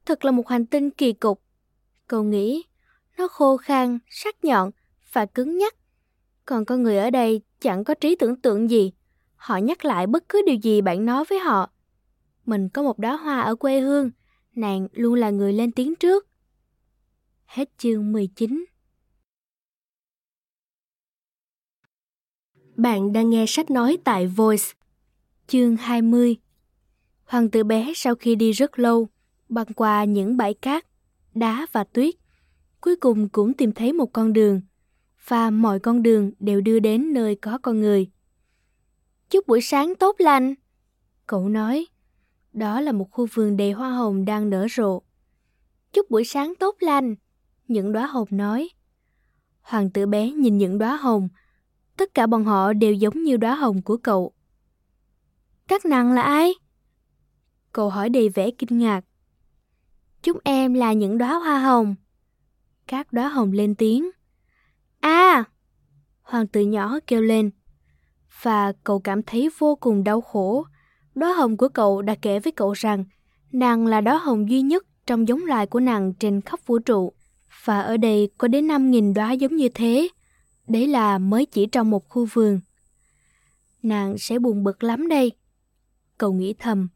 Thật 0.06 0.24
là 0.24 0.30
một 0.30 0.48
hành 0.48 0.66
tinh 0.66 0.90
kỳ 0.90 1.12
cục. 1.12 1.42
Cậu 2.06 2.22
nghĩ, 2.22 2.64
nó 3.18 3.28
khô 3.28 3.56
khan, 3.56 3.98
sắc 4.10 4.44
nhọn 4.44 4.70
và 5.12 5.26
cứng 5.26 5.58
nhắc. 5.58 5.74
Còn 6.46 6.64
con 6.64 6.82
người 6.82 6.98
ở 6.98 7.10
đây 7.10 7.42
chẳng 7.60 7.84
có 7.84 7.94
trí 7.94 8.16
tưởng 8.16 8.36
tượng 8.36 8.70
gì. 8.70 8.92
Họ 9.36 9.56
nhắc 9.56 9.84
lại 9.84 10.06
bất 10.06 10.28
cứ 10.28 10.42
điều 10.46 10.56
gì 10.56 10.80
bạn 10.80 11.06
nói 11.06 11.24
với 11.28 11.38
họ. 11.38 11.70
Mình 12.46 12.68
có 12.68 12.82
một 12.82 12.98
đóa 12.98 13.16
hoa 13.16 13.40
ở 13.40 13.54
quê 13.54 13.80
hương, 13.80 14.10
nàng 14.54 14.88
luôn 14.92 15.14
là 15.14 15.30
người 15.30 15.52
lên 15.52 15.72
tiếng 15.72 15.94
trước. 15.94 16.26
Hết 17.44 17.70
chương 17.78 18.12
19 18.12 18.64
Bạn 22.76 23.12
đang 23.12 23.30
nghe 23.30 23.44
sách 23.48 23.70
nói 23.70 23.98
tại 24.04 24.26
Voice. 24.26 24.64
Chương 25.46 25.76
20 25.76 26.36
Hoàng 27.24 27.50
tử 27.50 27.64
bé 27.64 27.92
sau 27.94 28.14
khi 28.14 28.34
đi 28.34 28.52
rất 28.52 28.78
lâu, 28.78 29.08
băng 29.48 29.66
qua 29.66 30.04
những 30.04 30.36
bãi 30.36 30.54
cát, 30.54 30.86
đá 31.34 31.66
và 31.72 31.84
tuyết, 31.84 32.14
cuối 32.80 32.96
cùng 32.96 33.28
cũng 33.28 33.54
tìm 33.54 33.72
thấy 33.72 33.92
một 33.92 34.12
con 34.12 34.32
đường, 34.32 34.60
và 35.28 35.50
mọi 35.50 35.78
con 35.78 36.02
đường 36.02 36.32
đều 36.38 36.60
đưa 36.60 36.78
đến 36.78 37.12
nơi 37.12 37.34
có 37.34 37.58
con 37.58 37.80
người. 37.80 38.10
Chúc 39.30 39.46
buổi 39.46 39.60
sáng 39.60 39.94
tốt 39.94 40.16
lành, 40.18 40.54
cậu 41.26 41.48
nói. 41.48 41.86
Đó 42.52 42.80
là 42.80 42.92
một 42.92 43.10
khu 43.10 43.26
vườn 43.34 43.56
đầy 43.56 43.72
hoa 43.72 43.90
hồng 43.90 44.24
đang 44.24 44.50
nở 44.50 44.66
rộ. 44.76 45.02
Chúc 45.92 46.10
buổi 46.10 46.24
sáng 46.24 46.54
tốt 46.60 46.76
lành, 46.80 47.14
những 47.68 47.92
đóa 47.92 48.06
hồng 48.06 48.28
nói. 48.30 48.68
Hoàng 49.62 49.90
tử 49.90 50.06
bé 50.06 50.30
nhìn 50.30 50.58
những 50.58 50.78
đóa 50.78 50.96
hồng, 50.96 51.28
tất 51.96 52.14
cả 52.14 52.26
bọn 52.26 52.44
họ 52.44 52.72
đều 52.72 52.92
giống 52.92 53.22
như 53.22 53.36
đóa 53.36 53.54
hồng 53.54 53.82
của 53.82 53.96
cậu. 53.96 54.32
Các 55.68 55.84
nàng 55.84 56.12
là 56.12 56.22
ai? 56.22 56.54
Cậu 57.72 57.90
hỏi 57.90 58.08
đầy 58.08 58.28
vẻ 58.28 58.50
kinh 58.50 58.78
ngạc. 58.78 59.04
Chúng 60.22 60.38
em 60.44 60.74
là 60.74 60.92
những 60.92 61.18
đóa 61.18 61.34
hoa 61.34 61.58
hồng. 61.58 61.94
Các 62.86 63.12
đóa 63.12 63.28
hồng 63.28 63.52
lên 63.52 63.74
tiếng. 63.74 64.10
À! 65.00 65.44
Hoàng 66.22 66.46
tử 66.46 66.60
nhỏ 66.60 66.98
kêu 67.06 67.22
lên. 67.22 67.50
Và 68.42 68.72
cậu 68.84 69.00
cảm 69.00 69.22
thấy 69.22 69.50
vô 69.58 69.76
cùng 69.76 70.04
đau 70.04 70.20
khổ. 70.20 70.64
Đóa 71.14 71.32
hồng 71.32 71.56
của 71.56 71.68
cậu 71.68 72.02
đã 72.02 72.14
kể 72.22 72.38
với 72.38 72.52
cậu 72.52 72.72
rằng 72.72 73.04
nàng 73.52 73.86
là 73.86 74.00
đóa 74.00 74.18
hồng 74.18 74.50
duy 74.50 74.62
nhất 74.62 74.86
trong 75.06 75.28
giống 75.28 75.44
loài 75.44 75.66
của 75.66 75.80
nàng 75.80 76.14
trên 76.14 76.40
khắp 76.40 76.60
vũ 76.66 76.78
trụ. 76.78 77.12
Và 77.64 77.80
ở 77.80 77.96
đây 77.96 78.30
có 78.38 78.48
đến 78.48 78.68
5.000 78.68 79.14
đóa 79.14 79.32
giống 79.32 79.56
như 79.56 79.68
thế. 79.68 80.08
Đấy 80.68 80.86
là 80.86 81.18
mới 81.18 81.46
chỉ 81.46 81.66
trong 81.66 81.90
một 81.90 82.08
khu 82.08 82.26
vườn. 82.32 82.60
Nàng 83.82 84.18
sẽ 84.18 84.38
buồn 84.38 84.64
bực 84.64 84.82
lắm 84.82 85.08
đây. 85.08 85.32
Cậu 86.18 86.32
nghĩ 86.32 86.54
thầm. 86.58 86.88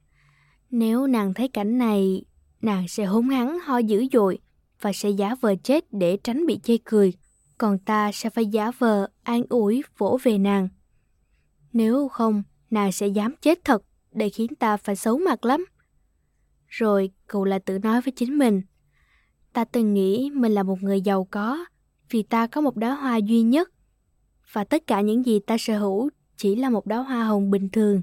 Nếu 0.71 1.07
nàng 1.07 1.35
thấy 1.35 1.49
cảnh 1.49 1.79
này, 1.79 2.25
nàng 2.61 2.89
sẽ 2.89 3.05
hống 3.05 3.29
hắn 3.29 3.59
ho 3.61 3.79
dữ 3.79 4.07
dội 4.13 4.39
và 4.81 4.93
sẽ 4.93 5.11
giả 5.11 5.35
vờ 5.41 5.55
chết 5.63 5.85
để 5.93 6.19
tránh 6.25 6.47
bị 6.47 6.59
chê 6.63 6.77
cười. 6.85 7.13
Còn 7.59 7.79
ta 7.79 8.13
sẽ 8.13 8.31
phải 8.31 8.47
giả 8.47 8.71
vờ 8.79 9.09
an 9.23 9.43
ủi 9.49 9.83
vỗ 9.99 10.19
về 10.23 10.39
nàng. 10.39 10.69
Nếu 11.73 12.09
không, 12.09 12.43
nàng 12.71 12.93
sẽ 12.93 13.07
dám 13.07 13.35
chết 13.41 13.65
thật 13.65 13.83
để 14.13 14.29
khiến 14.29 14.55
ta 14.55 14.77
phải 14.77 14.97
xấu 14.97 15.19
mặt 15.19 15.45
lắm. 15.45 15.67
Rồi 16.69 17.11
cậu 17.27 17.45
lại 17.45 17.61
tự 17.61 17.79
nói 17.79 18.01
với 18.01 18.13
chính 18.17 18.39
mình. 18.39 18.63
Ta 19.53 19.65
từng 19.65 19.95
nghĩ 19.95 20.31
mình 20.35 20.53
là 20.53 20.63
một 20.63 20.83
người 20.83 21.01
giàu 21.01 21.29
có, 21.31 21.65
vì 22.11 22.23
ta 22.23 22.47
có 22.47 22.61
một 22.61 22.77
đóa 22.77 22.95
hoa 22.95 23.17
duy 23.17 23.43
nhất. 23.43 23.71
Và 24.53 24.65
tất 24.65 24.87
cả 24.87 25.01
những 25.01 25.27
gì 25.27 25.41
ta 25.47 25.57
sở 25.59 25.79
hữu 25.79 26.11
chỉ 26.37 26.57
là 26.57 26.71
một 26.71 26.87
đóa 26.87 26.99
hoa 26.99 27.25
hồng 27.25 27.51
bình 27.51 27.69
thường. 27.69 28.03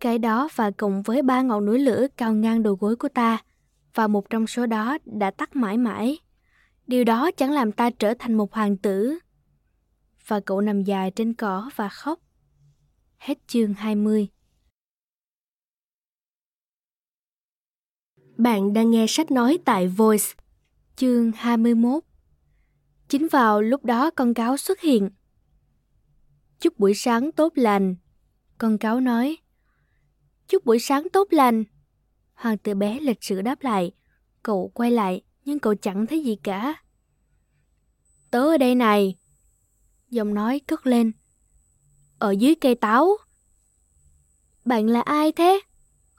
Cái 0.00 0.18
đó 0.18 0.48
và 0.54 0.70
cùng 0.70 1.02
với 1.02 1.22
ba 1.22 1.42
ngọn 1.42 1.64
núi 1.64 1.78
lửa 1.78 2.06
cao 2.16 2.32
ngang 2.32 2.62
đầu 2.62 2.74
gối 2.74 2.96
của 2.96 3.08
ta, 3.08 3.38
và 3.94 4.06
một 4.06 4.30
trong 4.30 4.46
số 4.46 4.66
đó 4.66 4.98
đã 5.04 5.30
tắt 5.30 5.56
mãi 5.56 5.78
mãi. 5.78 6.18
Điều 6.86 7.04
đó 7.04 7.30
chẳng 7.36 7.50
làm 7.50 7.72
ta 7.72 7.90
trở 7.90 8.14
thành 8.18 8.34
một 8.34 8.52
hoàng 8.52 8.76
tử. 8.76 9.18
Và 10.26 10.40
cậu 10.40 10.60
nằm 10.60 10.82
dài 10.82 11.10
trên 11.10 11.34
cỏ 11.34 11.70
và 11.76 11.88
khóc. 11.88 12.18
Hết 13.18 13.38
chương 13.46 13.74
20 13.74 14.28
Bạn 18.36 18.72
đang 18.72 18.90
nghe 18.90 19.06
sách 19.08 19.30
nói 19.30 19.58
tại 19.64 19.88
Voice. 19.88 20.24
Chương 20.96 21.32
21 21.32 22.04
Chính 23.12 23.28
vào 23.28 23.62
lúc 23.62 23.84
đó 23.84 24.10
con 24.10 24.34
cáo 24.34 24.56
xuất 24.56 24.80
hiện. 24.80 25.10
Chúc 26.60 26.78
buổi 26.78 26.94
sáng 26.94 27.32
tốt 27.32 27.52
lành. 27.56 27.96
Con 28.58 28.78
cáo 28.78 29.00
nói. 29.00 29.36
Chúc 30.48 30.64
buổi 30.64 30.78
sáng 30.78 31.08
tốt 31.12 31.28
lành. 31.30 31.64
Hoàng 32.34 32.58
tử 32.58 32.74
bé 32.74 33.00
lịch 33.00 33.24
sự 33.24 33.42
đáp 33.42 33.62
lại. 33.62 33.92
Cậu 34.42 34.70
quay 34.74 34.90
lại, 34.90 35.22
nhưng 35.44 35.58
cậu 35.58 35.74
chẳng 35.74 36.06
thấy 36.06 36.24
gì 36.24 36.36
cả. 36.42 36.74
Tớ 38.30 38.40
ở 38.40 38.58
đây 38.58 38.74
này. 38.74 39.18
Giọng 40.10 40.34
nói 40.34 40.60
cất 40.66 40.86
lên. 40.86 41.12
Ở 42.18 42.30
dưới 42.30 42.54
cây 42.54 42.74
táo. 42.74 43.16
Bạn 44.64 44.86
là 44.86 45.00
ai 45.00 45.32
thế? 45.32 45.60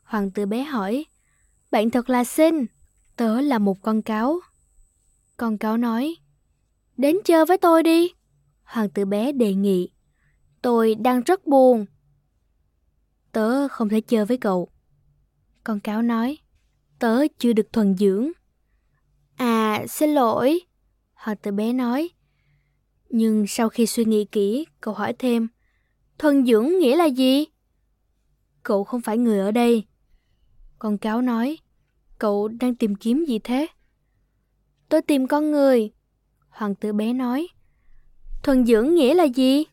Hoàng 0.03 0.31
tử 0.31 0.45
bé 0.45 0.63
hỏi. 0.63 1.05
Bạn 1.71 1.89
thật 1.89 2.09
là 2.09 2.23
xinh. 2.23 2.65
Tớ 3.15 3.41
là 3.41 3.57
một 3.57 3.81
con 3.81 4.01
cáo. 4.01 4.39
Con 5.37 5.57
cáo 5.57 5.77
nói. 5.77 6.15
Đến 6.97 7.17
chơi 7.25 7.45
với 7.45 7.57
tôi 7.57 7.83
đi. 7.83 8.13
Hoàng 8.63 8.89
tử 8.89 9.05
bé 9.05 9.31
đề 9.31 9.53
nghị. 9.53 9.89
Tôi 10.61 10.95
đang 10.95 11.23
rất 11.23 11.47
buồn. 11.47 11.85
Tớ 13.31 13.67
không 13.67 13.89
thể 13.89 14.01
chơi 14.01 14.25
với 14.25 14.37
cậu. 14.37 14.69
Con 15.63 15.79
cáo 15.79 16.01
nói. 16.01 16.37
Tớ 16.99 17.21
chưa 17.37 17.53
được 17.53 17.73
thuần 17.73 17.95
dưỡng. 17.97 18.31
À, 19.35 19.85
xin 19.89 20.09
lỗi. 20.09 20.59
Hoàng 21.13 21.37
tử 21.37 21.51
bé 21.51 21.73
nói. 21.73 22.09
Nhưng 23.09 23.47
sau 23.47 23.69
khi 23.69 23.85
suy 23.85 24.05
nghĩ 24.05 24.25
kỹ, 24.25 24.65
cậu 24.81 24.93
hỏi 24.93 25.13
thêm. 25.19 25.47
Thuần 26.17 26.45
dưỡng 26.45 26.79
nghĩa 26.79 26.95
là 26.95 27.05
gì? 27.05 27.45
cậu 28.63 28.83
không 28.83 29.01
phải 29.01 29.17
người 29.17 29.39
ở 29.39 29.51
đây. 29.51 29.83
Con 30.79 30.97
cáo 30.97 31.21
nói, 31.21 31.57
cậu 32.19 32.47
đang 32.47 32.75
tìm 32.75 32.95
kiếm 32.95 33.25
gì 33.25 33.39
thế? 33.39 33.67
Tôi 34.89 35.01
tìm 35.01 35.27
con 35.27 35.51
người. 35.51 35.91
Hoàng 36.53 36.75
tử 36.75 36.93
bé 36.93 37.13
nói, 37.13 37.47
thuần 38.43 38.65
dưỡng 38.65 38.95
nghĩa 38.95 39.13
là 39.13 39.23
gì? 39.23 39.63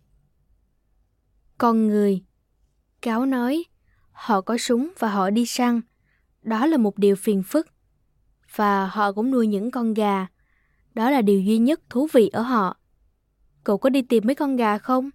Con 1.59 1.89
người. 1.89 2.25
Cáo 3.03 3.27
nói, 3.27 3.65
họ 4.13 4.41
có 4.41 4.59
súng 4.59 4.93
và 4.99 5.09
họ 5.11 5.31
đi 5.31 5.47
săn. 5.47 5.81
Đó 6.43 6.67
là 6.67 6.77
một 6.77 6.99
điều 6.99 7.17
phiền 7.17 7.43
phức. 7.43 7.67
Và 8.55 8.87
họ 8.87 9.13
cũng 9.13 9.31
nuôi 9.31 9.47
những 9.47 9.71
con 9.71 9.95
gà. 9.95 10.27
Đó 10.95 11.11
là 11.11 11.23
điều 11.23 11.41
duy 11.41 11.59
nhất 11.59 11.81
thú 11.91 12.09
vị 12.13 12.29
ở 12.29 12.43
họ. 12.43 12.77
Cậu 13.65 13.79
có 13.79 13.91
đi 13.91 14.03
tìm 14.03 14.25
mấy 14.27 14.35
con 14.35 14.57
gà 14.57 14.79
không? 14.79 15.11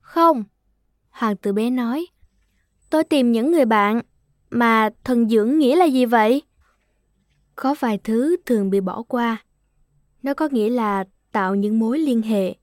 Không. 0.00 0.44
Hoàng 1.10 1.36
tử 1.36 1.52
bé 1.52 1.70
nói. 1.70 2.06
Tôi 2.90 3.04
tìm 3.04 3.32
những 3.32 3.52
người 3.52 3.64
bạn. 3.64 4.00
Mà 4.50 4.90
thần 5.04 5.28
dưỡng 5.28 5.58
nghĩa 5.58 5.76
là 5.76 5.84
gì 5.84 6.04
vậy? 6.04 6.42
Có 7.56 7.74
vài 7.80 7.98
thứ 7.98 8.36
thường 8.46 8.70
bị 8.70 8.80
bỏ 8.80 9.02
qua. 9.02 9.44
Nó 10.22 10.34
có 10.34 10.48
nghĩa 10.52 10.70
là 10.70 11.04
tạo 11.32 11.54
những 11.54 11.78
mối 11.78 11.98
liên 11.98 12.22
hệ. 12.22 12.54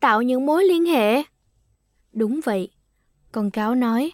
Tạo 0.00 0.22
những 0.22 0.46
mối 0.46 0.64
liên 0.64 0.84
hệ? 0.84 1.22
Đúng 2.12 2.40
vậy. 2.44 2.70
Con 3.32 3.50
cáo 3.50 3.74
nói. 3.74 4.12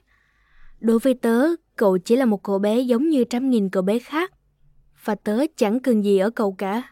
Đối 0.80 0.98
với 0.98 1.14
tớ, 1.14 1.46
cậu 1.76 1.98
chỉ 1.98 2.16
là 2.16 2.24
một 2.24 2.42
cậu 2.42 2.58
bé 2.58 2.80
giống 2.80 3.08
như 3.08 3.24
trăm 3.24 3.50
nghìn 3.50 3.70
cậu 3.70 3.82
bé 3.82 3.98
khác. 3.98 4.32
Và 5.04 5.14
tớ 5.14 5.40
chẳng 5.56 5.80
cần 5.80 6.04
gì 6.04 6.18
ở 6.18 6.30
cậu 6.30 6.52
cả. 6.52 6.82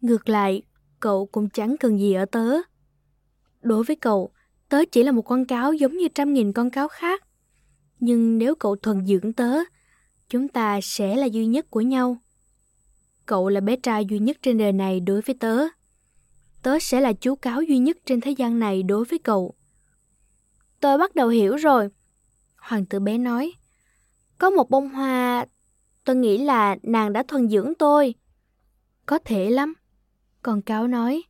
Ngược 0.00 0.28
lại, 0.28 0.62
cậu 1.00 1.26
cũng 1.26 1.48
chẳng 1.48 1.76
cần 1.80 1.98
gì 1.98 2.14
ở 2.14 2.24
tớ. 2.24 2.50
Đối 3.62 3.84
với 3.84 3.96
cậu, 3.96 4.30
tớ 4.68 4.84
chỉ 4.92 5.02
là 5.02 5.12
một 5.12 5.22
con 5.22 5.44
cáo 5.44 5.72
giống 5.72 5.96
như 5.96 6.08
trăm 6.08 6.32
nghìn 6.32 6.52
con 6.52 6.70
cáo 6.70 6.88
khác. 6.88 7.24
Nhưng 8.00 8.38
nếu 8.38 8.54
cậu 8.54 8.76
thuần 8.76 9.06
dưỡng 9.06 9.32
tớ, 9.32 9.52
chúng 10.28 10.48
ta 10.48 10.80
sẽ 10.82 11.16
là 11.16 11.26
duy 11.26 11.46
nhất 11.46 11.70
của 11.70 11.80
nhau. 11.80 12.16
Cậu 13.26 13.48
là 13.48 13.60
bé 13.60 13.76
trai 13.76 14.06
duy 14.06 14.18
nhất 14.18 14.36
trên 14.42 14.58
đời 14.58 14.72
này 14.72 15.00
đối 15.00 15.20
với 15.20 15.36
tớ. 15.40 15.58
Tớ 16.62 16.78
sẽ 16.78 17.00
là 17.00 17.12
chú 17.12 17.34
cáo 17.34 17.62
duy 17.62 17.78
nhất 17.78 17.96
trên 18.06 18.20
thế 18.20 18.30
gian 18.30 18.58
này 18.58 18.82
đối 18.82 19.04
với 19.04 19.18
cậu. 19.18 19.54
Tôi 20.80 20.98
bắt 20.98 21.14
đầu 21.14 21.28
hiểu 21.28 21.56
rồi. 21.56 21.88
Hoàng 22.56 22.86
tử 22.86 23.00
bé 23.00 23.18
nói. 23.18 23.52
Có 24.38 24.50
một 24.50 24.70
bông 24.70 24.88
hoa, 24.88 25.46
tôi 26.04 26.16
nghĩ 26.16 26.38
là 26.38 26.76
nàng 26.82 27.12
đã 27.12 27.22
thuần 27.28 27.48
dưỡng 27.48 27.72
tôi. 27.78 28.14
Có 29.06 29.18
thể 29.24 29.50
lắm. 29.50 29.74
Con 30.42 30.62
cáo 30.62 30.86
nói. 30.86 31.22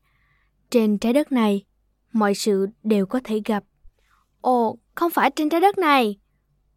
Trên 0.71 0.99
trái 0.99 1.13
đất 1.13 1.33
này, 1.33 1.65
mọi 2.13 2.35
sự 2.35 2.67
đều 2.83 3.07
có 3.07 3.21
thể 3.25 3.41
gặp. 3.45 3.65
Ồ, 4.41 4.79
không 4.95 5.11
phải 5.11 5.31
trên 5.37 5.49
trái 5.49 5.61
đất 5.61 5.79
này. 5.79 6.19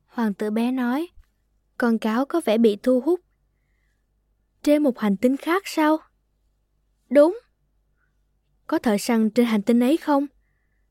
Hoàng 0.06 0.34
tử 0.34 0.50
bé 0.50 0.72
nói. 0.72 1.08
Con 1.78 2.00
cáo 2.00 2.26
có 2.26 2.42
vẻ 2.46 2.58
bị 2.58 2.76
thu 2.76 3.02
hút. 3.02 3.20
Trên 4.68 4.84
một 4.84 5.00
hành 5.00 5.18
tinh 5.18 5.38
khác 5.38 5.64
sao? 5.66 5.98
Đúng. 7.10 7.40
Có 8.68 8.80
thợ 8.80 8.98
săn 8.98 9.30
trên 9.30 9.46
hành 9.46 9.62
tinh 9.62 9.80
ấy 9.80 9.98
không? 9.98 10.26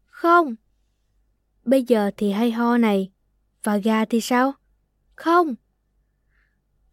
Không. 0.07 0.55
Bây 1.65 1.83
giờ 1.83 2.11
thì 2.17 2.33
hay 2.33 2.53
ho 2.53 2.79
này. 2.79 3.13
Và 3.63 3.77
gà 3.77 4.05
thì 4.05 4.21
sao? 4.21 4.53
Không. 5.15 5.55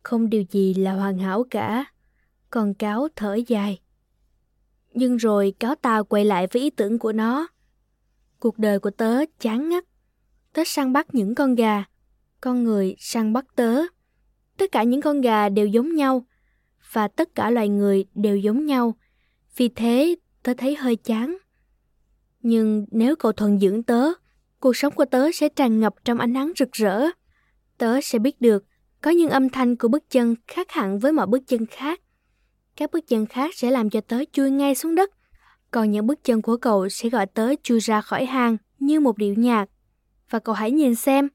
Không 0.04 0.30
điều 0.30 0.44
gì 0.50 0.74
là 0.74 0.94
hoàn 0.94 1.18
hảo 1.18 1.44
cả. 1.50 1.86
còn 2.50 2.74
cáo 2.74 3.08
thở 3.16 3.38
dài. 3.48 3.82
Nhưng 4.94 5.18
rồi 5.18 5.54
cáo 5.60 5.76
ta 5.76 6.04
quay 6.04 6.26
lại 6.26 6.48
với 6.48 6.62
ý 6.62 6.70
tưởng 6.70 7.00
của 7.00 7.12
nó. 7.12 7.48
Cuộc 8.40 8.60
đời 8.60 8.80
của 8.80 8.92
tớ 8.92 9.26
chán 9.40 9.70
ngắt. 9.70 9.84
Tớ 10.54 10.62
săn 10.66 10.94
bắt 10.94 11.16
những 11.16 11.36
con 11.36 11.56
gà. 11.56 11.84
Con 12.42 12.64
người 12.64 12.96
săn 13.00 13.34
bắt 13.34 13.46
tớ. 13.56 13.82
Tất 14.58 14.72
cả 14.72 14.84
những 14.84 15.02
con 15.02 15.22
gà 15.22 15.50
đều 15.50 15.68
giống 15.68 15.96
nhau. 15.96 16.26
Và 16.94 17.08
tất 17.08 17.36
cả 17.36 17.50
loài 17.50 17.70
người 17.70 18.06
đều 18.16 18.38
giống 18.38 18.66
nhau. 18.66 18.96
Vì 19.58 19.70
thế 19.70 20.16
tớ 20.44 20.54
thấy 20.54 20.76
hơi 20.76 20.96
chán. 20.96 21.38
Nhưng 22.42 22.86
nếu 22.92 23.16
cậu 23.16 23.32
thuần 23.32 23.60
dưỡng 23.60 23.84
tớ, 23.84 24.10
cuộc 24.60 24.78
sống 24.78 24.94
của 24.96 25.06
tớ 25.06 25.32
sẽ 25.32 25.50
tràn 25.50 25.80
ngập 25.80 25.94
trong 26.06 26.20
ánh 26.20 26.34
nắng 26.34 26.52
rực 26.60 26.72
rỡ. 26.72 27.06
Tớ 27.78 28.02
sẽ 28.02 28.20
biết 28.20 28.42
được 28.42 28.66
có 29.02 29.12
những 29.12 29.30
âm 29.30 29.50
thanh 29.50 29.76
của 29.76 29.88
bước 29.88 30.10
chân 30.10 30.36
khác 30.48 30.72
hẳn 30.72 31.00
với 31.00 31.12
mọi 31.12 31.28
bước 31.28 31.48
chân 31.48 31.66
khác. 31.66 32.02
Các 32.76 32.92
bước 32.92 33.08
chân 33.08 33.26
khác 33.26 33.56
sẽ 33.56 33.72
làm 33.72 33.90
cho 33.90 34.02
tớ 34.02 34.20
chui 34.32 34.52
ngay 34.52 34.76
xuống 34.76 34.96
đất, 34.96 35.12
còn 35.72 35.92
những 35.92 36.08
bước 36.08 36.24
chân 36.24 36.42
của 36.42 36.58
cậu 36.58 36.90
sẽ 36.90 37.10
gọi 37.10 37.26
tớ 37.26 37.54
chui 37.64 37.80
ra 37.80 38.02
khỏi 38.02 38.26
hang 38.26 38.58
như 38.80 39.00
một 39.00 39.18
điệu 39.18 39.34
nhạc. 39.38 39.66
Và 40.30 40.40
cậu 40.40 40.56
hãy 40.56 40.72
nhìn 40.72 40.96
xem, 40.96 41.30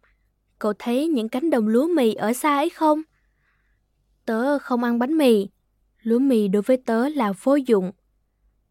cậu 0.59 0.72
thấy 0.78 1.09
những 1.09 1.28
cánh 1.28 1.51
đồng 1.51 1.68
lúa 1.68 1.89
mì 1.89 2.14
ở 2.14 2.32
xa 2.32 2.56
ấy 2.56 2.70
không? 2.70 3.02
Tớ 4.28 4.59
không 4.59 4.84
ăn 4.84 4.98
bánh 4.98 5.18
mì, 5.18 5.48
lúa 6.02 6.18
mì 6.18 6.48
đối 6.48 6.62
với 6.62 6.76
tớ 6.76 7.09
là 7.09 7.32
vô 7.42 7.55
dụng. 7.55 7.92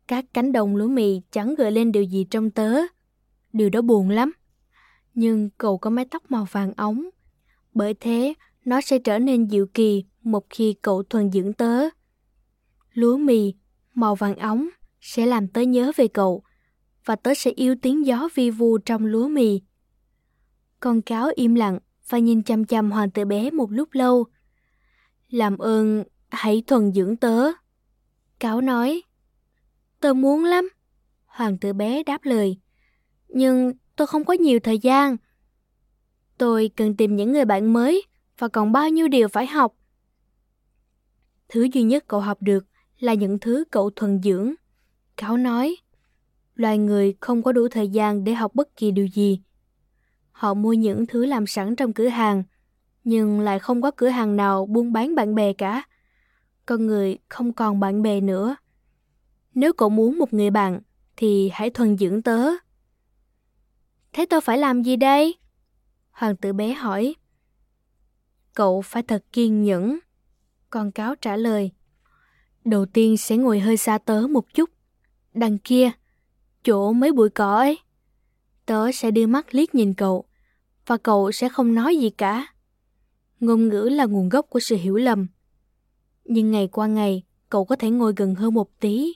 Các 0.08 0.26
cánh 0.34 0.52
đồng 0.52 0.76
lúa 0.76 0.88
mì 0.88 1.22
chẳng 1.32 1.56
gợi 1.56 1.72
lên 1.72 1.92
điều 1.92 2.04
gì 2.04 2.26
trong 2.30 2.52
tớ. 2.52 2.74
Điều 3.54 3.70
đó 3.70 3.82
buồn 3.82 4.10
lắm. 4.10 4.32
Nhưng 5.14 5.50
cậu 5.58 5.78
có 5.78 5.90
mái 5.90 6.06
tóc 6.06 6.32
màu 6.32 6.48
vàng 6.52 6.74
ống. 6.78 7.10
Bởi 7.74 7.94
thế, 7.94 8.34
nó 8.66 8.82
sẽ 8.82 9.00
trở 9.00 9.20
nên 9.20 9.46
dịu 9.46 9.68
kỳ 9.74 10.04
một 10.24 10.46
khi 10.50 10.76
cậu 10.82 11.04
thuần 11.04 11.32
dưỡng 11.32 11.54
tớ. 11.54 11.90
Lúa 12.94 13.18
mì, 13.18 13.54
màu 13.94 14.16
vàng 14.16 14.36
ống 14.36 14.70
sẽ 15.02 15.26
làm 15.26 15.48
tớ 15.48 15.62
nhớ 15.62 15.92
về 15.96 16.08
cậu 16.08 16.44
và 17.06 17.16
tớ 17.16 17.34
sẽ 17.34 17.52
yêu 17.52 17.76
tiếng 17.82 18.06
gió 18.06 18.30
vi 18.36 18.50
vu 18.50 18.78
trong 18.78 19.06
lúa 19.06 19.28
mì. 19.28 19.62
Con 20.80 21.02
cáo 21.02 21.30
im 21.36 21.56
lặng 21.56 21.80
và 22.10 22.18
nhìn 22.18 22.44
chăm 22.44 22.66
chăm 22.66 22.92
hoàng 22.92 23.12
tử 23.12 23.26
bé 23.26 23.52
một 23.52 23.72
lúc 23.72 23.90
lâu. 23.92 24.26
Làm 25.30 25.58
ơn, 25.58 26.04
hãy 26.30 26.64
thuần 26.68 26.94
dưỡng 26.94 27.16
tớ. 27.16 27.52
Cáo 28.40 28.62
nói, 28.62 29.02
Tôi 30.00 30.14
muốn 30.14 30.44
lắm. 30.44 30.70
Hoàng 31.26 31.58
tử 31.58 31.74
bé 31.74 32.04
đáp 32.04 32.26
lời. 32.26 32.58
Nhưng 33.28 33.74
tôi 33.96 34.08
không 34.08 34.26
có 34.26 34.34
nhiều 34.34 34.60
thời 34.60 34.80
gian. 34.80 35.18
Tôi 36.38 36.72
cần 36.76 36.96
tìm 36.96 37.16
những 37.16 37.32
người 37.32 37.46
bạn 37.46 37.74
mới 37.74 38.04
và 38.38 38.48
còn 38.48 38.72
bao 38.72 38.90
nhiêu 38.90 39.08
điều 39.08 39.28
phải 39.28 39.48
học. 39.48 39.74
Thứ 41.50 41.68
duy 41.74 41.84
nhất 41.84 42.04
cậu 42.08 42.20
học 42.20 42.38
được 42.42 42.66
là 43.00 43.14
những 43.14 43.40
thứ 43.40 43.64
cậu 43.72 43.90
thuần 43.90 44.22
dưỡng. 44.24 44.54
Cáo 45.18 45.38
nói, 45.38 45.76
loài 46.56 46.78
người 46.78 47.16
không 47.20 47.44
có 47.44 47.52
đủ 47.52 47.68
thời 47.68 47.90
gian 47.90 48.24
để 48.24 48.34
học 48.34 48.56
bất 48.56 48.76
kỳ 48.76 48.92
điều 48.92 49.08
gì. 49.08 49.42
Họ 50.32 50.54
mua 50.54 50.74
những 50.74 51.06
thứ 51.06 51.26
làm 51.26 51.48
sẵn 51.48 51.76
trong 51.76 51.94
cửa 51.94 52.08
hàng, 52.08 52.44
nhưng 53.08 53.40
lại 53.40 53.60
không 53.60 53.82
có 53.82 53.92
cửa 53.92 54.08
hàng 54.08 54.36
nào 54.36 54.66
buôn 54.66 54.94
bán 54.94 55.16
bạn 55.16 55.36
bè 55.36 55.54
cả. 55.54 55.84
Con 56.66 56.88
người 56.88 57.18
không 57.30 57.54
còn 57.54 57.80
bạn 57.80 58.02
bè 58.02 58.22
nữa. 58.22 58.56
Nếu 59.54 59.74
cậu 59.74 59.90
muốn 59.90 60.20
một 60.20 60.34
người 60.34 60.50
bạn, 60.50 60.80
thì 61.18 61.50
hãy 61.54 61.70
thuần 61.70 61.98
dưỡng 61.98 62.22
tớ. 62.22 62.50
Thế 64.14 64.26
tôi 64.30 64.42
phải 64.42 64.58
làm 64.58 64.84
gì 64.84 64.96
đây? 64.96 65.36
Hoàng 66.12 66.36
tử 66.36 66.54
bé 66.54 66.74
hỏi. 66.74 67.16
Cậu 68.54 68.82
phải 68.82 69.04
thật 69.04 69.24
kiên 69.32 69.64
nhẫn. 69.64 70.00
Con 70.70 70.92
cáo 70.92 71.16
trả 71.16 71.36
lời. 71.36 71.72
Đầu 72.66 72.86
tiên 72.86 73.18
sẽ 73.18 73.38
ngồi 73.38 73.60
hơi 73.60 73.78
xa 73.78 73.98
tớ 73.98 74.28
một 74.30 74.54
chút. 74.54 74.70
Đằng 75.34 75.58
kia, 75.58 75.92
chỗ 76.64 76.92
mấy 76.92 77.12
bụi 77.12 77.30
cỏ 77.30 77.58
ấy. 77.58 77.80
Tớ 78.66 78.92
sẽ 78.92 79.12
đưa 79.12 79.28
mắt 79.28 79.56
liếc 79.56 79.76
nhìn 79.76 79.94
cậu, 79.94 80.26
và 80.86 80.98
cậu 80.98 81.32
sẽ 81.32 81.50
không 81.50 81.76
nói 81.76 81.98
gì 81.98 82.10
cả. 82.10 82.48
Ngôn 83.40 83.68
ngữ 83.70 83.90
là 83.92 84.06
nguồn 84.06 84.30
gốc 84.30 84.46
của 84.50 84.60
sự 84.60 84.76
hiểu 84.76 84.96
lầm. 84.96 85.28
Nhưng 86.26 86.52
ngày 86.52 86.68
qua 86.68 86.88
ngày, 86.88 87.24
cậu 87.50 87.66
có 87.66 87.76
thể 87.76 87.90
ngồi 87.90 88.14
gần 88.16 88.36
hơn 88.36 88.54
một 88.54 88.80
tí 88.80 89.14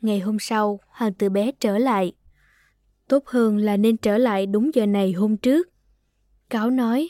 Ngày 0.00 0.20
hôm 0.20 0.36
sau, 0.40 0.80
hoàng 0.88 1.14
tử 1.14 1.28
bé 1.28 1.52
trở 1.60 1.78
lại. 1.78 2.12
Tốt 3.08 3.26
hơn 3.26 3.56
là 3.56 3.76
nên 3.76 3.96
trở 3.96 4.18
lại 4.18 4.46
đúng 4.46 4.74
giờ 4.74 4.86
này 4.86 5.12
hôm 5.12 5.36
trước. 5.36 5.68
Cáo 6.50 6.70
nói, 6.70 7.08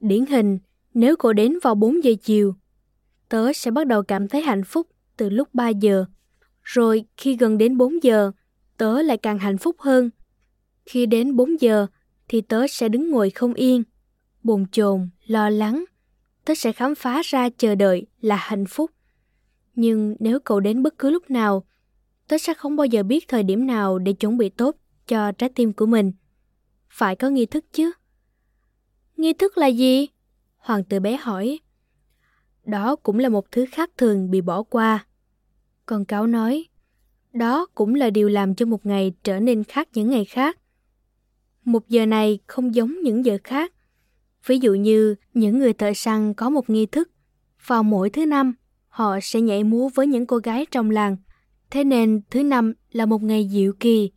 điển 0.00 0.26
hình, 0.26 0.58
nếu 0.94 1.16
cậu 1.16 1.32
đến 1.32 1.58
vào 1.62 1.74
4 1.74 2.04
giờ 2.04 2.12
chiều, 2.22 2.54
tớ 3.28 3.52
sẽ 3.52 3.70
bắt 3.70 3.86
đầu 3.86 4.02
cảm 4.02 4.28
thấy 4.28 4.42
hạnh 4.42 4.64
phúc 4.64 4.86
từ 5.16 5.30
lúc 5.30 5.48
3 5.54 5.68
giờ. 5.68 6.04
Rồi 6.62 7.04
khi 7.16 7.36
gần 7.36 7.58
đến 7.58 7.76
4 7.76 8.02
giờ, 8.02 8.32
tớ 8.76 9.02
lại 9.02 9.16
càng 9.16 9.38
hạnh 9.38 9.58
phúc 9.58 9.76
hơn. 9.78 10.10
Khi 10.86 11.06
đến 11.06 11.36
4 11.36 11.60
giờ, 11.60 11.86
thì 12.28 12.40
tớ 12.40 12.66
sẽ 12.66 12.88
đứng 12.88 13.10
ngồi 13.10 13.30
không 13.30 13.54
yên, 13.54 13.82
bồn 14.48 14.66
chồn, 14.72 15.08
lo 15.26 15.50
lắng. 15.50 15.84
Tớ 16.44 16.54
sẽ 16.54 16.72
khám 16.72 16.94
phá 16.94 17.22
ra 17.24 17.48
chờ 17.58 17.74
đợi 17.74 18.06
là 18.20 18.36
hạnh 18.36 18.66
phúc. 18.66 18.90
Nhưng 19.74 20.16
nếu 20.20 20.40
cậu 20.40 20.60
đến 20.60 20.82
bất 20.82 20.98
cứ 20.98 21.10
lúc 21.10 21.30
nào, 21.30 21.64
tớ 22.28 22.38
sẽ 22.38 22.54
không 22.54 22.76
bao 22.76 22.84
giờ 22.84 23.02
biết 23.02 23.28
thời 23.28 23.42
điểm 23.42 23.66
nào 23.66 23.98
để 23.98 24.12
chuẩn 24.12 24.38
bị 24.38 24.48
tốt 24.48 24.76
cho 25.06 25.32
trái 25.32 25.50
tim 25.54 25.72
của 25.72 25.86
mình. 25.86 26.12
Phải 26.88 27.16
có 27.16 27.28
nghi 27.28 27.46
thức 27.46 27.64
chứ. 27.72 27.92
Nghi 29.16 29.32
thức 29.32 29.58
là 29.58 29.66
gì? 29.66 30.06
Hoàng 30.56 30.84
tử 30.84 31.00
bé 31.00 31.16
hỏi. 31.16 31.58
Đó 32.64 32.96
cũng 32.96 33.18
là 33.18 33.28
một 33.28 33.50
thứ 33.50 33.64
khác 33.72 33.90
thường 33.96 34.30
bị 34.30 34.40
bỏ 34.40 34.62
qua. 34.62 35.06
Con 35.86 36.04
cáo 36.04 36.26
nói, 36.26 36.64
đó 37.32 37.66
cũng 37.74 37.94
là 37.94 38.10
điều 38.10 38.28
làm 38.28 38.54
cho 38.54 38.66
một 38.66 38.86
ngày 38.86 39.12
trở 39.22 39.40
nên 39.40 39.64
khác 39.64 39.88
những 39.94 40.10
ngày 40.10 40.24
khác. 40.24 40.58
Một 41.64 41.88
giờ 41.88 42.06
này 42.06 42.38
không 42.46 42.74
giống 42.74 43.00
những 43.02 43.24
giờ 43.24 43.38
khác. 43.44 43.72
Ví 44.46 44.58
dụ 44.58 44.74
như 44.74 45.14
những 45.34 45.58
người 45.58 45.72
thợ 45.72 45.92
săn 45.94 46.34
có 46.34 46.50
một 46.50 46.70
nghi 46.70 46.86
thức. 46.86 47.10
Vào 47.66 47.82
mỗi 47.82 48.10
thứ 48.10 48.26
năm, 48.26 48.54
họ 48.88 49.18
sẽ 49.22 49.40
nhảy 49.40 49.64
múa 49.64 49.88
với 49.94 50.06
những 50.06 50.26
cô 50.26 50.36
gái 50.36 50.66
trong 50.70 50.90
làng. 50.90 51.16
Thế 51.70 51.84
nên 51.84 52.20
thứ 52.30 52.42
năm 52.42 52.72
là 52.92 53.06
một 53.06 53.22
ngày 53.22 53.48
diệu 53.52 53.72
kỳ. 53.80 54.10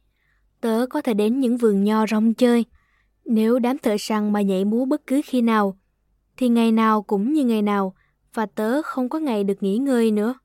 Tớ 0.62 0.86
có 0.90 1.02
thể 1.02 1.14
đến 1.14 1.40
những 1.40 1.58
vườn 1.58 1.84
nho 1.84 2.08
rong 2.08 2.34
chơi. 2.34 2.66
Nếu 3.26 3.60
đám 3.60 3.78
thợ 3.78 3.96
săn 4.00 4.34
mà 4.34 4.42
nhảy 4.42 4.66
múa 4.66 4.86
bất 4.86 5.08
cứ 5.08 5.22
khi 5.26 5.42
nào, 5.42 5.78
thì 6.38 6.50
ngày 6.50 6.72
nào 6.72 7.02
cũng 7.02 7.34
như 7.34 7.46
ngày 7.46 7.62
nào, 7.62 7.96
và 8.34 8.46
tớ 8.46 8.82
không 8.82 9.10
có 9.10 9.20
ngày 9.20 9.44
được 9.44 9.64
nghỉ 9.64 9.78
ngơi 9.78 10.12
nữa. 10.12 10.36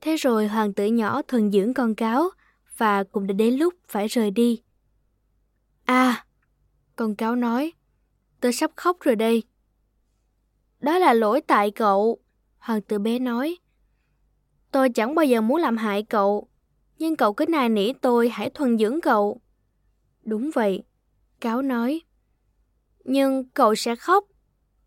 Thế 0.00 0.16
rồi 0.16 0.48
hoàng 0.48 0.72
tử 0.72 0.86
nhỏ 0.86 1.22
thuần 1.22 1.52
dưỡng 1.52 1.74
con 1.74 1.94
cáo, 1.94 2.28
và 2.76 3.04
cũng 3.04 3.26
đã 3.26 3.32
đến 3.32 3.54
lúc 3.54 3.74
phải 3.88 4.06
rời 4.06 4.30
đi. 4.30 4.62
À, 5.84 6.26
con 6.96 7.14
cáo 7.14 7.36
nói, 7.36 7.72
tôi 8.46 8.52
sắp 8.52 8.70
khóc 8.76 9.00
rồi 9.00 9.16
đây. 9.16 9.42
Đó 10.80 10.98
là 10.98 11.12
lỗi 11.12 11.40
tại 11.40 11.70
cậu, 11.70 12.18
hoàng 12.58 12.82
tử 12.82 12.98
bé 12.98 13.18
nói. 13.18 13.56
Tôi 14.70 14.90
chẳng 14.90 15.14
bao 15.14 15.24
giờ 15.24 15.40
muốn 15.40 15.60
làm 15.60 15.76
hại 15.76 16.02
cậu, 16.02 16.48
nhưng 16.98 17.16
cậu 17.16 17.32
cứ 17.32 17.46
nài 17.48 17.68
nỉ 17.68 17.92
tôi 17.92 18.28
hãy 18.28 18.50
thuần 18.50 18.78
dưỡng 18.78 19.00
cậu. 19.00 19.40
Đúng 20.22 20.50
vậy, 20.54 20.82
cáo 21.40 21.62
nói. 21.62 22.00
Nhưng 23.04 23.48
cậu 23.48 23.74
sẽ 23.74 23.96
khóc, 23.96 24.24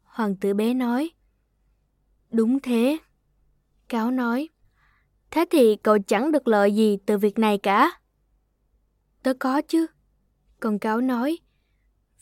hoàng 0.04 0.36
tử 0.36 0.54
bé 0.54 0.74
nói. 0.74 1.10
Đúng 2.32 2.60
thế, 2.60 2.98
cáo 3.90 4.12
nói. 4.12 4.50
Thế 5.32 5.46
thì 5.52 5.76
cậu 5.76 5.98
chẳng 6.08 6.32
được 6.32 6.48
lợi 6.48 6.76
gì 6.76 6.98
từ 7.06 7.18
việc 7.18 7.40
này 7.40 7.58
cả. 7.58 7.92
Tớ 9.24 9.34
có 9.34 9.62
chứ, 9.62 9.86
con 10.60 10.80
cáo 10.80 11.02
nói. 11.02 11.40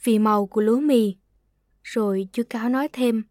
Vì 0.03 0.19
màu 0.19 0.47
của 0.47 0.61
lúa 0.61 0.79
mì. 0.79 1.15
Rồi 1.87 2.27
chú 2.31 2.43
cáo 2.49 2.69
nói 2.69 2.87
thêm. 2.93 3.23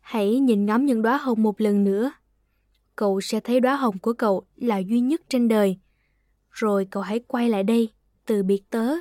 Hãy 0.00 0.38
nhìn 0.38 0.66
ngắm 0.66 0.86
những 0.86 1.02
đóa 1.02 1.16
hồng 1.16 1.42
một 1.42 1.60
lần 1.60 1.84
nữa. 1.84 2.12
Cậu 2.96 3.20
sẽ 3.20 3.40
thấy 3.40 3.60
đóa 3.60 3.76
hồng 3.76 3.98
của 3.98 4.12
cậu 4.12 4.42
là 4.56 4.78
duy 4.78 5.00
nhất 5.00 5.20
trên 5.28 5.48
đời. 5.48 5.78
Rồi 6.50 6.86
cậu 6.90 7.02
hãy 7.02 7.20
quay 7.26 7.48
lại 7.48 7.62
đây, 7.62 7.88
từ 8.26 8.42
biệt 8.42 8.70
tớ. 8.70 8.94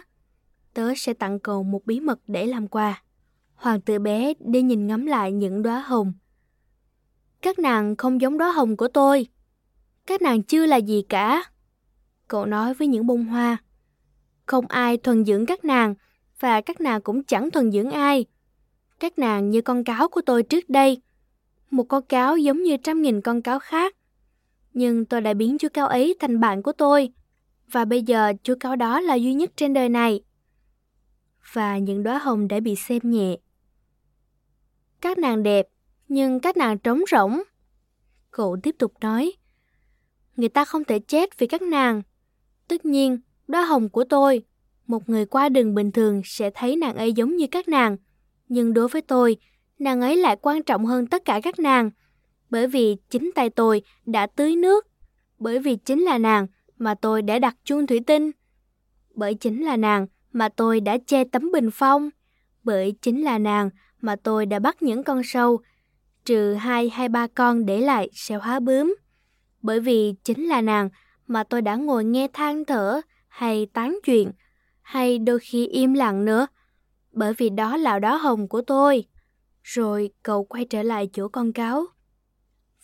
Tớ 0.74 0.94
sẽ 0.98 1.14
tặng 1.14 1.40
cậu 1.40 1.64
một 1.64 1.86
bí 1.86 2.00
mật 2.00 2.20
để 2.28 2.46
làm 2.46 2.68
quà. 2.68 3.04
Hoàng 3.56 3.82
tử 3.82 4.00
bé 4.00 4.34
đi 4.40 4.62
nhìn 4.62 4.88
ngắm 4.88 5.06
lại 5.06 5.32
những 5.32 5.62
đóa 5.62 5.80
hồng. 5.80 6.14
Các 7.42 7.60
nàng 7.60 7.96
không 7.96 8.22
giống 8.22 8.38
đóa 8.38 8.52
hồng 8.52 8.78
của 8.78 8.88
tôi. 8.88 9.28
Các 10.06 10.22
nàng 10.22 10.44
chưa 10.44 10.66
là 10.66 10.78
gì 10.78 11.02
cả. 11.10 11.44
Cậu 12.28 12.46
nói 12.46 12.74
với 12.74 12.88
những 12.88 13.08
bông 13.08 13.26
hoa. 13.26 13.58
Không 14.46 14.68
ai 14.68 14.98
thuần 14.98 15.26
dưỡng 15.26 15.46
các 15.46 15.66
nàng, 15.66 15.96
và 16.40 16.62
các 16.62 16.82
nàng 16.82 17.02
cũng 17.02 17.24
chẳng 17.24 17.52
thuần 17.52 17.72
dưỡng 17.72 17.92
ai. 17.92 18.26
Các 19.00 19.20
nàng 19.20 19.50
như 19.50 19.62
con 19.62 19.84
cáo 19.84 20.08
của 20.08 20.22
tôi 20.26 20.44
trước 20.44 20.70
đây. 20.70 21.02
Một 21.72 21.84
con 21.84 22.06
cáo 22.06 22.38
giống 22.38 22.64
như 22.64 22.78
trăm 22.78 23.02
nghìn 23.02 23.22
con 23.22 23.42
cáo 23.42 23.60
khác. 23.60 23.96
Nhưng 24.74 25.06
tôi 25.06 25.22
đã 25.22 25.34
biến 25.34 25.58
chú 25.58 25.68
cáo 25.74 25.88
ấy 25.88 26.16
thành 26.20 26.40
bạn 26.40 26.64
của 26.64 26.72
tôi. 26.72 27.10
Và 27.72 27.86
bây 27.86 28.04
giờ 28.04 28.34
chú 28.44 28.54
cáo 28.60 28.76
đó 28.76 29.00
là 29.00 29.16
duy 29.16 29.34
nhất 29.34 29.52
trên 29.56 29.74
đời 29.74 29.90
này. 29.90 30.22
Và 31.54 31.78
những 31.78 32.04
đóa 32.04 32.18
hồng 32.18 32.48
đã 32.48 32.60
bị 32.60 32.76
xem 32.76 33.00
nhẹ. 33.04 33.38
Các 35.02 35.18
nàng 35.18 35.44
đẹp, 35.44 35.68
nhưng 36.08 36.40
các 36.40 36.58
nàng 36.58 36.78
trống 36.78 37.02
rỗng. 37.12 37.42
Cậu 38.32 38.58
tiếp 38.64 38.76
tục 38.80 38.94
nói 39.02 39.34
người 40.40 40.50
ta 40.50 40.66
không 40.66 40.84
thể 40.84 41.00
chết 41.00 41.40
vì 41.40 41.48
các 41.48 41.62
nàng. 41.62 42.02
Tất 42.68 42.86
nhiên, 42.86 43.20
đóa 43.48 43.66
hồng 43.66 43.90
của 43.90 44.04
tôi, 44.04 44.44
một 44.88 45.10
người 45.10 45.26
qua 45.26 45.50
đường 45.50 45.76
bình 45.76 45.92
thường 45.92 46.22
sẽ 46.26 46.50
thấy 46.54 46.76
nàng 46.76 46.96
ấy 46.96 47.14
giống 47.14 47.36
như 47.36 47.48
các 47.52 47.68
nàng. 47.68 47.98
Nhưng 48.50 48.74
đối 48.74 48.88
với 48.88 49.02
tôi, 49.02 49.38
nàng 49.80 50.02
ấy 50.02 50.18
lại 50.18 50.38
quan 50.42 50.64
trọng 50.64 50.86
hơn 50.86 51.08
tất 51.08 51.26
cả 51.26 51.40
các 51.44 51.60
nàng. 51.60 51.92
Bởi 52.50 52.68
vì 52.68 52.98
chính 53.10 53.32
tay 53.36 53.50
tôi 53.50 53.82
đã 54.06 54.28
tưới 54.28 54.56
nước. 54.56 54.88
Bởi 55.40 55.60
vì 55.60 55.76
chính 55.76 56.04
là 56.04 56.18
nàng 56.18 56.48
mà 56.78 56.96
tôi 56.96 57.22
đã 57.22 57.40
đặt 57.40 57.56
chuông 57.64 57.88
thủy 57.88 58.00
tinh. 58.08 58.32
Bởi 59.16 59.34
chính 59.34 59.66
là 59.66 59.78
nàng 59.78 60.08
mà 60.32 60.50
tôi 60.50 60.80
đã 60.80 60.98
che 61.08 61.24
tấm 61.24 61.52
bình 61.52 61.70
phong. 61.74 62.10
Bởi 62.64 62.94
chính 63.02 63.24
là 63.24 63.38
nàng 63.38 63.70
mà 64.02 64.16
tôi 64.16 64.46
đã 64.46 64.60
bắt 64.60 64.82
những 64.82 65.04
con 65.04 65.22
sâu, 65.24 65.60
trừ 66.26 66.54
hai 66.54 66.90
hay 66.90 67.10
ba 67.10 67.28
con 67.28 67.66
để 67.66 67.82
lại 67.82 68.10
sẽ 68.14 68.36
hóa 68.36 68.60
bướm 68.60 68.96
bởi 69.62 69.80
vì 69.80 70.14
chính 70.24 70.48
là 70.48 70.62
nàng 70.62 70.90
mà 71.28 71.44
tôi 71.44 71.62
đã 71.62 71.76
ngồi 71.76 72.04
nghe 72.04 72.28
than 72.34 72.66
thở 72.66 73.02
hay 73.28 73.68
tán 73.74 74.00
chuyện, 74.06 74.32
hay 74.82 75.20
đôi 75.20 75.40
khi 75.40 75.68
im 75.68 75.94
lặng 75.94 76.26
nữa, 76.26 76.48
bởi 77.12 77.34
vì 77.34 77.50
đó 77.50 77.78
là 77.78 78.00
đó 78.00 78.16
hồng 78.16 78.48
của 78.48 78.62
tôi. 78.62 79.06
Rồi 79.64 80.12
cậu 80.24 80.44
quay 80.44 80.66
trở 80.66 80.84
lại 80.84 81.10
chỗ 81.14 81.28
con 81.28 81.54
cáo. 81.54 81.86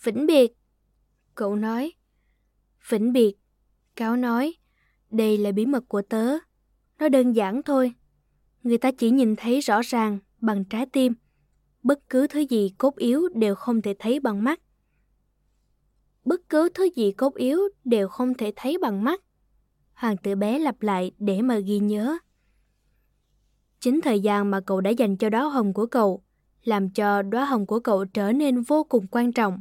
Vĩnh 0.02 0.26
biệt, 0.26 0.52
cậu 1.34 1.56
nói. 1.56 1.92
Vĩnh 2.88 3.12
biệt, 3.12 3.34
cáo 3.96 4.16
nói, 4.16 4.54
đây 5.10 5.38
là 5.38 5.52
bí 5.52 5.66
mật 5.66 5.84
của 5.88 6.02
tớ. 6.02 6.38
Nó 6.98 7.08
đơn 7.08 7.32
giản 7.32 7.62
thôi. 7.62 7.92
Người 8.62 8.78
ta 8.78 8.90
chỉ 8.90 9.10
nhìn 9.10 9.36
thấy 9.36 9.60
rõ 9.60 9.80
ràng 9.82 10.18
bằng 10.40 10.64
trái 10.64 10.86
tim. 10.86 11.14
Bất 11.82 12.08
cứ 12.08 12.26
thứ 12.26 12.40
gì 12.40 12.74
cốt 12.78 12.96
yếu 12.96 13.28
đều 13.34 13.54
không 13.54 13.82
thể 13.82 13.94
thấy 13.98 14.20
bằng 14.20 14.44
mắt 14.44 14.60
bất 16.26 16.48
cứ 16.48 16.68
thứ 16.74 16.88
gì 16.94 17.12
cốt 17.12 17.34
yếu 17.34 17.60
đều 17.84 18.08
không 18.08 18.34
thể 18.34 18.52
thấy 18.56 18.78
bằng 18.78 19.04
mắt. 19.04 19.20
Hoàng 19.94 20.16
tử 20.16 20.34
bé 20.34 20.58
lặp 20.58 20.82
lại 20.82 21.12
để 21.18 21.42
mà 21.42 21.58
ghi 21.58 21.78
nhớ. 21.78 22.18
Chính 23.86 24.00
thời 24.00 24.20
gian 24.20 24.50
mà 24.50 24.60
cậu 24.60 24.80
đã 24.80 24.90
dành 24.90 25.16
cho 25.16 25.28
đóa 25.30 25.42
hồng 25.42 25.72
của 25.72 25.86
cậu, 25.86 26.22
làm 26.64 26.90
cho 26.90 27.22
đóa 27.22 27.44
hồng 27.44 27.66
của 27.66 27.80
cậu 27.80 28.04
trở 28.04 28.32
nên 28.32 28.60
vô 28.60 28.84
cùng 28.84 29.06
quan 29.10 29.32
trọng. 29.32 29.60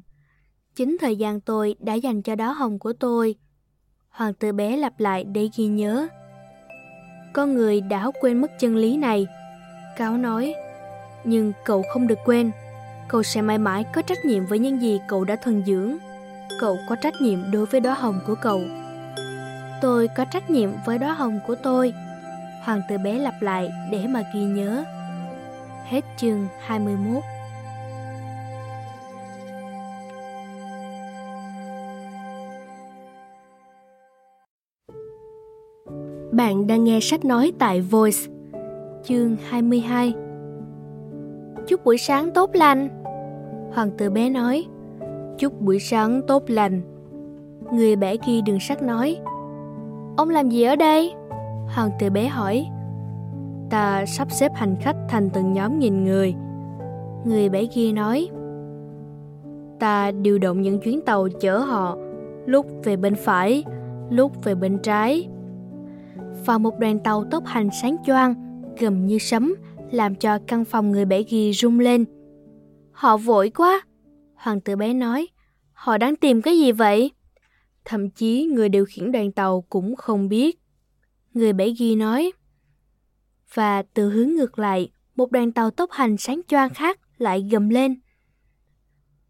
Chính 0.76 0.98
thời 0.98 1.16
gian 1.16 1.42
tôi 1.42 1.76
đã 1.80 1.94
dành 1.94 2.22
cho 2.22 2.36
đóa 2.36 2.54
hồng 2.54 2.80
của 2.80 2.94
tôi. 2.94 3.36
Hoàng 4.10 4.34
tử 4.34 4.52
bé 4.52 4.78
lặp 4.78 5.00
lại 5.00 5.24
để 5.24 5.50
ghi 5.58 5.68
nhớ. 5.68 6.08
Con 7.34 7.54
người 7.54 7.82
đã 7.82 8.12
quên 8.22 8.42
mất 8.42 8.52
chân 8.60 8.76
lý 8.76 8.98
này. 8.98 9.28
Cáo 9.98 10.18
nói, 10.18 10.54
nhưng 11.24 11.54
cậu 11.66 11.84
không 11.94 12.08
được 12.08 12.20
quên. 12.26 12.52
Cậu 13.10 13.24
sẽ 13.24 13.42
mãi 13.42 13.58
mãi 13.58 13.86
có 13.94 14.02
trách 14.02 14.26
nhiệm 14.26 14.46
với 14.46 14.60
những 14.60 14.82
gì 14.82 15.00
cậu 15.08 15.24
đã 15.24 15.36
thuần 15.36 15.64
dưỡng 15.66 15.98
cậu 16.60 16.78
có 16.90 16.96
trách 16.96 17.22
nhiệm 17.22 17.52
đối 17.52 17.66
với 17.66 17.82
đóa 17.82 17.94
hồng 17.94 18.20
của 18.28 18.36
cậu. 18.42 18.62
Tôi 19.82 20.08
có 20.18 20.26
trách 20.26 20.50
nhiệm 20.50 20.70
với 20.86 20.98
đóa 20.98 21.14
hồng 21.14 21.40
của 21.48 21.56
tôi. 21.56 21.94
Hoàng 22.66 22.82
tử 22.90 22.98
bé 22.98 23.20
lặp 23.20 23.42
lại 23.42 23.72
để 23.92 24.08
mà 24.08 24.24
ghi 24.34 24.44
nhớ. 24.44 24.84
Hết 25.86 26.02
chương 26.18 26.48
21 26.60 27.24
Bạn 36.32 36.68
đang 36.68 36.84
nghe 36.84 37.00
sách 37.02 37.26
nói 37.26 37.52
tại 37.60 37.82
Voice, 37.82 38.18
chương 39.04 39.36
22. 39.50 40.14
Chúc 41.68 41.86
buổi 41.86 41.98
sáng 41.98 42.32
tốt 42.34 42.50
lành. 42.54 42.90
Hoàng 43.74 43.92
tử 43.98 44.10
bé 44.10 44.30
nói. 44.30 44.66
Chúc 45.38 45.62
buổi 45.62 45.80
sáng 45.80 46.22
tốt 46.28 46.44
lành. 46.48 46.82
Người 47.72 47.96
bẻ 47.96 48.16
ghi 48.28 48.42
đường 48.42 48.60
sắt 48.60 48.82
nói. 48.82 49.18
Ông 50.18 50.30
làm 50.30 50.50
gì 50.50 50.64
ở 50.64 50.76
đây? 50.76 51.14
Hoàng 51.68 51.90
tử 52.00 52.10
bé 52.10 52.28
hỏi. 52.28 52.68
Ta 53.70 54.06
sắp 54.06 54.32
xếp 54.32 54.52
hành 54.56 54.76
khách 54.82 54.96
thành 55.10 55.30
từng 55.30 55.54
nhóm 55.54 55.80
nghìn 55.80 56.04
người. 56.04 56.34
Người 57.26 57.50
bé 57.50 57.66
kia 57.66 57.92
nói. 57.92 58.30
Ta 59.80 60.12
điều 60.12 60.40
động 60.40 60.62
những 60.62 60.80
chuyến 60.80 61.02
tàu 61.02 61.28
chở 61.42 61.58
họ, 61.58 61.98
lúc 62.46 62.66
về 62.84 62.96
bên 62.96 63.16
phải, 63.16 63.64
lúc 64.10 64.44
về 64.44 64.56
bên 64.56 64.80
trái. 64.84 65.28
Và 66.46 66.58
một 66.58 66.80
đoàn 66.80 67.00
tàu 67.00 67.24
tốc 67.32 67.44
hành 67.46 67.70
sáng 67.82 67.96
choang, 68.06 68.62
gầm 68.80 69.06
như 69.06 69.18
sấm, 69.18 69.56
làm 69.92 70.16
cho 70.16 70.40
căn 70.48 70.66
phòng 70.66 70.92
người 70.92 71.06
bé 71.06 71.24
ghi 71.24 71.54
rung 71.54 71.80
lên. 71.80 72.06
Họ 72.92 73.18
vội 73.18 73.50
quá, 73.50 73.82
Hoàng 74.36 74.62
tử 74.62 74.76
bé 74.76 74.94
nói, 74.94 75.28
họ 75.74 75.98
đang 75.98 76.16
tìm 76.16 76.42
cái 76.42 76.58
gì 76.58 76.72
vậy? 76.72 77.12
Thậm 77.86 78.10
chí 78.10 78.46
người 78.46 78.70
điều 78.70 78.86
khiển 78.86 79.12
đoàn 79.12 79.32
tàu 79.32 79.62
cũng 79.70 79.96
không 79.96 80.30
biết. 80.30 80.60
Người 81.36 81.54
bể 81.54 81.74
ghi 81.78 81.96
nói. 81.96 82.32
Và 83.54 83.84
từ 83.94 84.10
hướng 84.10 84.30
ngược 84.30 84.60
lại, 84.60 84.92
một 85.16 85.32
đoàn 85.32 85.52
tàu 85.52 85.72
tốc 85.72 85.92
hành 85.92 86.18
sáng 86.18 86.42
choang 86.48 86.74
khác 86.74 87.00
lại 87.18 87.48
gầm 87.52 87.70
lên. 87.70 88.00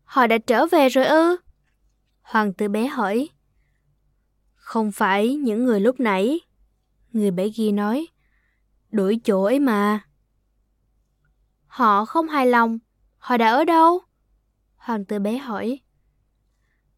Họ 0.04 0.28
đã 0.28 0.38
trở 0.38 0.66
về 0.66 0.90
rồi 0.90 1.06
ư? 1.06 1.38
Hoàng 2.22 2.54
tử 2.54 2.68
bé 2.68 2.88
hỏi. 2.88 3.30
Không 4.56 4.92
phải 4.92 5.36
những 5.36 5.66
người 5.66 5.80
lúc 5.80 6.00
nãy. 6.00 6.40
Người 7.12 7.32
bể 7.32 7.52
ghi 7.56 7.72
nói. 7.72 8.08
đuổi 8.92 9.20
chỗ 9.24 9.44
ấy 9.44 9.60
mà. 9.60 10.00
Họ 11.66 12.06
không 12.06 12.28
hài 12.28 12.46
lòng. 12.46 12.80
Họ 13.18 13.38
đã 13.38 13.52
ở 13.52 13.64
đâu? 13.64 14.00
Hoàng 14.76 15.06
tử 15.06 15.20
bé 15.20 15.38
hỏi. 15.38 15.80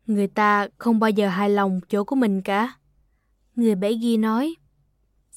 Người 0.05 0.27
ta 0.27 0.67
không 0.77 0.99
bao 0.99 1.09
giờ 1.09 1.29
hài 1.29 1.49
lòng 1.49 1.79
chỗ 1.89 2.03
của 2.03 2.15
mình 2.15 2.41
cả. 2.41 2.73
Người 3.55 3.75
bể 3.75 3.93
ghi 3.93 4.17
nói 4.17 4.55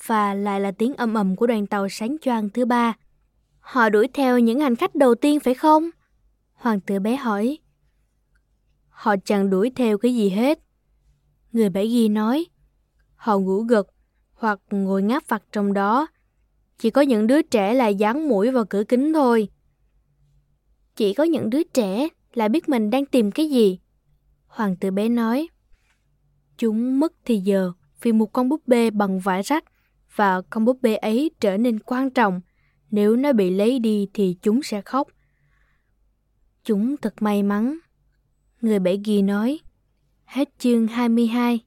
và 0.07 0.35
lại 0.35 0.61
là 0.61 0.71
tiếng 0.71 0.95
ầm 0.95 1.15
ầm 1.15 1.37
của 1.37 1.47
đoàn 1.47 1.67
tàu 1.67 1.89
sáng 1.89 2.17
choang 2.21 2.51
thứ 2.51 2.65
ba. 2.65 2.97
Họ 3.61 3.89
đuổi 3.89 4.09
theo 4.15 4.39
những 4.39 4.61
hành 4.61 4.77
khách 4.77 4.95
đầu 4.95 5.15
tiên 5.15 5.41
phải 5.41 5.55
không? 5.55 5.91
Hoàng 6.55 6.81
tử 6.81 6.99
bé 6.99 7.17
hỏi. 7.17 7.59
Họ 8.89 9.15
chẳng 9.25 9.51
đuổi 9.51 9.73
theo 9.77 9.99
cái 9.99 10.15
gì 10.15 10.31
hết. 10.31 10.59
Người 11.53 11.69
bảy 11.69 11.89
ghi 11.89 12.09
nói. 12.09 12.47
Họ 13.15 13.39
ngủ 13.39 13.63
gật 13.63 13.87
hoặc 14.33 14.61
ngồi 14.71 15.03
ngáp 15.03 15.29
vặt 15.29 15.43
trong 15.53 15.73
đó. 15.73 16.07
Chỉ 16.79 16.91
có 16.91 17.01
những 17.01 17.27
đứa 17.27 17.43
trẻ 17.43 17.75
là 17.75 17.89
dán 17.89 18.29
mũi 18.29 18.51
vào 18.51 18.65
cửa 18.65 18.85
kính 18.85 19.13
thôi. 19.13 19.49
Chỉ 20.97 21.15
có 21.15 21.25
những 21.25 21.51
đứa 21.51 21.63
trẻ 21.63 22.09
là 22.35 22.49
biết 22.49 22.69
mình 22.69 22.91
đang 22.91 23.07
tìm 23.07 23.31
cái 23.31 23.51
gì. 23.51 23.79
Hoàng 24.47 24.77
tử 24.77 24.91
bé 24.91 25.09
nói. 25.09 25.49
Chúng 26.59 27.01
mất 27.01 27.13
thì 27.25 27.39
giờ, 27.39 27.73
vì 28.03 28.13
một 28.13 28.33
con 28.33 28.49
búp 28.49 28.63
bê 28.67 28.91
bằng 28.91 29.21
vải 29.21 29.43
rách 29.43 29.65
và 30.15 30.43
con 30.51 30.65
búp 30.65 30.79
bê 30.83 30.97
ấy 30.97 31.31
trở 31.41 31.57
nên 31.57 31.79
quan 31.79 32.11
trọng. 32.11 32.41
Nếu 32.91 33.17
nó 33.17 33.33
bị 33.33 33.51
lấy 33.51 33.79
đi 33.79 34.09
thì 34.15 34.37
chúng 34.43 34.63
sẽ 34.63 34.81
khóc. 34.81 35.09
Chúng 36.65 36.97
thật 36.97 37.23
may 37.23 37.43
mắn. 37.43 37.79
Người 38.61 38.79
bảy 38.79 39.01
ghi 39.05 39.23
nói. 39.23 39.61
Hết 40.25 40.49
chương 40.59 40.87
22. 40.87 41.61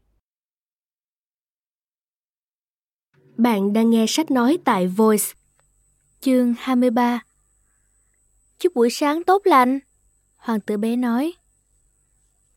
Bạn 3.38 3.74
đang 3.74 3.90
nghe 3.90 4.06
sách 4.08 4.32
nói 4.32 4.58
tại 4.66 4.88
Voice. 4.88 5.26
Chương 6.22 6.54
23 6.58 7.24
Chúc 8.60 8.74
buổi 8.76 8.90
sáng 8.90 9.24
tốt 9.24 9.42
lành. 9.46 9.80
Hoàng 10.36 10.60
tử 10.60 10.78
bé 10.78 10.96
nói. 10.96 11.34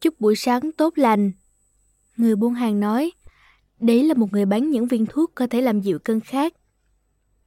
Chúc 0.01 0.21
buổi 0.21 0.37
sáng 0.37 0.73
tốt 0.73 0.99
lành. 0.99 1.33
Người 2.17 2.37
buôn 2.37 2.55
hàng 2.55 2.81
nói. 2.81 3.13
Đấy 3.81 4.05
là 4.05 4.15
một 4.15 4.33
người 4.33 4.45
bán 4.45 4.71
những 4.71 4.87
viên 4.87 5.07
thuốc 5.07 5.33
có 5.35 5.47
thể 5.47 5.61
làm 5.61 5.81
dịu 5.81 5.99
cơn 5.99 6.21
khát. 6.21 6.55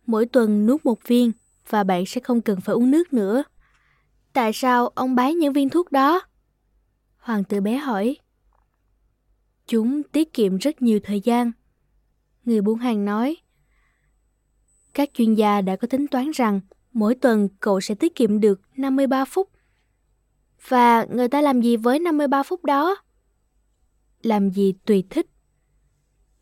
Mỗi 0.06 0.26
tuần 0.26 0.66
nuốt 0.66 0.86
một 0.86 1.08
viên, 1.08 1.32
và 1.70 1.84
bạn 1.84 2.06
sẽ 2.06 2.22
không 2.22 2.42
cần 2.42 2.62
phải 2.62 2.74
uống 2.74 2.92
nước 2.92 3.14
nữa. 3.14 3.44
Tại 4.34 4.54
sao 4.54 4.88
ông 4.88 5.16
bán 5.16 5.38
những 5.38 5.54
viên 5.54 5.70
thuốc 5.70 5.92
đó? 5.92 6.22
Hoàng 7.18 7.44
tử 7.44 7.62
bé 7.62 7.78
hỏi. 7.78 8.18
Chúng 9.68 10.04
tiết 10.04 10.34
kiệm 10.34 10.58
rất 10.58 10.82
nhiều 10.82 11.00
thời 11.04 11.22
gian. 11.22 11.52
Người 12.46 12.62
buôn 12.62 12.80
hàng 12.80 13.06
nói. 13.06 13.38
Các 14.94 15.10
chuyên 15.14 15.36
gia 15.36 15.62
đã 15.62 15.76
có 15.76 15.88
tính 15.88 16.08
toán 16.08 16.32
rằng 16.34 16.62
mỗi 16.94 17.16
tuần 17.16 17.50
cậu 17.60 17.82
sẽ 17.82 17.96
tiết 17.96 18.16
kiệm 18.16 18.40
được 18.40 18.62
53 18.76 19.26
phút. 19.26 19.50
Và 20.68 21.06
người 21.06 21.28
ta 21.28 21.42
làm 21.42 21.62
gì 21.62 21.78
với 21.78 22.00
53 22.00 22.44
phút 22.44 22.66
đó? 22.66 22.96
Làm 24.22 24.50
gì 24.50 24.74
tùy 24.86 25.04
thích. 25.10 25.28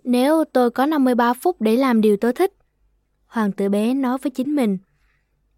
Nếu 0.09 0.43
tôi 0.53 0.71
có 0.71 0.85
53 0.85 1.33
phút 1.33 1.61
để 1.61 1.75
làm 1.75 2.01
điều 2.01 2.17
tôi 2.17 2.33
thích, 2.33 2.53
hoàng 3.25 3.51
tử 3.51 3.69
bé 3.69 3.93
nói 3.93 4.17
với 4.17 4.31
chính 4.31 4.55
mình, 4.55 4.77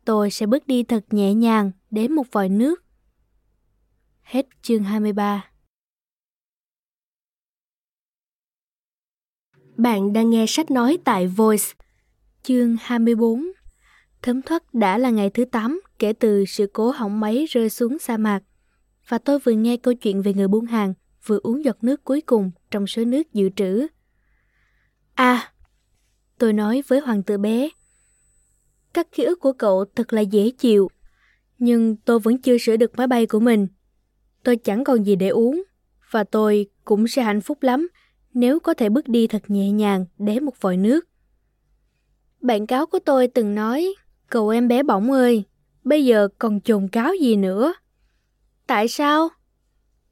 tôi 0.05 0.31
sẽ 0.31 0.45
bước 0.45 0.67
đi 0.67 0.83
thật 0.83 1.05
nhẹ 1.11 1.33
nhàng 1.33 1.71
đến 1.91 2.11
một 2.11 2.23
vòi 2.31 2.49
nước. 2.49 2.83
Hết 4.21 4.47
chương 4.61 4.83
23 4.83 5.49
Bạn 9.77 10.13
đang 10.13 10.29
nghe 10.29 10.45
sách 10.47 10.71
nói 10.71 10.97
tại 11.03 11.27
Voice. 11.27 11.65
Chương 12.43 12.77
24 12.81 13.51
Thấm 14.21 14.41
thoát 14.41 14.73
đã 14.73 14.97
là 14.97 15.09
ngày 15.09 15.29
thứ 15.29 15.45
8 15.45 15.81
kể 15.99 16.13
từ 16.13 16.45
sự 16.45 16.67
cố 16.73 16.91
hỏng 16.91 17.19
máy 17.19 17.45
rơi 17.49 17.69
xuống 17.69 17.99
sa 17.99 18.17
mạc. 18.17 18.39
Và 19.07 19.17
tôi 19.17 19.39
vừa 19.39 19.51
nghe 19.51 19.77
câu 19.77 19.93
chuyện 19.93 20.21
về 20.21 20.33
người 20.33 20.47
buôn 20.47 20.65
hàng, 20.65 20.93
vừa 21.25 21.39
uống 21.43 21.65
giọt 21.65 21.83
nước 21.83 22.03
cuối 22.03 22.21
cùng 22.21 22.51
trong 22.71 22.87
số 22.87 23.05
nước 23.05 23.33
dự 23.33 23.49
trữ. 23.55 23.87
À, 25.19 25.51
tôi 26.37 26.53
nói 26.53 26.83
với 26.87 26.99
hoàng 26.99 27.23
tử 27.23 27.37
bé. 27.37 27.69
Các 28.93 29.07
ký 29.11 29.23
ức 29.23 29.39
của 29.39 29.53
cậu 29.53 29.85
thật 29.95 30.13
là 30.13 30.21
dễ 30.21 30.49
chịu, 30.49 30.89
nhưng 31.57 31.95
tôi 31.95 32.19
vẫn 32.19 32.41
chưa 32.41 32.57
sửa 32.57 32.77
được 32.77 32.95
máy 32.97 33.07
bay 33.07 33.25
của 33.25 33.39
mình. 33.39 33.67
Tôi 34.43 34.55
chẳng 34.55 34.83
còn 34.83 35.03
gì 35.03 35.15
để 35.15 35.27
uống, 35.27 35.63
và 36.11 36.23
tôi 36.23 36.67
cũng 36.85 37.07
sẽ 37.07 37.21
hạnh 37.21 37.41
phúc 37.41 37.63
lắm 37.63 37.87
nếu 38.33 38.59
có 38.59 38.73
thể 38.73 38.89
bước 38.89 39.07
đi 39.07 39.27
thật 39.27 39.43
nhẹ 39.47 39.71
nhàng 39.71 40.05
để 40.17 40.39
một 40.39 40.61
vòi 40.61 40.77
nước. 40.77 41.07
Bạn 42.41 42.67
cáo 42.67 42.85
của 42.85 42.99
tôi 42.99 43.27
từng 43.27 43.55
nói, 43.55 43.93
cậu 44.29 44.49
em 44.49 44.67
bé 44.67 44.83
bỏng 44.83 45.11
ơi, 45.11 45.43
bây 45.83 46.05
giờ 46.05 46.27
còn 46.39 46.61
chồn 46.61 46.87
cáo 46.87 47.13
gì 47.21 47.35
nữa? 47.35 47.73
Tại 48.67 48.87
sao? 48.87 49.29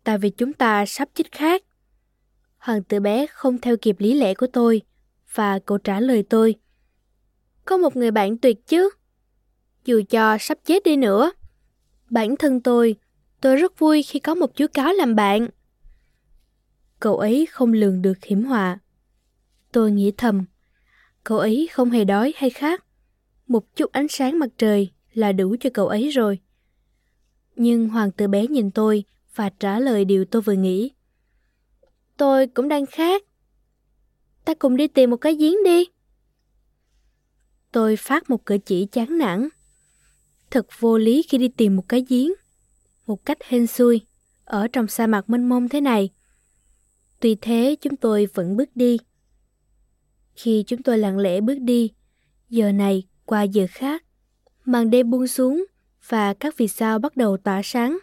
Tại 0.04 0.18
vì 0.18 0.30
chúng 0.30 0.54
ta 0.54 0.86
sắp 0.86 1.10
chết 1.14 1.32
khác. 1.32 1.64
Hoàng 2.58 2.84
tử 2.84 3.00
bé 3.00 3.26
không 3.28 3.58
theo 3.58 3.78
kịp 3.78 3.96
lý 4.00 4.14
lẽ 4.14 4.34
của 4.34 4.48
tôi, 4.54 4.82
và 5.38 5.60
cậu 5.60 5.78
trả 5.78 6.00
lời 6.00 6.24
tôi. 6.30 6.56
Có 7.66 7.78
một 7.78 7.96
người 7.96 8.12
bạn 8.12 8.38
tuyệt 8.38 8.68
chứ? 8.68 8.90
Dù 9.86 10.02
cho 10.10 10.38
sắp 10.40 10.58
chết 10.66 10.84
đi 10.84 10.96
nữa. 10.96 11.32
Bản 12.10 12.36
thân 12.38 12.62
tôi, 12.62 12.96
tôi 13.42 13.56
rất 13.56 13.80
vui 13.80 14.04
khi 14.04 14.20
có 14.20 14.36
một 14.36 14.56
chú 14.56 14.66
cáo 14.74 14.94
làm 14.94 15.16
bạn. 15.16 15.48
Cậu 17.00 17.18
ấy 17.18 17.46
không 17.52 17.74
lường 17.74 18.02
được 18.02 18.24
hiểm 18.26 18.44
họa. 18.44 18.80
Tôi 19.72 19.92
nghĩ 19.92 20.12
thầm, 20.18 20.46
cậu 21.24 21.38
ấy 21.40 21.70
không 21.72 21.90
hề 21.90 22.04
đói 22.04 22.34
hay 22.36 22.50
khát. 22.50 22.84
Một 23.48 23.76
chút 23.76 23.92
ánh 23.92 24.08
sáng 24.08 24.40
mặt 24.40 24.50
trời 24.58 24.92
là 25.14 25.32
đủ 25.32 25.56
cho 25.60 25.70
cậu 25.74 25.88
ấy 25.88 26.10
rồi. 26.10 26.40
Nhưng 27.56 27.90
hoàng 27.90 28.12
tử 28.12 28.28
bé 28.28 28.48
nhìn 28.48 28.72
tôi 28.72 29.04
và 29.36 29.50
trả 29.50 29.80
lời 29.80 30.06
điều 30.06 30.26
tôi 30.26 30.42
vừa 30.42 30.54
nghĩ. 30.54 30.92
Tôi 32.18 32.48
cũng 32.48 32.68
đang 32.68 32.86
khát. 32.86 33.27
Ta 34.48 34.54
cùng 34.54 34.78
đi 34.78 34.88
tìm 34.88 35.10
một 35.10 35.18
cái 35.18 35.36
giếng 35.36 35.64
đi. 35.66 35.86
Tôi 37.72 37.96
phát 37.96 38.30
một 38.30 38.46
cử 38.46 38.58
chỉ 38.58 38.86
chán 38.86 39.18
nản. 39.18 39.50
Thật 40.52 40.68
vô 40.80 40.98
lý 40.98 41.24
khi 41.30 41.38
đi 41.38 41.48
tìm 41.48 41.76
một 41.76 41.90
cái 41.90 42.06
giếng. 42.10 42.32
Một 43.08 43.26
cách 43.26 43.38
hên 43.44 43.68
xui, 43.68 44.02
ở 44.46 44.68
trong 44.68 44.88
sa 44.88 45.08
mạc 45.08 45.30
mênh 45.30 45.50
mông 45.50 45.70
thế 45.70 45.82
này. 45.82 46.10
Tuy 47.20 47.36
thế 47.36 47.76
chúng 47.82 47.96
tôi 47.96 48.28
vẫn 48.34 48.58
bước 48.58 48.70
đi. 48.76 48.98
Khi 50.36 50.64
chúng 50.68 50.84
tôi 50.84 50.98
lặng 50.98 51.18
lẽ 51.18 51.42
bước 51.42 51.60
đi, 51.60 51.92
giờ 52.50 52.72
này 52.72 53.04
qua 53.26 53.44
giờ 53.44 53.66
khác, 53.70 54.04
màn 54.66 54.90
đêm 54.90 55.10
buông 55.10 55.28
xuống 55.28 55.66
và 56.08 56.34
các 56.34 56.58
vì 56.58 56.68
sao 56.68 57.00
bắt 57.00 57.18
đầu 57.18 57.38
tỏa 57.38 57.62
sáng. 57.64 57.98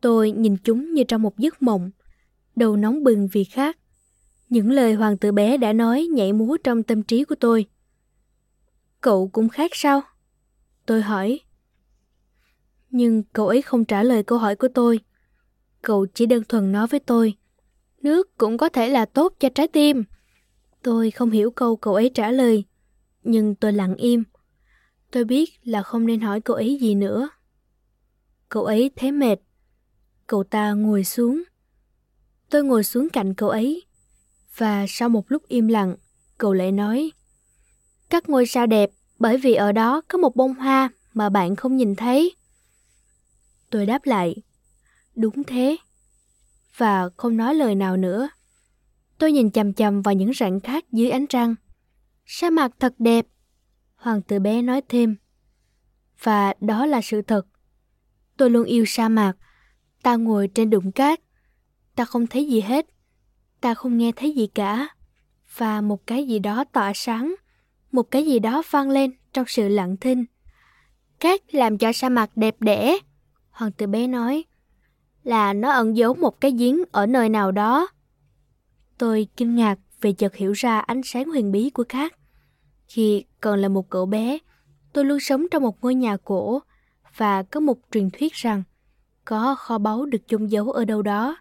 Tôi 0.00 0.30
nhìn 0.30 0.56
chúng 0.64 0.94
như 0.94 1.04
trong 1.04 1.22
một 1.22 1.38
giấc 1.38 1.62
mộng, 1.62 1.90
đầu 2.56 2.76
nóng 2.76 3.04
bừng 3.04 3.28
vì 3.32 3.44
khát. 3.44 3.79
Những 4.50 4.70
lời 4.70 4.94
hoàng 4.94 5.16
tử 5.16 5.32
bé 5.32 5.56
đã 5.56 5.72
nói 5.72 6.08
nhảy 6.12 6.32
múa 6.32 6.56
trong 6.64 6.82
tâm 6.82 7.02
trí 7.02 7.24
của 7.24 7.34
tôi. 7.34 7.66
Cậu 9.00 9.28
cũng 9.28 9.48
khác 9.48 9.70
sao? 9.74 10.02
Tôi 10.86 11.02
hỏi. 11.02 11.40
Nhưng 12.90 13.22
cậu 13.22 13.48
ấy 13.48 13.62
không 13.62 13.84
trả 13.84 14.02
lời 14.02 14.22
câu 14.22 14.38
hỏi 14.38 14.56
của 14.56 14.68
tôi. 14.74 15.00
Cậu 15.82 16.06
chỉ 16.14 16.26
đơn 16.26 16.42
thuần 16.48 16.72
nói 16.72 16.86
với 16.86 17.00
tôi. 17.00 17.34
Nước 18.02 18.38
cũng 18.38 18.56
có 18.56 18.68
thể 18.68 18.88
là 18.88 19.04
tốt 19.04 19.34
cho 19.40 19.48
trái 19.48 19.68
tim. 19.68 20.04
Tôi 20.82 21.10
không 21.10 21.30
hiểu 21.30 21.50
câu 21.50 21.76
cậu 21.76 21.94
ấy 21.94 22.10
trả 22.14 22.30
lời, 22.30 22.64
nhưng 23.22 23.54
tôi 23.54 23.72
lặng 23.72 23.94
im. 23.94 24.24
Tôi 25.10 25.24
biết 25.24 25.50
là 25.64 25.82
không 25.82 26.06
nên 26.06 26.20
hỏi 26.20 26.40
cậu 26.40 26.56
ấy 26.56 26.78
gì 26.80 26.94
nữa. 26.94 27.28
Cậu 28.48 28.64
ấy 28.64 28.90
thấy 28.96 29.12
mệt. 29.12 29.38
Cậu 30.26 30.44
ta 30.44 30.72
ngồi 30.72 31.04
xuống. 31.04 31.42
Tôi 32.50 32.64
ngồi 32.64 32.84
xuống 32.84 33.08
cạnh 33.08 33.34
cậu 33.34 33.48
ấy. 33.48 33.82
Và 34.60 34.86
sau 34.88 35.08
một 35.08 35.32
lúc 35.32 35.48
im 35.48 35.68
lặng, 35.68 35.96
cậu 36.38 36.52
lại 36.52 36.72
nói 36.72 37.12
Các 38.10 38.28
ngôi 38.28 38.46
sao 38.46 38.66
đẹp 38.66 38.90
bởi 39.18 39.36
vì 39.36 39.54
ở 39.54 39.72
đó 39.72 40.00
có 40.08 40.18
một 40.18 40.36
bông 40.36 40.54
hoa 40.54 40.90
mà 41.14 41.28
bạn 41.28 41.56
không 41.56 41.76
nhìn 41.76 41.96
thấy. 41.96 42.36
Tôi 43.70 43.86
đáp 43.86 44.06
lại 44.06 44.36
Đúng 45.14 45.44
thế 45.44 45.76
và 46.76 47.08
không 47.16 47.36
nói 47.36 47.54
lời 47.54 47.74
nào 47.74 47.96
nữa. 47.96 48.28
Tôi 49.18 49.32
nhìn 49.32 49.50
chằm 49.50 49.72
chằm 49.72 50.02
vào 50.02 50.14
những 50.14 50.32
rặng 50.34 50.60
cát 50.60 50.84
dưới 50.92 51.10
ánh 51.10 51.26
trăng. 51.26 51.54
Sa 52.26 52.50
mạc 52.50 52.72
thật 52.80 52.94
đẹp, 52.98 53.26
hoàng 53.96 54.22
tử 54.22 54.38
bé 54.38 54.62
nói 54.62 54.82
thêm. 54.88 55.16
Và 56.22 56.54
đó 56.60 56.86
là 56.86 57.00
sự 57.02 57.22
thật. 57.22 57.46
Tôi 58.36 58.50
luôn 58.50 58.64
yêu 58.64 58.84
sa 58.86 59.08
mạc. 59.08 59.32
Ta 60.02 60.16
ngồi 60.16 60.48
trên 60.54 60.70
đụng 60.70 60.92
cát. 60.92 61.20
Ta 61.94 62.04
không 62.04 62.26
thấy 62.26 62.46
gì 62.46 62.60
hết. 62.60 62.86
Ta 63.60 63.74
không 63.74 63.98
nghe 63.98 64.12
thấy 64.12 64.32
gì 64.32 64.46
cả. 64.46 64.88
Và 65.56 65.80
một 65.80 66.06
cái 66.06 66.26
gì 66.26 66.38
đó 66.38 66.64
tỏa 66.64 66.92
sáng. 66.94 67.34
Một 67.92 68.10
cái 68.10 68.26
gì 68.26 68.38
đó 68.38 68.62
vang 68.70 68.90
lên 68.90 69.12
trong 69.32 69.44
sự 69.48 69.68
lặng 69.68 69.96
thinh. 69.96 70.24
Cát 71.20 71.54
làm 71.54 71.78
cho 71.78 71.92
sa 71.92 72.08
mạc 72.08 72.36
đẹp 72.36 72.56
đẽ. 72.60 72.96
Hoàng 73.50 73.72
tử 73.72 73.86
bé 73.86 74.06
nói 74.06 74.44
là 75.24 75.52
nó 75.52 75.70
ẩn 75.70 75.96
giấu 75.96 76.14
một 76.14 76.40
cái 76.40 76.50
giếng 76.50 76.78
ở 76.92 77.06
nơi 77.06 77.28
nào 77.28 77.52
đó. 77.52 77.88
Tôi 78.98 79.26
kinh 79.36 79.54
ngạc 79.54 79.78
vì 80.00 80.12
chợt 80.12 80.34
hiểu 80.34 80.52
ra 80.52 80.78
ánh 80.78 81.00
sáng 81.04 81.24
huyền 81.24 81.52
bí 81.52 81.70
của 81.70 81.84
cát. 81.88 82.12
Khi 82.88 83.24
còn 83.40 83.58
là 83.58 83.68
một 83.68 83.90
cậu 83.90 84.06
bé, 84.06 84.38
tôi 84.92 85.04
luôn 85.04 85.20
sống 85.20 85.46
trong 85.50 85.62
một 85.62 85.82
ngôi 85.82 85.94
nhà 85.94 86.16
cổ 86.24 86.62
và 87.16 87.42
có 87.42 87.60
một 87.60 87.78
truyền 87.92 88.10
thuyết 88.10 88.32
rằng 88.32 88.62
có 89.24 89.54
kho 89.54 89.78
báu 89.78 90.06
được 90.06 90.26
chôn 90.26 90.46
giấu 90.46 90.70
ở 90.70 90.84
đâu 90.84 91.02
đó. 91.02 91.36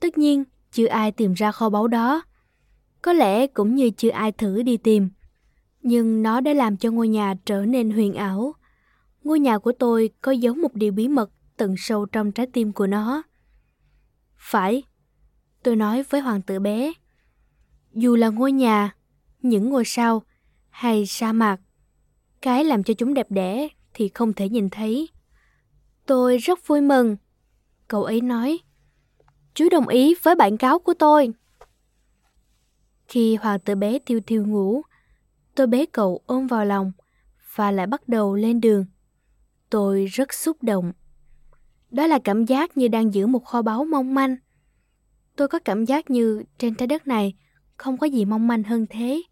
Tất 0.00 0.18
nhiên, 0.18 0.44
chưa 0.72 0.86
ai 0.86 1.12
tìm 1.12 1.32
ra 1.32 1.52
kho 1.52 1.68
báu 1.68 1.88
đó. 1.88 2.22
Có 3.02 3.12
lẽ 3.12 3.46
cũng 3.46 3.74
như 3.74 3.90
chưa 3.90 4.10
ai 4.10 4.32
thử 4.32 4.62
đi 4.62 4.76
tìm. 4.76 5.08
Nhưng 5.82 6.22
nó 6.22 6.40
đã 6.40 6.52
làm 6.52 6.76
cho 6.76 6.90
ngôi 6.90 7.08
nhà 7.08 7.34
trở 7.44 7.64
nên 7.64 7.90
huyền 7.90 8.14
ảo. 8.14 8.54
Ngôi 9.24 9.40
nhà 9.40 9.58
của 9.58 9.72
tôi 9.72 10.10
có 10.20 10.32
giấu 10.32 10.54
một 10.54 10.74
điều 10.74 10.92
bí 10.92 11.08
mật 11.08 11.30
tận 11.56 11.74
sâu 11.78 12.06
trong 12.06 12.32
trái 12.32 12.46
tim 12.52 12.72
của 12.72 12.86
nó. 12.86 13.22
Phải, 14.36 14.82
tôi 15.62 15.76
nói 15.76 16.02
với 16.02 16.20
hoàng 16.20 16.42
tử 16.42 16.58
bé. 16.58 16.92
Dù 17.92 18.16
là 18.16 18.28
ngôi 18.28 18.52
nhà, 18.52 18.94
những 19.42 19.70
ngôi 19.70 19.84
sao 19.84 20.22
hay 20.68 21.06
sa 21.06 21.32
mạc, 21.32 21.60
cái 22.42 22.64
làm 22.64 22.82
cho 22.82 22.94
chúng 22.94 23.14
đẹp 23.14 23.26
đẽ 23.30 23.68
thì 23.94 24.08
không 24.08 24.32
thể 24.32 24.48
nhìn 24.48 24.70
thấy. 24.70 25.08
Tôi 26.06 26.38
rất 26.38 26.66
vui 26.66 26.80
mừng. 26.80 27.16
Cậu 27.88 28.04
ấy 28.04 28.20
nói, 28.20 28.58
chú 29.60 29.68
đồng 29.68 29.88
ý 29.88 30.14
với 30.22 30.34
bản 30.34 30.56
cáo 30.56 30.78
của 30.78 30.94
tôi. 30.94 31.32
Khi 33.08 33.36
hoàng 33.36 33.60
tử 33.60 33.74
bé 33.74 33.98
tiêu 33.98 34.20
tiêu 34.26 34.46
ngủ, 34.46 34.82
tôi 35.54 35.66
bế 35.66 35.86
cậu 35.92 36.22
ôm 36.26 36.46
vào 36.46 36.64
lòng 36.64 36.92
và 37.54 37.70
lại 37.70 37.86
bắt 37.86 38.08
đầu 38.08 38.34
lên 38.34 38.60
đường. 38.60 38.84
Tôi 39.70 40.06
rất 40.06 40.34
xúc 40.34 40.62
động. 40.62 40.92
Đó 41.90 42.06
là 42.06 42.18
cảm 42.24 42.44
giác 42.44 42.76
như 42.76 42.88
đang 42.88 43.14
giữ 43.14 43.26
một 43.26 43.44
kho 43.44 43.62
báu 43.62 43.84
mong 43.84 44.14
manh. 44.14 44.36
Tôi 45.36 45.48
có 45.48 45.58
cảm 45.58 45.84
giác 45.84 46.10
như 46.10 46.42
trên 46.58 46.74
trái 46.74 46.86
đất 46.86 47.06
này 47.06 47.34
không 47.76 47.98
có 47.98 48.06
gì 48.06 48.24
mong 48.24 48.48
manh 48.48 48.62
hơn 48.62 48.86
thế. 48.90 49.22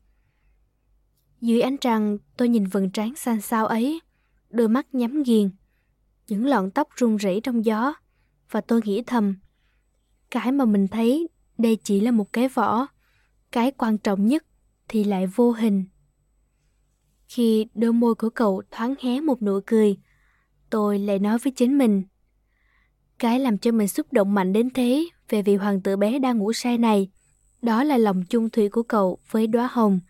Dưới 1.40 1.60
ánh 1.60 1.76
trăng, 1.76 2.18
tôi 2.36 2.48
nhìn 2.48 2.66
vầng 2.66 2.90
trán 2.90 3.14
xanh 3.16 3.40
xao 3.40 3.66
ấy, 3.66 4.00
đôi 4.50 4.68
mắt 4.68 4.94
nhắm 4.94 5.22
nghiền, 5.22 5.50
những 6.26 6.46
lọn 6.46 6.70
tóc 6.70 6.88
rung 6.96 7.16
rẩy 7.16 7.40
trong 7.42 7.64
gió, 7.64 7.94
và 8.50 8.60
tôi 8.60 8.80
nghĩ 8.84 9.02
thầm, 9.06 9.34
cái 10.30 10.52
mà 10.52 10.64
mình 10.64 10.88
thấy 10.88 11.28
đây 11.58 11.76
chỉ 11.84 12.00
là 12.00 12.10
một 12.10 12.32
cái 12.32 12.48
vỏ, 12.48 12.86
cái 13.52 13.70
quan 13.70 13.98
trọng 13.98 14.26
nhất 14.26 14.44
thì 14.88 15.04
lại 15.04 15.26
vô 15.26 15.52
hình. 15.52 15.84
Khi 17.28 17.66
đôi 17.74 17.92
môi 17.92 18.14
của 18.14 18.30
cậu 18.30 18.62
thoáng 18.70 18.94
hé 19.00 19.20
một 19.20 19.42
nụ 19.42 19.60
cười, 19.66 19.96
tôi 20.70 20.98
lại 20.98 21.18
nói 21.18 21.38
với 21.38 21.52
chính 21.56 21.78
mình, 21.78 22.02
cái 23.18 23.40
làm 23.40 23.58
cho 23.58 23.72
mình 23.72 23.88
xúc 23.88 24.12
động 24.12 24.34
mạnh 24.34 24.52
đến 24.52 24.70
thế 24.70 25.04
về 25.28 25.42
vị 25.42 25.56
hoàng 25.56 25.80
tử 25.80 25.96
bé 25.96 26.18
đang 26.18 26.38
ngủ 26.38 26.52
say 26.52 26.78
này, 26.78 27.10
đó 27.62 27.84
là 27.84 27.96
lòng 27.96 28.24
chung 28.30 28.50
thủy 28.50 28.68
của 28.68 28.82
cậu 28.82 29.18
với 29.30 29.46
đóa 29.46 29.68
hồng. 29.72 30.00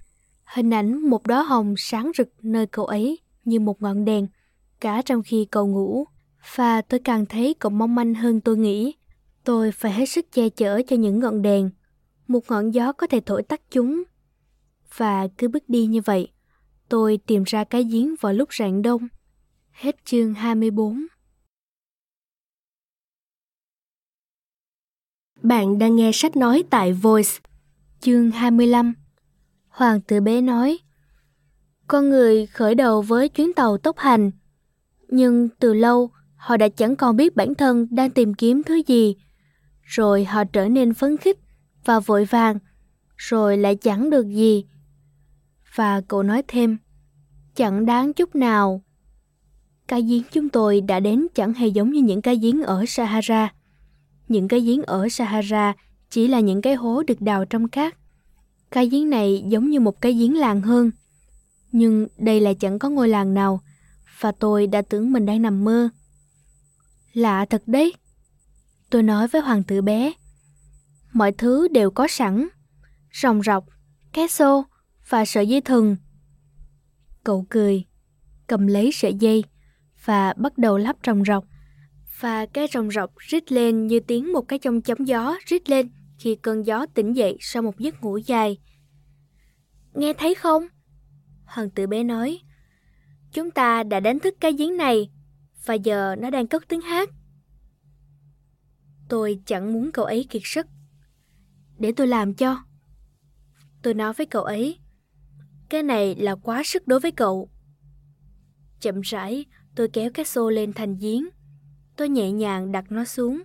Hình 0.45 0.71
ảnh 0.71 1.11
một 1.11 1.27
đóa 1.27 1.43
hồng 1.43 1.75
sáng 1.77 2.11
rực 2.19 2.29
nơi 2.43 2.67
cậu 2.67 2.85
ấy 2.85 3.19
như 3.45 3.61
một 3.61 3.83
ngọn 3.83 4.05
đèn, 4.05 4.27
cả 4.81 5.03
trong 5.03 5.23
khi 5.23 5.45
cậu 5.51 5.67
ngủ. 5.67 6.05
Và 6.55 6.83
tôi 6.83 7.01
càng 7.01 7.27
thấy 7.27 7.55
cậu 7.59 7.71
mong 7.71 7.95
manh 7.95 8.15
hơn 8.15 8.41
tôi 8.41 8.57
nghĩ. 8.57 8.95
Tôi 9.45 9.73
phải 9.73 9.93
hết 9.93 10.07
sức 10.07 10.33
che 10.33 10.49
chở 10.49 10.83
cho 10.87 10.97
những 10.97 11.21
ngọn 11.21 11.43
đèn. 11.43 11.71
Một 12.27 12.41
ngọn 12.49 12.71
gió 12.71 12.93
có 12.93 13.07
thể 13.07 13.21
thổi 13.27 13.43
tắt 13.43 13.61
chúng. 13.71 14.03
Và 14.97 15.29
cứ 15.39 15.49
bước 15.49 15.69
đi 15.69 15.87
như 15.87 16.01
vậy, 16.05 16.29
tôi 16.89 17.19
tìm 17.27 17.43
ra 17.47 17.65
cái 17.65 17.85
giếng 17.85 18.15
vào 18.21 18.33
lúc 18.33 18.55
rạng 18.55 18.83
đông. 18.83 19.09
Hết 19.71 20.05
chương 20.05 20.35
24 20.35 21.07
Bạn 25.43 25.79
đang 25.79 25.97
nghe 25.97 26.11
sách 26.15 26.37
nói 26.37 26.65
tại 26.71 26.93
Voice. 26.93 27.31
Chương 28.01 28.31
25 28.31 28.95
Hoàng 29.69 30.01
tử 30.01 30.21
bé 30.21 30.41
nói 30.41 30.79
Con 31.87 32.11
người 32.11 32.47
khởi 32.47 32.75
đầu 32.75 33.03
với 33.03 33.29
chuyến 33.29 33.53
tàu 33.53 33.79
tốc 33.79 33.99
hành 33.99 34.31
Nhưng 35.09 35.49
từ 35.59 35.75
lâu 35.75 36.11
họ 36.37 36.57
đã 36.57 36.69
chẳng 36.69 36.97
còn 36.97 37.17
biết 37.17 37.37
bản 37.37 37.55
thân 37.55 37.87
đang 37.91 38.11
tìm 38.11 38.35
kiếm 38.35 38.63
thứ 38.63 38.81
gì 38.87 39.17
rồi 39.89 40.25
họ 40.25 40.45
trở 40.45 40.69
nên 40.69 40.95
phấn 40.95 41.17
khích 41.17 41.39
và 41.85 42.01
vội 42.01 42.25
vàng 42.25 42.59
Rồi 43.17 43.57
lại 43.57 43.77
chẳng 43.77 44.11
được 44.11 44.29
gì 44.29 44.65
Và 45.75 46.01
cậu 46.09 46.23
nói 46.23 46.43
thêm 46.49 46.79
Chẳng 47.55 47.87
đáng 47.87 48.13
chút 48.13 48.35
nào 48.35 48.83
Cái 49.89 50.03
giếng 50.03 50.23
chúng 50.33 50.49
tôi 50.49 50.81
đã 50.81 51.01
đến 51.01 51.27
chẳng 51.35 51.55
hề 51.55 51.67
giống 51.69 51.91
như 51.91 52.03
những 52.03 52.23
cái 52.23 52.37
giếng 52.37 52.63
ở 52.63 52.85
Sahara 52.87 53.53
những 54.29 54.49
cái 54.49 54.61
giếng 54.61 54.83
ở 54.83 55.09
Sahara 55.09 55.75
chỉ 56.11 56.29
là 56.29 56.41
những 56.41 56.63
cái 56.63 56.75
hố 56.75 57.03
được 57.07 57.21
đào 57.21 57.45
trong 57.45 57.69
cát. 57.69 57.95
Cái 58.71 58.89
giếng 58.89 59.11
này 59.11 59.45
giống 59.49 59.71
như 59.71 59.81
một 59.81 60.01
cái 60.01 60.13
giếng 60.13 60.37
làng 60.37 60.61
hơn. 60.61 60.91
Nhưng 61.73 62.09
đây 62.19 62.41
là 62.41 62.53
chẳng 62.55 62.79
có 62.79 62.89
ngôi 62.89 63.09
làng 63.09 63.35
nào, 63.35 63.61
và 64.21 64.33
tôi 64.33 64.67
đã 64.67 64.83
tưởng 64.83 65.13
mình 65.13 65.27
đang 65.27 65.43
nằm 65.43 65.65
mơ. 65.65 65.89
Lạ 67.13 67.45
thật 67.45 67.63
đấy. 67.67 67.93
Tôi 68.91 69.03
nói 69.03 69.29
với 69.29 69.41
hoàng 69.41 69.63
tử 69.63 69.83
bé. 69.83 70.13
Mọi 71.13 71.33
thứ 71.33 71.69
đều 71.69 71.91
có 71.91 72.09
sẵn. 72.09 72.49
Rồng 73.13 73.43
rọc, 73.43 73.65
cá 74.13 74.29
xô 74.29 74.65
và 75.09 75.25
sợi 75.25 75.47
dây 75.47 75.61
thừng. 75.61 75.97
Cậu 77.25 77.47
cười, 77.51 77.85
cầm 78.47 78.67
lấy 78.67 78.93
sợi 78.93 79.15
dây 79.15 79.45
và 80.05 80.33
bắt 80.37 80.59
đầu 80.59 80.79
lắp 80.79 80.97
rồng 81.07 81.25
rọc 81.25 81.45
và 82.21 82.47
cái 82.47 82.67
rồng 82.73 82.91
rọc 82.91 83.11
rít 83.19 83.53
lên 83.53 83.87
như 83.87 84.01
tiếng 84.01 84.33
một 84.33 84.43
cái 84.43 84.59
trong 84.59 84.83
chấm 84.83 85.05
gió 85.05 85.37
rít 85.47 85.71
lên 85.71 85.91
khi 86.19 86.35
cơn 86.35 86.67
gió 86.67 86.87
tỉnh 86.95 87.17
dậy 87.17 87.37
sau 87.41 87.63
một 87.63 87.79
giấc 87.79 88.03
ngủ 88.03 88.17
dài. 88.17 88.59
Nghe 89.95 90.13
thấy 90.13 90.35
không? 90.35 90.67
Hoàng 91.45 91.71
tử 91.71 91.87
bé 91.87 92.05
nói. 92.05 92.41
Chúng 93.33 93.51
ta 93.51 93.83
đã 93.83 94.01
đánh 94.01 94.19
thức 94.19 94.35
cái 94.41 94.53
giếng 94.53 94.77
này 94.77 95.11
và 95.65 95.75
giờ 95.75 96.17
nó 96.19 96.31
đang 96.31 96.47
cất 96.47 96.69
tiếng 96.69 96.81
hát. 96.81 97.11
Tôi 99.09 99.41
chẳng 99.47 99.73
muốn 99.73 99.93
cậu 99.93 100.05
ấy 100.05 100.27
kiệt 100.31 100.43
sức. 100.45 100.67
Để 101.79 101.93
tôi 101.93 102.07
làm 102.07 102.35
cho. 102.35 102.65
Tôi 103.83 103.95
nói 103.95 104.13
với 104.13 104.27
cậu 104.27 104.43
ấy. 104.43 104.79
Cái 105.69 105.83
này 105.83 106.15
là 106.15 106.35
quá 106.35 106.63
sức 106.65 106.89
đối 106.89 107.01
với 107.01 107.11
cậu. 107.11 107.51
Chậm 108.81 109.01
rãi, 109.01 109.45
tôi 109.75 109.89
kéo 109.93 110.11
cái 110.15 110.25
xô 110.25 110.51
lên 110.51 110.73
thành 110.73 110.97
giếng 110.97 111.29
Tôi 111.99 112.09
nhẹ 112.09 112.33
nhàng 112.33 112.73
đặt 112.73 112.93
nó 112.93 113.05
xuống. 113.05 113.43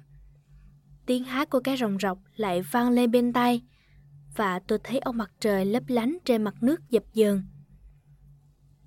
Tiếng 1.06 1.24
hát 1.24 1.50
của 1.50 1.60
cái 1.60 1.78
rồng 1.78 1.98
rọc 2.02 2.18
lại 2.36 2.62
vang 2.62 2.90
lên 2.90 3.12
bên 3.12 3.34
tai 3.34 3.62
và 4.36 4.60
tôi 4.60 4.80
thấy 4.84 5.00
ông 5.00 5.18
mặt 5.18 5.32
trời 5.40 5.66
lấp 5.66 5.84
lánh 5.88 6.18
trên 6.26 6.44
mặt 6.44 6.64
nước 6.64 6.90
dập 6.90 7.04
dờn. 7.14 7.44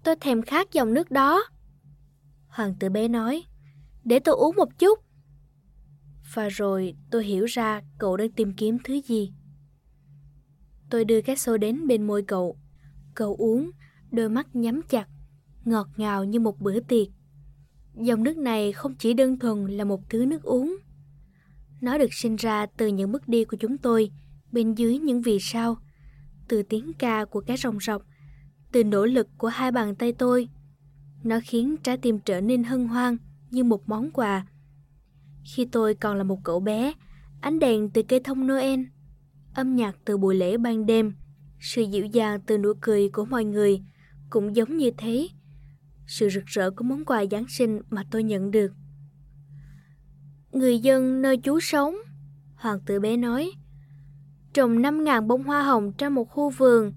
Tôi 0.04 0.16
thèm 0.16 0.42
khát 0.42 0.72
dòng 0.72 0.94
nước 0.94 1.10
đó. 1.10 1.44
Hoàng 2.48 2.74
tử 2.80 2.88
bé 2.88 3.08
nói, 3.08 3.44
để 4.04 4.18
tôi 4.18 4.34
uống 4.34 4.56
một 4.56 4.78
chút. 4.78 4.98
Và 6.34 6.48
rồi 6.48 6.94
tôi 7.10 7.24
hiểu 7.24 7.44
ra 7.44 7.82
cậu 7.98 8.16
đang 8.16 8.30
tìm 8.30 8.52
kiếm 8.52 8.78
thứ 8.84 9.00
gì. 9.00 9.32
Tôi 10.90 11.04
đưa 11.04 11.20
cái 11.20 11.36
xô 11.36 11.56
đến 11.56 11.86
bên 11.86 12.06
môi 12.06 12.22
cậu. 12.22 12.56
Cậu 13.14 13.36
uống, 13.36 13.70
đôi 14.10 14.28
mắt 14.28 14.56
nhắm 14.56 14.80
chặt, 14.88 15.08
ngọt 15.64 15.88
ngào 15.96 16.24
như 16.24 16.40
một 16.40 16.60
bữa 16.60 16.80
tiệc. 16.80 17.08
Dòng 17.94 18.22
nước 18.22 18.36
này 18.36 18.72
không 18.72 18.94
chỉ 18.98 19.14
đơn 19.14 19.38
thuần 19.38 19.66
là 19.66 19.84
một 19.84 20.10
thứ 20.10 20.26
nước 20.26 20.42
uống. 20.42 20.76
Nó 21.80 21.98
được 21.98 22.14
sinh 22.14 22.36
ra 22.36 22.66
từ 22.66 22.86
những 22.86 23.12
bước 23.12 23.28
đi 23.28 23.44
của 23.44 23.56
chúng 23.56 23.78
tôi 23.78 24.10
bên 24.52 24.74
dưới 24.74 24.98
những 24.98 25.22
vì 25.22 25.38
sao, 25.40 25.76
từ 26.48 26.62
tiếng 26.62 26.92
ca 26.98 27.24
của 27.24 27.40
cái 27.40 27.56
rồng 27.56 27.80
rọc, 27.80 28.02
từ 28.72 28.84
nỗ 28.84 29.06
lực 29.06 29.28
của 29.38 29.48
hai 29.48 29.72
bàn 29.72 29.94
tay 29.94 30.12
tôi. 30.12 30.48
Nó 31.24 31.40
khiến 31.44 31.76
trái 31.82 31.96
tim 31.96 32.18
trở 32.18 32.40
nên 32.40 32.64
hân 32.64 32.88
hoan 32.88 33.16
như 33.50 33.64
một 33.64 33.88
món 33.88 34.10
quà. 34.10 34.46
Khi 35.54 35.68
tôi 35.72 35.94
còn 35.94 36.16
là 36.16 36.24
một 36.24 36.38
cậu 36.44 36.60
bé, 36.60 36.92
ánh 37.40 37.58
đèn 37.58 37.90
từ 37.90 38.02
cây 38.02 38.20
thông 38.20 38.46
Noel, 38.46 38.80
âm 39.54 39.76
nhạc 39.76 39.96
từ 40.04 40.16
buổi 40.16 40.34
lễ 40.34 40.56
ban 40.56 40.86
đêm, 40.86 41.14
sự 41.60 41.82
dịu 41.82 42.06
dàng 42.06 42.40
từ 42.46 42.58
nụ 42.58 42.72
cười 42.80 43.08
của 43.08 43.24
mọi 43.24 43.44
người 43.44 43.82
cũng 44.30 44.56
giống 44.56 44.76
như 44.76 44.90
thế 44.98 45.28
sự 46.06 46.28
rực 46.28 46.46
rỡ 46.46 46.70
của 46.70 46.84
món 46.84 47.04
quà 47.04 47.24
Giáng 47.30 47.48
sinh 47.48 47.80
mà 47.90 48.04
tôi 48.10 48.22
nhận 48.22 48.50
được. 48.50 48.72
Người 50.52 50.78
dân 50.78 51.22
nơi 51.22 51.36
chú 51.36 51.60
sống, 51.60 51.94
hoàng 52.56 52.80
tử 52.86 53.00
bé 53.00 53.16
nói, 53.16 53.52
trồng 54.54 54.82
5.000 54.82 55.26
bông 55.26 55.44
hoa 55.44 55.62
hồng 55.62 55.92
trong 55.92 56.14
một 56.14 56.24
khu 56.24 56.50
vườn. 56.50 56.92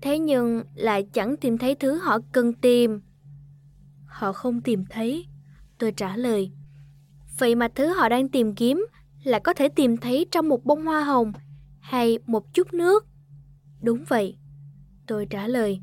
Thế 0.00 0.18
nhưng 0.18 0.62
lại 0.74 1.06
chẳng 1.12 1.36
tìm 1.36 1.58
thấy 1.58 1.74
thứ 1.74 1.98
họ 1.98 2.18
cần 2.32 2.52
tìm. 2.52 3.00
Họ 4.06 4.32
không 4.32 4.60
tìm 4.60 4.84
thấy, 4.90 5.26
tôi 5.78 5.92
trả 5.92 6.16
lời. 6.16 6.52
Vậy 7.40 7.54
mà 7.54 7.68
thứ 7.74 7.94
họ 7.94 8.08
đang 8.08 8.28
tìm 8.28 8.54
kiếm 8.54 8.86
là 9.24 9.38
có 9.38 9.54
thể 9.54 9.68
tìm 9.68 9.96
thấy 9.96 10.26
trong 10.30 10.48
một 10.48 10.64
bông 10.64 10.86
hoa 10.86 11.04
hồng 11.04 11.32
hay 11.80 12.18
một 12.26 12.54
chút 12.54 12.74
nước. 12.74 13.06
Đúng 13.82 14.04
vậy, 14.08 14.36
tôi 15.06 15.26
trả 15.30 15.46
lời. 15.46 15.80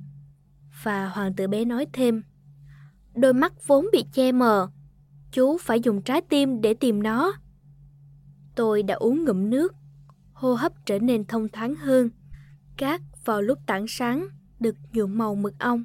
Và 0.84 1.08
hoàng 1.08 1.34
tử 1.36 1.48
bé 1.48 1.66
nói 1.66 1.86
thêm, 1.94 2.24
đôi 3.16 3.34
mắt 3.34 3.68
vốn 3.68 3.88
bị 3.92 4.06
che 4.14 4.32
mờ, 4.32 4.70
chú 5.32 5.58
phải 5.58 5.80
dùng 5.80 6.02
trái 6.02 6.22
tim 6.22 6.62
để 6.62 6.74
tìm 6.74 7.04
nó. 7.04 7.34
Tôi 8.56 8.84
đã 8.84 8.96
uống 8.96 9.26
ngụm 9.26 9.50
nước, 9.50 9.74
hô 10.34 10.54
hấp 10.54 10.74
trở 10.86 11.00
nên 11.00 11.26
thông 11.26 11.50
thoáng 11.50 11.76
hơn. 11.76 12.10
Cát 12.78 13.02
vào 13.26 13.42
lúc 13.42 13.60
tảng 13.66 13.86
sáng 13.88 14.28
được 14.60 14.76
nhuộm 14.94 15.18
màu 15.18 15.36
mực 15.36 15.60
ong 15.60 15.84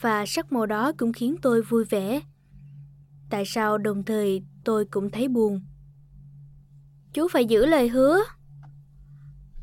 và 0.00 0.26
sắc 0.26 0.52
màu 0.52 0.66
đó 0.66 0.92
cũng 0.98 1.12
khiến 1.12 1.36
tôi 1.42 1.62
vui 1.62 1.84
vẻ. 1.84 2.20
Tại 3.30 3.44
sao 3.46 3.78
đồng 3.78 4.04
thời 4.04 4.42
tôi 4.64 4.84
cũng 4.84 5.10
thấy 5.10 5.28
buồn? 5.28 5.60
Chú 7.12 7.28
phải 7.32 7.44
giữ 7.44 7.66
lời 7.66 7.88
hứa. 7.88 8.18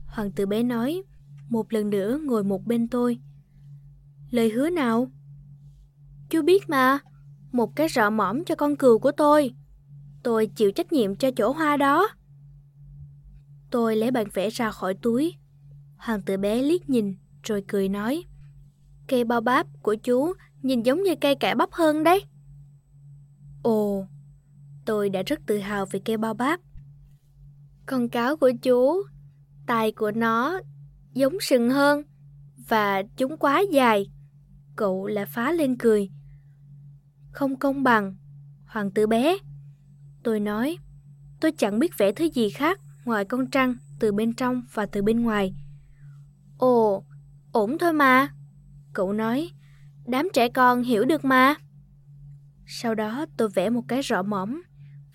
Hoàng 0.08 0.32
tử 0.32 0.46
bé 0.46 0.64
nói, 0.64 1.04
một 1.50 1.74
lần 1.74 1.90
nữa 1.90 2.20
ngồi 2.24 2.44
một 2.44 2.66
bên 2.66 2.88
tôi. 2.88 3.20
Lời 4.32 4.50
hứa 4.50 4.70
nào? 4.70 5.12
Chú 6.30 6.42
biết 6.42 6.70
mà, 6.70 7.00
một 7.52 7.76
cái 7.76 7.88
rọ 7.90 8.10
mõm 8.10 8.46
cho 8.46 8.56
con 8.56 8.76
cừu 8.76 9.00
của 9.00 9.12
tôi. 9.12 9.54
Tôi 10.24 10.48
chịu 10.56 10.72
trách 10.72 10.92
nhiệm 10.92 11.16
cho 11.16 11.32
chỗ 11.32 11.52
hoa 11.52 11.78
đó. 11.78 12.10
Tôi 13.72 13.96
lấy 13.96 14.12
bản 14.12 14.28
vẽ 14.34 14.50
ra 14.50 14.72
khỏi 14.72 14.94
túi. 14.94 15.36
Hoàng 15.98 16.22
tử 16.22 16.38
bé 16.38 16.62
liếc 16.62 16.90
nhìn 16.90 17.16
rồi 17.44 17.64
cười 17.68 17.90
nói. 17.90 18.24
Cây 19.08 19.24
bao 19.24 19.42
bắp 19.42 19.68
của 19.82 19.96
chú 19.96 20.34
nhìn 20.62 20.84
giống 20.84 21.04
như 21.04 21.16
cây 21.22 21.36
cải 21.36 21.56
bắp 21.56 21.72
hơn 21.72 22.04
đấy. 22.04 22.24
Ồ, 23.66 24.08
tôi 24.86 25.10
đã 25.10 25.24
rất 25.26 25.40
tự 25.46 25.58
hào 25.58 25.86
về 25.86 26.00
cây 26.06 26.18
bao 26.18 26.34
báp. 26.34 26.60
Con 27.86 28.10
cáo 28.10 28.38
của 28.38 28.52
chú, 28.62 29.04
tai 29.66 29.92
của 29.92 30.12
nó 30.12 30.60
giống 31.14 31.34
sừng 31.42 31.70
hơn 31.70 32.04
và 32.68 33.04
chúng 33.18 33.38
quá 33.38 33.64
dài. 33.72 34.12
Cậu 34.76 35.08
lại 35.08 35.26
phá 35.26 35.52
lên 35.52 35.78
cười. 35.78 36.10
Không 37.32 37.60
công 37.60 37.84
bằng, 37.84 38.16
hoàng 38.66 38.92
tử 38.92 39.08
bé. 39.08 39.38
Tôi 40.24 40.40
nói, 40.40 40.78
tôi 41.42 41.52
chẳng 41.58 41.80
biết 41.80 41.98
vẽ 41.98 42.12
thứ 42.12 42.26
gì 42.26 42.50
khác 42.50 42.80
ngoài 43.06 43.26
con 43.26 43.50
trăng 43.50 43.76
từ 44.00 44.12
bên 44.12 44.34
trong 44.34 44.62
và 44.74 44.86
từ 44.86 45.02
bên 45.02 45.22
ngoài. 45.22 45.56
Ồ, 46.58 47.04
ổn 47.52 47.78
thôi 47.78 47.94
mà. 47.94 48.30
Cậu 48.94 49.14
nói, 49.14 49.50
đám 50.08 50.30
trẻ 50.34 50.50
con 50.50 50.84
hiểu 50.84 51.06
được 51.06 51.26
mà. 51.26 51.56
Sau 52.66 52.96
đó 52.96 53.26
tôi 53.38 53.50
vẽ 53.50 53.70
một 53.70 53.84
cái 53.88 54.02
rõ 54.02 54.24
mỏm. 54.24 54.62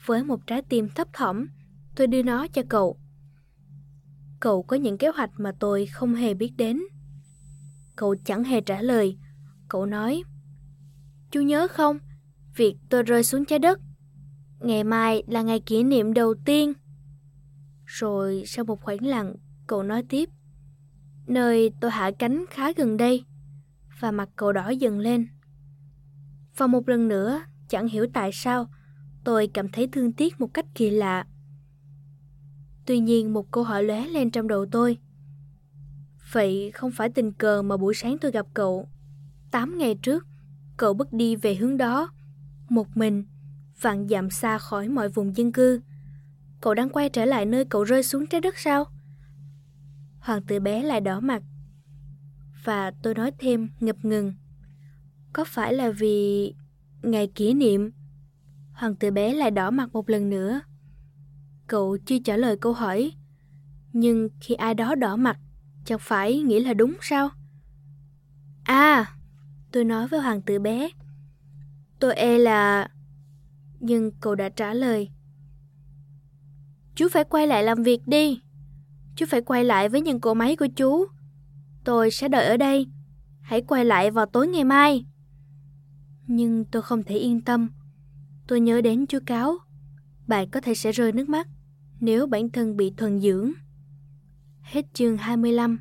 với 0.06 0.24
một 0.24 0.46
trái 0.46 0.62
tim 0.62 0.88
thấp 0.88 1.08
thỏm. 1.12 1.46
Tôi 1.96 2.06
đưa 2.06 2.22
nó 2.22 2.46
cho 2.46 2.62
cậu. 2.68 2.98
Cậu 4.40 4.62
có 4.62 4.76
những 4.76 4.98
kế 4.98 5.08
hoạch 5.08 5.30
mà 5.36 5.52
tôi 5.60 5.86
không 5.86 6.14
hề 6.14 6.34
biết 6.34 6.52
đến. 6.56 6.80
Cậu 7.96 8.14
chẳng 8.24 8.44
hề 8.44 8.60
trả 8.60 8.82
lời. 8.82 9.18
Cậu 9.68 9.86
nói, 9.86 10.22
Chú 11.30 11.40
nhớ 11.40 11.68
không, 11.70 11.98
việc 12.56 12.76
tôi 12.88 13.02
rơi 13.02 13.24
xuống 13.24 13.44
trái 13.44 13.58
đất. 13.58 13.80
Ngày 14.60 14.84
mai 14.84 15.22
là 15.26 15.42
ngày 15.42 15.60
kỷ 15.60 15.82
niệm 15.82 16.14
đầu 16.14 16.34
tiên. 16.44 16.72
Rồi 17.84 18.42
sau 18.46 18.64
một 18.64 18.80
khoảng 18.80 19.06
lặng, 19.06 19.34
cậu 19.66 19.82
nói 19.82 20.02
tiếp. 20.08 20.28
Nơi 21.26 21.72
tôi 21.80 21.90
hạ 21.90 22.10
cánh 22.18 22.44
khá 22.50 22.72
gần 22.72 22.96
đây. 22.96 23.24
Và 24.00 24.10
mặt 24.10 24.28
cậu 24.36 24.52
đỏ 24.52 24.68
dần 24.68 24.98
lên. 24.98 25.26
Và 26.60 26.66
một 26.66 26.88
lần 26.88 27.08
nữa, 27.08 27.40
chẳng 27.68 27.88
hiểu 27.88 28.06
tại 28.12 28.30
sao, 28.32 28.68
tôi 29.24 29.50
cảm 29.54 29.68
thấy 29.68 29.88
thương 29.92 30.12
tiếc 30.12 30.40
một 30.40 30.54
cách 30.54 30.66
kỳ 30.74 30.90
lạ. 30.90 31.26
Tuy 32.86 32.98
nhiên 32.98 33.32
một 33.32 33.50
câu 33.50 33.64
hỏi 33.64 33.84
lóe 33.84 34.06
lên 34.06 34.30
trong 34.30 34.48
đầu 34.48 34.66
tôi. 34.66 34.98
Vậy 36.32 36.70
không 36.74 36.90
phải 36.90 37.08
tình 37.08 37.32
cờ 37.32 37.62
mà 37.62 37.76
buổi 37.76 37.94
sáng 37.94 38.18
tôi 38.18 38.30
gặp 38.30 38.46
cậu. 38.54 38.88
Tám 39.50 39.78
ngày 39.78 39.94
trước, 40.02 40.26
cậu 40.76 40.94
bước 40.94 41.12
đi 41.12 41.36
về 41.36 41.54
hướng 41.54 41.76
đó, 41.76 42.12
một 42.68 42.96
mình, 42.96 43.24
vạn 43.80 44.08
dặm 44.08 44.30
xa 44.30 44.58
khỏi 44.58 44.88
mọi 44.88 45.08
vùng 45.08 45.36
dân 45.36 45.52
cư. 45.52 45.80
Cậu 46.60 46.74
đang 46.74 46.88
quay 46.88 47.08
trở 47.08 47.24
lại 47.24 47.46
nơi 47.46 47.64
cậu 47.64 47.84
rơi 47.84 48.02
xuống 48.02 48.26
trái 48.26 48.40
đất 48.40 48.58
sao? 48.58 48.84
Hoàng 50.18 50.42
tử 50.42 50.60
bé 50.60 50.82
lại 50.82 51.00
đỏ 51.00 51.20
mặt. 51.20 51.42
Và 52.64 52.92
tôi 53.02 53.14
nói 53.14 53.32
thêm 53.38 53.68
ngập 53.80 54.04
ngừng. 54.04 54.34
Có 55.32 55.44
phải 55.44 55.74
là 55.74 55.90
vì 55.90 56.54
ngày 57.02 57.26
kỷ 57.26 57.54
niệm? 57.54 57.90
Hoàng 58.72 58.96
tử 58.96 59.10
bé 59.10 59.34
lại 59.34 59.50
đỏ 59.50 59.70
mặt 59.70 59.92
một 59.92 60.10
lần 60.10 60.30
nữa. 60.30 60.60
Cậu 61.66 61.98
chưa 62.06 62.18
trả 62.24 62.36
lời 62.36 62.56
câu 62.56 62.72
hỏi. 62.72 63.12
Nhưng 63.92 64.28
khi 64.40 64.54
ai 64.54 64.74
đó 64.74 64.94
đỏ 64.94 65.16
mặt, 65.16 65.38
chẳng 65.84 65.98
phải 65.98 66.40
nghĩ 66.40 66.60
là 66.60 66.74
đúng 66.74 66.94
sao? 67.00 67.28
À, 68.64 69.14
tôi 69.72 69.84
nói 69.84 70.08
với 70.08 70.20
hoàng 70.20 70.42
tử 70.42 70.58
bé. 70.58 70.88
Tôi 71.98 72.14
e 72.14 72.38
là... 72.38 72.88
Nhưng 73.80 74.10
cậu 74.20 74.34
đã 74.34 74.48
trả 74.48 74.74
lời. 74.74 75.10
Chú 76.94 77.08
phải 77.12 77.24
quay 77.24 77.46
lại 77.46 77.62
làm 77.62 77.82
việc 77.82 78.06
đi. 78.06 78.40
Chú 79.16 79.26
phải 79.28 79.40
quay 79.40 79.64
lại 79.64 79.88
với 79.88 80.00
những 80.00 80.20
cỗ 80.20 80.34
máy 80.34 80.56
của 80.56 80.68
chú. 80.76 81.06
Tôi 81.84 82.10
sẽ 82.10 82.28
đợi 82.28 82.46
ở 82.46 82.56
đây. 82.56 82.86
Hãy 83.40 83.62
quay 83.62 83.84
lại 83.84 84.10
vào 84.10 84.26
tối 84.26 84.48
ngày 84.48 84.64
mai. 84.64 85.04
Nhưng 86.32 86.64
tôi 86.64 86.82
không 86.82 87.02
thể 87.02 87.16
yên 87.16 87.40
tâm. 87.40 87.70
Tôi 88.48 88.60
nhớ 88.60 88.80
đến 88.80 89.06
chú 89.06 89.18
cáo. 89.26 89.58
Bạn 90.26 90.50
có 90.50 90.60
thể 90.60 90.74
sẽ 90.74 90.92
rơi 90.92 91.12
nước 91.12 91.28
mắt 91.28 91.48
nếu 92.00 92.26
bản 92.26 92.50
thân 92.50 92.76
bị 92.76 92.92
thuần 92.96 93.20
dưỡng. 93.20 93.52
Hết 94.62 94.86
chương 94.94 95.16
25 95.16 95.78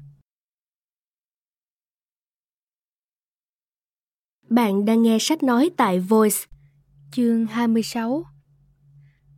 Bạn 4.50 4.86
đang 4.86 5.02
nghe 5.02 5.18
sách 5.20 5.44
nói 5.44 5.70
tại 5.78 6.00
Voice, 6.00 6.38
chương 7.12 7.46
26 7.46 8.24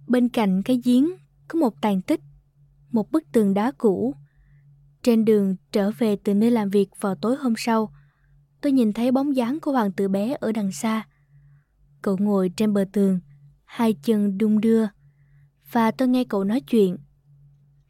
Bên 0.08 0.30
cạnh 0.30 0.62
cái 0.64 0.82
giếng 0.84 1.10
có 1.48 1.60
một 1.60 1.82
tàn 1.82 2.02
tích, 2.02 2.22
một 2.92 3.12
bức 3.12 3.24
tường 3.32 3.54
đá 3.54 3.72
cũ. 3.78 4.16
Trên 5.04 5.26
đường 5.26 5.56
trở 5.72 5.92
về 5.92 6.16
từ 6.24 6.34
nơi 6.34 6.52
làm 6.52 6.70
việc 6.70 6.90
vào 7.00 7.16
tối 7.16 7.36
hôm 7.36 7.54
sau, 7.58 7.94
tôi 8.62 8.72
nhìn 8.72 8.94
thấy 8.94 9.12
bóng 9.12 9.36
dáng 9.36 9.60
của 9.60 9.72
hoàng 9.72 9.92
tử 9.92 10.08
bé 10.08 10.36
ở 10.40 10.52
đằng 10.52 10.72
xa. 10.72 11.08
Cậu 12.02 12.18
ngồi 12.20 12.52
trên 12.58 12.74
bờ 12.74 12.86
tường, 12.94 13.20
hai 13.66 13.94
chân 13.94 14.38
đung 14.38 14.62
đưa, 14.62 14.86
và 15.72 15.92
tôi 15.92 16.08
nghe 16.08 16.24
cậu 16.24 16.44
nói 16.44 16.62
chuyện. 16.62 16.98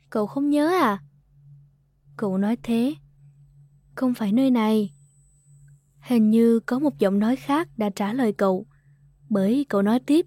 Cậu 0.10 0.28
không 0.28 0.50
nhớ 0.50 0.68
à? 0.68 1.04
Cậu 2.18 2.38
nói 2.38 2.58
thế. 2.64 2.96
Không 3.96 4.14
phải 4.14 4.32
nơi 4.32 4.52
này. 4.52 4.94
Hình 6.00 6.30
như 6.30 6.60
có 6.60 6.80
một 6.80 7.00
giọng 7.00 7.20
nói 7.20 7.36
khác 7.36 7.70
đã 7.78 7.90
trả 7.90 8.14
lời 8.14 8.34
cậu, 8.34 8.66
bởi 9.30 9.66
cậu 9.70 9.82
nói 9.82 10.00
tiếp. 10.00 10.26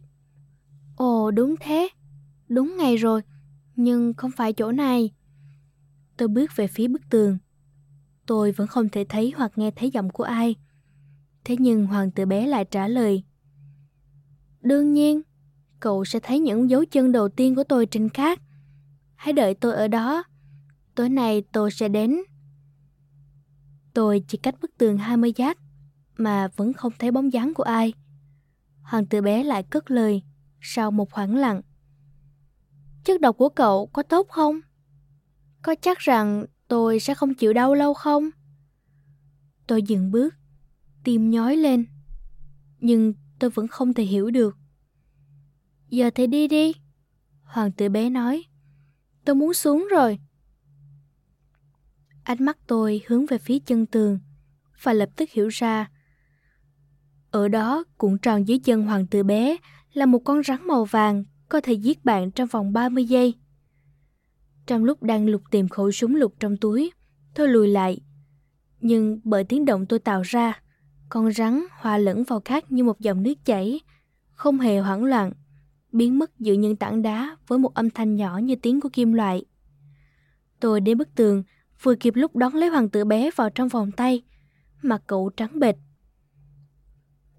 Ồ 0.97 1.31
đúng 1.31 1.55
thế, 1.61 1.89
đúng 2.49 2.77
ngày 2.77 2.97
rồi, 2.97 3.23
nhưng 3.77 4.15
không 4.15 4.31
phải 4.37 4.53
chỗ 4.53 4.73
này. 4.73 5.13
Tôi 6.17 6.29
bước 6.29 6.57
về 6.57 6.67
phía 6.67 6.89
bức 6.89 7.03
tường. 7.11 7.39
Tôi 8.27 8.53
vẫn 8.53 8.67
không 8.67 8.89
thể 8.89 9.05
thấy 9.09 9.33
hoặc 9.37 9.53
nghe 9.57 9.71
thấy 9.71 9.91
giọng 9.91 10.11
của 10.11 10.25
ai. 10.25 10.57
Thế 11.45 11.57
nhưng 11.59 11.87
hoàng 11.87 12.11
tử 12.11 12.27
bé 12.27 12.47
lại 12.47 12.65
trả 12.65 12.89
lời. 12.89 13.25
Đương 14.61 14.93
nhiên, 14.93 15.23
cậu 15.81 16.05
sẽ 16.05 16.21
thấy 16.21 16.39
những 16.41 16.71
dấu 16.71 16.85
chân 16.85 17.13
đầu 17.13 17.29
tiên 17.29 17.55
của 17.55 17.65
tôi 17.65 17.87
trên 17.87 18.09
cát. 18.09 18.39
Hãy 19.15 19.33
đợi 19.33 19.55
tôi 19.55 19.75
ở 19.75 19.89
đó. 19.89 20.25
Tối 20.95 21.09
nay 21.09 21.43
tôi 21.53 21.71
sẽ 21.71 21.89
đến. 21.89 22.17
Tôi 23.95 24.25
chỉ 24.29 24.39
cách 24.39 24.55
bức 24.61 24.71
tường 24.79 24.99
20 24.99 25.33
giác 25.37 25.59
mà 26.17 26.49
vẫn 26.57 26.73
không 26.73 26.93
thấy 26.99 27.11
bóng 27.11 27.33
dáng 27.33 27.55
của 27.55 27.63
ai. 27.63 27.93
Hoàng 28.83 29.07
tử 29.07 29.23
bé 29.23 29.45
lại 29.45 29.63
cất 29.63 29.91
lời 29.91 30.23
sau 30.61 30.91
một 30.91 31.11
khoảng 31.11 31.37
lặng. 31.37 31.63
Chất 33.05 33.21
độc 33.21 33.37
của 33.37 33.49
cậu 33.49 33.87
có 33.87 34.03
tốt 34.03 34.29
không? 34.29 34.61
Có 35.63 35.75
chắc 35.83 35.99
rằng 35.99 36.47
tôi 36.69 37.01
sẽ 37.01 37.15
không 37.15 37.35
chịu 37.35 37.53
đau 37.53 37.75
lâu 37.75 37.95
không? 37.95 38.31
Tôi 39.67 39.83
dừng 39.83 40.11
bước, 40.11 40.35
tim 41.05 41.31
nhói 41.31 41.57
lên. 41.57 41.87
Nhưng 42.81 43.15
tôi 43.39 43.51
vẫn 43.51 43.69
không 43.69 43.95
thể 43.95 44.05
hiểu 44.05 44.31
được. 44.31 44.57
Giờ 45.89 46.11
thì 46.15 46.27
đi 46.27 46.49
đi. 46.49 46.73
Hoàng 47.43 47.73
tử 47.73 47.89
bé 47.89 48.11
nói. 48.11 48.45
Tôi 49.25 49.35
muốn 49.35 49.55
xuống 49.55 49.89
rồi. 49.91 50.19
Ánh 52.23 52.45
mắt 52.45 52.59
tôi 52.67 53.03
hướng 53.07 53.27
về 53.27 53.39
phía 53.39 53.59
chân 53.59 53.87
tường 53.87 54.19
và 54.83 54.93
lập 54.93 55.09
tức 55.17 55.31
hiểu 55.31 55.49
ra. 55.49 55.91
Ở 57.31 57.49
đó, 57.49 57.85
cuộn 57.99 58.19
tròn 58.19 58.49
dưới 58.49 58.59
chân 58.59 58.83
hoàng 58.83 59.07
tử 59.07 59.23
bé 59.23 59.57
là 59.93 60.07
một 60.07 60.19
con 60.25 60.43
rắn 60.43 60.67
màu 60.67 60.85
vàng 60.85 61.25
có 61.49 61.61
thể 61.61 61.73
giết 61.73 62.05
bạn 62.05 62.31
trong 62.31 62.49
vòng 62.49 62.73
30 62.73 63.05
giây. 63.05 63.35
Trong 64.67 64.85
lúc 64.85 65.03
đang 65.03 65.27
lục 65.27 65.43
tìm 65.51 65.69
khẩu 65.69 65.93
súng 65.93 66.15
lục 66.17 66.35
trong 66.41 66.57
túi, 66.57 66.93
tôi 67.35 67.49
lùi 67.49 67.69
lại. 67.69 68.01
Nhưng 68.81 69.21
bởi 69.25 69.45
tiếng 69.45 69.65
động 69.65 69.87
tôi 69.87 69.99
tạo 69.99 70.23
ra, 70.23 70.61
con 71.09 71.33
rắn 71.33 71.65
hòa 71.71 71.99
lẫn 71.99 72.25
vào 72.25 72.41
cát 72.41 72.73
như 72.73 72.85
một 72.85 73.01
dòng 73.01 73.23
nước 73.23 73.45
chảy, 73.45 73.81
không 74.33 74.61
hề 74.61 74.79
hoảng 74.79 75.05
loạn 75.05 75.33
biến 75.95 76.19
mất 76.19 76.39
giữa 76.39 76.53
những 76.53 76.77
tảng 76.77 77.03
đá 77.03 77.37
với 77.47 77.59
một 77.59 77.75
âm 77.75 77.91
thanh 77.91 78.17
nhỏ 78.17 78.39
như 78.39 78.57
tiếng 78.57 78.81
của 78.81 78.89
kim 78.89 79.13
loại. 79.13 79.45
Tôi 80.61 80.81
đến 80.81 80.99
bức 80.99 81.15
tường, 81.15 81.43
vừa 81.83 81.95
kịp 81.95 82.15
lúc 82.17 82.37
đón 82.37 82.55
lấy 82.55 82.69
hoàng 82.69 82.89
tử 82.89 83.05
bé 83.05 83.31
vào 83.37 83.51
trong 83.51 83.69
vòng 83.69 83.93
tay, 83.93 84.23
mặt 84.83 85.03
cậu 85.07 85.31
trắng 85.37 85.59
bệch. 85.59 85.77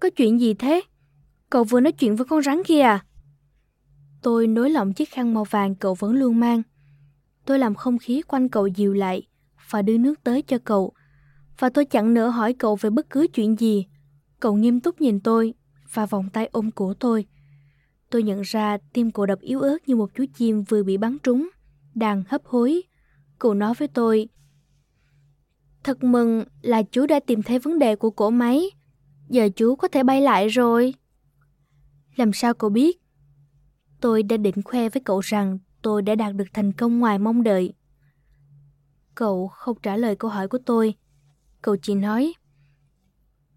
Có 0.00 0.10
chuyện 0.16 0.40
gì 0.40 0.54
thế? 0.54 0.80
Cậu 1.50 1.64
vừa 1.64 1.80
nói 1.80 1.92
chuyện 1.92 2.16
với 2.16 2.26
con 2.26 2.42
rắn 2.42 2.62
kia 2.66 2.80
à? 2.80 3.04
Tôi 4.22 4.46
nối 4.46 4.70
lỏng 4.70 4.92
chiếc 4.92 5.10
khăn 5.10 5.34
màu 5.34 5.44
vàng 5.44 5.74
cậu 5.74 5.94
vẫn 5.94 6.12
luôn 6.12 6.40
mang. 6.40 6.62
Tôi 7.46 7.58
làm 7.58 7.74
không 7.74 7.98
khí 7.98 8.22
quanh 8.22 8.48
cậu 8.48 8.66
dịu 8.66 8.92
lại 8.92 9.26
và 9.70 9.82
đưa 9.82 9.98
nước 9.98 10.24
tới 10.24 10.42
cho 10.42 10.58
cậu. 10.64 10.92
Và 11.58 11.70
tôi 11.70 11.84
chẳng 11.84 12.14
nỡ 12.14 12.28
hỏi 12.28 12.52
cậu 12.52 12.76
về 12.76 12.90
bất 12.90 13.10
cứ 13.10 13.26
chuyện 13.34 13.56
gì. 13.56 13.86
Cậu 14.40 14.56
nghiêm 14.56 14.80
túc 14.80 15.00
nhìn 15.00 15.20
tôi 15.20 15.54
và 15.92 16.06
vòng 16.06 16.28
tay 16.32 16.48
ôm 16.52 16.70
cổ 16.70 16.94
tôi. 16.94 17.26
Tôi 18.10 18.22
nhận 18.22 18.40
ra 18.40 18.78
tim 18.92 19.10
cậu 19.10 19.26
đập 19.26 19.40
yếu 19.40 19.60
ớt 19.60 19.78
như 19.86 19.96
một 19.96 20.10
chú 20.14 20.24
chim 20.34 20.62
vừa 20.62 20.82
bị 20.82 20.96
bắn 20.96 21.18
trúng, 21.22 21.48
đang 21.94 22.22
hấp 22.28 22.44
hối. 22.44 22.82
Cậu 23.38 23.54
nói 23.54 23.74
với 23.78 23.88
tôi, 23.88 24.28
Thật 25.86 26.04
mừng 26.04 26.44
là 26.62 26.82
chú 26.82 27.06
đã 27.06 27.20
tìm 27.20 27.42
thấy 27.42 27.58
vấn 27.58 27.78
đề 27.78 27.96
của 27.96 28.10
cổ 28.10 28.30
máy. 28.30 28.70
Giờ 29.28 29.48
chú 29.56 29.76
có 29.76 29.88
thể 29.88 30.02
bay 30.02 30.20
lại 30.20 30.48
rồi. 30.48 30.94
Làm 32.16 32.32
sao 32.32 32.54
cậu 32.54 32.70
biết? 32.70 33.00
Tôi 34.00 34.22
đã 34.22 34.36
định 34.36 34.62
khoe 34.62 34.88
với 34.88 35.02
cậu 35.04 35.20
rằng 35.20 35.58
tôi 35.86 36.02
đã 36.02 36.14
đạt 36.14 36.36
được 36.36 36.44
thành 36.52 36.72
công 36.72 36.98
ngoài 36.98 37.18
mong 37.18 37.42
đợi. 37.42 37.74
Cậu 39.14 39.48
không 39.48 39.76
trả 39.82 39.96
lời 39.96 40.16
câu 40.16 40.30
hỏi 40.30 40.48
của 40.48 40.58
tôi. 40.66 40.94
Cậu 41.62 41.76
chỉ 41.76 41.94
nói, 41.94 42.32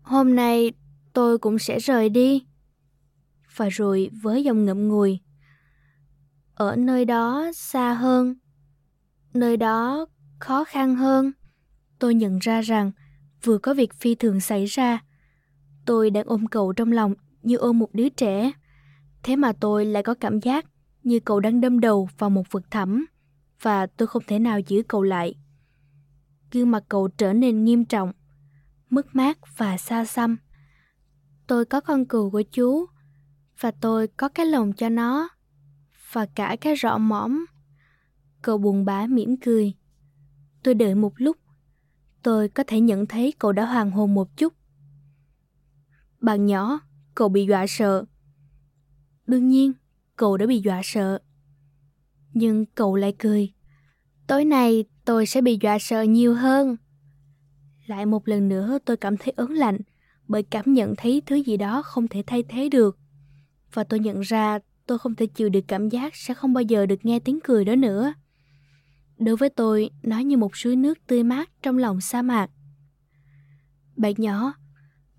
Hôm 0.01 0.35
nay 0.35 0.71
tôi 1.13 1.37
cũng 1.37 1.59
sẽ 1.59 1.79
rời 1.79 2.09
đi. 2.09 2.45
Và 3.55 3.69
rồi 3.69 4.09
với 4.21 4.43
dòng 4.43 4.65
ngậm 4.65 4.87
ngùi, 4.87 5.19
ở 6.55 6.75
nơi 6.75 7.05
đó 7.05 7.51
xa 7.55 7.93
hơn, 7.93 8.35
nơi 9.33 9.57
đó 9.57 10.05
khó 10.39 10.63
khăn 10.63 10.95
hơn, 10.95 11.31
tôi 11.99 12.13
nhận 12.15 12.39
ra 12.39 12.61
rằng 12.61 12.91
vừa 13.43 13.57
có 13.57 13.73
việc 13.73 13.93
phi 13.93 14.15
thường 14.15 14.39
xảy 14.39 14.65
ra. 14.65 15.03
Tôi 15.85 16.09
đang 16.09 16.25
ôm 16.27 16.47
cậu 16.47 16.73
trong 16.73 16.91
lòng 16.91 17.13
như 17.41 17.55
ôm 17.55 17.79
một 17.79 17.89
đứa 17.93 18.09
trẻ. 18.09 18.51
Thế 19.23 19.35
mà 19.35 19.53
tôi 19.59 19.85
lại 19.85 20.03
có 20.03 20.13
cảm 20.13 20.39
giác 20.39 20.65
như 21.03 21.19
cậu 21.19 21.39
đang 21.39 21.61
đâm 21.61 21.79
đầu 21.79 22.09
vào 22.17 22.29
một 22.29 22.51
vực 22.51 22.71
thẳm 22.71 23.05
và 23.61 23.85
tôi 23.85 24.07
không 24.07 24.23
thể 24.27 24.39
nào 24.39 24.59
giữ 24.59 24.83
cậu 24.87 25.03
lại. 25.03 25.35
Gương 26.51 26.71
mặt 26.71 26.83
cậu 26.89 27.07
trở 27.07 27.33
nên 27.33 27.63
nghiêm 27.63 27.85
trọng, 27.85 28.11
mất 28.89 29.15
mát 29.15 29.57
và 29.57 29.77
xa 29.77 30.05
xăm. 30.05 30.37
Tôi 31.47 31.65
có 31.65 31.81
con 31.81 32.05
cừu 32.05 32.29
của 32.29 32.41
chú 32.51 32.85
và 33.59 33.71
tôi 33.71 34.07
có 34.07 34.29
cái 34.29 34.45
lồng 34.45 34.73
cho 34.73 34.89
nó 34.89 35.29
và 36.11 36.25
cả 36.25 36.55
cái 36.61 36.75
rọ 36.81 36.97
mõm. 36.97 37.45
Cậu 38.41 38.57
buồn 38.57 38.85
bã 38.85 39.07
mỉm 39.07 39.37
cười. 39.37 39.73
Tôi 40.63 40.73
đợi 40.73 40.95
một 40.95 41.13
lúc. 41.17 41.37
Tôi 42.23 42.49
có 42.49 42.63
thể 42.67 42.79
nhận 42.79 43.05
thấy 43.05 43.33
cậu 43.39 43.51
đã 43.51 43.65
hoàng 43.65 43.91
hồn 43.91 44.13
một 44.13 44.37
chút. 44.37 44.53
Bạn 46.21 46.45
nhỏ, 46.45 46.79
cậu 47.15 47.29
bị 47.29 47.45
dọa 47.45 47.65
sợ. 47.67 48.05
Đương 49.27 49.47
nhiên, 49.47 49.73
cậu 50.19 50.37
đã 50.37 50.45
bị 50.45 50.59
dọa 50.59 50.81
sợ. 50.83 51.19
Nhưng 52.33 52.65
cậu 52.65 52.95
lại 52.95 53.13
cười. 53.19 53.53
Tối 54.27 54.45
nay 54.45 54.85
tôi 55.05 55.25
sẽ 55.25 55.41
bị 55.41 55.57
dọa 55.61 55.79
sợ 55.79 56.01
nhiều 56.01 56.35
hơn. 56.35 56.77
Lại 57.85 58.05
một 58.05 58.27
lần 58.27 58.49
nữa 58.49 58.77
tôi 58.85 58.97
cảm 58.97 59.17
thấy 59.17 59.33
ớn 59.35 59.51
lạnh 59.51 59.77
bởi 60.27 60.43
cảm 60.43 60.73
nhận 60.73 60.93
thấy 60.97 61.21
thứ 61.25 61.35
gì 61.35 61.57
đó 61.57 61.81
không 61.81 62.07
thể 62.07 62.23
thay 62.27 62.43
thế 62.43 62.69
được. 62.69 62.97
Và 63.73 63.83
tôi 63.83 63.99
nhận 63.99 64.19
ra 64.19 64.59
tôi 64.85 64.99
không 64.99 65.15
thể 65.15 65.25
chịu 65.25 65.49
được 65.49 65.63
cảm 65.67 65.89
giác 65.89 66.15
sẽ 66.15 66.33
không 66.33 66.53
bao 66.53 66.61
giờ 66.61 66.85
được 66.85 67.05
nghe 67.05 67.19
tiếng 67.19 67.39
cười 67.43 67.65
đó 67.65 67.75
nữa. 67.75 68.13
Đối 69.17 69.35
với 69.35 69.49
tôi, 69.49 69.89
nó 70.03 70.19
như 70.19 70.37
một 70.37 70.57
suối 70.57 70.75
nước 70.75 71.07
tươi 71.07 71.23
mát 71.23 71.49
trong 71.61 71.77
lòng 71.77 72.01
sa 72.01 72.21
mạc. 72.21 72.49
Bạn 73.95 74.13
nhỏ, 74.17 74.53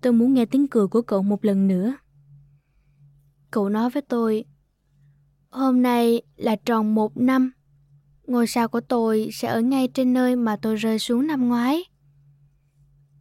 tôi 0.01 0.13
muốn 0.13 0.33
nghe 0.33 0.45
tiếng 0.45 0.67
cười 0.67 0.87
của 0.87 1.01
cậu 1.01 1.23
một 1.23 1.45
lần 1.45 1.67
nữa. 1.67 1.95
Cậu 3.51 3.69
nói 3.69 3.89
với 3.89 4.01
tôi, 4.01 4.45
hôm 5.51 5.81
nay 5.81 6.21
là 6.35 6.55
tròn 6.55 6.95
một 6.95 7.17
năm. 7.17 7.51
Ngôi 8.27 8.47
sao 8.47 8.67
của 8.67 8.81
tôi 8.81 9.29
sẽ 9.33 9.47
ở 9.47 9.61
ngay 9.61 9.87
trên 9.87 10.13
nơi 10.13 10.35
mà 10.35 10.55
tôi 10.61 10.75
rơi 10.75 10.99
xuống 10.99 11.27
năm 11.27 11.47
ngoái. 11.47 11.83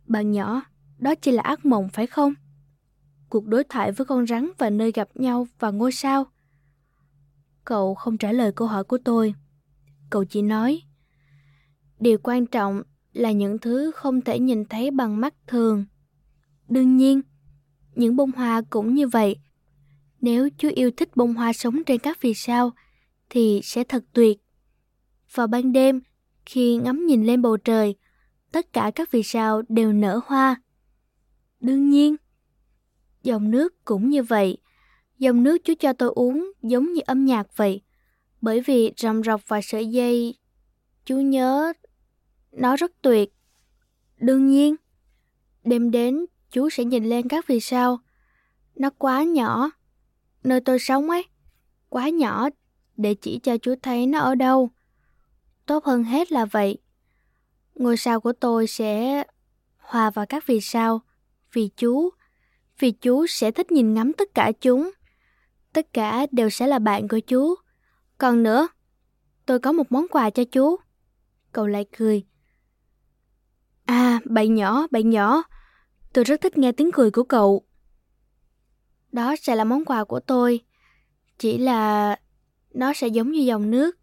Bạn 0.06 0.30
nhỏ, 0.30 0.62
đó 0.98 1.14
chỉ 1.14 1.32
là 1.32 1.42
ác 1.42 1.64
mộng 1.64 1.88
phải 1.88 2.06
không? 2.06 2.34
Cuộc 3.28 3.46
đối 3.46 3.64
thoại 3.64 3.92
với 3.92 4.04
con 4.04 4.26
rắn 4.26 4.50
và 4.58 4.70
nơi 4.70 4.92
gặp 4.92 5.08
nhau 5.14 5.46
và 5.58 5.70
ngôi 5.70 5.92
sao. 5.92 6.26
Cậu 7.64 7.94
không 7.94 8.18
trả 8.18 8.32
lời 8.32 8.52
câu 8.52 8.68
hỏi 8.68 8.84
của 8.84 8.98
tôi. 9.04 9.34
Cậu 10.10 10.24
chỉ 10.24 10.42
nói, 10.42 10.82
điều 12.00 12.18
quan 12.22 12.46
trọng 12.46 12.82
là 13.12 13.32
những 13.32 13.58
thứ 13.58 13.90
không 13.90 14.20
thể 14.20 14.38
nhìn 14.38 14.64
thấy 14.64 14.90
bằng 14.90 15.20
mắt 15.20 15.34
thường. 15.46 15.84
Đương 16.68 16.96
nhiên, 16.96 17.20
những 17.94 18.16
bông 18.16 18.32
hoa 18.32 18.62
cũng 18.70 18.94
như 18.94 19.08
vậy. 19.08 19.36
Nếu 20.20 20.48
chú 20.58 20.68
yêu 20.74 20.90
thích 20.90 21.16
bông 21.16 21.34
hoa 21.34 21.52
sống 21.52 21.84
trên 21.84 21.98
các 21.98 22.18
vì 22.20 22.34
sao, 22.34 22.72
thì 23.30 23.60
sẽ 23.64 23.84
thật 23.84 24.04
tuyệt. 24.12 24.38
Vào 25.34 25.46
ban 25.46 25.72
đêm, 25.72 26.00
khi 26.46 26.76
ngắm 26.76 27.06
nhìn 27.06 27.26
lên 27.26 27.42
bầu 27.42 27.56
trời, 27.56 27.94
tất 28.52 28.72
cả 28.72 28.90
các 28.94 29.10
vì 29.10 29.22
sao 29.22 29.62
đều 29.68 29.92
nở 29.92 30.20
hoa. 30.26 30.62
Đương 31.60 31.90
nhiên, 31.90 32.16
dòng 33.22 33.50
nước 33.50 33.84
cũng 33.84 34.10
như 34.10 34.22
vậy. 34.22 34.58
Dòng 35.18 35.42
nước 35.42 35.58
chú 35.64 35.74
cho 35.78 35.92
tôi 35.92 36.10
uống 36.14 36.52
giống 36.62 36.92
như 36.92 37.00
âm 37.06 37.24
nhạc 37.24 37.56
vậy. 37.56 37.82
Bởi 38.40 38.60
vì 38.60 38.92
rầm 38.96 39.22
rọc 39.22 39.48
và 39.48 39.60
sợi 39.62 39.86
dây, 39.86 40.34
chú 41.04 41.16
nhớ 41.16 41.72
nó 42.52 42.76
rất 42.76 42.92
tuyệt. 43.02 43.32
Đương 44.18 44.46
nhiên, 44.46 44.76
đêm 45.64 45.90
đến 45.90 46.26
chú 46.50 46.70
sẽ 46.70 46.84
nhìn 46.84 47.04
lên 47.04 47.28
các 47.28 47.46
vì 47.46 47.60
sao. 47.60 47.98
Nó 48.74 48.90
quá 48.90 49.22
nhỏ, 49.22 49.70
nơi 50.44 50.60
tôi 50.60 50.78
sống 50.78 51.10
ấy, 51.10 51.26
quá 51.88 52.08
nhỏ 52.08 52.48
để 52.96 53.14
chỉ 53.14 53.38
cho 53.38 53.58
chú 53.58 53.74
thấy 53.82 54.06
nó 54.06 54.18
ở 54.18 54.34
đâu. 54.34 54.70
Tốt 55.66 55.84
hơn 55.84 56.04
hết 56.04 56.32
là 56.32 56.44
vậy. 56.44 56.78
Ngôi 57.74 57.96
sao 57.96 58.20
của 58.20 58.32
tôi 58.32 58.66
sẽ 58.66 59.24
hòa 59.78 60.10
vào 60.10 60.26
các 60.26 60.46
vì 60.46 60.60
sao, 60.60 61.00
vì 61.52 61.68
chú, 61.76 62.10
vì 62.78 62.90
chú 62.90 63.26
sẽ 63.26 63.50
thích 63.50 63.72
nhìn 63.72 63.94
ngắm 63.94 64.12
tất 64.12 64.34
cả 64.34 64.52
chúng. 64.60 64.90
Tất 65.72 65.92
cả 65.92 66.26
đều 66.32 66.50
sẽ 66.50 66.66
là 66.66 66.78
bạn 66.78 67.08
của 67.08 67.20
chú. 67.20 67.54
Còn 68.18 68.42
nữa, 68.42 68.68
tôi 69.46 69.58
có 69.58 69.72
một 69.72 69.92
món 69.92 70.06
quà 70.10 70.30
cho 70.30 70.44
chú. 70.44 70.76
Cậu 71.52 71.66
lại 71.66 71.84
cười. 71.98 72.24
À, 73.84 74.20
bạn 74.24 74.54
nhỏ, 74.54 74.86
bạn 74.90 75.10
nhỏ, 75.10 75.42
tôi 76.12 76.24
rất 76.24 76.40
thích 76.40 76.58
nghe 76.58 76.72
tiếng 76.72 76.90
cười 76.92 77.10
của 77.10 77.24
cậu. 77.24 77.64
Đó 79.12 79.36
sẽ 79.36 79.56
là 79.56 79.64
món 79.64 79.84
quà 79.84 80.04
của 80.04 80.20
tôi. 80.20 80.60
Chỉ 81.38 81.58
là 81.58 82.16
nó 82.74 82.92
sẽ 82.92 83.08
giống 83.08 83.32
như 83.32 83.40
dòng 83.40 83.70
nước. 83.70 83.98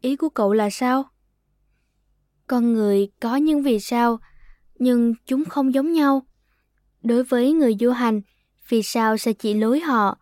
Ý 0.00 0.16
của 0.16 0.28
cậu 0.28 0.52
là 0.52 0.70
sao? 0.70 1.04
Con 2.46 2.72
người 2.72 3.10
có 3.20 3.36
những 3.36 3.62
vì 3.62 3.80
sao, 3.80 4.18
nhưng 4.74 5.14
chúng 5.26 5.44
không 5.44 5.74
giống 5.74 5.92
nhau. 5.92 6.22
Đối 7.02 7.24
với 7.24 7.52
người 7.52 7.76
du 7.80 7.90
hành, 7.90 8.20
vì 8.68 8.82
sao 8.82 9.16
sẽ 9.16 9.32
chỉ 9.32 9.54
lối 9.54 9.80
họ? 9.80 10.18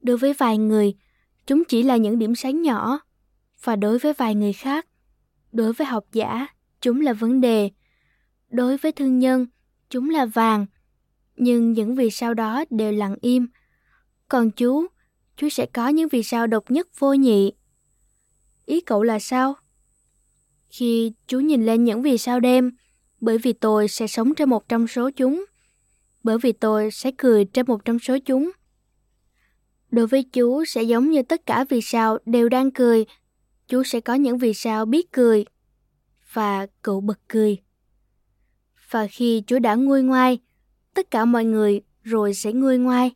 Đối 0.00 0.16
với 0.16 0.32
vài 0.32 0.58
người, 0.58 0.94
chúng 1.46 1.62
chỉ 1.68 1.82
là 1.82 1.96
những 1.96 2.18
điểm 2.18 2.34
sáng 2.34 2.62
nhỏ. 2.62 3.00
Và 3.62 3.76
đối 3.76 3.98
với 3.98 4.12
vài 4.12 4.34
người 4.34 4.52
khác, 4.52 4.86
đối 5.52 5.72
với 5.72 5.86
học 5.86 6.04
giả, 6.12 6.46
chúng 6.80 7.00
là 7.00 7.12
vấn 7.12 7.40
đề. 7.40 7.70
Đối 8.48 8.76
với 8.76 8.92
thương 8.92 9.18
nhân, 9.18 9.46
chúng 9.90 10.10
là 10.10 10.26
vàng. 10.26 10.66
Nhưng 11.36 11.72
những 11.72 11.94
vì 11.94 12.10
sao 12.10 12.34
đó 12.34 12.64
đều 12.70 12.92
lặng 12.92 13.16
im. 13.20 13.46
Còn 14.28 14.50
chú, 14.50 14.86
chú 15.36 15.48
sẽ 15.48 15.66
có 15.66 15.88
những 15.88 16.08
vì 16.08 16.22
sao 16.22 16.46
độc 16.46 16.70
nhất 16.70 16.88
vô 16.98 17.12
nhị. 17.12 17.52
Ý 18.66 18.80
cậu 18.80 19.02
là 19.02 19.18
sao? 19.18 19.54
Khi 20.70 21.12
chú 21.26 21.40
nhìn 21.40 21.66
lên 21.66 21.84
những 21.84 22.02
vì 22.02 22.18
sao 22.18 22.40
đêm, 22.40 22.70
bởi 23.20 23.38
vì 23.38 23.52
tôi 23.52 23.88
sẽ 23.88 24.06
sống 24.06 24.34
trên 24.34 24.50
một 24.50 24.68
trong 24.68 24.86
số 24.86 25.10
chúng. 25.10 25.44
Bởi 26.22 26.38
vì 26.38 26.52
tôi 26.52 26.90
sẽ 26.90 27.10
cười 27.18 27.44
trên 27.44 27.66
một 27.66 27.84
trong 27.84 27.98
số 27.98 28.18
chúng. 28.24 28.50
Đối 29.90 30.06
với 30.06 30.22
chú 30.22 30.64
sẽ 30.64 30.82
giống 30.82 31.10
như 31.10 31.22
tất 31.22 31.46
cả 31.46 31.64
vì 31.68 31.80
sao 31.80 32.18
đều 32.26 32.48
đang 32.48 32.70
cười. 32.70 33.04
Chú 33.68 33.82
sẽ 33.82 34.00
có 34.00 34.14
những 34.14 34.38
vì 34.38 34.54
sao 34.54 34.86
biết 34.86 35.12
cười. 35.12 35.44
Và 36.32 36.66
cậu 36.82 37.00
bật 37.00 37.18
cười. 37.28 37.58
Và 38.90 39.06
khi 39.06 39.42
chú 39.46 39.58
đã 39.58 39.74
nguôi 39.74 40.02
ngoai, 40.02 40.38
tất 40.96 41.10
cả 41.10 41.24
mọi 41.24 41.44
người 41.44 41.80
rồi 42.02 42.34
sẽ 42.34 42.52
nguôi 42.52 42.78
ngoai. 42.78 43.10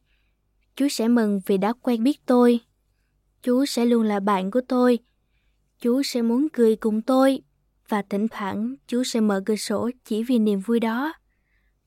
Chú 0.77 0.89
sẽ 0.89 1.09
mừng 1.09 1.41
vì 1.47 1.59
đã 1.59 1.73
quen 1.83 2.05
biết 2.05 2.27
tôi. 2.27 2.61
Chú 3.43 3.67
sẽ 3.67 3.85
luôn 3.85 4.03
là 4.03 4.21
bạn 4.21 4.51
của 4.51 4.61
tôi. 4.69 4.99
Chú 5.81 6.03
sẽ 6.03 6.23
muốn 6.23 6.49
cười 6.53 6.77
cùng 6.77 7.03
tôi 7.03 7.43
và 7.89 8.03
thỉnh 8.03 8.29
thoảng 8.29 8.75
chú 8.87 9.05
sẽ 9.05 9.21
mở 9.21 9.43
cửa 9.47 9.57
sổ 9.57 9.91
chỉ 10.05 10.23
vì 10.23 10.39
niềm 10.39 10.61
vui 10.61 10.81
đó. 10.81 11.13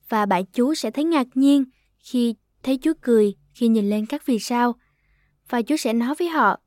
Và 0.08 0.26
bạn 0.26 0.44
chú 0.46 0.74
sẽ 0.74 0.90
thấy 0.90 1.04
ngạc 1.04 1.26
nhiên 1.34 1.64
khi 1.98 2.34
thấy 2.62 2.76
chú 2.76 2.92
cười 3.00 3.34
khi 3.54 3.68
nhìn 3.68 3.90
lên 3.90 4.06
các 4.06 4.26
vì 4.26 4.38
sao. 4.38 4.74
Và 5.48 5.62
chú 5.62 5.76
sẽ 5.76 5.92
nói 5.92 6.14
với 6.18 6.28
họ, 6.28 6.60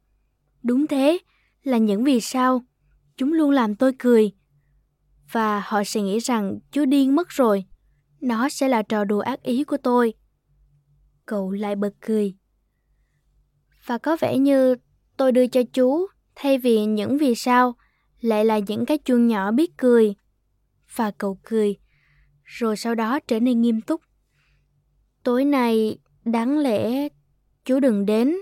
đúng 0.63 0.87
thế, 0.87 1.17
là 1.63 1.77
những 1.77 2.03
vì 2.03 2.21
sao, 2.21 2.65
chúng 3.17 3.33
luôn 3.33 3.51
làm 3.51 3.75
tôi 3.75 3.91
cười. 3.99 4.31
Và 5.31 5.59
họ 5.65 5.83
sẽ 5.83 6.01
nghĩ 6.01 6.19
rằng 6.19 6.59
chú 6.71 6.85
điên 6.85 7.15
mất 7.15 7.29
rồi, 7.29 7.65
nó 8.27 8.49
sẽ 8.49 8.67
là 8.67 8.81
trò 8.81 9.03
đùa 9.03 9.19
ác 9.19 9.43
ý 9.43 9.63
của 9.63 9.77
tôi. 9.77 10.13
Cậu 11.25 11.51
lại 11.51 11.75
bật 11.75 11.93
cười. 11.99 12.35
Và 13.85 13.97
có 13.97 14.17
vẻ 14.19 14.37
như 14.37 14.75
tôi 15.17 15.31
đưa 15.31 15.47
cho 15.47 15.61
chú 15.73 16.07
thay 16.35 16.57
vì 16.57 16.85
những 16.85 17.17
vì 17.17 17.35
sao 17.35 17.75
lại 18.21 18.45
là 18.45 18.59
những 18.59 18.85
cái 18.85 18.97
chuông 18.97 19.27
nhỏ 19.27 19.51
biết 19.51 19.77
cười. 19.77 20.15
Và 20.95 21.11
cậu 21.11 21.39
cười, 21.43 21.75
rồi 22.43 22.77
sau 22.77 22.95
đó 22.95 23.19
trở 23.27 23.39
nên 23.39 23.61
nghiêm 23.61 23.81
túc. 23.81 24.01
Tối 25.23 25.45
nay, 25.45 25.97
đáng 26.25 26.57
lẽ 26.57 27.07
chú 27.65 27.79
đừng 27.79 28.05
đến. 28.05 28.35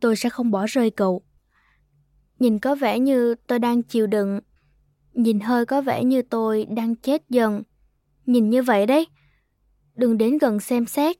Tôi 0.00 0.16
sẽ 0.16 0.28
không 0.28 0.50
bỏ 0.50 0.66
rơi 0.66 0.90
cậu. 0.90 1.22
Nhìn 2.38 2.58
có 2.58 2.74
vẻ 2.74 2.98
như 2.98 3.34
tôi 3.46 3.58
đang 3.58 3.82
chịu 3.82 4.06
đựng. 4.06 4.40
Nhìn 5.12 5.40
hơi 5.40 5.66
có 5.66 5.82
vẻ 5.82 6.04
như 6.04 6.22
tôi 6.22 6.66
đang 6.70 6.96
chết 6.96 7.22
dần. 7.28 7.62
Nhìn 8.30 8.50
như 8.50 8.62
vậy 8.62 8.86
đấy. 8.86 9.06
Đừng 9.94 10.18
đến 10.18 10.38
gần 10.38 10.60
xem 10.60 10.86
xét. 10.86 11.16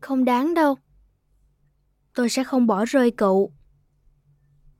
Không 0.00 0.24
đáng 0.24 0.54
đâu. 0.54 0.76
Tôi 2.14 2.28
sẽ 2.28 2.44
không 2.44 2.66
bỏ 2.66 2.84
rơi 2.84 3.10
cậu. 3.10 3.52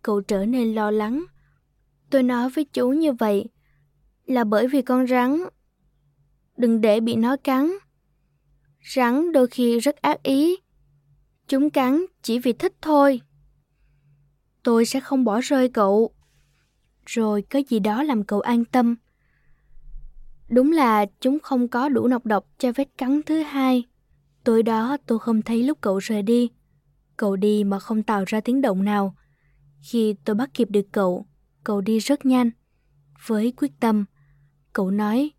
Cậu 0.03 0.21
trở 0.21 0.45
nên 0.47 0.75
lo 0.75 0.91
lắng. 0.91 1.25
Tôi 2.11 2.23
nói 2.23 2.51
với 2.51 2.65
chú 2.65 2.91
như 2.91 3.13
vậy 3.13 3.45
là 4.27 4.45
bởi 4.45 4.69
vì 4.69 4.83
con 4.83 5.07
rắn. 5.07 5.39
Đừng 6.57 6.81
để 6.81 7.01
bị 7.01 7.17
nó 7.17 7.37
cắn. 7.37 7.73
Rắn 8.95 9.33
đôi 9.33 9.47
khi 9.47 9.79
rất 9.79 9.97
ác 9.97 10.23
ý. 10.23 10.57
Chúng 11.49 11.71
cắn 11.71 12.05
chỉ 12.23 12.39
vì 12.39 12.53
thích 12.53 12.75
thôi. 12.83 13.21
Tôi 14.63 14.87
sẽ 14.87 15.01
không 15.01 15.25
bỏ 15.25 15.41
rơi 15.41 15.69
cậu. 15.69 16.15
Rồi 17.07 17.43
có 17.51 17.61
gì 17.69 17.79
đó 17.79 18.03
làm 18.03 18.25
cậu 18.25 18.41
an 18.41 18.65
tâm. 18.65 18.97
Đúng 20.53 20.73
là 20.73 21.07
chúng 21.21 21.39
không 21.41 21.69
có 21.69 21.89
đủ 21.89 22.09
nọc 22.09 22.27
độc 22.27 22.47
cho 22.59 22.73
vết 22.73 22.89
cắn 22.99 23.21
thứ 23.27 23.43
hai. 23.43 23.85
Tối 24.45 24.63
đó 24.63 24.97
tôi 25.07 25.19
không 25.19 25.43
thấy 25.43 25.63
lúc 25.63 25.79
cậu 25.81 25.99
rời 25.99 26.23
đi. 26.23 26.51
Cậu 27.17 27.37
đi 27.37 27.65
mà 27.65 27.79
không 27.79 28.03
tạo 28.03 28.25
ra 28.27 28.41
tiếng 28.41 28.61
động 28.61 28.85
nào. 28.85 29.15
Khi 29.81 30.15
tôi 30.25 30.37
bắt 30.37 30.51
kịp 30.55 30.71
được 30.71 30.87
cậu, 30.93 31.27
cậu 31.65 31.81
đi 31.81 31.99
rất 31.99 32.27
nhanh. 32.27 32.51
Với 33.27 33.53
quyết 33.57 33.73
tâm, 33.81 34.05
cậu 34.73 34.91
nói, 34.91 35.31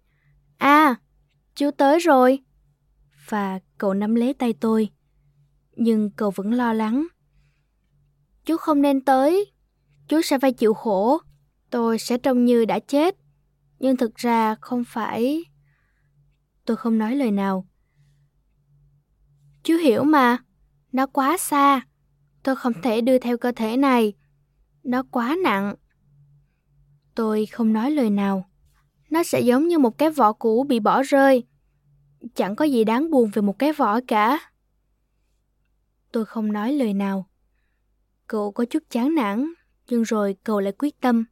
À, 0.58 0.96
chú 1.56 1.72
tới 1.72 2.00
rồi. 2.00 2.40
Và 3.30 3.60
cậu 3.78 3.94
nắm 3.94 4.16
lấy 4.16 4.34
tay 4.34 4.54
tôi. 4.54 4.90
Nhưng 5.76 6.10
cậu 6.10 6.32
vẫn 6.32 6.54
lo 6.54 6.74
lắng. 6.74 7.08
Chú 8.46 8.58
không 8.58 8.82
nên 8.82 9.02
tới. 9.02 9.52
Chú 10.08 10.22
sẽ 10.22 10.40
phải 10.40 10.54
chịu 10.54 10.74
khổ. 10.74 11.18
Tôi 11.70 12.00
sẽ 12.00 12.18
trông 12.18 12.46
như 12.46 12.66
đã 12.66 12.80
chết. 12.80 13.23
Nhưng 13.84 13.98
thực 13.98 14.16
ra 14.16 14.56
không 14.56 14.84
phải... 14.84 15.44
Tôi 16.66 16.78
không 16.78 16.98
nói 16.98 17.16
lời 17.16 17.32
nào. 17.32 17.68
Chú 19.64 19.78
hiểu 19.78 20.04
mà. 20.04 20.38
Nó 20.92 21.08
quá 21.08 21.38
xa. 21.38 21.82
Tôi 22.44 22.56
không 22.56 22.74
thể 22.84 23.02
đưa 23.02 23.20
theo 23.20 23.38
cơ 23.38 23.52
thể 23.56 23.78
này. 23.78 24.14
Nó 24.84 25.04
quá 25.12 25.36
nặng. 25.44 25.76
Tôi 27.16 27.46
không 27.46 27.74
nói 27.74 27.92
lời 27.92 28.10
nào. 28.10 28.50
Nó 29.10 29.24
sẽ 29.24 29.42
giống 29.42 29.68
như 29.68 29.80
một 29.80 29.98
cái 29.98 30.10
vỏ 30.10 30.34
cũ 30.34 30.66
bị 30.70 30.80
bỏ 30.80 31.04
rơi. 31.04 31.44
Chẳng 32.36 32.56
có 32.56 32.66
gì 32.66 32.84
đáng 32.84 33.12
buồn 33.12 33.30
về 33.34 33.42
một 33.42 33.60
cái 33.60 33.74
vỏ 33.74 34.00
cả. 34.08 34.40
Tôi 36.12 36.26
không 36.26 36.52
nói 36.52 36.74
lời 36.74 36.94
nào. 36.94 37.30
Cậu 38.28 38.52
có 38.52 38.66
chút 38.66 38.84
chán 38.90 39.16
nản, 39.16 39.54
nhưng 39.90 40.04
rồi 40.04 40.36
cậu 40.44 40.60
lại 40.60 40.74
quyết 40.78 41.00
tâm. 41.02 41.26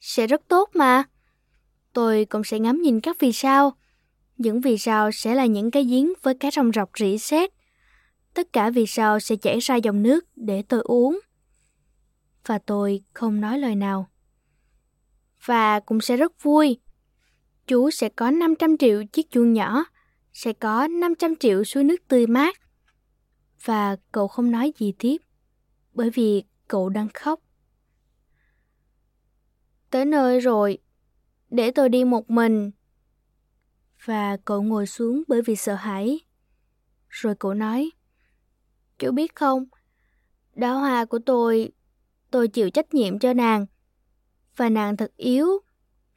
Sẽ 0.00 0.26
rất 0.26 0.48
tốt 0.48 0.70
mà. 0.74 1.04
Tôi 1.92 2.24
cũng 2.24 2.44
sẽ 2.44 2.58
ngắm 2.58 2.82
nhìn 2.82 3.00
các 3.00 3.16
vì 3.20 3.32
sao. 3.32 3.72
Những 4.36 4.60
vì 4.60 4.78
sao 4.78 5.10
sẽ 5.12 5.34
là 5.34 5.46
những 5.46 5.70
cái 5.70 5.84
giếng 5.84 6.12
với 6.22 6.34
cá 6.34 6.50
rong 6.50 6.72
rọc 6.72 6.90
rỉ 6.98 7.18
sét. 7.18 7.50
Tất 8.34 8.52
cả 8.52 8.70
vì 8.70 8.86
sao 8.86 9.20
sẽ 9.20 9.36
chảy 9.36 9.58
ra 9.58 9.76
dòng 9.76 10.02
nước 10.02 10.26
để 10.36 10.62
tôi 10.62 10.80
uống. 10.84 11.20
Và 12.46 12.58
tôi 12.58 13.02
không 13.12 13.40
nói 13.40 13.58
lời 13.58 13.74
nào. 13.74 14.10
Và 15.44 15.80
cũng 15.80 16.00
sẽ 16.00 16.16
rất 16.16 16.42
vui. 16.42 16.78
Chú 17.66 17.90
sẽ 17.90 18.08
có 18.08 18.30
500 18.30 18.78
triệu 18.78 19.02
chiếc 19.12 19.30
chuông 19.30 19.52
nhỏ, 19.52 19.84
sẽ 20.32 20.52
có 20.52 20.88
500 20.88 21.36
triệu 21.36 21.64
suối 21.64 21.84
nước 21.84 22.08
tươi 22.08 22.26
mát. 22.26 22.56
Và 23.64 23.96
cậu 24.12 24.28
không 24.28 24.50
nói 24.50 24.72
gì 24.78 24.92
tiếp, 24.98 25.16
bởi 25.92 26.10
vì 26.10 26.44
cậu 26.68 26.88
đang 26.88 27.08
khóc. 27.14 27.40
Tới 29.90 30.04
nơi 30.04 30.40
rồi, 30.40 30.78
để 31.50 31.70
tôi 31.70 31.88
đi 31.88 32.04
một 32.04 32.30
mình. 32.30 32.70
Và 34.04 34.36
cậu 34.44 34.62
ngồi 34.62 34.86
xuống 34.86 35.22
bởi 35.28 35.42
vì 35.42 35.56
sợ 35.56 35.74
hãi. 35.74 36.20
Rồi 37.08 37.34
cậu 37.34 37.54
nói, 37.54 37.90
Chú 38.98 39.12
biết 39.12 39.34
không, 39.34 39.64
đóa 40.54 40.72
hoa 40.72 41.04
của 41.04 41.18
tôi, 41.18 41.72
tôi 42.30 42.48
chịu 42.48 42.70
trách 42.70 42.94
nhiệm 42.94 43.18
cho 43.18 43.32
nàng. 43.32 43.66
Và 44.56 44.68
nàng 44.68 44.96
thật 44.96 45.12
yếu, 45.16 45.46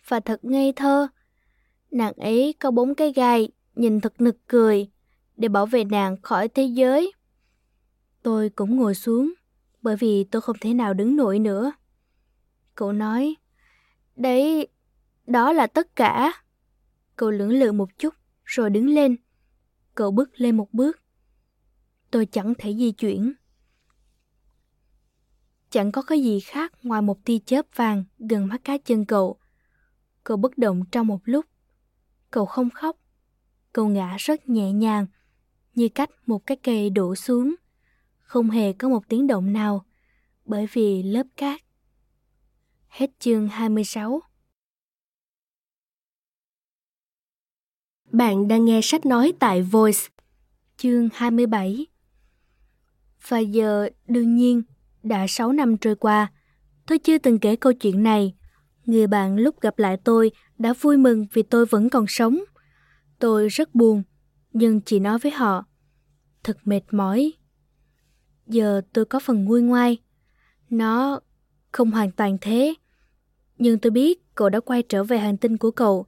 và 0.07 0.19
thật 0.19 0.45
ngây 0.45 0.73
thơ. 0.75 1.07
Nàng 1.91 2.13
ấy 2.13 2.53
có 2.59 2.71
bốn 2.71 2.95
cái 2.95 3.13
gai, 3.13 3.49
nhìn 3.75 4.01
thật 4.01 4.21
nực 4.21 4.37
cười, 4.47 4.87
để 5.37 5.47
bảo 5.47 5.65
vệ 5.65 5.83
nàng 5.83 6.21
khỏi 6.21 6.47
thế 6.47 6.63
giới. 6.63 7.13
Tôi 8.23 8.49
cũng 8.49 8.77
ngồi 8.77 8.95
xuống, 8.95 9.33
bởi 9.81 9.95
vì 9.95 10.23
tôi 10.23 10.41
không 10.41 10.57
thể 10.61 10.73
nào 10.73 10.93
đứng 10.93 11.15
nổi 11.15 11.39
nữa. 11.39 11.71
Cậu 12.75 12.91
nói, 12.91 13.35
đấy, 14.15 14.67
đó 15.27 15.51
là 15.51 15.67
tất 15.67 15.95
cả. 15.95 16.43
Cậu 17.15 17.31
lưỡng 17.31 17.49
lự 17.49 17.71
một 17.71 17.97
chút, 17.97 18.13
rồi 18.43 18.69
đứng 18.69 18.89
lên. 18.89 19.15
Cậu 19.95 20.11
bước 20.11 20.29
lên 20.35 20.57
một 20.57 20.73
bước. 20.73 20.99
Tôi 22.11 22.25
chẳng 22.25 22.53
thể 22.57 22.73
di 22.73 22.91
chuyển. 22.91 23.33
Chẳng 25.69 25.91
có 25.91 26.01
cái 26.01 26.23
gì 26.23 26.39
khác 26.39 26.73
ngoài 26.83 27.01
một 27.01 27.25
tia 27.25 27.37
chớp 27.45 27.65
vàng 27.75 28.03
gần 28.19 28.47
mắt 28.47 28.63
cá 28.63 28.77
chân 28.77 29.05
cậu. 29.05 29.39
Cậu 30.23 30.37
bất 30.37 30.57
động 30.57 30.83
trong 30.91 31.07
một 31.07 31.19
lúc. 31.25 31.45
Cậu 32.31 32.45
không 32.45 32.69
khóc. 32.69 32.97
Cậu 33.73 33.87
ngã 33.87 34.15
rất 34.19 34.49
nhẹ 34.49 34.71
nhàng, 34.71 35.07
như 35.75 35.89
cách 35.89 36.09
một 36.25 36.45
cái 36.45 36.57
cây 36.63 36.89
đổ 36.89 37.15
xuống. 37.15 37.55
Không 38.19 38.49
hề 38.49 38.73
có 38.73 38.89
một 38.89 39.09
tiếng 39.09 39.27
động 39.27 39.53
nào, 39.53 39.85
bởi 40.45 40.67
vì 40.73 41.03
lớp 41.03 41.23
cát. 41.37 41.61
Hết 42.93 43.11
chương 43.19 43.47
26 43.47 44.21
Bạn 48.11 48.47
đang 48.47 48.65
nghe 48.65 48.79
sách 48.83 49.05
nói 49.05 49.33
tại 49.39 49.61
Voice. 49.61 49.99
Chương 50.77 51.09
27 51.13 51.85
Và 53.27 53.39
giờ, 53.39 53.89
đương 54.07 54.35
nhiên, 54.35 54.63
đã 55.03 55.25
6 55.27 55.51
năm 55.51 55.77
trôi 55.77 55.95
qua, 55.95 56.31
tôi 56.87 56.99
chưa 56.99 57.17
từng 57.17 57.39
kể 57.39 57.55
câu 57.55 57.73
chuyện 57.73 58.03
này. 58.03 58.35
Người 58.85 59.07
bạn 59.07 59.37
lúc 59.37 59.61
gặp 59.61 59.79
lại 59.79 59.97
tôi 60.03 60.31
đã 60.57 60.73
vui 60.81 60.97
mừng 60.97 61.25
vì 61.33 61.43
tôi 61.43 61.65
vẫn 61.65 61.89
còn 61.89 62.05
sống. 62.07 62.39
Tôi 63.19 63.47
rất 63.47 63.75
buồn, 63.75 64.03
nhưng 64.51 64.81
chỉ 64.81 64.99
nói 64.99 65.19
với 65.19 65.31
họ. 65.31 65.65
Thật 66.43 66.57
mệt 66.65 66.81
mỏi. 66.91 67.33
Giờ 68.47 68.81
tôi 68.93 69.05
có 69.05 69.19
phần 69.19 69.45
nguôi 69.45 69.61
ngoai. 69.61 69.97
Nó 70.69 71.19
không 71.71 71.91
hoàn 71.91 72.11
toàn 72.11 72.37
thế. 72.41 72.73
Nhưng 73.63 73.79
tôi 73.79 73.91
biết 73.91 74.35
cậu 74.35 74.49
đã 74.49 74.59
quay 74.59 74.83
trở 74.83 75.03
về 75.03 75.17
hành 75.17 75.37
tinh 75.37 75.57
của 75.57 75.71
cậu 75.71 76.05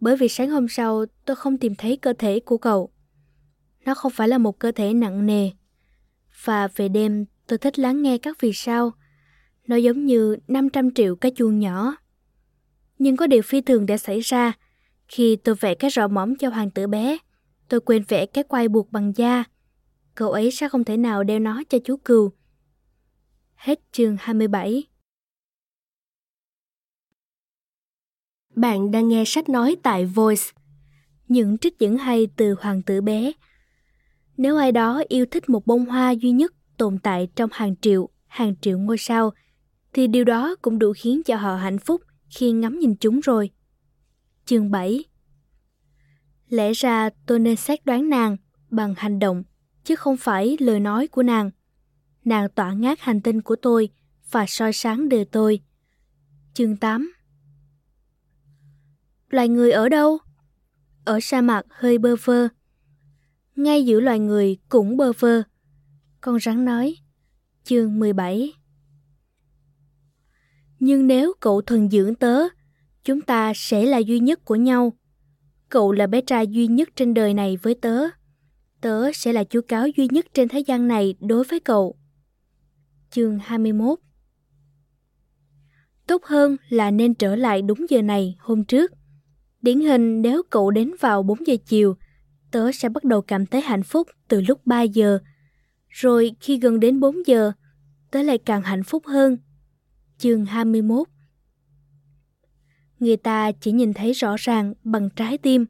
bởi 0.00 0.16
vì 0.16 0.28
sáng 0.28 0.50
hôm 0.50 0.68
sau 0.68 1.04
tôi 1.24 1.36
không 1.36 1.58
tìm 1.58 1.74
thấy 1.74 1.96
cơ 1.96 2.12
thể 2.12 2.40
của 2.40 2.58
cậu. 2.58 2.90
Nó 3.84 3.94
không 3.94 4.12
phải 4.12 4.28
là 4.28 4.38
một 4.38 4.58
cơ 4.58 4.72
thể 4.72 4.94
nặng 4.94 5.26
nề. 5.26 5.50
Và 6.44 6.68
về 6.76 6.88
đêm 6.88 7.24
tôi 7.46 7.58
thích 7.58 7.78
lắng 7.78 8.02
nghe 8.02 8.18
các 8.18 8.36
vì 8.40 8.52
sao. 8.52 8.92
Nó 9.66 9.76
giống 9.76 10.06
như 10.06 10.36
500 10.48 10.94
triệu 10.94 11.16
cái 11.16 11.30
chuông 11.30 11.58
nhỏ. 11.58 11.96
Nhưng 12.98 13.16
có 13.16 13.26
điều 13.26 13.42
phi 13.42 13.60
thường 13.60 13.86
đã 13.86 13.96
xảy 13.98 14.20
ra. 14.20 14.52
Khi 15.08 15.36
tôi 15.36 15.54
vẽ 15.54 15.74
cái 15.74 15.90
rọ 15.90 16.08
mỏng 16.08 16.36
cho 16.36 16.48
hoàng 16.48 16.70
tử 16.70 16.86
bé, 16.86 17.18
tôi 17.68 17.80
quên 17.80 18.02
vẽ 18.08 18.26
cái 18.26 18.44
quai 18.44 18.68
buộc 18.68 18.92
bằng 18.92 19.12
da. 19.16 19.44
Cậu 20.14 20.32
ấy 20.32 20.50
sẽ 20.50 20.68
không 20.68 20.84
thể 20.84 20.96
nào 20.96 21.24
đeo 21.24 21.38
nó 21.38 21.62
cho 21.68 21.78
chú 21.84 21.96
cừu. 21.96 22.32
Hết 23.54 23.80
chương 23.92 24.16
27 24.20 24.84
Bạn 28.56 28.90
đang 28.90 29.08
nghe 29.08 29.24
sách 29.26 29.48
nói 29.48 29.76
tại 29.82 30.06
Voice. 30.06 30.42
Những 31.28 31.58
trích 31.58 31.78
dẫn 31.78 31.96
hay 31.96 32.26
từ 32.36 32.54
hoàng 32.60 32.82
tử 32.82 33.00
bé. 33.00 33.32
Nếu 34.36 34.56
ai 34.56 34.72
đó 34.72 35.02
yêu 35.08 35.26
thích 35.30 35.48
một 35.48 35.66
bông 35.66 35.86
hoa 35.86 36.10
duy 36.10 36.30
nhất 36.30 36.54
tồn 36.76 36.98
tại 36.98 37.28
trong 37.36 37.50
hàng 37.52 37.76
triệu, 37.76 38.08
hàng 38.26 38.54
triệu 38.60 38.78
ngôi 38.78 38.98
sao, 38.98 39.32
thì 39.92 40.06
điều 40.06 40.24
đó 40.24 40.56
cũng 40.62 40.78
đủ 40.78 40.92
khiến 40.96 41.22
cho 41.22 41.36
họ 41.36 41.56
hạnh 41.56 41.78
phúc 41.78 42.02
khi 42.28 42.52
ngắm 42.52 42.78
nhìn 42.78 42.94
chúng 42.96 43.20
rồi. 43.20 43.50
Chương 44.44 44.70
7 44.70 45.04
Lẽ 46.48 46.72
ra 46.72 47.10
tôi 47.26 47.38
nên 47.38 47.56
xét 47.56 47.84
đoán 47.84 48.08
nàng 48.08 48.36
bằng 48.70 48.94
hành 48.96 49.18
động, 49.18 49.42
chứ 49.84 49.96
không 49.96 50.16
phải 50.16 50.56
lời 50.60 50.80
nói 50.80 51.08
của 51.08 51.22
nàng. 51.22 51.50
Nàng 52.24 52.48
tỏa 52.54 52.72
ngát 52.72 53.00
hành 53.00 53.20
tinh 53.20 53.42
của 53.42 53.56
tôi 53.56 53.88
và 54.30 54.44
soi 54.48 54.72
sáng 54.72 55.08
đời 55.08 55.24
tôi. 55.24 55.60
Chương 56.54 56.76
8 56.76 57.15
Loài 59.30 59.48
người 59.48 59.70
ở 59.70 59.88
đâu? 59.88 60.18
Ở 61.04 61.18
sa 61.22 61.40
mạc 61.40 61.62
hơi 61.70 61.98
bơ 61.98 62.16
vơ. 62.24 62.48
Ngay 63.56 63.86
giữa 63.86 64.00
loài 64.00 64.18
người 64.18 64.58
cũng 64.68 64.96
bơ 64.96 65.12
vơ. 65.12 65.42
Con 66.20 66.40
rắn 66.40 66.64
nói. 66.64 66.96
Chương 67.64 67.98
17 67.98 68.52
Nhưng 70.78 71.06
nếu 71.06 71.32
cậu 71.40 71.62
thuần 71.62 71.90
dưỡng 71.90 72.14
tớ, 72.14 72.42
chúng 73.04 73.20
ta 73.20 73.52
sẽ 73.56 73.86
là 73.86 73.98
duy 73.98 74.18
nhất 74.18 74.44
của 74.44 74.56
nhau. 74.56 74.92
Cậu 75.68 75.92
là 75.92 76.06
bé 76.06 76.20
trai 76.20 76.46
duy 76.46 76.66
nhất 76.66 76.88
trên 76.96 77.14
đời 77.14 77.34
này 77.34 77.56
với 77.56 77.74
tớ. 77.74 78.08
Tớ 78.80 79.12
sẽ 79.12 79.32
là 79.32 79.44
chú 79.44 79.60
cáo 79.68 79.88
duy 79.96 80.08
nhất 80.10 80.26
trên 80.34 80.48
thế 80.48 80.60
gian 80.60 80.88
này 80.88 81.14
đối 81.20 81.44
với 81.44 81.60
cậu. 81.60 81.96
Chương 83.10 83.38
21 83.38 83.98
Tốt 86.06 86.24
hơn 86.24 86.56
là 86.68 86.90
nên 86.90 87.14
trở 87.14 87.36
lại 87.36 87.62
đúng 87.62 87.86
giờ 87.90 88.02
này 88.02 88.36
hôm 88.38 88.64
trước. 88.64 88.92
Điển 89.66 89.80
hình 89.80 90.22
nếu 90.22 90.42
cậu 90.50 90.70
đến 90.70 90.92
vào 91.00 91.22
4 91.22 91.46
giờ 91.46 91.54
chiều, 91.66 91.96
tớ 92.50 92.72
sẽ 92.72 92.88
bắt 92.88 93.04
đầu 93.04 93.22
cảm 93.22 93.46
thấy 93.46 93.60
hạnh 93.60 93.82
phúc 93.82 94.08
từ 94.28 94.40
lúc 94.40 94.66
3 94.66 94.82
giờ. 94.82 95.18
Rồi 95.88 96.32
khi 96.40 96.58
gần 96.58 96.80
đến 96.80 97.00
4 97.00 97.26
giờ, 97.26 97.52
tớ 98.10 98.22
lại 98.22 98.38
càng 98.38 98.62
hạnh 98.62 98.82
phúc 98.82 99.06
hơn. 99.06 99.36
Chương 100.18 100.44
21 100.44 101.08
Người 103.00 103.16
ta 103.16 103.52
chỉ 103.52 103.72
nhìn 103.72 103.94
thấy 103.94 104.12
rõ 104.12 104.34
ràng 104.38 104.74
bằng 104.84 105.08
trái 105.16 105.38
tim. 105.38 105.66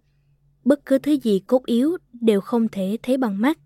Bất 0.65 0.87
cứ 0.87 0.99
thứ 0.99 1.13
gì 1.13 1.41
cốt 1.47 1.67
yếu 1.67 1.97
đều 2.21 2.41
không 2.41 2.69
thể 2.69 2.97
thấy 3.03 3.17
bằng 3.17 3.41
mắt. 3.41 3.59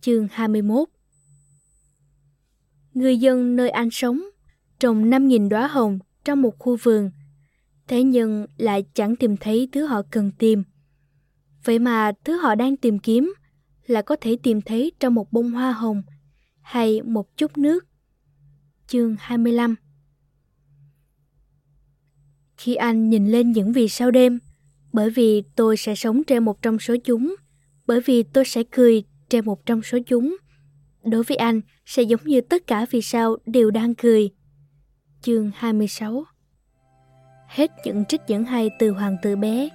Chương 0.00 0.28
21 0.32 0.88
Người 2.94 3.16
dân 3.16 3.56
nơi 3.56 3.70
anh 3.70 3.90
sống 3.90 4.22
trồng 4.78 5.10
5.000 5.10 5.48
đóa 5.48 5.66
hồng 5.66 5.98
trong 6.24 6.42
một 6.42 6.58
khu 6.58 6.76
vườn, 6.76 7.10
thế 7.90 8.02
nhưng 8.02 8.46
lại 8.56 8.84
chẳng 8.94 9.16
tìm 9.16 9.36
thấy 9.36 9.68
thứ 9.72 9.86
họ 9.86 10.02
cần 10.10 10.30
tìm. 10.38 10.62
Vậy 11.64 11.78
mà 11.78 12.12
thứ 12.24 12.36
họ 12.36 12.54
đang 12.54 12.76
tìm 12.76 12.98
kiếm 12.98 13.34
là 13.86 14.02
có 14.02 14.16
thể 14.20 14.36
tìm 14.42 14.60
thấy 14.60 14.92
trong 15.00 15.14
một 15.14 15.32
bông 15.32 15.50
hoa 15.50 15.72
hồng 15.72 16.02
hay 16.60 17.02
một 17.02 17.36
chút 17.36 17.58
nước. 17.58 17.86
Chương 18.86 19.16
25 19.18 19.74
Khi 22.56 22.74
anh 22.74 23.10
nhìn 23.10 23.26
lên 23.26 23.52
những 23.52 23.72
vì 23.72 23.88
sao 23.88 24.10
đêm, 24.10 24.38
bởi 24.92 25.10
vì 25.10 25.42
tôi 25.56 25.76
sẽ 25.76 25.94
sống 25.94 26.24
trên 26.24 26.44
một 26.44 26.62
trong 26.62 26.78
số 26.78 26.96
chúng, 27.04 27.36
bởi 27.86 28.00
vì 28.00 28.22
tôi 28.22 28.44
sẽ 28.44 28.62
cười 28.70 29.04
trên 29.28 29.44
một 29.44 29.66
trong 29.66 29.82
số 29.82 29.98
chúng. 30.06 30.36
Đối 31.04 31.22
với 31.22 31.36
anh, 31.36 31.60
sẽ 31.86 32.02
giống 32.02 32.20
như 32.24 32.40
tất 32.40 32.66
cả 32.66 32.86
vì 32.90 33.02
sao 33.02 33.36
đều 33.46 33.70
đang 33.70 33.94
cười. 33.94 34.30
Chương 35.22 35.50
26 35.54 36.24
Hết 37.50 37.70
những 37.84 38.04
trích 38.04 38.20
dẫn 38.26 38.44
hay 38.44 38.70
từ 38.78 38.90
Hoàng 38.90 39.16
tử 39.22 39.36
bé 39.36 39.68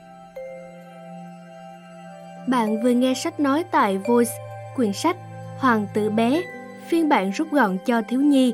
Bạn 2.48 2.84
vừa 2.84 2.90
nghe 2.90 3.14
sách 3.14 3.40
nói 3.40 3.64
tại 3.72 3.98
Voice, 3.98 4.32
quyển 4.76 4.94
sách 4.94 5.18
Hoàng 5.58 5.88
tử 5.94 6.10
bé, 6.10 6.42
phiên 6.88 7.10
bản 7.10 7.32
rút 7.32 7.52
gọn 7.52 7.78
cho 7.86 8.02
thiếu 8.08 8.22
nhi, 8.22 8.54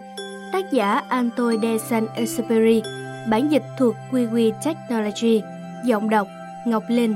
tác 0.53 0.71
giả 0.71 1.01
Antoine 1.09 1.57
de 1.61 1.77
Saint-Exupéry, 1.77 2.81
bản 3.29 3.51
dịch 3.51 3.63
thuộc 3.77 3.95
QQ 4.11 4.51
Technology, 4.63 5.41
giọng 5.85 6.09
đọc 6.09 6.27
Ngọc 6.65 6.83
Linh. 6.89 7.15